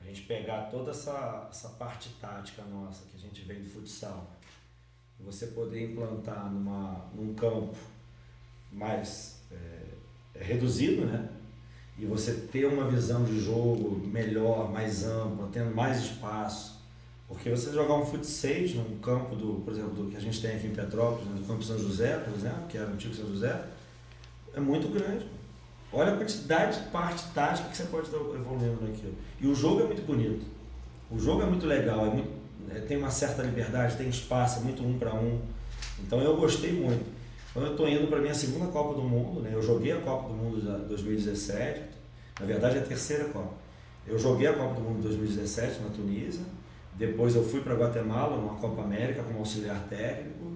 a 0.00 0.04
gente 0.04 0.22
pegar 0.22 0.70
toda 0.70 0.90
essa, 0.90 1.48
essa 1.50 1.68
parte 1.70 2.10
tática 2.20 2.62
nossa 2.62 3.04
que 3.06 3.16
a 3.16 3.20
gente 3.20 3.42
vem 3.42 3.62
do 3.62 3.68
futsal 3.68 4.36
você 5.24 5.48
poder 5.48 5.92
implantar 5.92 6.50
numa, 6.50 7.06
num 7.14 7.34
campo 7.34 7.76
mais 8.72 9.42
é, 9.52 10.42
reduzido, 10.42 11.04
né? 11.04 11.28
e 11.98 12.06
você 12.06 12.32
ter 12.32 12.64
uma 12.64 12.88
visão 12.88 13.24
de 13.24 13.38
jogo 13.38 14.00
melhor, 14.06 14.72
mais 14.72 15.04
ampla, 15.04 15.50
tendo 15.52 15.74
mais 15.74 15.98
espaço. 15.98 16.80
Porque 17.28 17.50
você 17.50 17.70
jogar 17.72 17.94
um 17.94 18.06
fut 18.06 18.26
6 18.26 18.74
num 18.74 18.98
campo 18.98 19.36
do, 19.36 19.60
por 19.62 19.72
exemplo, 19.72 19.90
do 19.90 20.10
que 20.10 20.16
a 20.16 20.20
gente 20.20 20.40
tem 20.40 20.56
aqui 20.56 20.66
em 20.66 20.74
Petrópolis, 20.74 21.28
né, 21.28 21.38
do 21.38 21.46
campo 21.46 21.62
São 21.62 21.78
José, 21.78 22.16
por 22.18 22.34
exemplo, 22.34 22.66
que 22.68 22.78
era 22.78 22.88
o 22.88 22.94
antigo 22.94 23.14
São 23.14 23.28
José, 23.28 23.64
é 24.54 24.58
muito 24.58 24.88
grande. 24.88 25.26
Olha 25.92 26.12
a 26.12 26.16
quantidade 26.16 26.80
de 26.80 26.88
parte 26.90 27.24
tática 27.34 27.68
que 27.68 27.76
você 27.76 27.84
pode 27.84 28.06
estar 28.06 28.18
evoluindo 28.18 28.80
naquilo. 28.80 29.14
E 29.40 29.46
o 29.46 29.54
jogo 29.54 29.80
é 29.80 29.84
muito 29.84 30.02
bonito. 30.02 30.46
O 31.10 31.18
jogo 31.18 31.42
é 31.42 31.46
muito 31.46 31.66
legal, 31.66 32.06
é 32.06 32.10
muito, 32.10 32.30
é, 32.70 32.78
tem 32.80 32.96
uma 32.96 33.10
certa 33.10 33.42
liberdade, 33.42 33.96
tem 33.96 34.08
espaço, 34.08 34.60
é 34.60 34.62
muito 34.62 34.82
um 34.84 34.96
para 34.96 35.12
um. 35.12 35.40
Então 35.98 36.20
eu 36.20 36.36
gostei 36.36 36.72
muito. 36.72 37.04
Então 37.50 37.64
eu 37.64 37.72
estou 37.72 37.88
indo 37.88 38.06
para 38.06 38.18
a 38.18 38.20
minha 38.20 38.34
segunda 38.34 38.66
Copa 38.66 38.94
do 38.94 39.02
Mundo, 39.02 39.40
né? 39.40 39.50
Eu 39.52 39.60
joguei 39.60 39.90
a 39.90 40.00
Copa 40.00 40.28
do 40.28 40.34
Mundo 40.34 40.60
de 40.60 40.88
2017, 40.88 41.82
na 42.38 42.46
verdade 42.46 42.76
é 42.76 42.80
a 42.80 42.84
terceira 42.84 43.24
Copa. 43.24 43.54
Eu 44.06 44.16
joguei 44.16 44.46
a 44.46 44.52
Copa 44.52 44.74
do 44.74 44.80
Mundo 44.82 44.96
de 44.98 45.08
2017 45.08 45.80
na 45.80 45.88
Tunísia, 45.90 46.44
depois 46.94 47.34
eu 47.34 47.42
fui 47.42 47.60
para 47.60 47.74
Guatemala, 47.74 48.36
numa 48.36 48.54
Copa 48.54 48.82
América 48.82 49.24
como 49.24 49.40
auxiliar 49.40 49.84
técnico, 49.88 50.49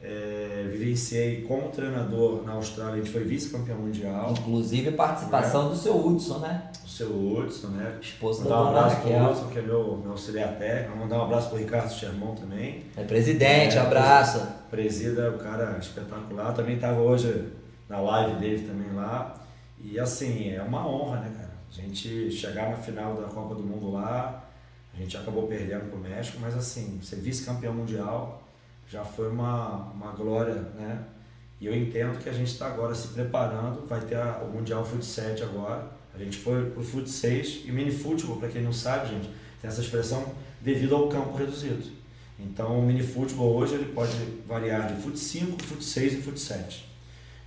é, 0.00 0.68
vivenciei 0.70 1.42
como 1.42 1.70
treinador 1.70 2.44
na 2.44 2.52
Austrália, 2.52 2.94
a 2.94 2.96
gente 2.98 3.10
foi 3.10 3.24
vice-campeão 3.24 3.78
mundial. 3.78 4.32
Inclusive 4.38 4.92
participação 4.92 5.64
né? 5.64 5.70
do 5.70 5.76
seu 5.76 6.06
Hudson, 6.06 6.38
né? 6.38 6.70
O 6.84 6.88
seu 6.88 7.08
Hudson, 7.08 7.68
né? 7.68 7.98
Esposa 8.00 8.44
mandar 8.44 8.62
um 8.62 8.68
abraço 8.68 8.96
para 9.00 9.10
o 9.10 9.30
Hudson, 9.30 9.48
que 9.48 9.58
é 9.58 9.62
meu, 9.62 9.96
meu 9.96 10.12
auxiliar 10.12 10.56
técnico. 10.56 10.96
Mandar 10.96 11.18
um 11.18 11.22
abraço 11.22 11.48
para 11.48 11.56
o 11.56 11.58
Ricardo 11.58 11.92
Sherman 11.92 12.34
também. 12.36 12.84
É 12.96 13.02
presidente, 13.02 13.76
é, 13.76 13.80
abraço. 13.80 14.46
Presida, 14.70 15.30
o 15.30 15.38
cara 15.38 15.76
espetacular. 15.78 16.54
Também 16.54 16.76
estava 16.76 17.00
hoje 17.00 17.52
na 17.88 17.98
live 18.00 18.38
dele 18.38 18.68
também 18.68 18.92
lá. 18.92 19.34
E 19.80 19.98
assim, 19.98 20.52
é 20.52 20.62
uma 20.62 20.86
honra, 20.86 21.20
né, 21.20 21.32
cara? 21.36 21.58
A 21.70 21.74
gente 21.74 22.30
chegar 22.30 22.70
na 22.70 22.76
final 22.76 23.14
da 23.14 23.28
Copa 23.28 23.54
do 23.54 23.62
Mundo 23.62 23.92
lá, 23.92 24.44
a 24.94 24.96
gente 24.96 25.16
acabou 25.16 25.46
perdendo 25.46 25.90
pro 25.90 25.98
México, 25.98 26.38
mas 26.40 26.56
assim, 26.56 27.00
ser 27.02 27.16
vice-campeão 27.16 27.74
mundial 27.74 28.47
já 28.90 29.04
foi 29.04 29.28
uma, 29.28 29.90
uma 29.92 30.12
glória, 30.12 30.54
né? 30.54 31.04
E 31.60 31.66
eu 31.66 31.76
entendo 31.76 32.18
que 32.22 32.28
a 32.28 32.32
gente 32.32 32.52
está 32.52 32.66
agora 32.68 32.94
se 32.94 33.08
preparando, 33.08 33.86
vai 33.86 34.00
ter 34.00 34.16
a, 34.16 34.38
o 34.38 34.52
Mundial 34.52 34.84
Foot 34.84 35.04
7 35.04 35.42
agora. 35.42 35.86
A 36.14 36.18
gente 36.18 36.38
foi 36.38 36.70
pro 36.70 36.82
Foot 36.82 37.08
6 37.08 37.64
e 37.66 37.72
mini 37.72 37.90
futebol, 37.90 38.36
para 38.36 38.48
quem 38.48 38.62
não 38.62 38.72
sabe, 38.72 39.08
gente, 39.08 39.28
tem 39.60 39.68
essa 39.68 39.80
expressão 39.80 40.32
devido 40.60 40.94
ao 40.94 41.08
campo 41.08 41.36
reduzido. 41.36 41.82
Então 42.38 42.78
o 42.78 42.82
mini 42.82 43.02
futebol 43.02 43.54
hoje 43.56 43.74
ele 43.74 43.92
pode 43.92 44.12
variar 44.46 44.86
de 44.86 45.02
Foot 45.02 45.18
5, 45.18 45.62
Foot 45.62 45.84
6 45.84 46.12
e 46.14 46.22
Foot 46.22 46.40
7. 46.40 46.88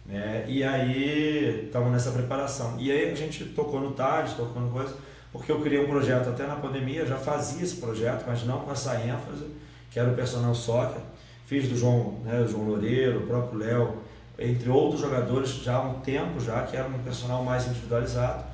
Né? 0.06 0.46
E 0.48 0.64
aí 0.64 1.66
estamos 1.66 1.92
nessa 1.92 2.12
preparação. 2.12 2.78
E 2.80 2.92
aí 2.92 3.10
a 3.10 3.16
gente 3.16 3.46
tocou 3.46 3.80
no 3.80 3.92
TAD, 3.92 4.36
tocou 4.36 4.62
no 4.62 4.70
coisa, 4.70 4.96
porque 5.32 5.52
eu 5.52 5.62
criei 5.62 5.84
um 5.84 5.88
projeto 5.88 6.30
até 6.30 6.46
na 6.46 6.56
pandemia, 6.56 7.06
já 7.06 7.18
fazia 7.18 7.64
esse 7.64 7.78
projeto, 7.78 8.26
mas 8.28 8.44
não 8.44 8.60
com 8.60 8.72
essa 8.72 8.96
ênfase, 8.96 9.46
que 9.90 10.00
era 10.00 10.12
o 10.12 10.16
personal 10.16 10.54
soccer 10.54 11.02
fiz 11.52 11.68
do 11.68 11.78
João, 11.78 12.14
né, 12.24 12.48
João 12.50 12.64
Loureiro, 12.64 13.24
o 13.24 13.28
próprio 13.28 13.60
Léo, 13.60 13.98
entre 14.40 14.70
outros 14.70 15.02
jogadores 15.02 15.50
já 15.50 15.76
há 15.76 15.82
um 15.82 16.00
tempo 16.00 16.40
já, 16.40 16.64
que 16.64 16.78
era 16.78 16.88
um 16.88 17.00
personal 17.00 17.44
mais 17.44 17.68
individualizado. 17.68 18.46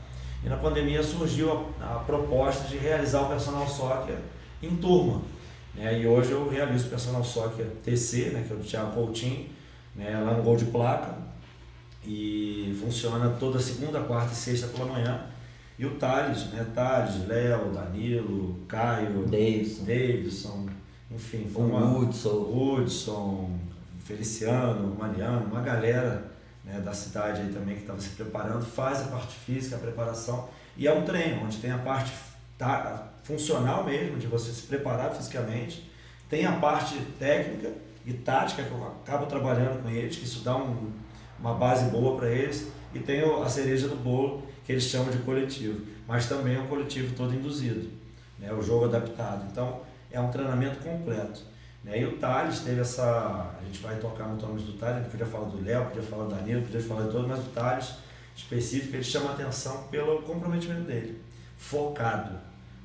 E 0.43 0.49
na 0.49 0.57
pandemia 0.57 1.03
surgiu 1.03 1.67
a, 1.79 1.97
a 1.97 1.99
proposta 1.99 2.67
de 2.67 2.75
realizar 2.75 3.21
o 3.21 3.27
personal 3.27 3.67
soccer 3.67 4.17
em 4.63 4.75
turma. 4.77 5.21
Né? 5.75 6.01
E 6.01 6.07
hoje 6.07 6.31
eu 6.31 6.49
realizo 6.49 6.87
o 6.87 6.89
personal 6.89 7.23
soccer 7.23 7.67
TC, 7.83 8.31
né, 8.31 8.43
que 8.47 8.51
é 8.51 8.55
o 8.55 8.59
do 8.59 8.65
Thiago 8.65 8.93
Coutinho, 8.93 9.45
né, 9.95 10.19
lá 10.19 10.33
no 10.33 10.41
Gol 10.41 10.57
de 10.57 10.65
Placa. 10.65 11.19
E 12.03 12.75
funciona 12.81 13.29
toda 13.39 13.59
segunda, 13.59 13.99
quarta 13.99 14.33
e 14.33 14.35
sexta 14.35 14.69
pela 14.69 14.87
manhã. 14.87 15.21
E 15.77 15.85
o 15.85 15.91
Thales, 15.97 16.47
né? 16.47 16.65
Thales, 16.73 17.27
Léo, 17.27 17.71
Danilo, 17.71 18.57
Caio, 18.67 19.27
Davidson, 19.27 19.83
Davidson 19.83 20.66
enfim, 21.09 21.49
foi 21.51 21.63
uma, 21.63 21.97
Hudson. 21.97 22.29
Hudson, 22.29 23.59
Feliciano, 24.03 24.95
Mariano, 24.97 25.45
uma 25.45 25.61
galera 25.61 26.31
né, 26.63 26.79
da 26.79 26.93
cidade 26.93 27.41
aí 27.41 27.53
também 27.53 27.75
que 27.75 27.81
estava 27.81 27.99
se 27.99 28.09
preparando, 28.09 28.65
faz 28.65 29.01
a 29.01 29.05
parte 29.05 29.35
física, 29.35 29.77
a 29.77 29.79
preparação, 29.79 30.49
e 30.75 30.87
é 30.87 30.93
um 30.93 31.03
treino, 31.03 31.43
onde 31.43 31.57
tem 31.57 31.71
a 31.71 31.77
parte 31.77 32.11
tá, 32.57 33.07
funcional 33.23 33.83
mesmo, 33.83 34.17
de 34.17 34.27
você 34.27 34.51
se 34.51 34.63
preparar 34.63 35.13
fisicamente, 35.13 35.89
tem 36.29 36.45
a 36.45 36.53
parte 36.53 36.97
técnica 37.17 37.71
e 38.05 38.13
tática, 38.13 38.63
que 38.63 38.71
eu 38.71 38.87
acabo 38.87 39.25
trabalhando 39.25 39.81
com 39.81 39.89
eles, 39.89 40.17
que 40.17 40.25
isso 40.25 40.43
dá 40.43 40.55
um, 40.55 40.91
uma 41.39 41.53
base 41.53 41.89
boa 41.89 42.17
para 42.17 42.29
eles, 42.29 42.67
e 42.93 42.99
tem 42.99 43.21
a 43.21 43.49
cereja 43.49 43.87
do 43.87 43.95
bolo, 43.95 44.43
que 44.65 44.71
eles 44.71 44.83
chamam 44.83 45.09
de 45.09 45.19
coletivo, 45.19 45.85
mas 46.07 46.27
também 46.27 46.55
é 46.55 46.59
um 46.59 46.67
coletivo 46.67 47.15
todo 47.15 47.33
induzido, 47.33 47.89
né, 48.39 48.51
o 48.53 48.61
jogo 48.61 48.85
adaptado. 48.85 49.47
Então, 49.49 49.81
é 50.17 50.21
um 50.21 50.31
treinamento 50.31 50.79
completo. 50.79 51.41
Né? 51.83 52.01
E 52.01 52.05
o 52.05 52.17
Thales 52.17 52.61
teve 52.61 52.81
essa. 52.81 53.55
A 53.59 53.63
gente 53.63 53.79
vai 53.79 53.97
tocar 53.97 54.27
no 54.27 54.35
nome 54.35 54.61
do 54.61 54.73
Thales, 54.73 54.97
a 54.97 55.01
gente 55.01 55.11
podia 55.11 55.25
falar 55.25 55.45
do 55.45 55.63
Léo, 55.63 55.85
podia 55.85 56.03
falar 56.03 56.25
do 56.25 56.35
Danilo, 56.35 56.61
podia 56.63 56.81
falar 56.81 57.03
de 57.03 57.11
todos, 57.11 57.27
mas 57.27 57.39
o 57.39 57.49
Thales 57.49 57.93
específico, 58.35 58.95
ele 58.95 59.03
chama 59.03 59.31
atenção 59.31 59.87
pelo 59.87 60.21
comprometimento 60.23 60.81
dele. 60.81 61.21
Focado. 61.57 62.37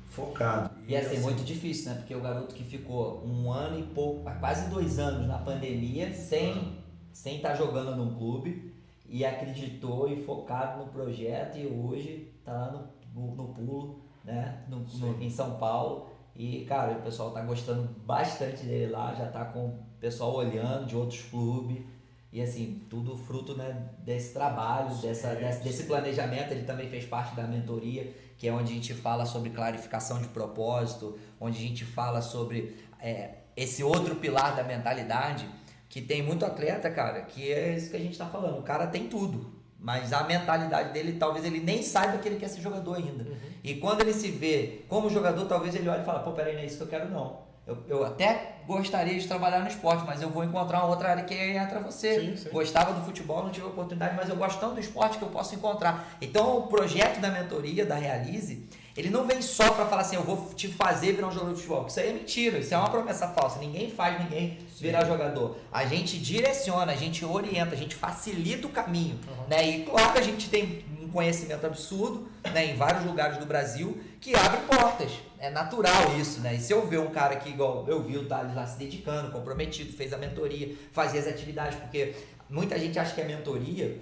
Focado. 0.09 0.71
E, 0.87 0.95
assim, 0.95 1.15
assim, 1.15 1.21
muito 1.21 1.43
difícil, 1.43 1.91
né? 1.91 1.97
Porque 1.97 2.15
o 2.15 2.21
garoto 2.21 2.53
que 2.53 2.63
ficou 2.63 3.23
um 3.25 3.51
ano 3.51 3.79
e 3.79 3.83
pouco, 3.83 4.23
quase 4.39 4.69
dois 4.69 4.99
anos 4.99 5.27
na 5.27 5.39
pandemia, 5.39 6.13
sem 6.13 6.81
sem 7.11 7.35
estar 7.35 7.49
tá 7.49 7.55
jogando 7.55 7.95
num 7.95 8.15
clube, 8.15 8.73
e 9.07 9.23
acreditou 9.23 10.11
e 10.11 10.23
focado 10.23 10.83
no 10.83 10.91
projeto, 10.91 11.57
e 11.57 11.67
hoje 11.67 12.31
está 12.39 12.51
lá 12.51 12.71
no, 12.71 12.87
no, 13.21 13.35
no 13.35 13.47
pulo, 13.53 14.01
né? 14.23 14.63
No, 14.67 14.79
no, 14.79 15.21
em 15.21 15.29
São 15.29 15.57
Paulo 15.57 16.12
e, 16.35 16.65
cara, 16.65 16.93
o 16.93 17.01
pessoal 17.01 17.31
tá 17.31 17.41
gostando 17.41 17.83
bastante 18.05 18.65
dele 18.65 18.91
lá, 18.91 19.13
já 19.13 19.27
tá 19.27 19.45
com 19.45 19.65
o 19.65 19.79
pessoal 19.99 20.33
olhando 20.35 20.87
de 20.87 20.95
outros 20.95 21.21
clubes. 21.21 21.83
E 22.31 22.41
assim, 22.41 22.81
tudo 22.89 23.15
fruto 23.15 23.55
né, 23.55 23.89
desse 23.99 24.33
trabalho, 24.33 24.91
sim, 24.91 25.01
dessa, 25.01 25.35
desse, 25.35 25.63
desse, 25.63 25.83
planejamento. 25.83 26.51
Ele 26.51 26.63
também 26.63 26.89
fez 26.89 27.05
parte 27.05 27.35
da 27.35 27.43
mentoria, 27.43 28.11
que 28.39 28.47
é 28.47 28.51
onde 28.51 28.71
a 28.71 28.75
gente 28.75 28.93
fala 28.95 29.23
sobre 29.23 29.51
clarificação 29.51 30.19
de 30.19 30.27
propósito, 30.29 31.19
onde 31.39 31.59
a 31.59 31.61
gente 31.61 31.85
fala 31.85 32.23
sobre 32.23 32.75
é, 32.99 33.35
esse 33.55 33.83
outro 33.83 34.15
pilar 34.15 34.55
da 34.55 34.63
mentalidade, 34.63 35.47
que 35.87 36.01
tem 36.01 36.23
muito 36.23 36.43
atleta, 36.43 36.89
cara, 36.89 37.21
que 37.21 37.53
é 37.53 37.75
isso 37.75 37.91
que 37.91 37.97
a 37.97 37.99
gente 37.99 38.13
está 38.13 38.25
falando. 38.25 38.57
O 38.57 38.63
cara 38.63 38.87
tem 38.87 39.07
tudo. 39.07 39.62
Mas 39.83 40.13
a 40.13 40.23
mentalidade 40.23 40.93
dele, 40.93 41.17
talvez 41.19 41.43
ele 41.43 41.59
nem 41.59 41.83
saiba 41.83 42.17
que 42.17 42.29
ele 42.29 42.37
quer 42.37 42.47
ser 42.47 42.61
jogador 42.61 42.95
ainda. 42.95 43.25
Uhum. 43.25 43.35
E 43.61 43.75
quando 43.75 43.99
ele 43.99 44.13
se 44.13 44.31
vê 44.31 44.85
como 44.87 45.09
jogador, 45.09 45.45
talvez 45.45 45.75
ele 45.75 45.89
olhe 45.89 46.01
e 46.01 46.05
fale, 46.05 46.23
pô, 46.23 46.31
peraí, 46.31 46.53
não 46.53 46.61
é 46.61 46.65
isso 46.65 46.77
que 46.77 46.83
eu 46.83 46.87
quero 46.87 47.09
não. 47.09 47.43
Eu, 47.67 47.77
eu 47.87 48.05
até 48.05 48.59
gostaria 48.65 49.19
de 49.19 49.27
trabalhar 49.27 49.59
no 49.59 49.67
esporte, 49.67 50.05
mas 50.05 50.21
eu 50.21 50.29
vou 50.29 50.45
encontrar 50.45 50.79
uma 50.79 50.87
outra 50.87 51.09
área 51.09 51.23
que 51.25 51.33
entra 51.33 51.81
você. 51.81 52.19
Sim, 52.19 52.37
sim. 52.37 52.49
Gostava 52.49 52.93
do 52.93 53.05
futebol, 53.05 53.43
não 53.43 53.51
tive 53.51 53.67
oportunidade, 53.67 54.15
mas 54.15 54.29
eu 54.29 54.37
gosto 54.37 54.57
tanto 54.57 54.75
do 54.75 54.79
esporte 54.79 55.17
que 55.17 55.23
eu 55.23 55.29
posso 55.29 55.53
encontrar. 55.53 56.15
Então 56.21 56.59
o 56.59 56.67
projeto 56.67 57.19
da 57.19 57.29
mentoria, 57.29 57.85
da 57.85 57.95
Realize, 57.95 58.69
ele 58.95 59.09
não 59.09 59.25
vem 59.25 59.41
só 59.41 59.71
para 59.71 59.85
falar 59.87 60.01
assim, 60.03 60.15
eu 60.15 60.23
vou 60.23 60.53
te 60.55 60.67
fazer 60.67 61.13
virar 61.13 61.27
um 61.27 61.31
jogador 61.31 61.53
de 61.53 61.61
futebol. 61.61 61.87
Isso 61.87 61.99
aí 61.99 62.09
é 62.09 62.13
mentira, 62.13 62.59
isso 62.59 62.73
é 62.73 62.77
uma 62.77 62.89
promessa 62.89 63.27
falsa. 63.27 63.59
Ninguém 63.59 63.89
faz 63.89 64.21
ninguém 64.23 64.59
virar 64.79 65.05
jogador. 65.05 65.57
A 65.71 65.85
gente 65.85 66.19
direciona, 66.19 66.91
a 66.91 66.95
gente 66.95 67.25
orienta, 67.25 67.73
a 67.73 67.77
gente 67.77 67.95
facilita 67.95 68.67
o 68.67 68.69
caminho. 68.69 69.19
Uhum. 69.27 69.47
Né? 69.47 69.67
E 69.67 69.83
claro 69.83 70.13
que 70.13 70.19
a 70.19 70.23
gente 70.23 70.47
tem 70.47 70.85
um 71.01 71.07
conhecimento 71.07 71.65
absurdo 71.65 72.27
né, 72.53 72.67
em 72.67 72.75
vários 72.75 73.03
lugares 73.03 73.37
do 73.37 73.45
Brasil 73.47 73.99
que 74.21 74.35
abre 74.35 74.61
portas. 74.61 75.11
É 75.39 75.49
natural 75.49 76.15
isso, 76.17 76.39
né? 76.39 76.55
E 76.55 76.59
se 76.59 76.71
eu 76.71 76.87
ver 76.87 76.99
um 76.99 77.09
cara 77.09 77.35
que, 77.35 77.49
igual 77.49 77.85
eu 77.87 78.01
vi 78.01 78.17
o 78.17 78.25
Thales 78.25 78.55
lá 78.55 78.65
se 78.65 78.77
dedicando, 78.77 79.29
comprometido, 79.31 79.91
fez 79.91 80.13
a 80.13 80.17
mentoria, 80.17 80.73
fazia 80.93 81.19
as 81.19 81.27
atividades, 81.27 81.77
porque 81.79 82.15
muita 82.49 82.79
gente 82.79 82.97
acha 82.97 83.13
que 83.13 83.21
a 83.21 83.25
mentoria 83.25 83.99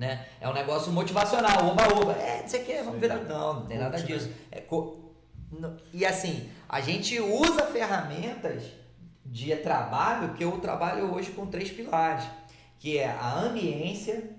né? 0.00 0.24
É 0.40 0.48
um 0.48 0.54
negócio 0.54 0.90
motivacional, 0.90 1.68
oba-oba. 1.68 2.14
É, 2.14 2.42
você 2.46 2.60
quer, 2.60 2.82
vamos 2.82 2.98
virar. 2.98 3.16
Não, 3.16 3.60
não 3.60 3.66
tem 3.66 3.76
nada 3.76 4.02
disso. 4.02 4.30
É 4.50 4.58
co... 4.58 5.12
E 5.92 6.06
assim, 6.06 6.48
a 6.66 6.80
gente 6.80 7.20
usa 7.20 7.66
ferramentas 7.66 8.62
de 9.26 9.54
trabalho, 9.56 10.32
que 10.32 10.42
eu 10.42 10.52
trabalho 10.52 11.12
hoje 11.12 11.32
com 11.32 11.46
três 11.46 11.70
pilares, 11.70 12.24
que 12.78 12.96
é 12.96 13.10
a 13.10 13.40
ambiência, 13.40 14.30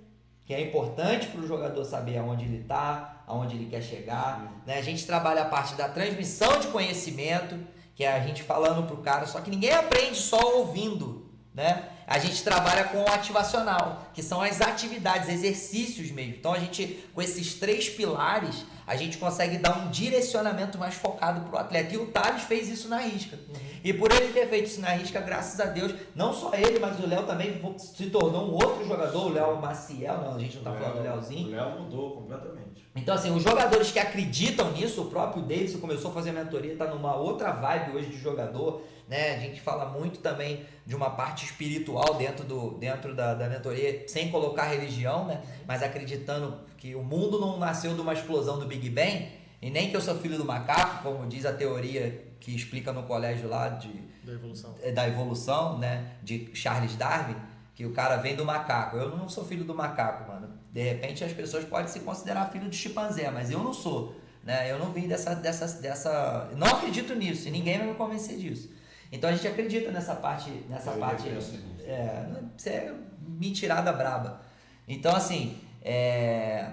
que 0.47 0.53
é 0.53 0.59
importante 0.59 1.27
para 1.27 1.41
o 1.41 1.47
jogador 1.47 1.85
saber 1.85 2.17
aonde 2.17 2.45
ele 2.45 2.61
está, 2.61 3.23
aonde 3.27 3.55
ele 3.55 3.69
quer 3.69 3.83
chegar. 3.83 4.63
Né? 4.65 4.79
A 4.79 4.81
gente 4.81 5.05
trabalha 5.05 5.43
a 5.43 5.45
parte 5.45 5.75
da 5.75 5.87
transmissão 5.87 6.59
de 6.59 6.69
conhecimento, 6.69 7.55
que 7.93 8.03
é 8.03 8.11
a 8.11 8.19
gente 8.19 8.41
falando 8.41 8.87
para 8.87 8.95
o 8.95 9.03
cara, 9.03 9.27
só 9.27 9.39
que 9.41 9.51
ninguém 9.51 9.73
aprende 9.73 10.17
só 10.17 10.57
ouvindo, 10.57 11.29
né? 11.53 11.87
A 12.11 12.19
gente 12.19 12.43
trabalha 12.43 12.83
com 12.83 13.03
o 13.03 13.07
ativacional, 13.07 14.05
que 14.13 14.21
são 14.21 14.41
as 14.41 14.59
atividades, 14.59 15.29
exercícios 15.29 16.11
mesmo. 16.11 16.35
Então 16.37 16.51
a 16.51 16.59
gente, 16.59 17.05
com 17.15 17.21
esses 17.21 17.53
três 17.53 17.87
pilares, 17.87 18.65
a 18.85 18.97
gente 18.97 19.17
consegue 19.17 19.57
dar 19.57 19.77
um 19.77 19.89
direcionamento 19.89 20.77
mais 20.77 20.95
focado 20.95 21.49
para 21.49 21.55
o 21.55 21.57
atleta. 21.57 21.93
E 21.93 21.97
o 21.97 22.07
Thales 22.07 22.43
fez 22.43 22.67
isso 22.67 22.89
na 22.89 22.97
risca. 22.97 23.37
Uhum. 23.37 23.55
E 23.81 23.93
por 23.93 24.11
ele 24.11 24.33
ter 24.33 24.45
feito 24.49 24.65
isso 24.65 24.81
na 24.81 24.89
risca, 24.89 25.21
graças 25.21 25.57
a 25.61 25.67
Deus, 25.67 25.95
não 26.13 26.33
só 26.33 26.53
ele, 26.53 26.79
mas 26.79 26.99
o 26.99 27.07
Léo 27.07 27.23
também 27.23 27.61
se 27.77 28.07
tornou 28.07 28.49
um 28.49 28.53
outro 28.55 28.85
jogador, 28.85 29.27
o 29.27 29.29
Léo 29.29 29.61
Maciel, 29.61 30.17
não, 30.17 30.35
a 30.35 30.39
gente 30.39 30.57
não 30.57 30.73
está 30.73 30.73
falando 30.73 30.97
do 30.97 31.03
Léozinho. 31.03 31.47
O 31.47 31.51
Léo 31.51 31.79
mudou 31.79 32.11
completamente. 32.11 32.85
Então, 32.93 33.15
assim, 33.15 33.33
os 33.33 33.41
jogadores 33.41 33.89
que 33.89 33.99
acreditam 33.99 34.69
nisso, 34.73 35.03
o 35.03 35.05
próprio 35.05 35.43
Davidson 35.43 35.77
começou 35.77 36.11
a 36.11 36.13
fazer 36.13 36.33
mentoria, 36.33 36.73
está 36.73 36.87
numa 36.87 37.15
outra 37.15 37.51
vibe 37.51 37.95
hoje 37.95 38.09
de 38.09 38.19
jogador 38.19 38.81
né? 39.11 39.35
A 39.35 39.39
gente 39.39 39.59
fala 39.59 39.87
muito 39.87 40.19
também 40.19 40.65
de 40.85 40.95
uma 40.95 41.09
parte 41.09 41.43
espiritual 41.43 42.13
dentro, 42.13 42.45
do, 42.45 42.77
dentro 42.77 43.13
da, 43.13 43.33
da 43.33 43.49
mentoria, 43.49 44.07
sem 44.07 44.31
colocar 44.31 44.63
religião, 44.63 45.25
né? 45.25 45.41
Mas 45.67 45.83
acreditando 45.83 46.57
que 46.77 46.95
o 46.95 47.03
mundo 47.03 47.37
não 47.37 47.59
nasceu 47.59 47.93
de 47.93 47.99
uma 47.99 48.13
explosão 48.13 48.57
do 48.57 48.65
Big 48.65 48.89
Bang, 48.89 49.27
e 49.61 49.69
nem 49.69 49.89
que 49.89 49.97
eu 49.97 49.99
sou 49.99 50.15
filho 50.15 50.37
do 50.37 50.45
macaco, 50.45 51.03
como 51.03 51.27
diz 51.27 51.45
a 51.45 51.51
teoria 51.51 52.25
que 52.39 52.55
explica 52.55 52.93
no 52.93 53.03
colégio 53.03 53.49
lá 53.49 53.67
de, 53.67 53.91
da 54.23 54.31
evolução, 54.31 54.75
é, 54.81 54.93
da 54.93 55.05
evolução 55.05 55.77
né? 55.77 56.13
De 56.23 56.49
Charles 56.53 56.95
Darwin, 56.95 57.35
que 57.75 57.85
o 57.85 57.91
cara 57.91 58.15
vem 58.15 58.37
do 58.37 58.45
macaco. 58.45 58.95
Eu 58.95 59.09
não 59.17 59.27
sou 59.27 59.43
filho 59.43 59.65
do 59.65 59.75
macaco, 59.75 60.31
mano. 60.31 60.47
De 60.71 60.81
repente 60.81 61.21
as 61.21 61.33
pessoas 61.33 61.65
podem 61.65 61.89
se 61.89 61.99
considerar 61.99 62.49
filho 62.49 62.69
de 62.69 62.77
chimpanzé, 62.77 63.29
mas 63.29 63.51
eu 63.51 63.59
não 63.59 63.73
sou. 63.73 64.15
Né? 64.41 64.71
Eu 64.71 64.79
não 64.79 64.93
vim 64.93 65.05
dessa, 65.05 65.35
dessa, 65.35 65.81
dessa. 65.81 66.49
Não 66.55 66.67
acredito 66.67 67.13
nisso, 67.13 67.49
e 67.49 67.51
ninguém 67.51 67.77
vai 67.77 67.87
me 67.87 67.95
convencer 67.95 68.37
disso. 68.37 68.79
Então 69.11 69.29
a 69.29 69.33
gente 69.33 69.47
acredita 69.47 69.91
nessa 69.91 70.15
parte, 70.15 70.49
nessa 70.69 70.91
eu 70.91 70.99
parte. 70.99 71.27
É, 71.27 72.25
isso 72.57 72.69
é 72.69 72.93
mentirada 73.19 73.91
braba. 73.91 74.41
Então, 74.87 75.15
assim, 75.15 75.59
é, 75.81 76.67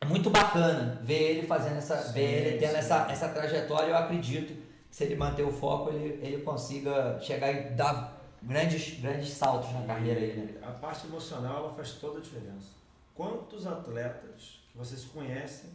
é 0.00 0.04
muito 0.06 0.30
bacana 0.30 1.00
ver 1.02 1.38
ele 1.38 1.46
fazendo 1.46 1.78
essa. 1.78 1.96
Sim, 1.96 2.12
ver 2.12 2.46
ele 2.46 2.58
tendo 2.58 2.76
essa, 2.76 3.08
essa 3.10 3.28
trajetória. 3.28 3.90
Eu 3.90 3.96
acredito 3.96 4.54
que 4.54 4.96
se 4.96 5.04
ele 5.04 5.16
manter 5.16 5.42
o 5.42 5.52
foco, 5.52 5.90
ele, 5.90 6.24
ele 6.24 6.42
consiga 6.42 7.18
chegar 7.20 7.50
e 7.50 7.70
dar 7.70 8.18
grandes, 8.42 9.00
grandes 9.00 9.30
saltos 9.30 9.72
na 9.72 9.82
carreira 9.82 10.20
aí, 10.20 10.36
né? 10.36 10.54
A 10.62 10.70
parte 10.70 11.06
emocional 11.06 11.64
ela 11.64 11.74
faz 11.74 11.92
toda 11.92 12.18
a 12.18 12.22
diferença. 12.22 12.68
Quantos 13.14 13.66
atletas 13.66 14.60
que 14.70 14.78
vocês 14.78 15.04
conhecem 15.04 15.70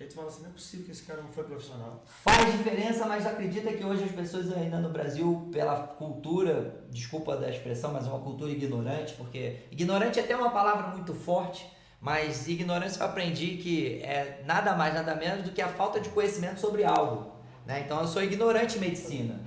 que 0.00 0.04
aí 0.04 0.08
tu 0.08 0.14
fala 0.14 0.28
assim, 0.28 0.42
não 0.44 0.48
é 0.48 0.52
possível 0.54 0.86
que 0.86 0.92
esse 0.92 1.02
cara 1.02 1.20
não 1.20 1.28
foi 1.28 1.44
profissional. 1.44 2.02
Faz 2.06 2.50
diferença, 2.56 3.04
mas 3.04 3.26
acredita 3.26 3.70
que 3.70 3.84
hoje 3.84 4.04
as 4.04 4.10
pessoas 4.10 4.50
ainda 4.50 4.78
no 4.78 4.88
Brasil, 4.88 5.50
pela 5.52 5.76
cultura, 5.76 6.86
desculpa 6.88 7.36
da 7.36 7.50
expressão, 7.50 7.92
mas 7.92 8.06
é 8.06 8.08
uma 8.08 8.20
cultura 8.20 8.50
ignorante, 8.50 9.12
porque 9.18 9.58
ignorante 9.70 10.18
é 10.18 10.22
até 10.22 10.34
uma 10.34 10.48
palavra 10.48 10.86
muito 10.86 11.12
forte, 11.12 11.70
mas 12.00 12.48
ignorância 12.48 13.02
eu 13.02 13.08
aprendi 13.08 13.58
que 13.58 14.00
é 14.02 14.42
nada 14.46 14.74
mais, 14.74 14.94
nada 14.94 15.14
menos 15.14 15.44
do 15.44 15.50
que 15.50 15.60
a 15.60 15.68
falta 15.68 16.00
de 16.00 16.08
conhecimento 16.08 16.60
sobre 16.60 16.82
algo. 16.82 17.32
Né? 17.66 17.82
Então 17.84 18.00
eu 18.00 18.08
sou 18.08 18.22
ignorante 18.22 18.78
em 18.78 18.80
medicina. 18.80 19.38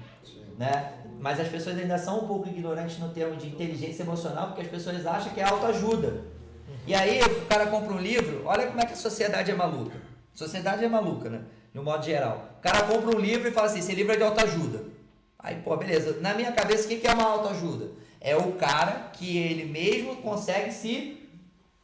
Né? 0.55 0.99
Mas 1.19 1.39
as 1.39 1.47
pessoas 1.47 1.79
ainda 1.79 1.97
são 1.97 2.25
um 2.25 2.27
pouco 2.27 2.47
ignorantes 2.47 2.99
no 2.99 3.09
termo 3.09 3.35
de 3.37 3.47
inteligência 3.47 4.03
emocional, 4.03 4.49
porque 4.49 4.61
as 4.61 4.67
pessoas 4.67 5.03
acham 5.03 5.33
que 5.33 5.39
é 5.39 5.45
autoajuda. 5.45 6.25
E 6.85 6.93
aí 6.93 7.21
o 7.23 7.45
cara 7.47 7.65
compra 7.65 7.91
um 7.91 7.99
livro, 7.99 8.43
olha 8.45 8.67
como 8.67 8.79
é 8.79 8.85
que 8.85 8.93
a 8.93 8.95
sociedade 8.95 9.49
é 9.49 9.55
maluca. 9.55 10.12
Sociedade 10.33 10.83
é 10.83 10.89
maluca, 10.89 11.29
né? 11.29 11.41
No 11.73 11.83
modo 11.83 12.03
geral. 12.03 12.49
O 12.59 12.61
cara 12.61 12.83
compra 12.83 13.15
um 13.15 13.19
livro 13.19 13.47
e 13.47 13.51
fala 13.51 13.67
assim, 13.67 13.79
esse 13.79 13.93
livro 13.93 14.13
é 14.13 14.17
de 14.17 14.23
autoajuda. 14.23 14.83
Aí, 15.37 15.55
pô, 15.57 15.75
beleza. 15.75 16.19
Na 16.21 16.33
minha 16.33 16.51
cabeça, 16.51 16.85
o 16.85 16.87
que 16.87 17.07
é 17.07 17.13
uma 17.13 17.23
autoajuda? 17.23 17.91
É 18.19 18.35
o 18.35 18.53
cara 18.53 19.11
que 19.13 19.37
ele 19.37 19.65
mesmo 19.65 20.17
consegue 20.17 20.71
se 20.71 21.29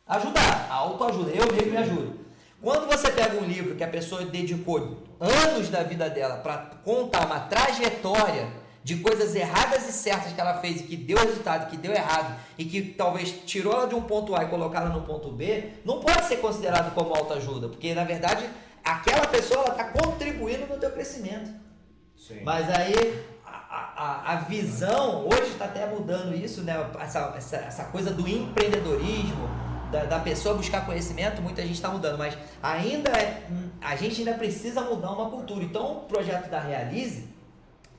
ajudar. 0.07 0.67
A 0.69 0.75
autoajuda. 0.75 1.31
Eu 1.31 1.51
mesmo 1.53 1.71
me 1.71 1.77
ajudo. 1.77 2.19
Quando 2.61 2.87
você 2.87 3.11
pega 3.11 3.39
um 3.39 3.45
livro 3.45 3.75
que 3.75 3.83
a 3.83 3.87
pessoa 3.87 4.25
dedicou 4.25 4.97
anos 5.19 5.69
da 5.69 5.83
vida 5.83 6.09
dela 6.09 6.37
para 6.37 6.57
contar 6.83 7.25
uma 7.25 7.41
trajetória 7.41 8.49
de 8.83 8.97
coisas 8.97 9.35
erradas 9.35 9.87
e 9.87 9.91
certas 9.91 10.33
que 10.33 10.39
ela 10.39 10.55
fez 10.55 10.81
e 10.81 10.83
que 10.83 10.95
deu 10.95 11.17
resultado, 11.17 11.69
que 11.69 11.77
deu 11.77 11.91
errado 11.91 12.39
e 12.57 12.65
que 12.65 12.81
talvez 12.81 13.31
tirou 13.45 13.73
ela 13.73 13.87
de 13.87 13.95
um 13.95 14.01
ponto 14.01 14.35
A 14.35 14.43
e 14.43 14.47
colocou 14.47 14.77
ela 14.77 14.89
no 14.89 15.01
ponto 15.01 15.31
B, 15.31 15.71
não 15.83 15.99
pode 15.99 16.25
ser 16.25 16.37
considerado 16.37 16.93
como 16.93 17.13
autoajuda, 17.13 17.67
porque 17.67 17.93
na 17.93 18.03
verdade 18.03 18.49
aquela 18.83 19.27
pessoa 19.27 19.67
está 19.69 19.85
contribuindo 19.85 20.65
no 20.67 20.77
teu 20.77 20.91
crescimento. 20.91 21.51
Sim. 22.17 22.41
Mas 22.43 22.69
aí 22.69 23.25
a, 23.45 23.93
a, 23.95 24.33
a 24.33 24.35
visão, 24.37 25.27
hoje 25.27 25.51
está 25.51 25.65
até 25.65 25.85
mudando 25.85 26.33
isso, 26.35 26.61
né? 26.61 26.75
essa, 26.99 27.33
essa, 27.35 27.55
essa 27.57 27.83
coisa 27.85 28.11
do 28.11 28.27
empreendedorismo, 28.27 29.49
da, 29.91 30.05
da 30.05 30.19
pessoa 30.19 30.55
buscar 30.55 30.85
conhecimento, 30.85 31.41
muita 31.41 31.61
gente 31.63 31.73
está 31.73 31.89
mudando, 31.89 32.17
mas 32.17 32.37
ainda 32.61 33.09
é, 33.11 33.43
a 33.81 33.95
gente 33.95 34.19
ainda 34.19 34.35
precisa 34.35 34.81
mudar 34.81 35.11
uma 35.11 35.29
cultura. 35.29 35.63
Então 35.63 35.97
o 35.97 35.99
projeto 36.01 36.49
da 36.49 36.59
Realize 36.59 37.27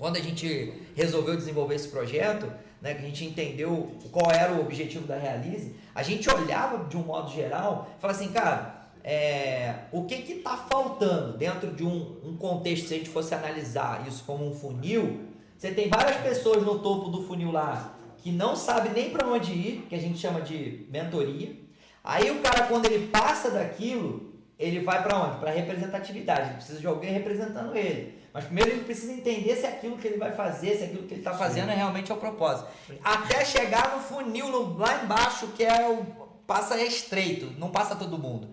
quando 0.01 0.17
a 0.17 0.21
gente 0.21 0.73
resolveu 0.97 1.37
desenvolver 1.37 1.75
esse 1.75 1.89
projeto, 1.89 2.51
né, 2.81 2.95
que 2.95 3.03
a 3.03 3.07
gente 3.07 3.23
entendeu 3.23 3.93
qual 4.11 4.31
era 4.33 4.55
o 4.55 4.61
objetivo 4.63 5.07
da 5.07 5.15
Realize, 5.15 5.77
a 5.95 6.03
gente 6.03 6.29
olhava 6.31 6.89
de 6.89 6.97
um 6.97 7.03
modo 7.03 7.31
geral 7.31 7.87
e 7.99 8.01
falava 8.01 8.19
assim, 8.19 8.33
cara, 8.33 8.89
é, 9.05 9.75
o 9.93 10.05
que 10.05 10.15
está 10.15 10.57
faltando 10.57 11.37
dentro 11.37 11.73
de 11.73 11.85
um, 11.85 12.17
um 12.25 12.35
contexto, 12.35 12.89
se 12.89 12.95
a 12.95 12.97
gente 12.97 13.11
fosse 13.11 13.35
analisar 13.35 14.09
isso 14.09 14.25
como 14.25 14.49
um 14.49 14.55
funil, 14.55 15.21
você 15.59 15.71
tem 15.71 15.91
várias 15.91 16.17
pessoas 16.23 16.65
no 16.65 16.79
topo 16.79 17.11
do 17.11 17.23
funil 17.25 17.53
lá 17.53 17.99
que 18.17 18.33
não 18.33 18.57
sabe 18.57 18.89
nem 18.91 19.11
para 19.11 19.27
onde 19.27 19.53
ir, 19.53 19.87
que 19.87 19.95
a 19.95 19.99
gente 19.99 20.19
chama 20.19 20.41
de 20.41 20.87
mentoria. 20.91 21.55
Aí 22.03 22.31
o 22.31 22.41
cara, 22.41 22.67
quando 22.67 22.87
ele 22.87 23.09
passa 23.09 23.51
daquilo, 23.51 24.33
ele 24.59 24.81
vai 24.81 25.03
para 25.03 25.19
onde? 25.19 25.39
Para 25.39 25.51
representatividade. 25.51 26.49
Ele 26.49 26.55
precisa 26.55 26.81
de 26.81 26.87
alguém 26.87 27.13
representando 27.13 27.77
ele. 27.77 28.20
Mas 28.33 28.45
primeiro 28.45 28.71
ele 28.71 28.85
precisa 28.85 29.13
entender 29.13 29.57
se 29.57 29.67
aquilo 29.67 29.99
que 29.99 30.07
ele 30.07 30.19
vai 30.19 30.33
fazer, 30.33 30.77
se 30.77 30.85
aquilo 30.85 31.07
que 31.07 31.15
ele 31.15 31.21
está 31.21 31.35
fazendo 31.35 31.71
é 31.71 31.75
realmente 31.75 32.13
o 32.13 32.17
propósito. 32.17 32.69
Até 33.03 33.45
chegar 33.45 33.97
no 33.97 34.03
funil 34.03 34.77
lá 34.77 35.03
embaixo, 35.03 35.49
que 35.49 35.65
é 35.65 35.89
o. 35.89 36.05
passa 36.47 36.77
é 36.77 36.85
estreito, 36.85 37.53
não 37.59 37.71
passa 37.71 37.97
todo 37.97 38.19
mundo. 38.19 38.49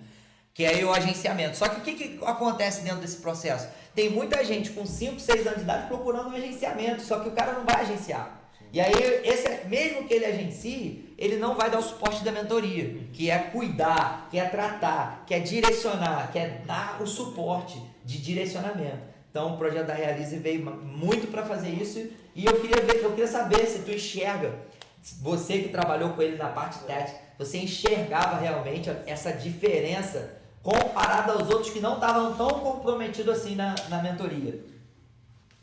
Que 0.53 0.65
é 0.65 0.84
o 0.84 0.91
agenciamento. 0.91 1.55
Só 1.55 1.69
que 1.69 1.80
o 1.80 1.84
que, 1.84 1.93
que 1.93 2.25
acontece 2.25 2.82
dentro 2.82 3.01
desse 3.01 3.17
processo? 3.17 3.67
Tem 3.93 4.09
muita 4.09 4.43
gente 4.43 4.71
com 4.71 4.86
5, 4.86 5.19
6 5.19 5.45
anos 5.45 5.57
de 5.59 5.63
idade 5.63 5.88
procurando 5.88 6.30
um 6.30 6.36
agenciamento, 6.36 7.03
só 7.03 7.19
que 7.19 7.30
o 7.30 7.32
cara 7.32 7.53
não 7.53 7.63
vai 7.63 7.82
agenciar. 7.82 8.38
E 8.73 8.82
aí, 8.82 8.91
esse, 9.23 9.65
mesmo 9.67 10.07
que 10.07 10.13
ele 10.13 10.25
agencie, 10.25 11.13
ele 11.17 11.38
não 11.38 11.55
vai 11.55 11.69
dar 11.69 11.80
o 11.80 11.84
suporte 11.84 12.23
da 12.23 12.32
mentoria, 12.32 13.07
que 13.13 13.30
é 13.30 13.38
cuidar, 13.38 14.28
que 14.30 14.38
é 14.38 14.45
tratar, 14.45 15.23
que 15.25 15.34
é 15.34 15.39
direcionar, 15.39 16.32
que 16.32 16.39
é 16.39 16.61
dar 16.65 17.01
o 17.01 17.07
suporte 17.07 17.82
de 18.03 18.21
direcionamento. 18.21 19.16
Então 19.38 19.54
o 19.54 19.58
projeto 19.60 19.86
da 19.86 19.94
Realize 19.94 20.36
veio 20.40 20.66
muito 20.66 21.28
para 21.28 21.46
fazer 21.46 21.70
isso 21.70 22.10
e 22.34 22.44
eu 22.44 22.60
queria 22.60 22.82
ver, 22.82 23.04
eu 23.04 23.12
queria 23.12 23.28
saber 23.28 23.68
se 23.68 23.84
tu 23.84 23.92
enxerga, 23.92 24.52
você 25.22 25.62
que 25.62 25.70
trabalhou 25.70 26.14
com 26.14 26.24
ele 26.24 26.38
na 26.38 26.50
parte 26.50 26.80
técnica, 26.86 27.20
você 27.38 27.60
enxergava 27.60 28.38
realmente 28.38 28.90
essa 29.06 29.32
diferença 29.32 30.42
comparada 30.64 31.34
aos 31.34 31.52
outros 31.52 31.70
que 31.70 31.80
não 31.80 31.94
estavam 31.94 32.36
tão 32.36 32.50
comprometidos 32.62 33.38
assim 33.38 33.54
na, 33.54 33.76
na 33.90 34.02
mentoria? 34.02 34.60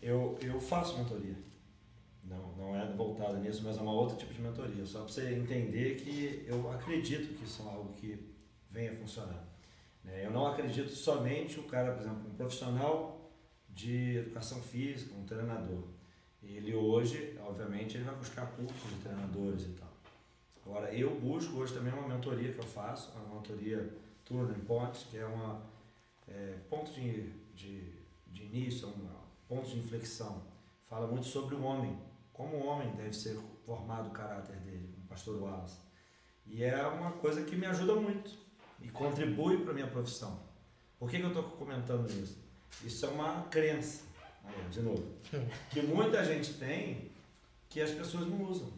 Eu, 0.01 0.39
eu 0.41 0.61
faço 0.61 0.97
mentoria. 0.97 1.35
Não, 2.23 2.53
não 2.57 2.77
é 2.77 2.87
voltada 2.93 3.41
nisso, 3.41 3.61
mas 3.65 3.77
é 3.77 3.81
uma 3.81 3.93
outra 3.93 4.17
tipo 4.17 4.33
de 4.33 4.41
mentoria. 4.41 4.87
Só 4.87 5.01
para 5.01 5.09
você 5.09 5.35
entender 5.35 5.97
que 5.97 6.45
eu 6.47 6.71
acredito 6.71 7.37
que 7.37 7.45
isso 7.45 7.61
é 7.61 7.75
algo 7.75 7.93
que 7.95 8.25
venha 8.71 8.95
funcionar. 8.95 9.43
Né? 10.05 10.25
Eu 10.25 10.31
não 10.31 10.47
acredito 10.47 10.91
somente 10.91 11.59
o 11.59 11.65
cara, 11.65 11.91
por 11.91 12.03
exemplo, 12.03 12.31
um 12.31 12.37
profissional 12.37 13.24
de 13.75 14.19
educação 14.19 14.61
física, 14.61 15.15
um 15.15 15.25
treinador. 15.25 15.83
Ele 16.43 16.75
hoje, 16.75 17.37
obviamente, 17.45 17.97
ele 17.97 18.05
vai 18.05 18.15
buscar 18.15 18.47
cursos 18.53 18.91
de 18.91 18.97
treinadores 19.03 19.63
e 19.65 19.71
tal. 19.71 19.89
Agora, 20.65 20.95
eu 20.95 21.19
busco 21.19 21.57
hoje 21.57 21.75
também 21.75 21.93
uma 21.93 22.09
mentoria 22.09 22.53
que 22.53 22.59
eu 22.59 22.65
faço, 22.65 23.13
uma 23.13 23.37
mentoria 23.37 23.93
Turning 24.25 24.61
Point, 24.61 25.07
que 25.11 25.19
é 25.19 25.27
uma 25.27 25.63
é, 26.29 26.59
ponto 26.71 26.93
de, 26.93 27.31
de, 27.55 27.93
de 28.29 28.45
início, 28.45 28.89
um 28.89 29.09
ponto 29.49 29.69
de 29.69 29.79
inflexão. 29.79 30.43
Fala 30.89 31.07
muito 31.07 31.27
sobre 31.27 31.55
o 31.55 31.63
homem, 31.63 31.99
como 32.33 32.57
o 32.57 32.67
homem 32.67 32.95
deve 32.95 33.13
ser 33.13 33.39
formado 33.65 34.09
o 34.09 34.13
caráter 34.13 34.57
dele, 34.57 34.95
o 35.03 35.09
pastor 35.09 35.41
Wallace. 35.41 35.79
E 36.47 36.63
é 36.63 36.87
uma 36.87 37.13
coisa 37.13 37.43
que 37.43 37.57
me 37.57 37.67
ajuda 37.67 37.95
muito 37.95 38.31
e 38.81 38.89
contribui 38.89 39.63
para 39.63 39.71
a 39.73 39.75
minha 39.75 39.87
profissão. 39.87 40.39
Por 40.99 41.11
que, 41.11 41.19
que 41.19 41.25
eu 41.25 41.29
estou 41.29 41.43
comentando 41.45 42.09
isso? 42.11 42.44
Isso 42.83 43.07
é 43.07 43.09
uma 43.09 43.43
crença, 43.45 44.03
aí, 44.43 44.69
de 44.71 44.81
novo, 44.81 45.05
que 45.71 45.83
muita 45.83 46.25
gente 46.25 46.55
tem 46.55 47.11
que 47.69 47.81
as 47.81 47.91
pessoas 47.91 48.27
não 48.27 48.43
usam. 48.45 48.73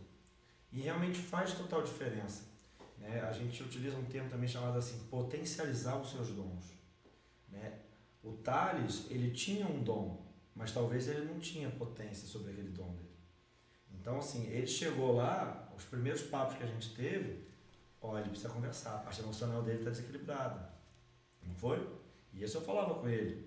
E 0.72 0.80
realmente 0.80 1.18
faz 1.18 1.52
total 1.52 1.82
diferença. 1.82 2.44
Né? 2.98 3.20
A 3.20 3.32
gente 3.32 3.62
utiliza 3.62 3.96
um 3.96 4.04
termo 4.04 4.28
também 4.28 4.48
chamado 4.48 4.78
assim, 4.78 4.98
potencializar 5.10 5.96
os 6.00 6.10
seus 6.10 6.28
dons. 6.28 6.64
Né? 7.50 7.80
O 8.22 8.32
Thales, 8.32 9.06
ele 9.10 9.30
tinha 9.30 9.66
um 9.66 9.82
dom, 9.82 10.24
mas 10.54 10.72
talvez 10.72 11.08
ele 11.08 11.24
não 11.24 11.38
tinha 11.38 11.70
potência 11.70 12.26
sobre 12.26 12.52
aquele 12.52 12.70
dom 12.70 12.90
dele. 12.94 13.16
Então, 13.92 14.18
assim, 14.18 14.46
ele 14.46 14.66
chegou 14.66 15.14
lá, 15.14 15.70
os 15.76 15.84
primeiros 15.84 16.22
papos 16.22 16.56
que 16.56 16.62
a 16.62 16.66
gente 16.66 16.94
teve, 16.94 17.46
olha, 18.00 18.20
ele 18.20 18.30
precisa 18.30 18.52
conversar, 18.52 18.96
a 18.96 18.98
parte 18.98 19.20
emocional 19.20 19.62
dele 19.62 19.78
está 19.78 19.90
desequilibrada. 19.90 20.70
Não 21.42 21.54
foi? 21.54 21.86
E 22.32 22.42
isso 22.42 22.56
eu 22.56 22.62
falava 22.62 22.94
com 22.94 23.08
ele. 23.08 23.46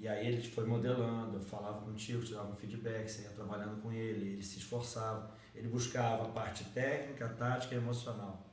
E 0.00 0.06
aí 0.06 0.28
ele 0.28 0.42
foi 0.48 0.64
modelando, 0.64 1.40
falava 1.40 1.80
contigo, 1.84 2.22
te 2.22 2.32
dava 2.32 2.52
um 2.52 2.54
feedback, 2.54 3.08
você 3.08 3.22
ia 3.22 3.30
trabalhando 3.30 3.82
com 3.82 3.92
ele, 3.92 4.32
ele 4.32 4.42
se 4.42 4.58
esforçava, 4.58 5.34
ele 5.54 5.66
buscava 5.66 6.24
a 6.24 6.28
parte 6.28 6.64
técnica, 6.66 7.28
tática 7.30 7.74
e 7.74 7.78
emocional. 7.78 8.46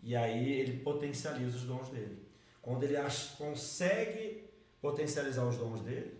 E 0.00 0.14
aí 0.14 0.52
ele 0.52 0.78
potencializa 0.78 1.56
os 1.56 1.64
dons 1.64 1.88
dele. 1.88 2.22
Quando 2.62 2.84
ele 2.84 2.96
consegue 3.36 4.44
potencializar 4.80 5.44
os 5.44 5.56
dons 5.56 5.80
dele, 5.80 6.16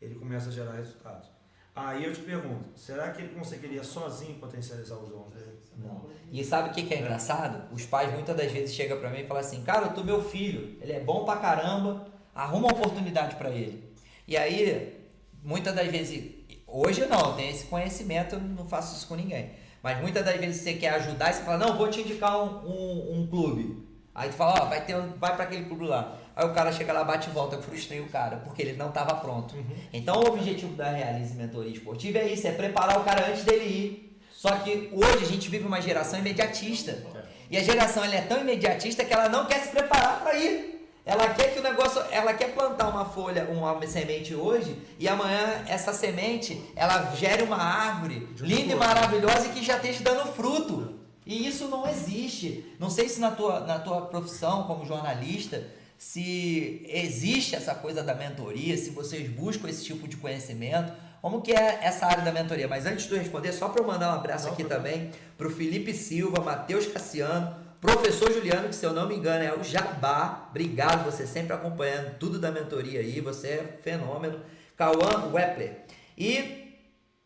ele 0.00 0.14
começa 0.16 0.50
a 0.50 0.52
gerar 0.52 0.72
resultados. 0.72 1.30
Aí 1.74 2.04
eu 2.04 2.12
te 2.12 2.20
pergunto, 2.20 2.76
será 2.76 3.12
que 3.12 3.22
ele 3.22 3.34
conseguiria 3.34 3.82
sozinho 3.82 4.38
potencializar 4.38 4.96
os 4.96 5.08
dons 5.08 5.30
dele? 5.30 5.58
Não. 5.76 6.04
E 6.30 6.44
sabe 6.44 6.68
o 6.68 6.72
que, 6.72 6.82
que 6.82 6.92
é 6.92 6.98
engraçado? 6.98 7.72
Os 7.72 7.86
pais 7.86 8.12
muitas 8.12 8.36
das 8.36 8.52
vezes 8.52 8.74
chegam 8.74 8.98
para 8.98 9.10
mim 9.10 9.20
e 9.20 9.26
falam 9.26 9.42
assim, 9.42 9.62
cara, 9.62 9.86
eu 9.86 9.94
tô 9.94 10.04
meu 10.04 10.22
filho, 10.22 10.76
ele 10.82 10.92
é 10.92 11.00
bom 11.00 11.24
pra 11.24 11.36
caramba, 11.36 12.06
arruma 12.34 12.68
uma 12.68 12.76
oportunidade 12.76 13.36
para 13.36 13.50
ele. 13.50 13.87
E 14.28 14.36
aí, 14.36 14.94
muitas 15.42 15.74
das 15.74 15.88
vezes, 15.88 16.22
hoje 16.66 17.00
eu 17.00 17.08
não, 17.08 17.30
eu 17.30 17.32
tenho 17.32 17.50
esse 17.50 17.64
conhecimento, 17.64 18.38
não 18.38 18.66
faço 18.66 18.94
isso 18.94 19.08
com 19.08 19.16
ninguém. 19.16 19.52
Mas 19.82 19.98
muitas 20.02 20.22
das 20.22 20.36
vezes 20.36 20.60
você 20.60 20.74
quer 20.74 20.90
ajudar 20.90 21.30
e 21.30 21.32
você 21.32 21.42
fala, 21.42 21.56
não, 21.56 21.78
vou 21.78 21.88
te 21.88 22.02
indicar 22.02 22.38
um, 22.38 22.68
um, 22.68 23.20
um 23.20 23.26
clube. 23.26 23.88
Aí 24.14 24.28
tu 24.28 24.34
fala, 24.34 24.64
ó, 24.64 24.64
vai, 24.66 24.84
ter, 24.84 25.00
vai 25.18 25.34
para 25.34 25.44
aquele 25.44 25.64
clube 25.64 25.86
lá. 25.86 26.18
Aí 26.36 26.44
o 26.44 26.52
cara 26.52 26.70
chega 26.70 26.92
lá, 26.92 27.04
bate 27.04 27.30
e 27.30 27.32
volta, 27.32 27.56
eu 27.56 27.62
frustrei 27.62 28.00
o 28.00 28.08
cara, 28.08 28.36
porque 28.38 28.60
ele 28.60 28.74
não 28.74 28.90
estava 28.90 29.14
pronto. 29.14 29.56
Uhum. 29.56 29.64
Então 29.94 30.20
o 30.20 30.28
objetivo 30.28 30.74
da 30.74 30.90
Realize 30.90 31.34
Mentoria 31.34 31.72
Esportiva 31.72 32.18
é 32.18 32.30
isso, 32.30 32.46
é 32.46 32.52
preparar 32.52 33.00
o 33.00 33.04
cara 33.04 33.30
antes 33.30 33.44
dele 33.44 33.64
ir. 33.64 34.20
Só 34.30 34.50
que 34.56 34.90
hoje 34.92 35.24
a 35.24 35.26
gente 35.26 35.48
vive 35.48 35.66
uma 35.66 35.80
geração 35.80 36.18
imediatista. 36.18 37.02
E 37.50 37.56
a 37.56 37.62
geração 37.62 38.04
ela 38.04 38.14
é 38.14 38.20
tão 38.20 38.42
imediatista 38.42 39.06
que 39.06 39.14
ela 39.14 39.30
não 39.30 39.46
quer 39.46 39.60
se 39.60 39.70
preparar 39.70 40.20
para 40.20 40.36
ir. 40.36 40.77
Ela 41.08 41.32
quer 41.32 41.54
que 41.54 41.58
o 41.58 41.62
negócio, 41.62 42.02
ela 42.10 42.34
quer 42.34 42.52
plantar 42.52 42.86
uma 42.90 43.06
folha, 43.06 43.44
uma 43.44 43.80
semente 43.86 44.34
hoje 44.34 44.76
e 44.98 45.08
amanhã 45.08 45.64
essa 45.66 45.90
semente 45.90 46.62
ela 46.76 47.14
gere 47.16 47.42
uma 47.44 47.56
árvore 47.56 48.28
linda 48.38 48.74
e 48.74 48.76
maravilhosa 48.76 49.46
e 49.46 49.52
que 49.52 49.64
já 49.64 49.76
esteja 49.76 50.04
dando 50.04 50.30
fruto. 50.34 50.98
E 51.24 51.48
isso 51.48 51.66
não 51.68 51.88
existe. 51.88 52.76
Não 52.78 52.90
sei 52.90 53.08
se 53.08 53.20
na 53.20 53.30
tua, 53.30 53.60
na 53.60 53.78
tua 53.78 54.02
profissão 54.02 54.64
como 54.64 54.84
jornalista 54.84 55.66
se 55.96 56.84
existe 56.86 57.56
essa 57.56 57.74
coisa 57.74 58.02
da 58.02 58.14
mentoria, 58.14 58.76
se 58.76 58.90
vocês 58.90 59.30
buscam 59.30 59.66
esse 59.66 59.82
tipo 59.86 60.06
de 60.06 60.18
conhecimento, 60.18 60.92
como 61.22 61.40
que 61.40 61.52
é 61.52 61.80
essa 61.84 62.04
área 62.04 62.22
da 62.22 62.30
mentoria. 62.30 62.68
Mas 62.68 62.84
antes 62.84 63.04
de 63.04 63.08
tu 63.08 63.16
responder, 63.16 63.54
só 63.54 63.70
para 63.70 63.82
eu 63.82 63.86
mandar 63.86 64.12
um 64.12 64.18
abraço 64.18 64.46
aqui 64.46 64.62
também 64.62 65.10
para 65.38 65.46
o 65.46 65.50
Felipe 65.50 65.94
Silva, 65.94 66.42
Matheus 66.42 66.86
Cassiano, 66.86 67.56
professor 67.80 68.32
Juliano, 68.32 68.68
que 68.68 68.74
se 68.74 68.84
eu 68.84 68.92
não 68.92 69.08
me 69.08 69.14
engano 69.14 69.44
é 69.44 69.54
o 69.54 69.62
Jabá. 69.62 70.48
Obrigado, 70.50 71.04
você 71.04 71.26
sempre 71.26 71.52
acompanhando 71.52 72.18
tudo 72.18 72.38
da 72.38 72.50
mentoria 72.50 73.00
aí, 73.00 73.20
você 73.20 73.48
é 73.48 73.78
fenômeno. 73.82 74.40
Cauã 74.76 75.30
Wepler. 75.32 75.84
E 76.16 76.68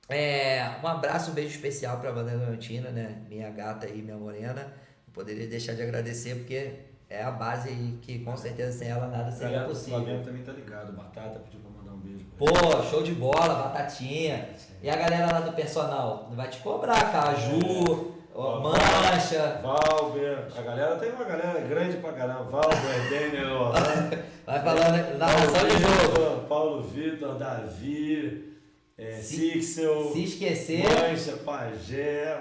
é, 0.09 0.77
um 0.83 0.87
abraço, 0.87 1.31
um 1.31 1.35
beijo 1.35 1.55
especial 1.55 1.99
para 1.99 2.11
a 2.11 2.13
Vanessa 2.13 2.45
Leontina, 2.45 2.91
né? 2.91 3.23
Minha 3.29 3.51
gata 3.51 3.87
aí, 3.87 4.03
minha 4.03 4.17
morena. 4.17 4.73
Não 5.07 5.13
poderia 5.13 5.47
deixar 5.47 5.75
de 5.75 5.83
agradecer 5.83 6.37
porque 6.37 6.73
é 7.09 7.23
a 7.23 7.31
base 7.31 7.69
aí 7.69 7.99
que 8.01 8.21
com 8.21 8.37
certeza 8.37 8.79
sem 8.79 8.89
ela 8.89 9.07
nada 9.07 9.31
seria 9.31 9.49
Galera 9.49 9.65
do 9.65 9.71
possível. 9.71 10.01
Flamengo 10.01 10.25
também 10.25 10.43
tá 10.43 10.53
ligado. 10.53 10.93
Batata 10.93 11.41
pediu 11.41 11.61
pra 11.61 11.71
mandar 11.71 11.93
um 11.93 11.99
beijo 11.99 12.25
Pô, 12.39 12.83
show 12.91 13.03
de 13.03 13.13
bola, 13.13 13.55
batatinha. 13.55 14.49
E 14.83 14.89
a 14.89 14.97
galera 14.97 15.27
lá 15.27 15.41
do 15.41 15.53
personal? 15.53 16.31
Vai 16.35 16.49
te 16.49 16.59
cobrar, 16.61 17.13
Caju, 17.13 17.61
ó, 17.89 18.22
Mancha. 18.35 19.61
Valber, 19.63 20.47
a 20.57 20.63
galera 20.63 20.97
tem 20.97 21.11
uma 21.11 21.25
galera 21.25 21.61
grande 21.61 21.97
pra 21.99 22.13
caramba. 22.13 22.45
Valber, 22.45 23.11
Daniel, 23.11 23.55
Orlando, 23.57 24.19
Vai 24.47 24.63
falando 24.63 25.19
narração 25.19 25.69
de 25.69 26.15
jogo. 26.15 26.41
Paulo 26.49 26.83
Vitor, 26.83 27.35
Davi, 27.37 28.59
é, 28.99 29.13
Se- 29.13 29.53
Sixel, 29.53 30.11
Se 30.13 30.25
esquecer, 30.25 30.85
Mancha, 30.85 31.33
Pajé. 31.45 32.41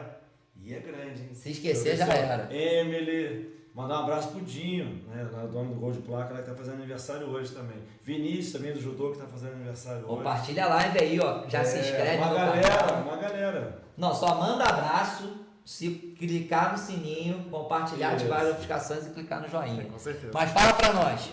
E 0.64 0.74
é 0.74 0.80
grande, 0.80 1.22
hein? 1.24 1.30
se 1.34 1.52
esquecer 1.52 1.98
já 1.98 2.06
era. 2.08 2.48
Emily. 2.54 3.50
Mandar 3.74 4.02
um 4.02 4.04
abraço 4.04 4.32
pro 4.32 4.42
Dinho, 4.42 5.02
né? 5.08 5.26
O 5.44 5.48
dono 5.48 5.74
do 5.74 5.80
Gol 5.80 5.94
de 5.94 6.00
Placa, 6.00 6.34
né, 6.34 6.42
que 6.42 6.50
tá 6.50 6.56
fazendo 6.56 6.74
aniversário 6.76 7.28
hoje 7.30 7.52
também. 7.54 7.78
Vinícius 8.04 8.52
também 8.52 8.74
do 8.74 8.82
Judô, 8.82 9.12
que 9.12 9.18
tá 9.18 9.26
fazendo 9.26 9.54
aniversário 9.54 10.00
hoje. 10.00 10.08
Compartilha 10.08 10.66
a 10.66 10.70
live 10.76 11.00
aí, 11.00 11.20
ó. 11.22 11.48
Já 11.48 11.64
se 11.64 11.78
É, 11.78 11.82
inscreve 11.82 12.18
Uma 12.18 12.28
no 12.28 12.36
galera, 12.36 12.68
canal. 12.70 13.02
uma 13.04 13.16
galera. 13.16 13.80
Não, 13.98 14.14
só 14.14 14.36
manda 14.36 14.66
abraço, 14.66 15.38
se 15.66 15.90
clicar 16.18 16.72
no 16.72 16.78
sininho, 16.78 17.46
compartilhar, 17.50 18.16
Isso. 18.16 18.26
ativar 18.26 18.42
as 18.42 18.48
notificações 18.50 19.08
e 19.08 19.10
clicar 19.12 19.42
no 19.42 19.50
joinha. 19.50 19.86
Com 19.86 20.00
certeza. 20.00 20.32
Mas 20.34 20.52
fala 20.52 20.74
pra 20.74 20.94
nós, 20.94 21.30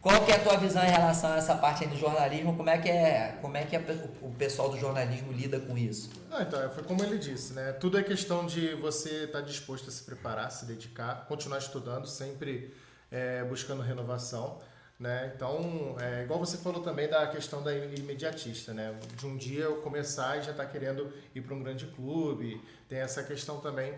qual 0.00 0.24
que 0.24 0.32
é 0.32 0.36
a 0.36 0.38
tua 0.40 0.56
visão 0.56 0.82
em 0.82 0.90
relação 0.90 1.32
a 1.32 1.36
essa 1.36 1.54
parte 1.54 1.84
aí 1.84 1.90
do 1.90 1.96
jornalismo? 1.96 2.56
Como 2.56 2.68
é 2.68 2.78
que 2.78 2.88
é, 2.88 3.38
como 3.40 3.56
é 3.56 3.64
que 3.64 3.76
é 3.76 3.84
o 4.20 4.30
pessoal 4.30 4.68
do 4.68 4.78
jornalismo 4.78 5.32
lida 5.32 5.60
com 5.60 5.78
isso? 5.78 6.10
Então, 6.40 6.70
foi 6.70 6.82
como 6.82 7.04
ele 7.04 7.18
disse, 7.18 7.52
né? 7.52 7.72
Tudo 7.72 7.98
é 7.98 8.02
questão 8.02 8.44
de 8.46 8.74
você 8.74 9.24
estar 9.24 9.42
disposto 9.42 9.88
a 9.88 9.92
se 9.92 10.02
preparar, 10.02 10.50
se 10.50 10.64
dedicar, 10.64 11.26
continuar 11.26 11.58
estudando, 11.58 12.06
sempre 12.06 12.74
é, 13.12 13.44
buscando 13.44 13.82
renovação, 13.82 14.58
né? 15.02 15.32
Então, 15.34 15.96
é, 16.00 16.22
igual 16.22 16.38
você 16.38 16.56
falou 16.56 16.80
também 16.80 17.08
da 17.08 17.26
questão 17.26 17.60
da 17.62 17.74
imediatista, 17.74 18.72
né? 18.72 18.94
De 19.18 19.26
um 19.26 19.36
dia 19.36 19.64
eu 19.64 19.76
começar 19.82 20.38
e 20.38 20.42
já 20.42 20.52
estar 20.52 20.66
querendo 20.66 21.12
ir 21.34 21.40
para 21.40 21.54
um 21.54 21.62
grande 21.62 21.86
clube, 21.86 22.62
tem 22.88 22.98
essa 23.00 23.22
questão 23.24 23.58
também. 23.58 23.92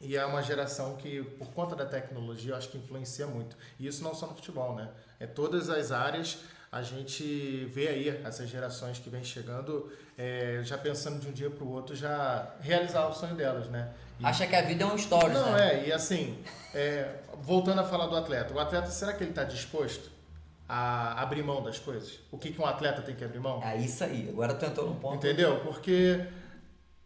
E 0.00 0.16
é 0.16 0.24
uma 0.26 0.42
geração 0.42 0.96
que, 0.96 1.22
por 1.38 1.48
conta 1.52 1.76
da 1.76 1.86
tecnologia, 1.86 2.52
eu 2.52 2.56
acho 2.56 2.68
que 2.68 2.78
influencia 2.78 3.26
muito. 3.28 3.56
E 3.78 3.86
isso 3.86 4.02
não 4.02 4.12
só 4.14 4.26
no 4.26 4.34
futebol, 4.34 4.74
né? 4.74 4.88
É 5.20 5.26
todas 5.26 5.70
as 5.70 5.92
áreas 5.92 6.38
a 6.72 6.82
gente 6.82 7.64
vê 7.66 7.88
aí 7.88 8.08
essas 8.24 8.48
gerações 8.48 8.98
que 8.98 9.10
vêm 9.10 9.22
chegando 9.24 9.92
é, 10.16 10.60
já 10.64 10.78
pensando 10.78 11.20
de 11.20 11.28
um 11.28 11.32
dia 11.32 11.50
para 11.50 11.64
o 11.64 11.70
outro 11.70 11.94
já 11.96 12.54
realizar 12.60 13.06
o 13.08 13.12
sonho 13.12 13.34
delas, 13.36 13.68
né? 13.68 13.92
E- 14.18 14.24
Acha 14.26 14.46
que 14.46 14.54
a 14.56 14.62
vida 14.62 14.82
é 14.84 14.86
um 14.86 14.96
stories, 14.98 15.32
não, 15.32 15.52
né? 15.52 15.84
é, 15.84 15.88
e 15.88 15.92
assim, 15.92 16.42
é, 16.74 17.14
voltando 17.42 17.80
a 17.80 17.84
falar 17.84 18.06
do 18.06 18.16
atleta, 18.16 18.52
o 18.54 18.58
atleta, 18.58 18.86
será 18.88 19.12
que 19.12 19.22
ele 19.22 19.30
está 19.30 19.44
disposto 19.44 20.10
a 20.72 21.20
abrir 21.20 21.42
mão 21.42 21.60
das 21.62 21.80
coisas? 21.80 22.20
O 22.30 22.38
que, 22.38 22.52
que 22.52 22.60
um 22.60 22.64
atleta 22.64 23.02
tem 23.02 23.16
que 23.16 23.24
abrir 23.24 23.40
mão? 23.40 23.60
É 23.60 23.76
isso 23.76 24.04
aí. 24.04 24.28
Agora 24.28 24.54
tu 24.54 24.64
entrou 24.64 24.86
num 24.88 24.94
ponto. 24.94 25.16
Entendeu? 25.16 25.58
Porque 25.60 26.24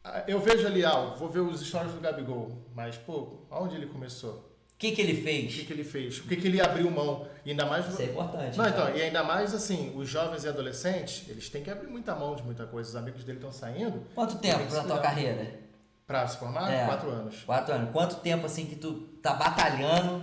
ah, 0.05 0.23
eu 0.29 0.39
vejo 0.39 0.67
ali, 0.67 0.85
ah, 0.85 1.15
vou 1.19 1.31
ver 1.31 1.41
os 1.41 1.63
stories 1.67 1.93
do 1.93 2.01
Gabigol, 2.01 2.53
mas, 2.75 2.99
pô, 2.99 3.39
aonde 3.51 3.75
ele 3.75 3.87
começou? 3.87 4.33
O 4.75 4.77
que, 4.77 4.93
que 4.93 5.01
ele 5.01 5.13
O 5.13 5.17
que, 5.17 5.23
fez? 5.23 5.55
que 5.67 5.73
ele 5.73 5.85
fez? 5.85 6.19
O 6.19 6.25
que, 6.25 6.37
que 6.37 6.47
ele 6.47 6.61
abriu 6.61 6.91
mão? 6.91 7.27
E 7.43 7.53
ainda 7.53 7.65
mais. 7.65 7.89
Isso 7.89 8.03
é 8.03 8.05
importante. 8.05 8.59
Não, 8.59 8.65
né? 8.65 8.71
então, 8.71 8.95
e 8.95 9.01
ainda 9.01 9.23
mais 9.25 9.55
assim, 9.55 9.95
os 9.97 10.09
jovens 10.11 10.45
e 10.45 10.49
adolescentes, 10.49 11.27
eles 11.31 11.49
têm 11.49 11.63
que 11.63 11.71
abrir 11.71 11.87
muita 11.89 12.15
mão 12.15 12.37
de 12.37 12.43
muita 12.43 12.67
coisa. 12.67 12.91
Os 12.91 12.97
amigos 12.97 13.25
dele 13.25 13.39
estão 13.39 13.53
saindo 13.53 14.03
Quanto 14.15 14.37
Tem 14.37 14.51
tempo 14.53 14.67
pra 14.71 14.83
se 14.83 14.87
tua 14.87 14.99
carreira? 14.99 15.59
para 16.07 16.29
se 16.29 16.37
formar, 16.37 16.71
É. 16.71 16.85
quatro 16.85 17.09
anos. 17.09 17.43
Quatro 17.45 17.73
anos. 17.75 17.91
Quanto 17.93 18.17
tempo 18.17 18.45
assim 18.45 18.67
que 18.67 18.77
tu 18.77 18.93
tá 19.23 19.33
batalhando 19.33 20.23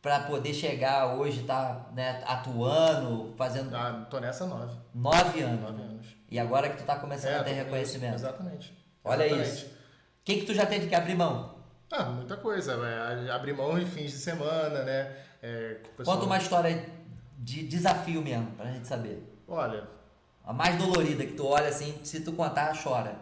pra 0.00 0.20
poder 0.20 0.54
chegar 0.54 1.14
hoje, 1.16 1.42
tá 1.44 1.86
né, 1.94 2.22
atuando, 2.26 3.34
fazendo 3.36 3.74
Ah, 3.74 4.06
tô 4.10 4.18
nessa 4.20 4.46
nove. 4.46 4.76
nove 4.94 5.40
anos. 5.40 5.60
Nove 5.62 5.82
anos. 5.82 6.06
E 6.30 6.38
agora 6.38 6.68
que 6.70 6.76
tu 6.78 6.84
tá 6.84 6.96
começando 6.96 7.40
a 7.40 7.44
ter 7.44 7.52
reconhecimento. 7.52 8.14
Exatamente. 8.14 8.76
Olha 9.04 9.24
Exatamente. 9.26 9.48
isso. 9.56 9.66
O 9.66 9.70
que, 10.24 10.36
que 10.40 10.46
tu 10.46 10.54
já 10.54 10.66
teve 10.66 10.86
que 10.88 10.94
abrir 10.94 11.14
mão? 11.14 11.56
Ah, 11.90 12.04
muita 12.04 12.36
coisa. 12.36 12.74
É, 12.74 13.30
abrir 13.30 13.54
mão 13.54 13.78
em 13.78 13.86
fins 13.86 14.10
de 14.10 14.18
semana, 14.18 14.82
né? 14.84 15.16
É, 15.42 15.80
pessoal- 15.96 16.16
Conta 16.16 16.26
uma 16.26 16.36
história 16.38 16.86
de 17.38 17.66
desafio 17.66 18.20
mesmo, 18.20 18.50
pra 18.52 18.66
gente 18.66 18.86
saber. 18.86 19.22
Olha, 19.46 19.84
A 20.44 20.52
mais 20.52 20.76
dolorida 20.76 21.24
que 21.24 21.32
tu 21.34 21.46
olha 21.46 21.68
assim, 21.68 21.98
se 22.04 22.20
tu 22.20 22.32
contar, 22.32 22.74
chora. 22.82 23.16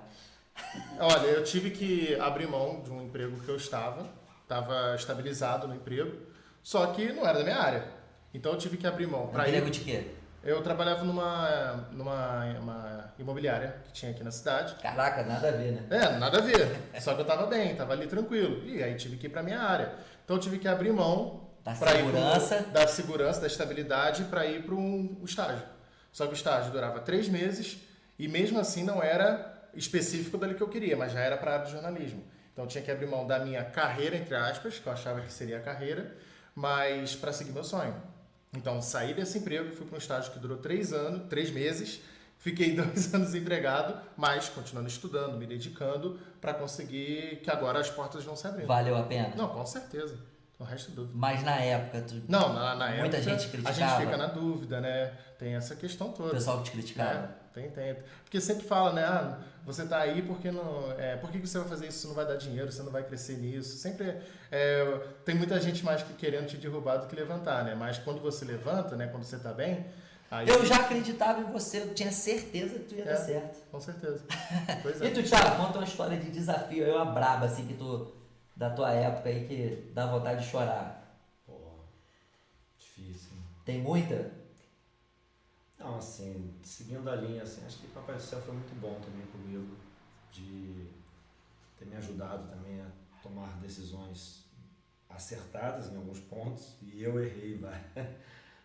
olha, 0.98 1.27
eu 1.27 1.44
tive 1.44 1.70
que 1.70 2.15
abrir 2.20 2.48
mão 2.48 2.81
de 2.82 2.90
um 2.90 3.03
emprego 3.03 3.39
que 3.40 3.48
eu 3.48 3.57
estava, 3.57 4.09
estava 4.43 4.94
estabilizado 4.94 5.66
no 5.69 5.74
emprego, 5.74 6.16
só 6.66 6.84
que 6.88 7.12
não 7.12 7.24
era 7.24 7.38
da 7.38 7.44
minha 7.44 7.60
área. 7.60 7.84
Então 8.34 8.51
eu 8.51 8.59
tive 8.59 8.76
que 8.76 8.88
abrir 8.88 9.06
mão. 9.06 9.28
Pra 9.28 9.47
Emprego 9.47 9.68
ir, 9.68 9.70
de 9.70 9.80
quê? 9.82 10.05
eu 10.43 10.60
trabalhava 10.62 11.05
numa, 11.05 11.88
numa 11.93 12.44
uma 12.59 13.14
imobiliária 13.20 13.76
que 13.84 13.93
tinha 13.93 14.10
aqui 14.10 14.24
na 14.24 14.32
cidade. 14.32 14.74
Caraca, 14.82 15.22
nada 15.22 15.47
a 15.47 15.52
ver, 15.52 15.70
né? 15.70 15.86
É, 15.90 16.18
nada 16.18 16.38
a 16.38 16.40
ver. 16.40 16.76
Só 17.01 17.14
que 17.14 17.20
eu 17.20 17.24
tava 17.24 17.47
bem, 17.47 17.76
tava 17.76 17.93
ali 17.93 18.09
tranquilo. 18.09 18.64
E 18.68 18.82
aí 18.82 18.97
tive 18.97 19.16
que 19.16 19.28
ir 19.28 19.30
pra 19.30 19.44
minha 19.44 19.60
área. 19.60 19.94
Então 20.24 20.34
eu 20.34 20.40
tive 20.40 20.59
que 20.59 20.66
abrir 20.66 20.93
mão 20.93 21.48
Da 21.64 21.72
segurança. 21.72 22.56
pro, 22.56 22.72
da 22.72 22.86
segurança, 22.88 23.40
da 23.43 23.47
estabilidade 23.47 24.24
para 24.24 24.44
ir 24.44 24.64
para 24.64 24.74
um 24.74 25.20
estágio. 25.22 25.62
Só 26.10 26.26
que 26.26 26.32
o 26.32 26.34
estágio 26.34 26.72
durava 26.72 26.98
três 26.98 27.28
meses 27.28 27.78
e 28.18 28.26
mesmo 28.26 28.59
assim 28.59 28.82
não 28.82 29.01
era 29.01 29.70
específico 29.72 30.36
dali 30.36 30.55
que 30.56 30.62
eu 30.64 30.68
queria, 30.68 30.97
mas 30.97 31.12
já 31.12 31.20
era 31.20 31.36
para 31.36 31.52
a 31.52 31.55
área 31.55 31.66
de 31.66 31.70
jornalismo. 31.70 32.24
Então 32.52 32.64
eu 32.64 32.68
tinha 32.68 32.82
que 32.82 32.90
abrir 32.90 33.06
mão 33.06 33.24
da 33.24 33.38
minha 33.38 33.62
carreira, 33.62 34.16
entre 34.16 34.34
aspas, 34.34 34.80
que 34.80 34.86
eu 34.88 34.93
achava 34.93 35.20
que 35.20 35.32
seria 35.32 35.59
a 35.59 35.60
carreira, 35.60 36.12
mas 36.56 37.14
para 37.14 37.32
seguir 37.32 37.52
meu 37.52 37.62
sonho. 37.62 37.94
Então 38.56 38.80
saí 38.80 39.12
desse 39.12 39.38
emprego, 39.38 39.70
fui 39.76 39.84
para 39.84 39.94
um 39.94 39.98
estágio 39.98 40.32
que 40.32 40.38
durou 40.38 40.56
três 40.56 40.92
anos, 40.92 41.28
três 41.28 41.50
meses, 41.50 42.00
fiquei 42.38 42.72
dois 42.74 43.14
anos 43.14 43.34
empregado, 43.34 44.00
mas 44.16 44.48
continuando 44.48 44.88
estudando, 44.88 45.36
me 45.36 45.46
dedicando 45.46 46.18
para 46.40 46.54
conseguir 46.54 47.40
que 47.42 47.50
agora 47.50 47.78
as 47.78 47.90
portas 47.90 48.24
vão 48.24 48.34
se 48.34 48.46
abrindo. 48.46 48.66
Valeu 48.66 48.96
a 48.96 49.02
pena? 49.02 49.34
Não, 49.36 49.48
com 49.48 49.66
certeza. 49.66 50.16
Não 50.58 50.66
resta 50.66 50.90
dúvida. 50.90 51.12
Mas 51.14 51.42
na 51.42 51.56
época, 51.56 52.00
tu, 52.02 52.14
Não, 52.28 52.52
na, 52.54 52.74
na 52.74 52.88
Muita 52.96 53.18
época, 53.18 53.22
gente 53.22 53.46
a 53.46 53.50
criticava. 53.50 53.74
gente 53.74 53.96
fica 54.06 54.16
na 54.16 54.26
dúvida, 54.26 54.80
né? 54.80 55.12
Tem 55.38 55.54
essa 55.54 55.76
questão 55.76 56.08
o 56.08 56.12
toda. 56.12 56.30
pessoal 56.30 56.58
que 56.58 56.64
te 56.64 56.70
criticava. 56.70 57.10
É, 57.10 57.28
tem, 57.52 57.70
tem. 57.70 57.96
Porque 58.24 58.40
sempre 58.40 58.64
fala, 58.66 58.92
né? 58.94 59.04
Ah, 59.04 59.38
você 59.66 59.84
tá 59.84 59.98
aí 59.98 60.22
porque 60.22 60.50
não. 60.50 60.90
É, 60.98 61.16
por 61.16 61.30
que 61.30 61.38
você 61.38 61.58
vai 61.58 61.68
fazer 61.68 61.88
isso? 61.88 61.98
Você 61.98 62.06
não 62.08 62.14
vai 62.14 62.26
dar 62.26 62.36
dinheiro, 62.36 62.72
você 62.72 62.82
não 62.82 62.90
vai 62.90 63.02
crescer 63.02 63.36
nisso. 63.36 63.76
Sempre 63.76 64.16
é, 64.50 65.00
tem 65.26 65.34
muita 65.34 65.60
gente 65.60 65.84
mais 65.84 66.02
que 66.02 66.14
querendo 66.14 66.46
te 66.46 66.56
derrubar 66.56 66.96
do 66.98 67.06
que 67.06 67.14
levantar, 67.14 67.62
né? 67.62 67.74
Mas 67.74 67.98
quando 67.98 68.20
você 68.22 68.44
levanta, 68.46 68.96
né? 68.96 69.08
Quando 69.08 69.24
você 69.24 69.36
tá 69.38 69.52
bem, 69.52 69.84
aí. 70.30 70.48
Eu 70.48 70.64
já 70.64 70.76
acreditava 70.76 71.40
em 71.40 71.52
você, 71.52 71.80
eu 71.82 71.92
tinha 71.94 72.10
certeza 72.10 72.78
que 72.78 72.84
tu 72.86 72.94
ia 72.94 73.02
É. 73.02 73.08
dar 73.08 73.16
certo. 73.16 73.62
Com 73.70 73.78
certeza. 73.78 74.24
Pois 74.82 75.02
E 75.02 75.06
é. 75.06 75.10
tu, 75.10 75.22
Thiago, 75.22 75.56
conta 75.62 75.78
uma 75.78 75.84
história 75.86 76.16
de 76.16 76.30
desafio, 76.30 76.82
aí 76.86 76.90
uma 76.92 77.04
braba, 77.04 77.44
assim, 77.44 77.66
que 77.66 77.74
tu, 77.74 78.10
da 78.56 78.70
tua 78.70 78.90
época 78.92 79.28
aí, 79.28 79.46
que 79.46 79.92
dá 79.92 80.06
vontade 80.06 80.42
de 80.42 80.50
chorar. 80.50 81.20
Pô, 81.46 81.52
difícil. 82.78 83.32
Tem 83.64 83.82
muita? 83.82 84.32
Não, 85.78 85.96
assim, 85.96 86.54
seguindo 86.62 87.08
a 87.10 87.16
linha, 87.16 87.42
assim, 87.42 87.64
acho 87.66 87.78
que 87.78 87.86
Papai 87.88 88.16
do 88.16 88.22
Céu 88.22 88.40
foi 88.40 88.54
muito 88.54 88.74
bom 88.80 88.98
também 89.00 89.26
comigo, 89.26 89.76
de 90.32 90.88
ter 91.78 91.84
me 91.84 91.96
ajudado 91.96 92.48
também 92.48 92.80
a 92.80 92.90
tomar 93.22 93.58
decisões 93.60 94.46
acertadas 95.08 95.92
em 95.92 95.96
alguns 95.96 96.20
pontos, 96.20 96.76
e 96.80 97.02
eu 97.02 97.22
errei 97.22 97.56
várias, 97.60 98.16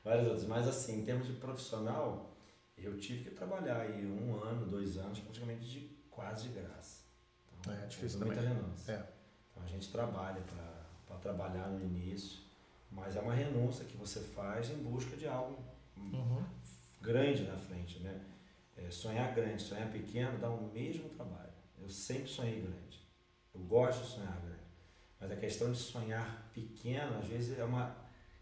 várias 0.03 0.27
outras. 0.27 0.47
Mas 0.47 0.67
assim, 0.67 1.01
em 1.01 1.05
termos 1.05 1.27
de 1.27 1.33
profissional, 1.33 2.33
eu 2.77 2.97
tive 2.97 3.29
que 3.29 3.35
trabalhar 3.35 3.81
aí 3.81 4.05
um 4.05 4.41
ano, 4.41 4.65
dois 4.65 4.97
anos, 4.97 5.19
praticamente 5.19 5.65
de 5.69 5.81
quase 6.09 6.47
de 6.47 6.59
graça. 6.59 7.01
É, 7.67 7.85
difícil 7.87 8.19
houve 8.19 8.25
muita 8.31 8.41
também. 8.41 8.57
renúncia. 8.57 8.93
É. 8.93 9.20
Então 9.61 9.65
a 9.65 9.67
gente 9.67 9.89
trabalha 9.91 10.41
para 11.05 11.17
trabalhar 11.17 11.67
no 11.69 11.79
início 11.83 12.39
Mas 12.91 13.15
é 13.15 13.19
uma 13.21 13.33
renúncia 13.33 13.85
que 13.85 13.95
você 13.95 14.19
faz 14.19 14.69
em 14.69 14.77
busca 14.77 15.15
de 15.15 15.27
algo 15.27 15.57
Uhum. 15.97 16.43
grande 17.01 17.43
na 17.43 17.55
frente, 17.55 17.99
né? 17.99 18.19
É, 18.75 18.89
sonhar 18.89 19.33
grande, 19.35 19.61
sonhar 19.61 19.87
pequeno 19.91 20.37
dá 20.39 20.49
o 20.49 20.63
mesmo 20.73 21.07
trabalho. 21.09 21.51
Eu 21.79 21.87
sempre 21.87 22.27
sonhei 22.27 22.61
grande. 22.61 22.99
Eu 23.53 23.61
gosto 23.61 24.01
de 24.01 24.07
sonhar 24.07 24.35
grande. 24.41 24.63
Mas 25.19 25.31
a 25.31 25.35
questão 25.35 25.71
de 25.71 25.77
sonhar 25.77 26.49
pequeno, 26.53 27.19
às 27.19 27.27
vezes, 27.27 27.57
é 27.59 27.63
uma 27.63 27.95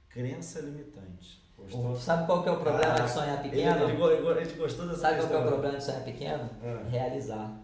crença 0.09 0.61
limitante. 0.61 1.43
Gostou? 1.57 1.95
Sabe 1.97 2.25
qual 2.25 2.41
que 2.43 2.49
é 2.49 2.51
o 2.53 2.59
problema 2.59 2.93
Ah, 2.93 2.99
de 3.01 3.11
sonhar 3.11 3.41
pequeno? 3.43 3.83
ele, 3.89 4.01
ele 4.01 4.39
ele 4.41 4.53
gostou 4.53 4.87
dessa 4.87 5.01
Sabe 5.01 5.17
qual 5.17 5.27
que 5.27 5.33
é 5.33 5.37
o 5.37 5.41
questão? 5.41 5.47
problema 5.59 5.77
de 5.77 5.83
sonhar 5.83 6.03
pequeno? 6.05 6.49
Ah, 6.63 6.87
Realizar. 6.89 7.59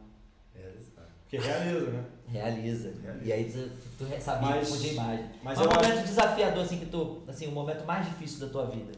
realizar. 0.53 1.07
Porque 1.21 1.37
realiza, 1.37 1.91
né? 1.91 2.05
Realiza. 2.27 2.91
Realiza. 3.01 3.25
E 3.25 3.31
aí 3.33 3.51
tu, 3.51 3.69
tu 3.97 4.21
sabia 4.21 4.49
Mas- 4.49 4.69
imagem. 4.83 4.95
mas 5.43 5.57
Mas 5.57 5.59
um 5.59 5.63
momento 5.69 5.85
acho- 5.93 6.07
desafiador, 6.07 6.63
assim, 6.63 6.79
que 6.79 6.85
tu. 6.87 7.23
Assim, 7.27 7.47
o 7.47 7.51
momento 7.51 7.85
mais 7.85 8.05
difícil 8.07 8.39
da 8.45 8.51
tua 8.51 8.65
vida. 8.67 8.91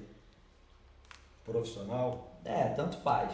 Profissional, 1.45 2.25
É, 2.45 2.69
tanto 2.69 2.97
faz. 2.97 3.31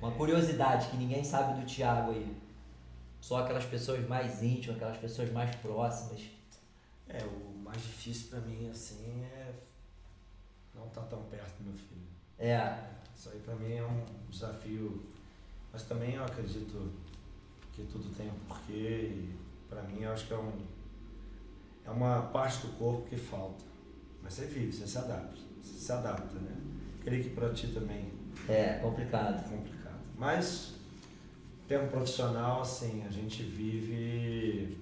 Uma 0.00 0.12
curiosidade 0.12 0.88
que 0.90 0.96
ninguém 0.96 1.24
sabe 1.24 1.60
do 1.60 1.66
Thiago 1.66 2.12
aí. 2.12 2.36
Só 3.20 3.38
aquelas 3.38 3.64
pessoas 3.64 4.06
mais 4.06 4.42
íntimas, 4.42 4.76
aquelas 4.76 4.98
pessoas 4.98 5.32
mais 5.32 5.54
próximas. 5.56 6.20
É, 7.08 7.24
o 7.24 7.58
mais 7.58 7.80
difícil 7.82 8.28
pra 8.28 8.40
mim, 8.40 8.68
assim, 8.70 9.22
é 9.24 9.52
não 10.74 10.86
estar 10.86 11.02
tão 11.02 11.22
perto 11.24 11.56
do 11.58 11.70
meu 11.70 11.78
filho. 11.78 12.06
É. 12.38 12.78
Isso 13.16 13.30
aí 13.30 13.40
pra 13.40 13.54
mim 13.56 13.72
é 13.74 13.82
um 13.84 14.04
desafio, 14.30 15.04
mas 15.72 15.82
também 15.82 16.14
eu 16.14 16.24
acredito 16.24 16.92
que 17.78 17.92
tudo 17.92 18.08
tem 18.16 18.28
um 18.28 18.38
porquê 18.46 19.10
e 19.12 19.36
pra 19.68 19.82
mim 19.82 20.02
eu 20.02 20.12
acho 20.12 20.26
que 20.26 20.34
é 20.34 20.38
um 20.38 20.52
é 21.84 21.90
uma 21.90 22.22
parte 22.22 22.66
do 22.66 22.72
corpo 22.76 23.08
que 23.08 23.16
falta. 23.16 23.64
Mas 24.22 24.34
você 24.34 24.46
vive, 24.46 24.72
você 24.72 24.86
se 24.86 24.98
adapta, 24.98 25.38
você 25.62 25.78
se 25.78 25.92
adapta, 25.92 26.38
né? 26.38 26.54
Creio 27.02 27.22
que 27.24 27.30
pra 27.30 27.50
ti 27.54 27.68
também 27.68 28.12
É, 28.48 28.74
complicado. 28.82 29.38
é 29.40 29.48
complicado. 29.56 29.98
Mas, 30.16 30.74
termo 31.66 31.88
profissional, 31.88 32.60
assim, 32.60 33.04
a 33.06 33.10
gente 33.10 33.42
vive, 33.42 34.76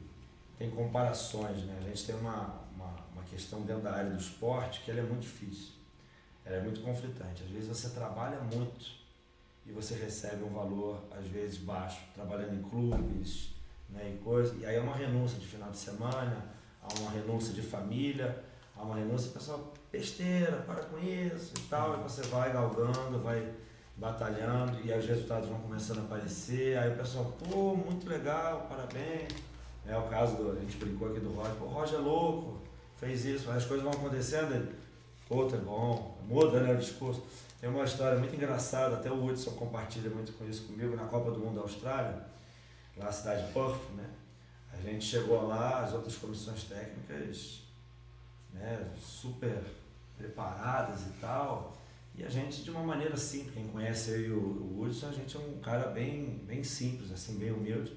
tem 0.59 0.68
comparações, 0.70 1.62
né? 1.64 1.78
A 1.81 1.89
gente 1.89 2.06
tem 2.06 2.16
uma, 2.16 2.60
uma, 2.74 2.97
uma 3.12 3.23
questão 3.31 3.60
dentro 3.62 3.82
da 3.82 3.93
área 3.93 4.10
do 4.10 4.18
esporte 4.18 4.81
que 4.81 4.90
ela 4.90 5.01
é 5.01 5.05
muito 5.05 5.20
difícil. 5.23 5.74
Ela 6.44 6.56
é 6.56 6.62
muito 6.62 6.81
conflitante. 6.81 7.44
Às 7.44 7.51
vezes 7.51 7.68
você 7.68 7.90
trabalha 7.90 8.40
muito 8.40 8.85
e 9.66 9.72
você 9.72 9.94
recebe 9.94 10.44
um 10.44 10.51
valor, 10.51 11.02
às 11.10 11.26
vezes, 11.26 11.59
baixo, 11.59 12.01
trabalhando 12.14 12.55
em 12.55 12.62
clubes, 12.62 13.51
né, 13.90 14.14
e 14.14 14.18
coisa. 14.22 14.55
E 14.60 14.66
aí 14.66 14.76
é 14.76 14.80
uma 14.80 14.94
renúncia 14.94 15.38
de 15.38 15.47
final 15.47 15.70
de 15.70 15.78
semana, 15.78 16.44
há 16.82 17.01
uma 17.01 17.10
renúncia 17.10 17.52
de 17.52 17.62
família, 17.62 18.43
há 18.76 18.82
uma 18.82 18.97
renúncia, 18.97 19.32
pessoal, 19.32 19.74
besteira, 19.90 20.59
para 20.66 20.82
com 20.84 20.98
isso 20.98 21.52
e 21.59 21.62
tal, 21.68 21.98
e 21.98 22.02
você 22.02 22.22
vai 22.22 22.52
galgando, 22.52 23.18
vai 23.20 23.52
batalhando 23.97 24.78
e 24.84 24.93
aí 24.93 24.98
os 24.98 25.06
resultados 25.06 25.48
vão 25.48 25.59
começando 25.60 26.01
a 26.01 26.02
aparecer, 26.02 26.76
aí 26.76 26.93
o 26.93 26.97
pessoal, 26.97 27.34
pô, 27.38 27.74
muito 27.74 28.09
legal, 28.09 28.66
parabéns. 28.68 29.32
É 29.86 29.97
o 29.97 30.02
caso 30.09 30.36
do, 30.36 30.52
a 30.52 30.60
gente 30.60 30.76
brincou 30.76 31.09
aqui 31.09 31.20
do 31.20 31.30
Roger, 31.30 31.55
pô, 31.55 31.64
o 31.64 31.68
Roger 31.68 31.98
é 31.98 32.02
louco, 32.02 32.60
fez 32.97 33.24
isso, 33.24 33.51
as 33.51 33.64
coisas 33.64 33.84
vão 33.84 33.93
acontecendo, 33.93 34.55
ele, 34.55 34.74
pô, 35.28 35.47
tá 35.47 35.56
bom, 35.56 36.18
muda 36.28 36.60
né, 36.60 36.74
o 36.74 36.76
discurso. 36.76 37.22
Tem 37.60 37.70
uma 37.70 37.84
história 37.84 38.18
muito 38.18 38.34
engraçada, 38.34 38.96
até 38.96 39.10
o 39.10 39.24
Hudson 39.24 39.52
compartilha 39.52 40.10
muito 40.10 40.32
com 40.34 40.44
isso 40.48 40.64
comigo, 40.64 40.94
na 40.94 41.04
Copa 41.04 41.30
do 41.30 41.38
Mundo 41.38 41.56
da 41.56 41.62
Austrália, 41.62 42.26
lá 42.96 43.06
na 43.06 43.12
cidade 43.12 43.46
de 43.46 43.52
Perth, 43.52 43.90
né? 43.96 44.10
A 44.72 44.76
gente 44.76 45.04
chegou 45.04 45.46
lá, 45.46 45.84
as 45.84 45.94
outras 45.94 46.16
comissões 46.16 46.64
técnicas, 46.64 47.62
né, 48.52 48.92
super 48.98 49.62
preparadas 50.18 51.00
e 51.02 51.10
tal, 51.20 51.76
e 52.16 52.24
a 52.24 52.28
gente, 52.30 52.62
de 52.62 52.70
uma 52.70 52.82
maneira 52.82 53.16
simples, 53.16 53.52
quem 53.52 53.68
conhece 53.68 54.10
e 54.16 54.30
o, 54.30 54.80
Hudson, 54.80 55.08
a 55.08 55.12
gente 55.12 55.36
é 55.36 55.40
um 55.40 55.58
cara 55.60 55.88
bem, 55.88 56.40
bem 56.46 56.64
simples, 56.64 57.12
assim, 57.12 57.38
bem 57.38 57.52
humilde. 57.52 57.94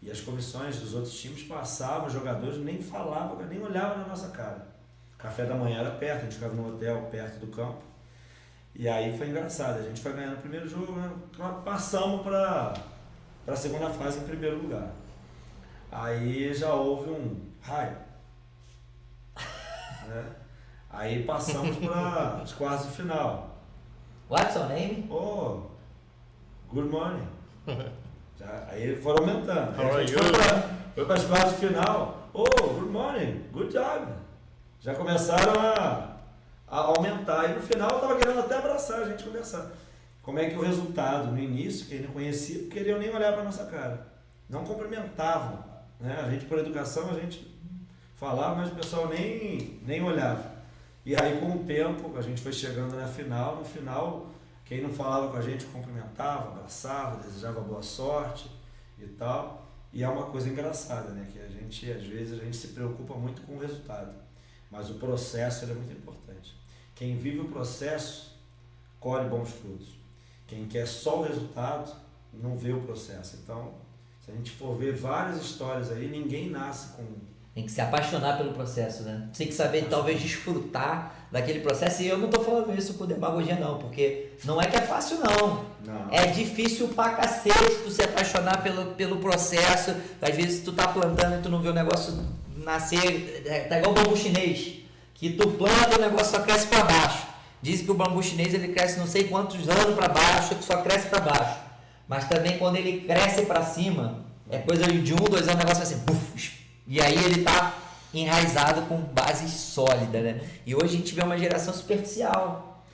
E 0.00 0.08
as 0.08 0.20
comissões 0.20 0.78
dos 0.78 0.94
outros 0.94 1.18
times 1.18 1.42
passavam, 1.42 2.06
os 2.06 2.12
jogadores 2.12 2.58
nem 2.58 2.80
falavam, 2.80 3.44
nem 3.46 3.60
olhavam 3.60 3.98
na 3.98 4.06
nossa 4.06 4.28
cara. 4.28 4.68
O 5.14 5.18
café 5.18 5.46
da 5.46 5.56
manhã 5.56 5.80
era 5.80 5.90
perto, 5.90 6.20
a 6.20 6.22
gente 6.24 6.34
ficava 6.34 6.54
no 6.54 6.68
hotel 6.68 7.08
perto 7.10 7.40
do 7.40 7.48
campo. 7.48 7.82
E 8.78 8.88
aí 8.88 9.16
foi 9.16 9.28
engraçado, 9.28 9.78
a 9.78 9.82
gente 9.82 10.00
foi 10.02 10.12
ganhando 10.12 10.34
o 10.34 10.40
primeiro 10.40 10.68
jogo, 10.68 10.92
né? 10.92 11.10
passamos 11.64 12.22
para 12.22 12.74
a 13.46 13.56
segunda 13.56 13.88
fase 13.90 14.18
em 14.18 14.24
primeiro 14.24 14.58
lugar. 14.62 14.90
Aí 15.90 16.52
já 16.52 16.72
houve 16.74 17.10
um 17.10 17.40
raio. 17.62 17.96
Né? 20.06 20.24
Aí 20.90 21.24
passamos 21.24 21.76
para 21.78 22.40
os 22.44 22.52
quartos 22.52 22.86
de 22.86 22.92
final. 22.92 23.56
What's 24.30 24.54
your 24.54 24.68
name? 24.68 25.06
Oh, 25.10 25.62
good 26.72 26.88
morning. 26.88 27.26
Já, 28.38 28.66
aí 28.70 28.94
foram 28.96 29.24
aumentando. 29.24 29.80
Aí 29.80 29.86
a 29.90 29.94
are 29.94 30.06
gente 30.06 30.12
you? 30.16 30.22
foi 30.22 30.32
pra- 30.32 30.68
foi 30.94 31.04
para 31.06 31.14
as 31.16 31.24
quartas 31.24 31.50
de 31.60 31.66
final. 31.66 32.28
Oh, 32.32 32.44
good 32.44 32.90
morning, 32.90 33.42
good 33.52 33.72
job. 33.72 34.12
Já 34.78 34.94
começaram 34.94 35.54
a, 35.58 36.15
a 36.66 36.78
aumentar. 36.78 37.50
E 37.50 37.54
no 37.54 37.60
final 37.60 37.90
eu 37.90 37.96
estava 37.96 38.16
querendo 38.16 38.40
até 38.40 38.56
abraçar 38.56 39.02
a 39.02 39.08
gente 39.08 39.24
conversar. 39.24 39.70
Como 40.22 40.38
é 40.38 40.50
que 40.50 40.56
o 40.56 40.62
resultado, 40.62 41.30
no 41.30 41.38
início, 41.38 41.86
quem 41.86 42.00
não 42.00 42.10
conhecia, 42.10 42.62
não 42.62 42.68
queriam 42.68 42.98
nem 42.98 43.14
olhar 43.14 43.32
para 43.32 43.44
nossa 43.44 43.64
cara. 43.66 44.06
Não 44.48 44.64
cumprimentavam. 44.64 45.64
Né? 46.00 46.20
A 46.20 46.28
gente, 46.30 46.46
por 46.46 46.58
educação, 46.58 47.10
a 47.10 47.14
gente 47.14 47.46
falava, 48.16 48.56
mas 48.56 48.72
o 48.72 48.74
pessoal 48.74 49.08
nem, 49.08 49.80
nem 49.86 50.02
olhava. 50.02 50.56
E 51.04 51.14
aí, 51.14 51.38
com 51.38 51.52
o 51.52 51.64
tempo, 51.64 52.18
a 52.18 52.22
gente 52.22 52.40
foi 52.40 52.52
chegando 52.52 52.96
na 52.96 53.06
final. 53.06 53.56
No 53.56 53.64
final, 53.64 54.30
quem 54.64 54.82
não 54.82 54.90
falava 54.90 55.28
com 55.28 55.36
a 55.36 55.40
gente 55.40 55.64
cumprimentava, 55.66 56.48
abraçava, 56.48 57.22
desejava 57.22 57.60
boa 57.60 57.82
sorte 57.82 58.50
e 58.98 59.06
tal. 59.06 59.64
E 59.92 60.02
é 60.02 60.08
uma 60.08 60.26
coisa 60.26 60.48
engraçada, 60.48 61.10
né? 61.10 61.28
Que 61.32 61.38
a 61.38 61.46
gente, 61.46 61.92
às 61.92 62.02
vezes, 62.02 62.40
a 62.40 62.44
gente 62.44 62.56
se 62.56 62.68
preocupa 62.68 63.14
muito 63.14 63.42
com 63.42 63.54
o 63.54 63.58
resultado. 63.60 64.25
Mas 64.70 64.90
o 64.90 64.94
processo 64.94 65.64
é 65.64 65.68
muito 65.68 65.92
importante. 65.92 66.54
Quem 66.94 67.16
vive 67.16 67.40
o 67.40 67.48
processo, 67.48 68.32
colhe 68.98 69.28
bons 69.28 69.50
frutos. 69.50 69.88
Quem 70.46 70.66
quer 70.66 70.86
só 70.86 71.20
o 71.20 71.22
resultado, 71.22 71.92
não 72.32 72.56
vê 72.56 72.72
o 72.72 72.80
processo. 72.80 73.36
Então, 73.42 73.74
se 74.24 74.30
a 74.30 74.34
gente 74.34 74.50
for 74.52 74.76
ver 74.76 74.94
várias 74.94 75.40
histórias 75.42 75.90
aí, 75.90 76.08
ninguém 76.08 76.50
nasce 76.50 76.96
com 76.96 77.04
Tem 77.54 77.64
que 77.64 77.70
se 77.70 77.80
apaixonar 77.80 78.36
pelo 78.36 78.52
processo, 78.52 79.02
né? 79.02 79.28
Tem 79.36 79.46
que 79.46 79.54
saber, 79.54 79.88
talvez, 79.88 80.20
desfrutar 80.20 81.14
daquele 81.30 81.60
processo. 81.60 82.02
E 82.02 82.08
eu 82.08 82.18
não 82.18 82.28
tô 82.28 82.40
falando 82.40 82.76
isso 82.76 82.94
por 82.94 83.06
demagogia, 83.06 83.56
não, 83.56 83.78
porque 83.78 84.32
não 84.44 84.60
é 84.60 84.66
que 84.66 84.76
é 84.76 84.82
fácil, 84.82 85.18
não. 85.18 85.64
Não. 85.84 86.10
É 86.10 86.26
difícil 86.26 86.88
pra 86.88 87.10
cacete 87.10 87.82
tu 87.84 87.90
se 87.90 88.02
apaixonar 88.02 88.62
pelo, 88.62 88.94
pelo 88.94 89.18
processo. 89.18 89.94
Às 90.20 90.34
vezes 90.34 90.64
tu 90.64 90.72
tá 90.72 90.88
plantando 90.88 91.38
e 91.38 91.42
tu 91.42 91.48
não 91.48 91.60
vê 91.60 91.68
o 91.68 91.74
negócio 91.74 92.14
nascer. 92.66 93.42
é, 93.46 93.60
Tá 93.60 93.78
igual 93.78 93.92
o 93.92 93.94
bambu 93.94 94.16
chinês. 94.16 94.80
Que 95.14 95.30
tu 95.30 95.48
planta 95.52 95.94
e 95.94 95.98
o 95.98 96.00
negócio 96.02 96.32
só 96.36 96.40
cresce 96.42 96.66
pra 96.66 96.84
baixo. 96.84 97.26
Dizem 97.62 97.86
que 97.86 97.90
o 97.90 97.94
bambu 97.94 98.22
chinês 98.22 98.52
ele 98.52 98.68
cresce 98.68 98.98
não 98.98 99.06
sei 99.06 99.24
quantos 99.24 99.66
anos 99.68 99.94
pra 99.94 100.08
baixo, 100.08 100.54
que 100.54 100.64
só 100.64 100.82
cresce 100.82 101.08
pra 101.08 101.20
baixo. 101.20 101.60
Mas 102.06 102.28
também 102.28 102.58
quando 102.58 102.76
ele 102.76 103.00
cresce 103.00 103.46
pra 103.46 103.62
cima, 103.62 104.26
é 104.50 104.58
coisa 104.58 104.84
de 104.86 105.14
um, 105.14 105.16
dois 105.16 105.48
anos, 105.48 105.54
o 105.54 105.58
negócio 105.58 105.84
vai 105.84 105.94
assim, 105.94 106.04
buf, 106.04 106.60
e 106.86 107.00
aí 107.00 107.16
ele 107.24 107.42
tá 107.42 107.74
enraizado 108.14 108.82
com 108.82 108.98
base 109.00 109.48
sólida, 109.48 110.20
né? 110.20 110.40
E 110.64 110.74
hoje 110.74 110.94
a 110.94 110.98
gente 110.98 111.14
vê 111.14 111.22
uma 111.22 111.36
geração 111.36 111.74
superficial. 111.74 112.84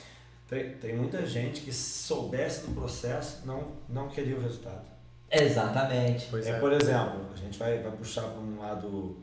Tem, 0.48 0.70
tem 0.74 0.96
muita 0.96 1.26
gente 1.26 1.60
que 1.62 1.72
se 1.72 2.04
soubesse 2.04 2.66
do 2.66 2.74
processo 2.74 3.40
não, 3.44 3.68
não 3.88 4.08
queria 4.08 4.36
o 4.36 4.40
resultado. 4.40 4.82
Exatamente. 5.30 6.26
Pois 6.30 6.46
é, 6.46 6.50
é. 6.50 6.58
por 6.58 6.72
exemplo, 6.72 7.26
a 7.32 7.36
gente 7.36 7.58
vai, 7.58 7.78
vai 7.78 7.92
puxar 7.92 8.22
para 8.22 8.40
um 8.40 8.60
lado, 8.60 9.16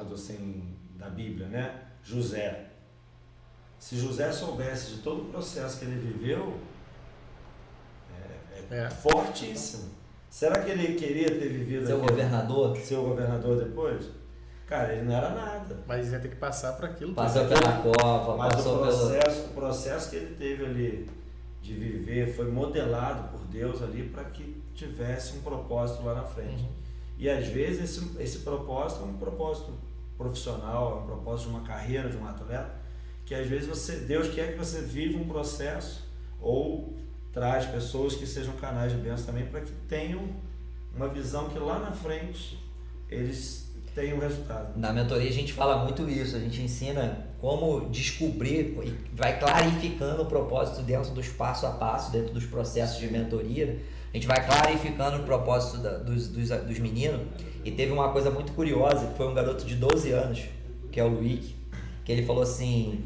lado 0.00 0.14
assim 0.14 0.74
da 0.96 1.08
Bíblia, 1.08 1.46
né? 1.48 1.82
José. 2.02 2.66
Se 3.78 3.96
José 3.96 4.30
soubesse 4.32 4.96
de 4.96 5.02
todo 5.02 5.22
o 5.22 5.24
processo 5.26 5.78
que 5.78 5.84
ele 5.84 6.00
viveu, 6.12 6.58
é, 8.70 8.74
é 8.76 8.78
É. 8.84 8.90
fortíssimo. 8.90 9.90
Será 10.28 10.62
que 10.62 10.70
ele 10.70 10.94
queria 10.94 11.26
ter 11.28 11.48
vivido 11.48 11.86
Seu 11.86 11.96
aquilo? 11.96 12.10
governador 12.12 12.76
ser 12.76 12.96
o 12.96 13.02
governador 13.04 13.58
depois? 13.64 14.06
Cara, 14.66 14.92
ele 14.92 15.02
não 15.02 15.16
era 15.16 15.30
nada. 15.30 15.78
Mas 15.86 16.12
ia 16.12 16.20
ter 16.20 16.28
que 16.28 16.36
passar 16.36 16.74
por 16.74 16.84
aquilo. 16.84 17.12
passou 17.14 17.42
tudo. 17.48 17.60
pela 17.60 17.82
cova, 17.82 18.36
Mas 18.36 18.52
o 18.52 18.56
passou 18.56 18.78
pelo. 18.78 18.86
processo, 18.86 19.40
o 19.46 19.54
processo 19.54 20.10
que 20.10 20.16
ele 20.16 20.34
teve 20.36 20.64
ali 20.64 21.10
de 21.60 21.74
viver 21.74 22.32
foi 22.34 22.48
modelado 22.50 23.28
por 23.36 23.44
Deus 23.46 23.82
ali 23.82 24.08
para 24.08 24.24
que 24.24 24.62
tivesse 24.74 25.36
um 25.36 25.40
propósito 25.42 26.04
lá 26.04 26.14
na 26.14 26.22
frente. 26.22 26.62
Uhum. 26.62 26.72
E 27.18 27.28
às 27.28 27.48
vezes 27.48 27.82
esse, 27.98 28.22
esse 28.22 28.38
propósito 28.40 29.02
é 29.02 29.06
um 29.06 29.16
propósito 29.18 29.72
profissional, 30.20 30.98
é 30.98 31.02
um 31.02 31.06
propósito 31.06 31.48
de 31.48 31.54
uma 31.56 31.62
carreira 31.62 32.10
de 32.10 32.16
um 32.18 32.26
atleta, 32.28 32.74
que 33.24 33.34
às 33.34 33.46
vezes 33.46 33.66
você, 33.66 33.96
Deus 33.96 34.28
quer 34.28 34.52
que 34.52 34.58
você 34.58 34.82
viva 34.82 35.18
um 35.18 35.26
processo 35.26 36.06
ou 36.38 36.94
traz 37.32 37.64
pessoas 37.64 38.14
que 38.14 38.26
sejam 38.26 38.52
canais 38.54 38.92
de 38.92 38.98
bênção 38.98 39.26
também 39.26 39.46
para 39.46 39.60
que 39.62 39.72
tenham 39.88 40.28
uma 40.94 41.08
visão 41.08 41.48
que 41.48 41.58
lá 41.58 41.78
na 41.78 41.92
frente 41.92 42.58
eles 43.08 43.70
um 44.14 44.18
resultado. 44.18 44.78
Na 44.78 44.94
mentoria 44.94 45.28
a 45.28 45.32
gente 45.32 45.52
fala 45.52 45.84
muito 45.84 46.08
isso, 46.08 46.34
a 46.34 46.38
gente 46.38 46.62
ensina 46.62 47.26
como 47.38 47.90
descobrir 47.90 48.78
e 48.82 48.96
vai 49.12 49.38
clarificando 49.38 50.22
o 50.22 50.26
propósito 50.26 50.80
dentro 50.82 51.10
dos 51.10 51.28
passo 51.28 51.66
a 51.66 51.72
passo, 51.72 52.10
dentro 52.10 52.32
dos 52.32 52.46
processos 52.46 52.98
de 52.98 53.08
mentoria. 53.08 53.78
A 54.12 54.16
gente 54.16 54.26
vai 54.26 54.44
clarificando 54.44 55.18
o 55.18 55.22
propósito 55.22 55.78
da, 55.78 55.98
dos, 55.98 56.28
dos, 56.28 56.48
dos 56.48 56.78
meninos. 56.78 57.20
E 57.64 57.70
teve 57.70 57.92
uma 57.92 58.10
coisa 58.10 58.30
muito 58.30 58.52
curiosa, 58.52 59.06
que 59.06 59.16
foi 59.16 59.28
um 59.28 59.34
garoto 59.34 59.64
de 59.64 59.76
12 59.76 60.10
anos, 60.10 60.44
que 60.90 60.98
é 60.98 61.04
o 61.04 61.08
Luiz, 61.08 61.54
que 62.04 62.10
ele 62.10 62.24
falou 62.24 62.42
assim. 62.42 63.04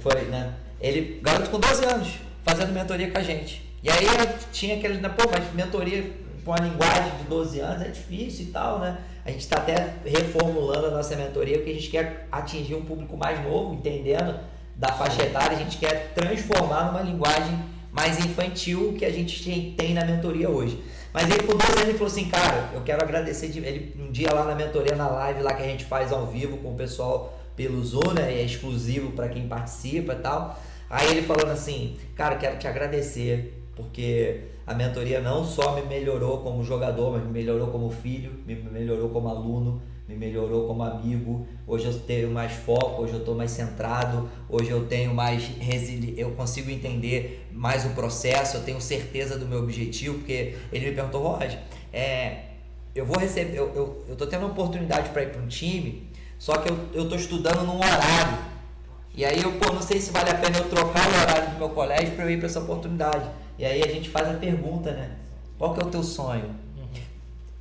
Foi, 0.00 0.22
né? 0.22 0.54
Ele, 0.80 1.20
garoto 1.22 1.50
com 1.50 1.60
12 1.60 1.84
anos, 1.84 2.08
fazendo 2.42 2.72
mentoria 2.72 3.10
com 3.10 3.18
a 3.18 3.22
gente. 3.22 3.62
E 3.82 3.90
aí 3.90 4.06
tinha 4.52 4.76
aquele, 4.76 4.98
né, 4.98 5.08
pô, 5.08 5.28
mas 5.30 5.54
mentoria 5.54 6.10
com 6.44 6.52
a 6.52 6.58
linguagem 6.58 7.16
de 7.18 7.24
12 7.24 7.60
anos 7.60 7.82
é 7.82 7.88
difícil 7.88 8.46
e 8.46 8.48
tal, 8.48 8.78
né? 8.78 8.98
A 9.24 9.30
gente 9.30 9.40
está 9.40 9.56
até 9.58 9.94
reformulando 10.04 10.86
a 10.86 10.90
nossa 10.90 11.16
mentoria 11.16 11.56
porque 11.56 11.70
a 11.70 11.74
gente 11.74 11.90
quer 11.90 12.28
atingir 12.30 12.74
um 12.74 12.84
público 12.84 13.16
mais 13.16 13.42
novo, 13.44 13.74
entendendo 13.74 14.38
da 14.76 14.88
faixa 14.88 15.22
etária, 15.22 15.56
a 15.56 15.60
gente 15.60 15.78
quer 15.78 16.12
transformar 16.14 16.84
numa 16.86 17.02
linguagem 17.02 17.58
mais 17.96 18.18
infantil 18.18 18.94
que 18.98 19.06
a 19.06 19.10
gente 19.10 19.74
tem 19.74 19.94
na 19.94 20.04
mentoria 20.04 20.50
hoje. 20.50 20.78
Mas 21.14 21.30
ele 21.30 21.44
com 21.44 21.56
12 21.56 21.72
anos 21.72 21.82
ele 21.82 21.92
falou 21.94 22.06
assim, 22.08 22.28
cara, 22.28 22.70
eu 22.74 22.82
quero 22.82 23.02
agradecer 23.02 23.48
de 23.48 23.58
ele 23.60 23.94
um 23.98 24.12
dia 24.12 24.30
lá 24.34 24.44
na 24.44 24.54
mentoria, 24.54 24.94
na 24.94 25.08
live 25.08 25.40
lá 25.40 25.54
que 25.54 25.62
a 25.62 25.66
gente 25.66 25.86
faz 25.86 26.12
ao 26.12 26.26
vivo 26.26 26.58
com 26.58 26.72
o 26.72 26.76
pessoal 26.76 27.38
pelo 27.56 27.82
Zoom, 27.82 28.12
né? 28.12 28.34
É 28.34 28.44
exclusivo 28.44 29.12
para 29.12 29.30
quem 29.30 29.48
participa 29.48 30.12
e 30.12 30.16
tal. 30.16 30.60
Aí 30.90 31.10
ele 31.10 31.22
falando 31.22 31.50
assim, 31.52 31.96
cara, 32.14 32.36
quero 32.36 32.58
te 32.58 32.68
agradecer 32.68 33.62
porque 33.74 34.42
a 34.66 34.74
mentoria 34.74 35.20
não 35.20 35.42
só 35.42 35.74
me 35.74 35.82
melhorou 35.82 36.38
como 36.38 36.62
jogador, 36.62 37.12
mas 37.12 37.24
me 37.24 37.32
melhorou 37.32 37.68
como 37.68 37.88
filho, 37.88 38.32
me 38.46 38.54
melhorou 38.54 39.08
como 39.08 39.28
aluno, 39.28 39.80
me 40.08 40.14
melhorou 40.14 40.66
como 40.66 40.82
amigo. 40.82 41.46
Hoje 41.66 41.86
eu 41.86 41.98
tenho 42.00 42.30
mais 42.30 42.52
foco, 42.52 43.02
hoje 43.02 43.14
eu 43.14 43.20
estou 43.20 43.34
mais 43.34 43.50
centrado, 43.50 44.28
hoje 44.48 44.70
eu 44.70 44.86
tenho 44.86 45.14
mais 45.14 45.42
resili 45.58 46.14
eu 46.16 46.32
consigo 46.32 46.70
entender 46.70 47.45
mais 47.56 47.84
o 47.86 47.90
processo, 47.90 48.58
eu 48.58 48.62
tenho 48.62 48.80
certeza 48.80 49.38
do 49.38 49.46
meu 49.46 49.60
objetivo, 49.60 50.18
porque 50.18 50.56
ele 50.70 50.90
me 50.90 50.94
perguntou, 50.94 51.22
Roger, 51.22 51.58
é, 51.92 52.40
eu 52.94 53.06
vou 53.06 53.18
receber, 53.18 53.56
eu, 53.56 53.72
eu, 53.74 54.04
eu 54.10 54.16
tô 54.16 54.26
tendo 54.26 54.40
uma 54.40 54.52
oportunidade 54.52 55.08
para 55.08 55.22
ir 55.22 55.30
para 55.30 55.40
um 55.40 55.48
time, 55.48 56.08
só 56.38 56.58
que 56.58 56.70
eu, 56.70 56.78
eu 56.92 57.08
tô 57.08 57.16
estudando 57.16 57.64
num 57.64 57.76
horário. 57.76 58.38
E 59.14 59.24
aí 59.24 59.42
eu, 59.42 59.52
pô, 59.52 59.72
não 59.72 59.80
sei 59.80 59.98
se 59.98 60.12
vale 60.12 60.28
a 60.28 60.34
pena 60.34 60.58
eu 60.58 60.68
trocar 60.68 61.06
o 61.08 61.20
horário 61.22 61.50
do 61.52 61.58
meu 61.58 61.70
colégio 61.70 62.14
para 62.14 62.24
eu 62.26 62.30
ir 62.30 62.36
para 62.36 62.46
essa 62.46 62.60
oportunidade. 62.60 63.26
E 63.58 63.64
aí 63.64 63.82
a 63.82 63.88
gente 63.88 64.10
faz 64.10 64.28
a 64.28 64.34
pergunta, 64.34 64.92
né? 64.92 65.12
Qual 65.56 65.72
que 65.72 65.80
é 65.80 65.84
o 65.84 65.88
teu 65.88 66.02
sonho? 66.02 66.54
Uhum. 66.76 66.86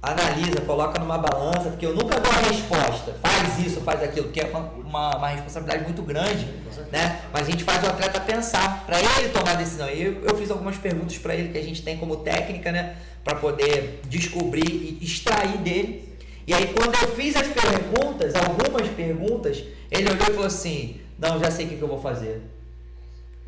Analisa, 0.01 0.59
coloca 0.61 0.99
numa 0.99 1.17
balança, 1.17 1.69
porque 1.69 1.85
eu 1.85 1.95
nunca 1.95 2.19
dou 2.19 2.31
a 2.31 2.49
resposta. 2.49 3.15
Faz 3.21 3.59
isso, 3.65 3.79
faz 3.79 4.03
aquilo, 4.03 4.25
porque 4.25 4.41
é 4.41 4.47
uma, 4.47 4.69
uma, 4.95 5.17
uma 5.17 5.27
responsabilidade 5.27 5.83
muito 5.83 6.01
grande, 6.01 6.45
né? 6.91 7.21
Mas 7.31 7.47
a 7.47 7.51
gente 7.51 7.63
faz 7.63 7.83
o 7.83 7.87
atleta 7.87 8.19
pensar, 8.19 8.85
para 8.85 8.99
ele 8.99 9.29
tomar 9.29 9.51
a 9.51 9.55
decisão. 9.55 9.89
E 9.89 10.01
eu, 10.01 10.23
eu 10.23 10.37
fiz 10.37 10.49
algumas 10.49 10.77
perguntas 10.77 11.17
para 11.17 11.35
ele 11.35 11.49
que 11.49 11.57
a 11.57 11.63
gente 11.63 11.81
tem 11.81 11.97
como 11.97 12.17
técnica, 12.17 12.71
né? 12.71 12.95
Para 13.23 13.35
poder 13.35 14.01
descobrir 14.05 14.69
e 14.69 15.03
extrair 15.03 15.57
dele. 15.57 16.17
E 16.47 16.53
aí 16.53 16.73
quando 16.73 16.95
eu 17.01 17.15
fiz 17.15 17.35
as 17.35 17.47
perguntas, 17.47 18.33
algumas 18.35 18.87
perguntas, 18.89 19.63
ele 19.91 20.09
olhou 20.09 20.27
e 20.27 20.33
falou 20.33 20.45
assim, 20.45 21.01
não, 21.17 21.39
já 21.39 21.51
sei 21.51 21.65
o 21.65 21.69
que, 21.69 21.77
que 21.77 21.81
eu 21.81 21.87
vou 21.87 22.01
fazer. 22.01 22.41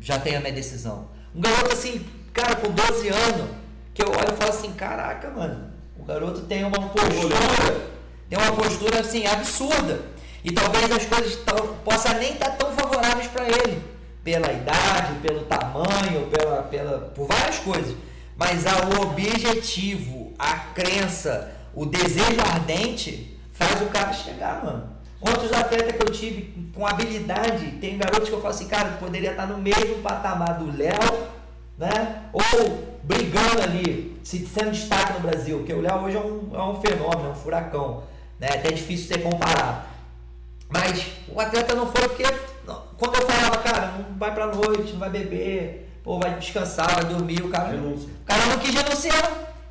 Já 0.00 0.18
tenho 0.18 0.38
a 0.38 0.40
minha 0.40 0.52
decisão. 0.52 1.08
Um 1.34 1.40
garoto 1.40 1.72
assim, 1.72 2.04
Cara, 2.38 2.54
com 2.54 2.70
12 2.70 3.08
anos, 3.08 3.50
que 3.92 4.00
eu 4.00 4.10
olho 4.10 4.32
e 4.32 4.36
falo 4.36 4.50
assim, 4.50 4.72
caraca, 4.72 5.28
mano, 5.28 5.72
o 5.98 6.04
garoto 6.04 6.42
tem 6.42 6.62
uma 6.62 6.88
postura, 6.88 7.34
tem 8.30 8.38
uma 8.38 8.52
postura 8.52 9.00
assim, 9.00 9.26
absurda. 9.26 10.02
E 10.44 10.52
talvez 10.52 10.90
as 10.90 11.06
coisas 11.06 11.36
possam 11.84 12.14
nem 12.18 12.32
estar 12.32 12.50
tão 12.52 12.72
favoráveis 12.72 13.26
para 13.28 13.44
ele. 13.44 13.82
Pela 14.22 14.52
idade, 14.52 15.14
pelo 15.22 15.40
tamanho, 15.44 16.26
pela, 16.30 16.62
pela, 16.64 16.98
por 17.14 17.26
várias 17.26 17.58
coisas. 17.58 17.96
Mas 18.36 18.64
o 18.64 19.02
objetivo, 19.02 20.32
a 20.38 20.54
crença, 20.74 21.52
o 21.74 21.84
desejo 21.86 22.40
ardente 22.40 23.36
faz 23.52 23.82
o 23.82 23.86
cara 23.86 24.12
chegar, 24.12 24.64
mano. 24.64 24.98
Quantos 25.20 25.52
atletas 25.52 25.96
que 25.96 26.02
eu 26.02 26.12
tive 26.12 26.70
com 26.72 26.86
habilidade, 26.86 27.72
tem 27.80 27.98
garotos 27.98 28.28
que 28.28 28.34
eu 28.34 28.40
falo 28.40 28.54
assim, 28.54 28.68
cara, 28.68 28.90
poderia 29.00 29.32
estar 29.32 29.46
no 29.46 29.58
mesmo 29.58 29.96
patamar 30.02 30.58
do 30.58 30.76
Léo 30.76 31.38
né? 31.78 32.24
Ou 32.32 32.98
brigando 33.04 33.62
ali, 33.62 34.18
se 34.24 34.44
sendo 34.46 34.72
destaque 34.72 35.12
no 35.12 35.20
Brasil, 35.20 35.62
que 35.64 35.72
o 35.72 35.80
Léo 35.80 36.02
hoje 36.02 36.16
é 36.16 36.20
um, 36.20 36.50
é 36.52 36.62
um 36.62 36.80
fenômeno, 36.80 37.28
é 37.28 37.30
um 37.30 37.34
furacão, 37.34 38.02
né? 38.38 38.48
Até 38.48 38.72
difícil 38.72 39.06
ser 39.06 39.22
comparado. 39.22 39.86
Mas 40.68 41.06
o 41.28 41.40
atleta 41.40 41.74
não 41.74 41.90
foi 41.90 42.08
porque 42.08 42.24
quando 42.96 43.14
eu 43.14 43.26
falava, 43.26 43.58
cara, 43.58 43.86
não 43.98 44.18
vai 44.18 44.34
pra 44.34 44.46
noite, 44.48 44.92
não 44.92 44.98
vai 44.98 45.10
beber, 45.10 45.88
ou 46.04 46.18
vai 46.18 46.38
descansar, 46.38 46.94
vai 46.94 47.04
dormir, 47.04 47.42
o 47.42 47.48
cara, 47.48 47.76
o 47.76 48.24
cara 48.26 48.46
não 48.46 48.58
quis 48.58 48.74
renunciar. 48.74 49.22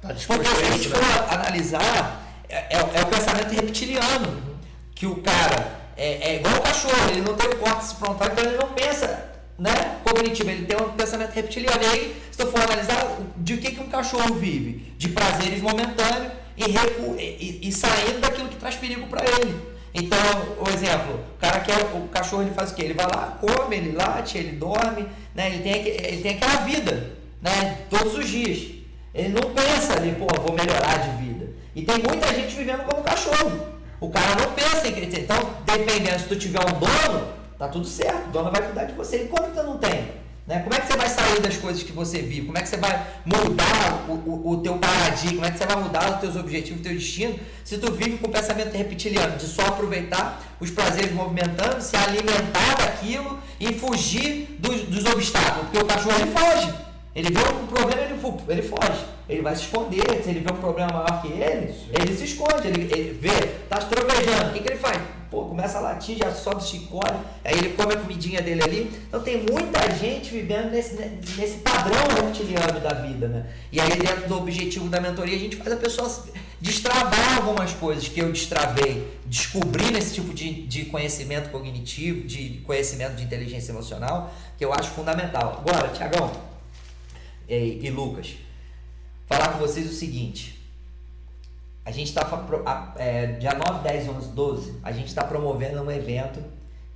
Tá 0.01 0.09
porque 0.27 0.47
se 0.47 0.63
a 0.63 0.71
gente 0.71 0.89
for 0.89 0.97
né? 0.97 1.27
analisar, 1.29 2.23
é, 2.47 2.55
é, 2.55 2.89
é, 2.93 3.01
o 3.01 3.07
pensamento 3.07 3.53
reptiliano. 3.53 4.47
Que 4.95 5.05
o 5.05 5.21
cara 5.21 5.79
é, 5.95 6.31
é 6.31 6.35
igual 6.37 6.55
o 6.55 6.61
cachorro, 6.61 7.09
ele 7.09 7.21
não 7.21 7.35
tem 7.35 7.49
o 7.49 7.57
córtex 7.57 7.93
frontal, 7.93 8.29
então 8.31 8.45
ele 8.45 8.57
não 8.57 8.69
pensa 8.69 9.29
né, 9.59 9.97
cognitivo, 10.03 10.49
ele 10.49 10.65
tem 10.65 10.77
um 10.77 10.91
pensamento 10.91 11.33
reptiliano. 11.33 11.83
E 11.83 11.85
aí, 11.85 12.21
se 12.31 12.37
tu 12.37 12.47
for 12.47 12.61
analisar, 12.61 13.17
de 13.37 13.57
que, 13.57 13.71
que 13.71 13.81
um 13.81 13.89
cachorro 13.89 14.33
vive? 14.35 14.93
De 14.97 15.09
prazeres 15.09 15.61
momentâneos 15.61 16.33
e, 16.55 16.71
recu 16.71 17.15
e, 17.19 17.67
e 17.67 17.71
saindo 17.71 18.19
daquilo 18.19 18.49
que 18.49 18.55
traz 18.55 18.75
perigo 18.75 19.05
para 19.07 19.23
ele. 19.23 19.76
Então, 19.99 20.19
o 20.59 20.69
exemplo, 20.69 21.19
o 21.35 21.39
cara 21.39 21.59
quer, 21.61 21.75
o 21.95 22.07
cachorro 22.09 22.43
ele 22.43 22.53
faz 22.53 22.71
o 22.71 22.75
quê? 22.75 22.83
Ele 22.83 22.93
vai 22.93 23.07
lá, 23.07 23.37
come, 23.41 23.75
ele 23.75 23.93
late, 23.93 24.37
ele 24.37 24.55
dorme, 24.57 25.07
né? 25.33 25.47
ele, 25.47 25.63
tem, 25.63 25.87
ele 25.87 26.21
tem 26.21 26.35
aquela 26.35 26.57
vida, 26.61 27.13
né? 27.41 27.79
Todos 27.89 28.15
os 28.15 28.27
dias. 28.27 28.75
Ele 29.13 29.29
não 29.29 29.53
pensa 29.53 29.93
ali, 29.93 30.13
pô, 30.13 30.27
vou 30.41 30.55
melhorar 30.55 30.97
de 30.97 31.23
vida. 31.23 31.49
E 31.75 31.81
tem 31.81 31.97
muita 31.97 32.27
gente 32.33 32.55
vivendo 32.55 32.83
como 32.83 33.01
cachorro. 33.01 33.67
O 33.99 34.09
cara 34.09 34.35
não 34.35 34.53
pensa 34.53 34.87
em 34.87 34.93
crescer. 34.93 35.21
Então, 35.21 35.37
dependendo, 35.65 36.19
se 36.19 36.27
tu 36.27 36.35
tiver 36.35 36.61
um 36.61 36.79
dono, 36.79 37.37
Tá 37.57 37.67
tudo 37.67 37.85
certo, 37.85 38.27
a 38.27 38.31
dona 38.31 38.51
vai 38.51 38.61
cuidar 38.61 38.83
de 38.83 38.93
você. 38.93 39.23
E 39.23 39.27
quando 39.27 39.51
você 39.53 39.63
não 39.63 39.77
tem? 39.77 40.11
Né? 40.47 40.59
Como 40.59 40.73
é 40.73 40.79
que 40.79 40.87
você 40.87 40.97
vai 40.97 41.09
sair 41.09 41.41
das 41.41 41.57
coisas 41.57 41.83
que 41.83 41.91
você 41.91 42.21
vive? 42.21 42.45
Como 42.45 42.57
é 42.57 42.61
que 42.61 42.69
você 42.69 42.77
vai 42.77 43.05
mudar 43.25 44.05
o, 44.07 44.13
o, 44.13 44.51
o 44.51 44.57
teu 44.61 44.77
paradigma? 44.77 45.33
Como 45.33 45.45
é 45.45 45.51
que 45.51 45.57
você 45.57 45.65
vai 45.65 45.75
mudar 45.75 46.13
os 46.13 46.19
teus 46.21 46.37
objetivos, 46.37 46.79
o 46.79 46.83
teu 46.83 46.93
destino, 46.93 47.37
se 47.65 47.77
tu 47.77 47.91
vive 47.91 48.17
com 48.17 48.27
o 48.27 48.31
pensamento 48.31 48.73
reptiliano 48.73 49.35
de 49.35 49.45
só 49.45 49.63
aproveitar 49.63 50.41
os 50.61 50.71
prazeres 50.71 51.11
movimentando, 51.11 51.81
se 51.81 51.97
alimentar 51.97 52.77
daquilo 52.77 53.37
e 53.59 53.73
fugir 53.73 54.55
dos, 54.57 54.83
dos 54.83 55.05
obstáculos? 55.05 55.67
Porque 55.69 55.79
o 55.79 55.85
cachorro 55.85 56.15
ele 56.17 56.31
foge. 56.31 56.73
Ele 57.13 57.29
vê 57.29 57.39
um 57.39 57.67
problema, 57.67 58.01
ele, 58.03 58.13
ele 58.47 58.61
foge. 58.61 59.05
Ele 59.27 59.41
vai 59.41 59.53
se 59.53 59.63
esconder. 59.63 60.23
Se 60.23 60.29
ele 60.29 60.39
vê 60.39 60.53
um 60.53 60.57
problema 60.57 60.93
maior 60.93 61.21
que 61.21 61.27
ele, 61.27 61.75
ele 61.91 62.15
se 62.15 62.23
esconde. 62.23 62.67
Ele, 62.67 62.83
ele 62.93 63.19
vê, 63.19 63.47
tá 63.67 63.79
trovejando. 63.79 64.51
O 64.51 64.53
que, 64.53 64.59
que 64.61 64.69
ele 64.69 64.79
faz? 64.79 65.16
Pô, 65.29 65.45
começa 65.45 65.77
a 65.77 65.81
latir, 65.81 66.17
já 66.17 66.33
sobe 66.33 66.63
chicote, 66.63 67.13
aí 67.43 67.57
ele 67.57 67.69
come 67.69 67.93
a 67.93 67.97
comidinha 67.97 68.41
dele 68.41 68.63
ali. 68.63 69.01
Então 69.07 69.21
tem 69.21 69.43
muita 69.43 69.91
gente 69.95 70.31
vivendo 70.31 70.71
nesse, 70.71 70.95
nesse 71.37 71.57
padrão 71.57 72.23
reptiliano 72.23 72.79
da 72.79 72.93
vida, 72.93 73.27
né? 73.27 73.45
E 73.71 73.81
aí 73.81 73.89
dentro 73.89 74.27
do 74.27 74.37
objetivo 74.37 74.87
da 74.87 75.01
mentoria 75.01 75.35
a 75.35 75.39
gente 75.39 75.57
faz 75.57 75.71
a 75.73 75.77
pessoa 75.77 76.09
destravar 76.61 77.37
algumas 77.37 77.73
coisas 77.73 78.07
que 78.07 78.19
eu 78.19 78.31
destravei, 78.31 79.05
descobrir 79.25 79.95
esse 79.97 80.15
tipo 80.15 80.33
de, 80.33 80.65
de 80.65 80.85
conhecimento 80.85 81.49
cognitivo, 81.49 82.25
de 82.25 82.61
conhecimento 82.65 83.15
de 83.15 83.23
inteligência 83.23 83.71
emocional, 83.71 84.33
que 84.57 84.63
eu 84.63 84.73
acho 84.73 84.91
fundamental. 84.91 85.63
Agora, 85.65 85.89
Tiagão 85.89 86.31
e, 87.49 87.79
e 87.83 87.89
Lucas, 87.89 88.35
falar 89.27 89.49
com 89.49 89.59
vocês 89.59 89.89
o 89.89 89.93
seguinte. 89.93 90.56
A 91.87 91.91
gente 91.91 92.09
está, 92.09 92.27
é, 92.97 93.27
dia 93.27 93.53
9, 93.53 93.81
10, 93.81 94.09
11, 94.09 94.27
12, 94.31 94.73
a 94.83 94.91
gente 94.91 95.07
está 95.07 95.23
promovendo 95.23 95.81
um 95.81 95.89
evento 95.89 96.43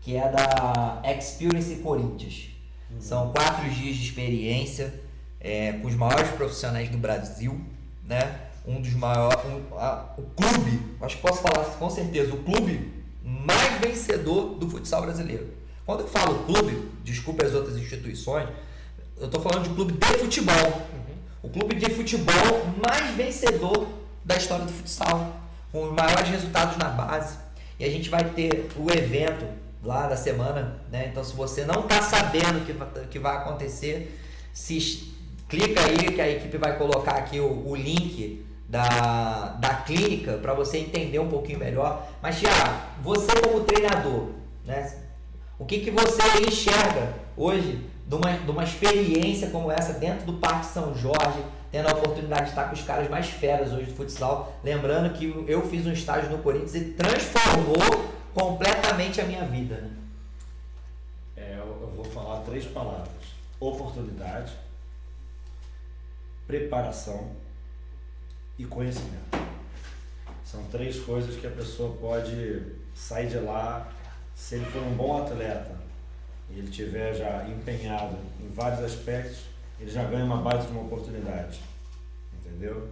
que 0.01 0.17
é 0.17 0.29
da 0.29 1.01
Experience 1.05 1.73
Corinthians. 1.77 2.49
Uhum. 2.89 2.99
São 2.99 3.31
quatro 3.31 3.69
dias 3.69 3.95
de 3.95 4.03
experiência 4.03 4.93
é, 5.39 5.71
com 5.71 5.87
os 5.87 5.95
maiores 5.95 6.31
profissionais 6.31 6.89
do 6.89 6.97
Brasil, 6.97 7.61
né? 8.03 8.41
Um 8.67 8.81
dos 8.81 8.93
maiores, 8.93 9.39
um, 9.45 9.77
a, 9.77 10.13
o 10.17 10.23
clube, 10.23 10.81
acho 10.99 11.15
que 11.15 11.21
posso 11.21 11.41
falar 11.41 11.63
com 11.63 11.89
certeza, 11.89 12.33
o 12.33 12.43
clube 12.43 12.91
mais 13.23 13.79
vencedor 13.79 14.55
do 14.55 14.69
futsal 14.69 15.03
brasileiro. 15.03 15.53
Quando 15.85 16.01
eu 16.01 16.07
falo 16.09 16.43
clube, 16.43 16.91
desculpe 17.01 17.45
as 17.45 17.53
outras 17.53 17.77
instituições, 17.77 18.49
eu 19.17 19.27
estou 19.27 19.41
falando 19.41 19.69
de 19.69 19.73
clube 19.73 19.93
de 19.93 20.19
futebol. 20.19 20.53
Uhum. 20.93 21.15
O 21.43 21.49
clube 21.49 21.75
de 21.75 21.89
futebol 21.91 22.65
mais 22.85 23.15
vencedor 23.15 24.00
da 24.23 24.35
história 24.37 24.65
do 24.65 24.71
futsal, 24.71 25.35
com 25.71 25.83
os 25.83 25.93
maiores 25.93 26.29
resultados 26.29 26.77
na 26.77 26.89
base. 26.89 27.37
E 27.79 27.85
a 27.85 27.89
gente 27.89 28.09
vai 28.09 28.23
ter 28.23 28.69
o 28.75 28.91
evento 28.91 29.45
lá 29.83 30.07
da 30.07 30.15
semana, 30.15 30.79
né? 30.91 31.07
Então, 31.11 31.23
se 31.23 31.33
você 31.33 31.65
não 31.65 31.81
está 31.81 32.01
sabendo 32.01 32.59
o 32.59 32.65
que, 32.65 32.73
que 33.07 33.19
vai 33.19 33.37
acontecer, 33.37 34.19
se 34.53 35.11
clica 35.49 35.81
aí 35.81 36.13
que 36.13 36.21
a 36.21 36.29
equipe 36.29 36.57
vai 36.57 36.77
colocar 36.77 37.13
aqui 37.13 37.39
o, 37.39 37.67
o 37.67 37.75
link 37.75 38.45
da, 38.69 39.57
da 39.59 39.75
clínica 39.75 40.33
para 40.33 40.53
você 40.53 40.77
entender 40.77 41.19
um 41.19 41.27
pouquinho 41.27 41.59
melhor. 41.59 42.07
Mas, 42.21 42.39
Tiago, 42.39 42.81
você 43.01 43.41
como 43.41 43.61
treinador, 43.61 44.29
né? 44.65 44.97
O 45.59 45.65
que, 45.65 45.79
que 45.79 45.91
você 45.91 46.21
enxerga 46.47 47.13
hoje 47.35 47.79
de 48.07 48.15
uma, 48.15 48.31
de 48.31 48.49
uma 48.51 48.63
experiência 48.63 49.49
como 49.49 49.71
essa 49.71 49.93
dentro 49.93 50.25
do 50.25 50.33
Parque 50.33 50.67
São 50.67 50.95
Jorge, 50.95 51.39
tendo 51.71 51.87
a 51.87 51.93
oportunidade 51.93 52.43
de 52.43 52.49
estar 52.49 52.65
com 52.65 52.73
os 52.73 52.81
caras 52.83 53.09
mais 53.09 53.27
feras 53.29 53.71
hoje 53.71 53.85
do 53.85 53.95
futsal. 53.95 54.59
Lembrando 54.63 55.13
que 55.13 55.45
eu 55.47 55.67
fiz 55.67 55.85
um 55.87 55.93
estágio 55.93 56.29
no 56.29 56.39
Corinthians 56.39 56.75
e 56.75 56.85
transformou 56.91 58.11
completamente 58.33 59.21
a 59.21 59.25
minha 59.25 59.45
vida. 59.45 59.75
Né? 59.75 59.91
É, 61.37 61.57
eu 61.57 61.93
vou 61.95 62.05
falar 62.05 62.41
três 62.41 62.65
palavras: 62.65 63.07
oportunidade, 63.59 64.51
preparação 66.45 67.31
e 68.59 68.65
conhecimento. 68.65 69.39
São 70.43 70.63
três 70.65 70.99
coisas 70.99 71.39
que 71.39 71.47
a 71.47 71.51
pessoa 71.51 71.95
pode 71.95 72.61
sair 72.93 73.29
de 73.29 73.37
lá, 73.37 73.89
se 74.35 74.55
ele 74.55 74.65
for 74.65 74.83
um 74.83 74.93
bom 74.95 75.23
atleta 75.23 75.79
e 76.49 76.59
ele 76.59 76.69
tiver 76.69 77.13
já 77.13 77.47
empenhado 77.47 78.17
em 78.41 78.49
vários 78.49 78.83
aspectos, 78.83 79.50
ele 79.81 79.91
já 79.91 80.03
ganha 80.03 80.23
uma 80.23 80.37
baita 80.37 80.65
de 80.65 80.71
uma 80.71 80.83
oportunidade. 80.83 81.59
Entendeu? 82.39 82.87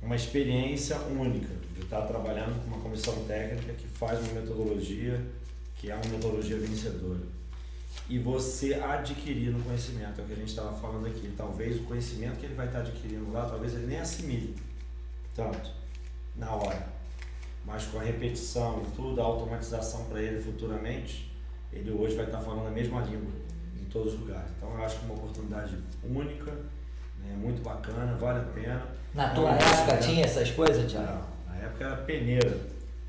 Uma 0.00 0.16
experiência 0.16 0.98
única 1.02 1.54
de 1.74 1.82
estar 1.82 2.02
trabalhando 2.02 2.60
com 2.64 2.74
uma 2.74 2.82
comissão 2.82 3.24
técnica 3.24 3.74
que 3.74 3.86
faz 3.86 4.18
uma 4.20 4.40
metodologia 4.40 5.22
que 5.82 5.90
é 5.90 5.94
uma 5.96 6.04
metodologia 6.06 6.56
vencedora. 6.58 7.20
E 8.08 8.16
você 8.16 8.74
adquirir 8.74 9.50
no 9.50 9.62
conhecimento, 9.64 10.20
é 10.20 10.24
o 10.24 10.26
que 10.28 10.32
a 10.32 10.36
gente 10.36 10.48
estava 10.48 10.72
falando 10.78 11.06
aqui. 11.06 11.34
Talvez 11.36 11.76
o 11.80 11.82
conhecimento 11.82 12.38
que 12.38 12.46
ele 12.46 12.54
vai 12.54 12.66
estar 12.66 12.80
adquirindo 12.80 13.32
lá, 13.32 13.46
talvez 13.46 13.74
ele 13.74 13.86
nem 13.86 13.98
assimile 13.98 14.54
tanto 15.34 15.70
na 16.36 16.54
hora. 16.54 16.86
Mas 17.64 17.84
com 17.86 17.98
a 17.98 18.02
repetição 18.02 18.80
e 18.82 18.96
tudo, 18.96 19.20
a 19.20 19.24
automatização 19.24 20.04
para 20.04 20.22
ele 20.22 20.40
futuramente, 20.40 21.32
ele 21.72 21.90
hoje 21.90 22.14
vai 22.14 22.26
estar 22.26 22.40
falando 22.40 22.68
a 22.68 22.70
mesma 22.70 23.00
língua 23.00 23.41
todos 23.92 24.14
os 24.14 24.20
lugares. 24.20 24.50
Então 24.56 24.72
eu 24.74 24.84
acho 24.84 24.98
que 24.98 25.02
é 25.02 25.04
uma 25.06 25.14
oportunidade 25.14 25.76
única, 26.02 26.50
né, 27.18 27.36
muito 27.36 27.62
bacana, 27.62 28.16
vale 28.16 28.40
a 28.40 28.42
pena. 28.42 28.82
Na 29.14 29.28
tua 29.30 29.54
é 29.54 29.58
época 29.58 29.96
tinha 29.98 30.24
essas 30.24 30.50
coisas, 30.50 30.90
Tiago? 30.90 31.26
Na 31.46 31.56
época 31.56 31.84
era 31.84 31.96
peneira. 31.96 32.50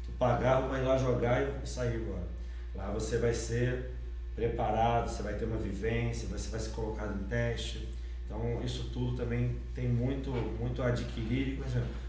Tu 0.05 0.11
pagava, 0.19 0.67
vai 0.67 0.83
lá 0.83 0.97
jogar 0.97 1.41
e 1.41 1.67
sair 1.67 1.95
agora. 1.95 2.27
Lá 2.75 2.91
você 2.91 3.17
vai 3.17 3.33
ser 3.33 3.91
preparado, 4.35 5.09
você 5.09 5.23
vai 5.23 5.35
ter 5.35 5.45
uma 5.45 5.57
vivência, 5.57 6.27
você 6.27 6.49
vai 6.49 6.59
ser 6.59 6.71
colocado 6.71 7.15
em 7.19 7.23
teste. 7.25 7.87
Então 8.25 8.61
isso 8.63 8.89
tudo 8.91 9.15
também 9.15 9.57
tem 9.73 9.87
muito, 9.87 10.31
muito 10.31 10.81
a 10.81 10.87
adquirir. 10.87 11.61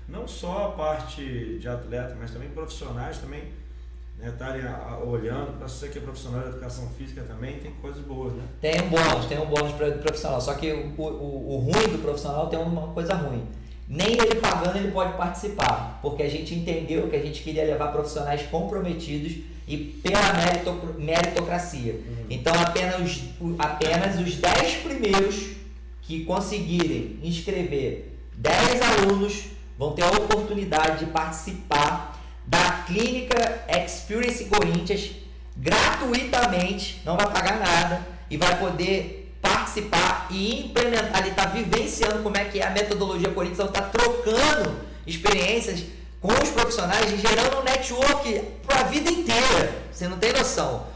Não 0.09 0.27
só 0.27 0.69
a 0.69 0.73
parte 0.73 1.59
de 1.59 1.69
atleta, 1.69 2.17
mas 2.19 2.31
também 2.31 2.51
profissionais 2.51 3.19
também 3.19 3.53
estarem 4.23 4.63
né, 4.63 4.77
olhando, 5.05 5.59
para 5.59 5.69
você 5.69 5.89
que 5.89 5.99
é 5.99 6.01
profissional 6.01 6.43
de 6.43 6.49
educação 6.49 6.89
física 6.97 7.23
também, 7.23 7.59
tem 7.59 7.73
coisas 7.83 8.03
boas, 8.03 8.33
né? 8.33 8.43
Tem 8.61 8.81
um 8.83 8.89
bônus, 8.89 9.27
tem 9.27 9.39
um 9.39 9.47
bônus 9.47 9.73
para 9.73 9.91
profissional, 9.93 10.41
só 10.41 10.55
que 10.55 10.73
o, 10.73 11.01
o, 11.01 11.55
o 11.55 11.59
ruim 11.59 11.93
do 11.93 12.03
profissional 12.03 12.49
tem 12.49 12.59
uma 12.59 12.89
coisa 12.89 13.15
ruim. 13.15 13.47
Nem 13.87 14.13
ele 14.13 14.37
pagando 14.37 14.79
ele 14.79 14.93
pode 14.93 15.15
participar, 15.15 15.99
porque 16.01 16.23
a 16.23 16.29
gente 16.29 16.55
entendeu 16.55 17.09
que 17.09 17.17
a 17.17 17.23
gente 17.23 17.43
queria 17.43 17.65
levar 17.65 17.93
profissionais 17.93 18.43
comprometidos 18.47 19.37
e 19.69 19.77
pela 19.77 20.21
meritocracia. 20.97 21.93
Uhum. 21.93 22.27
Então 22.31 22.55
apenas, 22.61 23.25
apenas 23.59 24.19
os 24.19 24.37
10 24.37 24.77
primeiros 24.77 25.55
que 26.03 26.25
conseguirem 26.25 27.19
inscrever 27.23 28.15
10 28.37 28.81
alunos 28.83 29.47
vão 29.79 29.93
ter 29.93 30.03
a 30.03 30.11
oportunidade 30.11 31.05
de 31.05 31.11
participar 31.11 32.14
da 32.47 32.85
clínica 32.87 33.65
Experience 33.69 34.45
Corinthians 34.45 35.11
gratuitamente, 35.57 37.01
não 37.05 37.17
vai 37.17 37.27
pagar 37.31 37.59
nada 37.59 38.07
e 38.29 38.37
vai 38.37 38.59
poder 38.59 39.33
participar 39.41 40.27
e 40.31 40.67
implementar, 40.67 41.21
ele 41.21 41.31
está 41.31 41.47
vivenciando 41.47 42.23
como 42.23 42.37
é 42.37 42.45
que 42.45 42.61
é 42.61 42.67
a 42.67 42.71
metodologia 42.71 43.31
Corinthians, 43.31 43.69
está 43.69 43.83
trocando 43.83 44.81
experiências 45.07 45.85
com 46.21 46.33
os 46.33 46.51
profissionais 46.51 47.13
e 47.13 47.19
gerando 47.19 47.61
um 47.61 47.63
network 47.63 48.41
para 48.67 48.81
a 48.81 48.85
vida 48.85 49.11
inteira. 49.11 49.83
Você 49.93 50.09
não 50.09 50.17
tem 50.19 50.33
noção. 50.33 50.87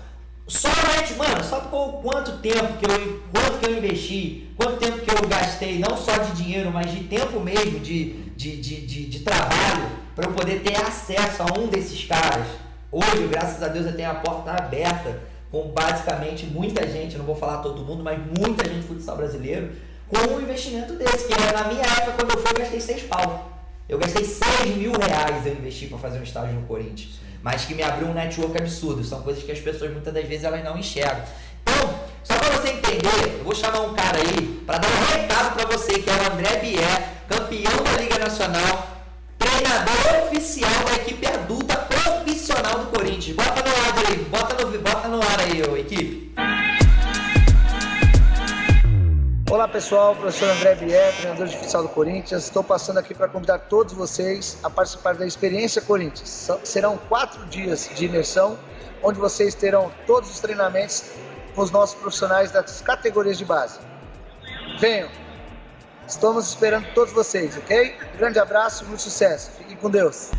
Só 0.48 0.68
net, 0.68 1.14
mano, 1.14 1.44
só 1.44 1.60
por 1.60 2.00
quanto 2.00 2.38
tempo 2.38 2.78
que 2.78 2.86
eu, 2.86 3.22
quanto 3.30 3.58
que 3.58 3.66
eu 3.66 3.76
investi, 3.76 4.48
quanto 4.56 4.78
tempo 4.78 4.98
que 5.00 5.10
eu 5.10 5.28
gastei, 5.28 5.78
não 5.78 5.94
só 5.94 6.16
de 6.16 6.42
dinheiro, 6.42 6.70
mas 6.72 6.90
de 6.90 7.04
tempo 7.04 7.38
mesmo, 7.38 7.78
de, 7.80 8.14
de, 8.34 8.56
de, 8.56 8.86
de, 8.86 9.06
de 9.06 9.20
trabalho 9.20 9.90
para 10.16 10.26
eu 10.26 10.32
poder 10.32 10.62
ter 10.62 10.74
acesso 10.80 11.42
a 11.42 11.58
um 11.58 11.66
desses 11.66 12.02
caras. 12.06 12.46
Hoje, 12.90 13.28
graças 13.30 13.62
a 13.62 13.68
Deus, 13.68 13.84
eu 13.84 13.94
tenho 13.94 14.10
a 14.10 14.14
porta 14.14 14.52
aberta 14.52 15.20
com 15.50 15.68
basicamente 15.68 16.46
muita 16.46 16.86
gente, 16.88 17.18
não 17.18 17.26
vou 17.26 17.36
falar 17.36 17.58
todo 17.58 17.84
mundo, 17.84 18.02
mas 18.02 18.18
muita 18.18 18.66
gente 18.66 18.80
do 18.80 18.88
futsal 18.88 19.16
brasileiro, 19.16 19.72
com 20.08 20.16
um 20.34 20.40
investimento 20.40 20.94
desse, 20.94 21.28
que 21.28 21.34
na 21.52 21.68
minha 21.68 21.82
época, 21.82 22.12
quando 22.12 22.30
eu 22.30 22.38
fui, 22.38 22.52
eu 22.52 22.58
gastei 22.58 22.80
seis 22.80 23.02
pau. 23.02 23.58
Eu 23.88 23.98
gastei 23.98 24.22
6 24.22 24.76
mil 24.76 24.92
reais 24.92 25.46
eu 25.46 25.54
investi 25.54 25.86
para 25.86 25.96
fazer 25.96 26.18
um 26.18 26.22
estágio 26.22 26.54
no 26.54 26.66
Corinthians. 26.66 27.20
Mas 27.42 27.64
que 27.64 27.74
me 27.74 27.82
abriu 27.82 28.08
um 28.08 28.14
network 28.14 28.56
absurdo. 28.58 29.04
São 29.04 29.22
coisas 29.22 29.42
que 29.42 29.52
as 29.52 29.60
pessoas 29.60 29.92
muitas 29.92 30.12
das 30.12 30.26
vezes 30.26 30.44
elas 30.44 30.62
não 30.64 30.76
enxergam. 30.76 31.22
Então, 31.62 31.94
só 32.24 32.34
para 32.34 32.50
você 32.50 32.70
entender, 32.70 33.38
eu 33.38 33.44
vou 33.44 33.54
chamar 33.54 33.80
um 33.80 33.94
cara 33.94 34.18
aí 34.18 34.62
para 34.66 34.78
dar 34.78 34.88
um 34.88 35.16
recado 35.16 35.54
para 35.54 35.66
você, 35.66 35.98
que 35.98 36.10
é 36.10 36.12
o 36.12 36.32
André 36.32 36.56
Bier, 36.58 37.08
campeão 37.28 37.84
da 37.84 38.02
Liga 38.02 38.18
Nacional, 38.18 38.88
treinador 39.38 40.26
oficial 40.26 40.84
da 40.86 40.94
equipe 40.96 41.26
adulta 41.26 41.76
profissional 41.76 42.78
do 42.80 42.86
Corinthians. 42.86 43.36
Bota 43.36 43.62
no 43.62 43.70
ar 43.70 44.06
aí, 44.06 44.16
bota 44.24 44.64
no, 44.64 44.78
bota 44.78 45.08
no 45.08 45.22
ar 45.22 45.40
aí, 45.40 45.62
ô, 45.62 45.76
equipe. 45.76 46.32
Olá 49.50 49.66
pessoal, 49.66 50.14
professor 50.14 50.50
André 50.50 50.74
Bier, 50.74 51.16
treinador 51.16 51.46
de 51.46 51.56
futsal 51.56 51.82
do 51.82 51.88
Corinthians. 51.88 52.44
Estou 52.44 52.62
passando 52.62 52.98
aqui 52.98 53.14
para 53.14 53.28
convidar 53.28 53.58
todos 53.60 53.94
vocês 53.94 54.58
a 54.62 54.68
participar 54.68 55.14
da 55.14 55.26
Experiência 55.26 55.80
Corinthians. 55.80 56.50
Serão 56.64 56.98
quatro 57.08 57.46
dias 57.46 57.88
de 57.94 58.04
imersão, 58.04 58.58
onde 59.02 59.18
vocês 59.18 59.54
terão 59.54 59.90
todos 60.06 60.30
os 60.30 60.38
treinamentos 60.38 61.04
com 61.54 61.62
os 61.62 61.70
nossos 61.70 61.98
profissionais 61.98 62.50
das 62.50 62.82
categorias 62.82 63.38
de 63.38 63.46
base. 63.46 63.78
Venham! 64.78 65.08
Estamos 66.06 66.46
esperando 66.48 66.86
todos 66.92 67.14
vocês, 67.14 67.56
ok? 67.56 67.96
Grande 68.18 68.38
abraço, 68.38 68.84
muito 68.84 69.00
sucesso. 69.00 69.50
Fiquem 69.52 69.76
com 69.76 69.88
Deus. 69.88 70.30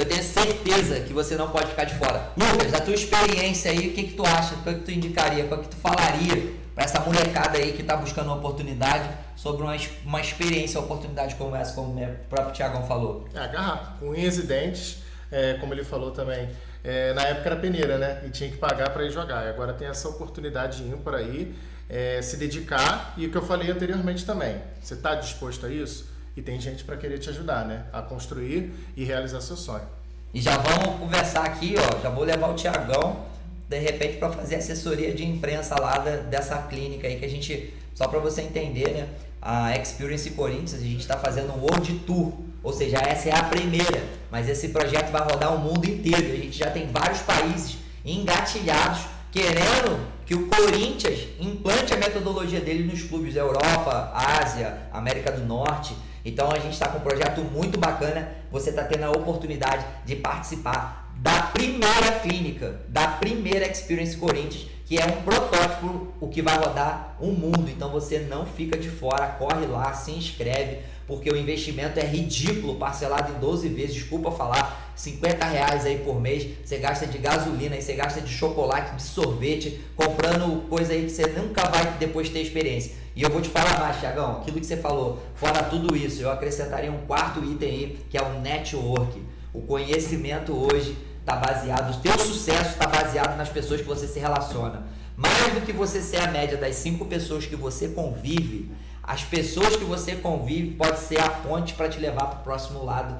Eu 0.00 0.06
tenho 0.06 0.22
certeza 0.22 0.98
que 1.00 1.12
você 1.12 1.36
não 1.36 1.50
pode 1.50 1.66
ficar 1.66 1.84
de 1.84 1.94
fora. 1.96 2.30
Lucas, 2.34 2.72
da 2.72 2.80
tua 2.80 2.94
experiência 2.94 3.70
aí, 3.70 3.88
o 3.88 3.92
que, 3.92 4.04
que 4.04 4.14
tu 4.14 4.24
acha? 4.24 4.54
O 4.54 4.62
que, 4.62 4.74
que 4.76 4.80
tu 4.80 4.90
indicaria? 4.92 5.44
O 5.44 5.58
que, 5.58 5.68
tu 5.68 5.76
falaria 5.76 6.54
para 6.74 6.84
essa 6.84 7.00
molecada 7.00 7.58
aí 7.58 7.72
que 7.72 7.82
está 7.82 7.98
buscando 7.98 8.28
uma 8.28 8.36
oportunidade 8.36 9.06
sobre 9.36 9.62
uma, 9.62 9.76
uma 10.06 10.20
experiência, 10.22 10.80
uma 10.80 10.86
oportunidade 10.86 11.34
como 11.34 11.54
essa, 11.54 11.74
como 11.74 12.02
o 12.02 12.16
próprio 12.30 12.54
Tiagão 12.54 12.86
falou? 12.86 13.28
É, 13.34 13.40
agarrar, 13.40 13.98
com 14.00 14.08
unhas 14.08 14.38
e 14.38 14.44
dentes, 14.44 15.02
é, 15.30 15.58
como 15.60 15.74
ele 15.74 15.84
falou 15.84 16.12
também. 16.12 16.48
É, 16.82 17.12
na 17.12 17.24
época 17.24 17.50
era 17.50 17.56
peneira, 17.56 17.98
né? 17.98 18.22
E 18.24 18.30
tinha 18.30 18.48
que 18.48 18.56
pagar 18.56 18.88
para 18.94 19.04
ir 19.04 19.10
jogar. 19.10 19.44
E 19.44 19.50
agora 19.50 19.74
tem 19.74 19.86
essa 19.86 20.08
oportunidade 20.08 20.82
ímpar 20.82 21.16
aí, 21.16 21.54
é, 21.90 22.22
se 22.22 22.38
dedicar. 22.38 23.12
E 23.18 23.26
o 23.26 23.30
que 23.30 23.36
eu 23.36 23.42
falei 23.42 23.70
anteriormente 23.70 24.24
também. 24.24 24.56
Você 24.80 24.94
está 24.94 25.14
disposto 25.14 25.66
a 25.66 25.68
isso? 25.68 26.09
E 26.40 26.42
tem 26.42 26.58
gente 26.58 26.84
para 26.84 26.96
querer 26.96 27.18
te 27.18 27.28
ajudar, 27.28 27.66
né? 27.66 27.84
A 27.92 28.00
construir 28.00 28.72
e 28.96 29.04
realizar 29.04 29.42
seu 29.42 29.58
sonho. 29.58 29.84
E 30.32 30.40
já 30.40 30.56
vamos 30.56 30.98
conversar 30.98 31.44
aqui, 31.44 31.74
ó. 31.76 32.00
Já 32.00 32.08
vou 32.08 32.24
levar 32.24 32.48
o 32.48 32.54
Tiagão, 32.54 33.26
de 33.68 33.78
repente, 33.78 34.16
para 34.16 34.30
fazer 34.30 34.54
assessoria 34.54 35.12
de 35.12 35.22
imprensa 35.22 35.78
lá 35.78 35.98
da, 35.98 36.16
dessa 36.16 36.56
clínica 36.62 37.06
aí 37.06 37.18
que 37.18 37.26
a 37.26 37.28
gente. 37.28 37.74
Só 37.94 38.08
para 38.08 38.18
você 38.20 38.40
entender, 38.40 38.90
né? 38.90 39.08
a 39.42 39.76
Experience 39.76 40.30
Corinthians, 40.30 40.80
a 40.80 40.86
gente 40.86 41.00
está 41.00 41.18
fazendo 41.18 41.52
um 41.52 41.60
World 41.60 41.92
Tour, 42.06 42.32
ou 42.62 42.72
seja, 42.72 42.96
essa 42.96 43.28
é 43.28 43.34
a 43.34 43.44
primeira, 43.44 44.02
mas 44.30 44.48
esse 44.48 44.70
projeto 44.70 45.10
vai 45.10 45.20
rodar 45.20 45.54
o 45.54 45.58
mundo 45.58 45.84
inteiro. 45.84 46.32
A 46.32 46.36
gente 46.36 46.56
já 46.56 46.70
tem 46.70 46.86
vários 46.90 47.20
países 47.20 47.76
engatilhados 48.02 49.02
querendo 49.30 50.06
que 50.24 50.34
o 50.34 50.48
Corinthians 50.48 51.20
implante 51.38 51.92
a 51.92 51.98
metodologia 51.98 52.60
dele 52.60 52.90
nos 52.90 53.02
clubes 53.02 53.34
da 53.34 53.42
Europa, 53.42 54.10
Ásia, 54.14 54.88
América 54.90 55.30
do 55.32 55.44
Norte. 55.44 55.94
Então 56.24 56.50
a 56.50 56.58
gente 56.58 56.72
está 56.72 56.88
com 56.88 56.98
um 56.98 57.02
projeto 57.02 57.40
muito 57.42 57.78
bacana. 57.78 58.28
Você 58.50 58.70
está 58.70 58.84
tendo 58.84 59.04
a 59.04 59.10
oportunidade 59.10 59.84
de 60.04 60.16
participar 60.16 61.12
da 61.16 61.42
primeira 61.42 62.20
clínica, 62.22 62.80
da 62.88 63.06
primeira 63.08 63.70
Experience 63.70 64.16
Corinthians 64.16 64.68
que 64.90 64.98
é 64.98 65.06
um 65.06 65.22
protótipo, 65.22 66.08
o 66.20 66.26
que 66.26 66.42
vai 66.42 66.58
rodar 66.58 67.14
o 67.20 67.28
mundo. 67.28 67.70
Então 67.70 67.88
você 67.90 68.18
não 68.18 68.44
fica 68.44 68.76
de 68.76 68.90
fora, 68.90 69.28
corre 69.38 69.64
lá, 69.64 69.92
se 69.92 70.10
inscreve, 70.10 70.80
porque 71.10 71.28
o 71.28 71.36
investimento 71.36 71.98
é 71.98 72.04
ridículo, 72.04 72.76
parcelado 72.76 73.32
em 73.32 73.40
12 73.40 73.68
vezes, 73.70 73.94
desculpa 73.96 74.30
falar, 74.30 74.92
50 74.94 75.44
reais 75.44 75.84
aí 75.84 75.98
por 75.98 76.20
mês, 76.20 76.46
você 76.64 76.78
gasta 76.78 77.04
de 77.04 77.18
gasolina, 77.18 77.78
você 77.80 77.94
gasta 77.94 78.20
de 78.20 78.32
chocolate, 78.32 78.94
de 78.94 79.02
sorvete, 79.02 79.80
comprando 79.96 80.68
coisa 80.68 80.92
aí 80.92 81.02
que 81.02 81.10
você 81.10 81.26
nunca 81.26 81.68
vai 81.68 81.98
depois 81.98 82.28
ter 82.28 82.40
experiência. 82.40 82.92
E 83.16 83.22
eu 83.22 83.28
vou 83.28 83.42
te 83.42 83.48
falar 83.48 83.80
mais, 83.80 83.98
Thiagão, 83.98 84.36
aquilo 84.40 84.60
que 84.60 84.66
você 84.66 84.76
falou, 84.76 85.20
fora 85.34 85.64
tudo 85.64 85.96
isso, 85.96 86.22
eu 86.22 86.30
acrescentaria 86.30 86.92
um 86.92 86.98
quarto 87.08 87.44
item 87.44 87.68
aí, 87.68 87.98
que 88.08 88.16
é 88.16 88.22
o 88.22 88.38
network. 88.38 89.20
O 89.52 89.62
conhecimento 89.62 90.52
hoje 90.52 90.96
está 91.18 91.34
baseado, 91.34 91.92
o 91.92 92.00
teu 92.00 92.16
sucesso 92.20 92.70
está 92.70 92.86
baseado 92.86 93.36
nas 93.36 93.48
pessoas 93.48 93.80
que 93.80 93.86
você 93.86 94.06
se 94.06 94.20
relaciona. 94.20 94.84
Mais 95.16 95.54
do 95.54 95.62
que 95.62 95.72
você 95.72 96.00
ser 96.00 96.18
a 96.18 96.28
média 96.28 96.56
das 96.56 96.76
cinco 96.76 97.04
pessoas 97.06 97.46
que 97.46 97.56
você 97.56 97.88
convive, 97.88 98.70
as 99.10 99.24
pessoas 99.24 99.74
que 99.74 99.82
você 99.82 100.14
convive 100.14 100.70
pode 100.76 101.00
ser 101.00 101.18
a 101.18 101.28
ponte 101.28 101.74
para 101.74 101.88
te 101.88 101.98
levar 101.98 102.26
para 102.26 102.38
o 102.38 102.42
próximo 102.44 102.84
lado 102.84 103.18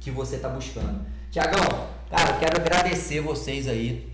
que 0.00 0.10
você 0.10 0.34
está 0.34 0.48
buscando. 0.48 1.06
Tiagão, 1.30 1.62
cara, 2.10 2.30
eu 2.30 2.38
quero 2.40 2.60
agradecer 2.60 3.20
vocês 3.20 3.68
aí. 3.68 4.12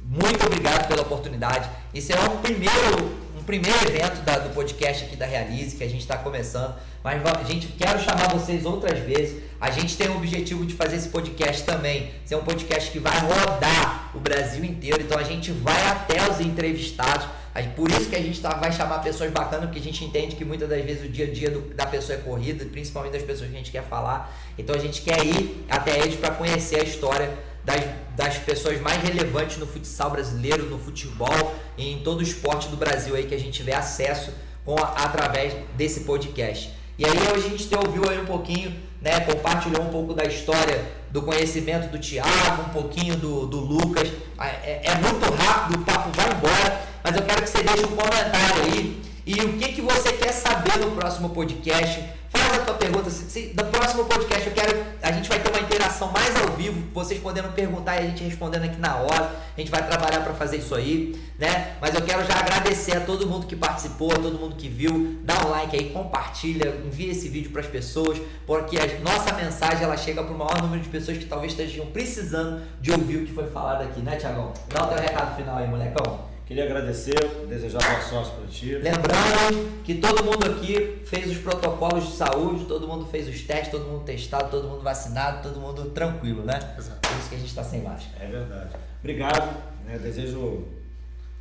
Muito 0.00 0.46
obrigado 0.46 0.88
pela 0.88 1.02
oportunidade. 1.02 1.68
Esse 1.92 2.14
é 2.14 2.18
um 2.18 2.38
primeiro, 2.38 3.14
primeiro 3.44 3.76
evento 3.86 4.22
da, 4.22 4.38
do 4.38 4.54
podcast 4.54 5.04
aqui 5.04 5.16
da 5.16 5.26
Realize 5.26 5.76
que 5.76 5.84
a 5.84 5.88
gente 5.88 6.00
está 6.00 6.16
começando. 6.16 6.74
Mas 7.02 7.20
a 7.26 7.42
gente 7.42 7.66
quero 7.66 7.98
chamar 7.98 8.30
vocês 8.30 8.64
outras 8.64 8.98
vezes. 9.00 9.42
A 9.60 9.70
gente 9.70 9.94
tem 9.98 10.08
o 10.08 10.16
objetivo 10.16 10.64
de 10.64 10.72
fazer 10.72 10.96
esse 10.96 11.10
podcast 11.10 11.62
também. 11.64 12.10
Ser 12.24 12.36
um 12.36 12.42
podcast 12.42 12.90
que 12.90 12.98
vai 12.98 13.18
rodar 13.20 14.12
o 14.14 14.18
Brasil 14.18 14.64
inteiro. 14.64 15.02
Então 15.02 15.18
a 15.18 15.24
gente 15.24 15.52
vai 15.52 15.88
até 15.88 16.26
os 16.30 16.40
entrevistados 16.40 17.26
por 17.62 17.88
isso 17.88 18.10
que 18.10 18.16
a 18.16 18.20
gente 18.20 18.40
tá, 18.40 18.56
vai 18.56 18.72
chamar 18.72 18.98
pessoas 18.98 19.30
bacanas, 19.30 19.66
porque 19.66 19.78
a 19.78 19.82
gente 19.82 20.04
entende 20.04 20.34
que 20.34 20.44
muitas 20.44 20.68
das 20.68 20.84
vezes 20.84 21.04
o 21.04 21.08
dia 21.08 21.26
a 21.26 21.30
dia 21.30 21.50
do, 21.52 21.60
da 21.72 21.86
pessoa 21.86 22.18
é 22.18 22.20
corrida, 22.20 22.64
principalmente 22.64 23.12
das 23.12 23.22
pessoas 23.22 23.48
que 23.48 23.54
a 23.54 23.58
gente 23.58 23.70
quer 23.70 23.84
falar. 23.84 24.36
Então 24.58 24.74
a 24.74 24.78
gente 24.78 25.02
quer 25.02 25.24
ir 25.24 25.64
até 25.70 26.00
eles 26.00 26.16
para 26.16 26.34
conhecer 26.34 26.80
a 26.80 26.82
história 26.82 27.32
das, 27.64 27.84
das 28.16 28.38
pessoas 28.38 28.80
mais 28.80 29.00
relevantes 29.00 29.56
no 29.58 29.68
futsal 29.68 30.10
brasileiro, 30.10 30.68
no 30.68 30.80
futebol 30.80 31.54
e 31.78 31.92
em 31.92 32.00
todo 32.00 32.18
o 32.18 32.22
esporte 32.22 32.68
do 32.68 32.76
Brasil 32.76 33.14
aí 33.14 33.24
que 33.24 33.34
a 33.34 33.38
gente 33.38 33.52
tiver 33.52 33.76
acesso 33.76 34.32
com, 34.64 34.74
através 34.76 35.54
desse 35.76 36.00
podcast. 36.00 36.72
E 36.98 37.04
aí 37.04 37.16
hoje 37.32 37.46
a 37.46 37.50
gente 37.50 37.68
te 37.68 37.76
ouviu 37.76 38.08
aí 38.08 38.20
um 38.20 38.26
pouquinho, 38.26 38.74
né, 39.00 39.20
compartilhou 39.20 39.82
um 39.82 39.90
pouco 39.90 40.12
da 40.12 40.24
história 40.24 40.84
do 41.10 41.22
conhecimento 41.22 41.88
do 41.90 41.98
Thiago, 41.98 42.62
um 42.62 42.72
pouquinho 42.72 43.16
do, 43.16 43.46
do 43.46 43.60
Lucas. 43.60 44.10
É, 44.40 44.90
é 44.90 44.94
muito 44.96 45.32
rápido, 45.34 45.80
o 45.80 45.84
papo 45.84 46.10
vai 46.10 46.26
embora 46.32 46.93
mas 47.04 47.14
eu 47.14 47.22
quero 47.22 47.42
que 47.42 47.50
você 47.50 47.62
deixe 47.62 47.84
um 47.84 47.94
comentário 47.94 48.62
aí 48.64 49.04
e 49.26 49.34
o 49.40 49.58
que, 49.58 49.72
que 49.74 49.80
você 49.80 50.12
quer 50.14 50.32
saber 50.32 50.78
no 50.78 50.92
próximo 50.92 51.30
podcast. 51.30 52.02
Faz 52.30 52.60
a 52.60 52.64
tua 52.64 52.74
pergunta. 52.74 53.08
Se, 53.08 53.30
se, 53.30 53.54
no 53.56 53.64
próximo 53.64 54.04
podcast 54.06 54.46
eu 54.46 54.52
quero. 54.52 54.84
A 55.02 55.12
gente 55.12 55.28
vai 55.28 55.38
ter 55.38 55.50
uma 55.50 55.60
interação 55.60 56.10
mais 56.10 56.34
ao 56.40 56.56
vivo, 56.56 56.82
vocês 56.92 57.20
podendo 57.20 57.48
perguntar 57.50 57.96
e 57.96 57.98
a 57.98 58.02
gente 58.08 58.24
respondendo 58.24 58.64
aqui 58.64 58.78
na 58.78 58.96
hora. 58.96 59.30
A 59.56 59.60
gente 59.60 59.70
vai 59.70 59.86
trabalhar 59.86 60.20
para 60.20 60.34
fazer 60.34 60.56
isso 60.56 60.74
aí, 60.74 61.14
né? 61.38 61.76
Mas 61.80 61.94
eu 61.94 62.02
quero 62.02 62.24
já 62.26 62.38
agradecer 62.38 62.96
a 62.96 63.00
todo 63.00 63.26
mundo 63.26 63.46
que 63.46 63.54
participou, 63.54 64.12
a 64.12 64.16
todo 64.16 64.38
mundo 64.38 64.56
que 64.56 64.68
viu. 64.68 65.18
Dá 65.22 65.46
um 65.46 65.50
like 65.50 65.76
aí, 65.76 65.90
compartilha, 65.90 66.74
envia 66.84 67.12
esse 67.12 67.28
vídeo 67.28 67.50
para 67.50 67.60
as 67.60 67.66
pessoas, 67.66 68.18
porque 68.46 68.78
a 68.78 69.00
nossa 69.00 69.32
mensagem 69.34 69.84
ela 69.84 69.96
chega 69.96 70.22
para 70.22 70.34
o 70.34 70.38
maior 70.38 70.60
número 70.60 70.82
de 70.82 70.88
pessoas 70.88 71.18
que 71.18 71.26
talvez 71.26 71.52
estejam 71.52 71.86
precisando 71.86 72.62
de 72.80 72.92
ouvir 72.92 73.18
o 73.18 73.26
que 73.26 73.32
foi 73.32 73.46
falado 73.46 73.82
aqui, 73.82 74.00
né, 74.00 74.16
Tiagão? 74.16 74.52
Dá 74.68 74.84
o 74.84 74.88
teu 74.88 74.98
recado 74.98 75.36
final 75.36 75.58
aí, 75.58 75.68
molecão. 75.68 76.33
Queria 76.46 76.64
agradecer, 76.64 77.18
desejar 77.48 77.78
boa 77.78 78.02
sorte 78.02 78.36
para 78.36 78.46
ti. 78.46 78.74
Lembrando 78.74 79.82
que 79.82 79.94
todo 79.94 80.22
mundo 80.22 80.46
aqui 80.46 81.00
fez 81.06 81.30
os 81.30 81.38
protocolos 81.38 82.06
de 82.06 82.12
saúde, 82.12 82.66
todo 82.66 82.86
mundo 82.86 83.06
fez 83.06 83.26
os 83.26 83.40
testes, 83.40 83.70
todo 83.70 83.86
mundo 83.86 84.04
testado, 84.04 84.50
todo 84.50 84.68
mundo 84.68 84.82
vacinado, 84.82 85.48
todo 85.48 85.58
mundo 85.58 85.90
tranquilo, 85.90 86.44
né? 86.44 86.74
Exato. 86.78 87.08
Por 87.08 87.18
isso 87.18 87.28
que 87.30 87.34
a 87.36 87.38
gente 87.38 87.48
está 87.48 87.64
sem 87.64 87.80
máscara. 87.80 88.22
É 88.22 88.28
verdade. 88.28 88.76
Obrigado, 89.00 89.56
né? 89.86 89.98
desejo 89.98 90.68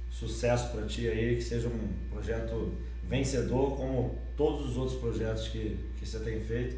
sucesso 0.10 0.70
para 0.72 0.86
ti 0.86 1.10
aí, 1.10 1.36
que 1.36 1.44
seja 1.44 1.68
um 1.68 1.90
projeto 2.10 2.72
vencedor, 3.04 3.76
como 3.76 4.18
todos 4.38 4.70
os 4.70 4.78
outros 4.78 4.98
projetos 5.00 5.50
que, 5.50 5.78
que 6.00 6.08
você 6.08 6.20
tem 6.20 6.40
feito. 6.40 6.78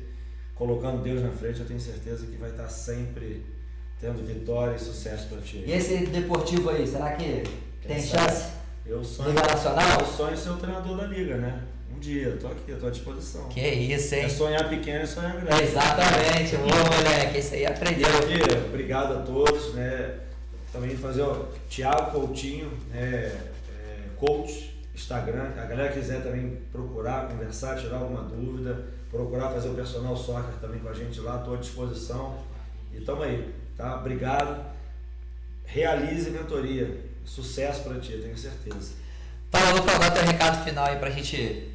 Colocando 0.56 1.04
Deus 1.04 1.22
na 1.22 1.32
frente, 1.32 1.60
eu 1.60 1.68
tenho 1.68 1.80
certeza 1.80 2.26
que 2.26 2.38
vai 2.38 2.50
estar 2.50 2.70
sempre 2.70 3.46
tendo 4.00 4.26
vitória 4.26 4.76
e 4.76 4.80
sucesso 4.80 5.28
para 5.28 5.42
ti. 5.42 5.64
E 5.68 5.72
esse 5.72 6.08
deportivo 6.08 6.72
aí, 6.72 6.88
será 6.88 7.12
que 7.16 7.44
tem 7.86 8.02
chance? 8.02 8.52
Eu 8.86 9.04
sonho, 9.04 9.30
Liga 9.30 9.48
Nacional? 9.48 10.00
Eu 10.00 10.06
sonho 10.06 10.38
ser 10.38 10.50
o 10.50 10.58
treinador 10.58 10.98
da 10.98 11.06
liga, 11.06 11.38
né? 11.38 11.64
Um 11.96 12.00
dia, 12.00 12.24
eu 12.24 12.40
tô 12.40 12.48
aqui, 12.48 12.72
eu 12.72 12.80
tô 12.80 12.88
à 12.88 12.90
disposição. 12.90 13.48
Que 13.48 13.62
isso, 13.62 14.16
hein? 14.16 14.24
É 14.24 14.30
sonhar 14.30 14.70
pequeno 14.70 15.04
e 15.04 15.08
sonhar 15.08 15.40
grande. 15.40 15.64
Exatamente, 15.64 16.58
boa 16.58 16.84
moleque, 16.96 17.40
isso 17.40 17.54
aí 17.54 17.66
aprendeu. 17.66 18.10
E 18.10 18.34
aqui, 18.34 18.66
obrigado 18.68 19.14
a 19.14 19.22
todos, 19.22 19.74
né? 19.76 20.20
Também 20.72 20.98
fazer 20.98 21.22
o 21.22 21.48
Thiago 21.70 22.12
Coutinho, 22.12 22.72
né? 22.90 23.32
É, 23.32 24.00
coach, 24.18 24.76
Instagram. 24.94 25.52
A 25.58 25.66
galera 25.66 25.94
quiser 25.94 26.22
também 26.22 26.58
procurar, 26.72 27.28
conversar, 27.28 27.78
tirar 27.78 27.98
alguma 27.98 28.24
dúvida, 28.24 28.86
procurar 29.10 29.50
fazer 29.50 29.70
o 29.70 29.76
personal 29.76 30.18
soccer 30.18 30.56
também 30.60 30.80
com 30.80 30.90
a 30.90 30.94
gente 30.94 31.20
lá, 31.22 31.38
estou 31.38 31.54
à 31.54 31.58
disposição. 31.58 32.38
E 32.94 33.00
tamo 33.02 33.24
aí, 33.24 33.54
tá? 33.78 33.98
Obrigado. 34.00 34.66
Realize 35.66 36.30
mentoria 36.30 37.15
Sucesso 37.26 37.82
para 37.82 38.00
ti, 38.00 38.14
eu 38.14 38.22
tenho 38.22 38.38
certeza. 38.38 38.94
Fala, 39.52 39.72
Lucas, 39.72 39.96
agora 39.96 40.12
teu 40.12 40.24
recado 40.24 40.64
final 40.64 40.86
aí 40.86 40.98
pra 40.98 41.10
gente 41.10 41.72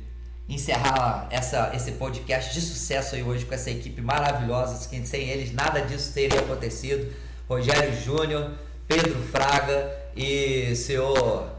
encerrar 0.49 1.29
essa, 1.31 1.71
esse 1.75 1.93
podcast 1.93 2.53
de 2.53 2.61
sucesso 2.61 3.15
aí 3.15 3.23
hoje 3.23 3.45
com 3.45 3.55
essa 3.55 3.71
equipe 3.71 4.01
maravilhosa, 4.01 4.89
que 4.89 5.07
sem 5.07 5.29
eles 5.29 5.53
nada 5.53 5.81
disso 5.81 6.13
teria 6.13 6.41
acontecido. 6.41 7.13
Rogério 7.49 7.95
Júnior, 8.01 8.53
Pedro 8.87 9.21
Fraga 9.23 9.91
e 10.17 10.75
senhor 10.77 11.51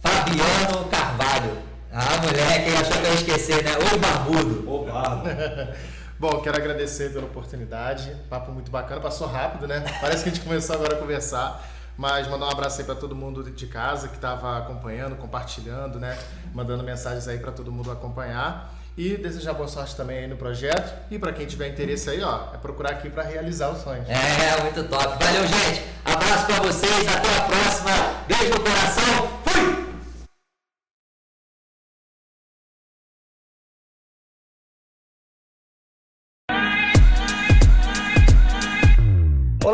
Fabiano 0.00 0.88
Carvalho. 0.90 1.58
Ah, 1.92 2.18
moleque, 2.22 2.70
achou 2.70 3.00
que 3.00 3.06
eu 3.06 3.10
ia 3.10 3.14
esquecer, 3.14 3.64
né? 3.64 3.72
O 3.76 3.98
barbudo. 3.98 4.70
O 4.70 4.84
barbo. 4.84 5.28
Bom, 6.18 6.40
quero 6.40 6.56
agradecer 6.56 7.12
pela 7.12 7.26
oportunidade. 7.26 8.14
Papo 8.28 8.52
muito 8.52 8.70
bacana, 8.70 9.00
passou 9.00 9.26
rápido, 9.26 9.66
né? 9.66 9.82
Parece 10.00 10.22
que 10.22 10.30
a 10.30 10.32
gente 10.32 10.44
começou 10.44 10.76
agora 10.76 10.94
a 10.94 10.98
conversar. 10.98 11.66
Mas 12.00 12.26
mandar 12.28 12.46
um 12.46 12.50
abraço 12.50 12.80
aí 12.80 12.86
para 12.86 12.94
todo 12.94 13.14
mundo 13.14 13.42
de 13.50 13.66
casa 13.66 14.08
que 14.08 14.14
estava 14.14 14.56
acompanhando, 14.56 15.16
compartilhando, 15.16 16.00
né? 16.00 16.16
Mandando 16.54 16.82
mensagens 16.82 17.28
aí 17.28 17.38
para 17.38 17.52
todo 17.52 17.70
mundo 17.70 17.92
acompanhar. 17.92 18.74
E 18.96 19.18
desejar 19.18 19.52
boa 19.52 19.68
sorte 19.68 19.94
também 19.94 20.20
aí 20.20 20.26
no 20.26 20.34
projeto. 20.34 20.94
E 21.10 21.18
para 21.18 21.30
quem 21.30 21.44
tiver 21.44 21.68
interesse 21.68 22.08
aí, 22.08 22.22
ó, 22.22 22.54
é 22.54 22.56
procurar 22.56 22.92
aqui 22.92 23.10
para 23.10 23.22
realizar 23.24 23.68
o 23.68 23.78
sonho. 23.78 24.02
É, 24.08 24.62
muito 24.62 24.82
top. 24.84 25.22
Valeu, 25.22 25.46
gente. 25.46 25.84
Abraço 26.06 26.46
para 26.46 26.62
vocês. 26.62 27.06
Até 27.06 27.36
a 27.36 27.42
próxima. 27.42 27.90
Beijo 28.26 28.48
no 28.48 28.60
coração. 28.60 29.39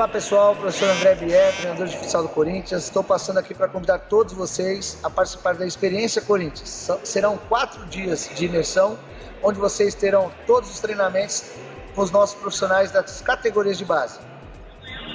Olá 0.06 0.12
pessoal, 0.12 0.54
professor 0.54 0.88
André 0.88 1.16
Bier, 1.16 1.52
treinador 1.56 1.88
de 1.88 1.96
futsal 1.98 2.22
do 2.22 2.28
Corinthians. 2.28 2.84
Estou 2.84 3.02
passando 3.02 3.38
aqui 3.38 3.52
para 3.52 3.66
convidar 3.66 3.98
todos 3.98 4.34
vocês 4.34 4.96
a 5.02 5.10
participar 5.10 5.56
da 5.56 5.66
Experiência 5.66 6.22
Corinthians. 6.22 6.88
Serão 7.02 7.36
quatro 7.48 7.84
dias 7.86 8.30
de 8.32 8.44
imersão, 8.44 8.96
onde 9.42 9.58
vocês 9.58 9.96
terão 9.96 10.30
todos 10.46 10.70
os 10.70 10.78
treinamentos 10.78 11.46
com 11.92 12.02
os 12.02 12.12
nossos 12.12 12.36
profissionais 12.36 12.92
das 12.92 13.20
categorias 13.20 13.78
de 13.78 13.84
base. 13.84 14.20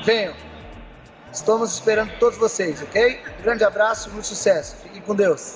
Venham! 0.03 0.33
Estamos 1.31 1.71
esperando 1.71 2.11
todos 2.19 2.37
vocês, 2.37 2.81
ok? 2.81 3.21
grande 3.41 3.63
abraço, 3.63 4.09
muito 4.09 4.27
sucesso. 4.27 4.75
Fiquem 4.83 5.01
com 5.01 5.15
Deus. 5.15 5.55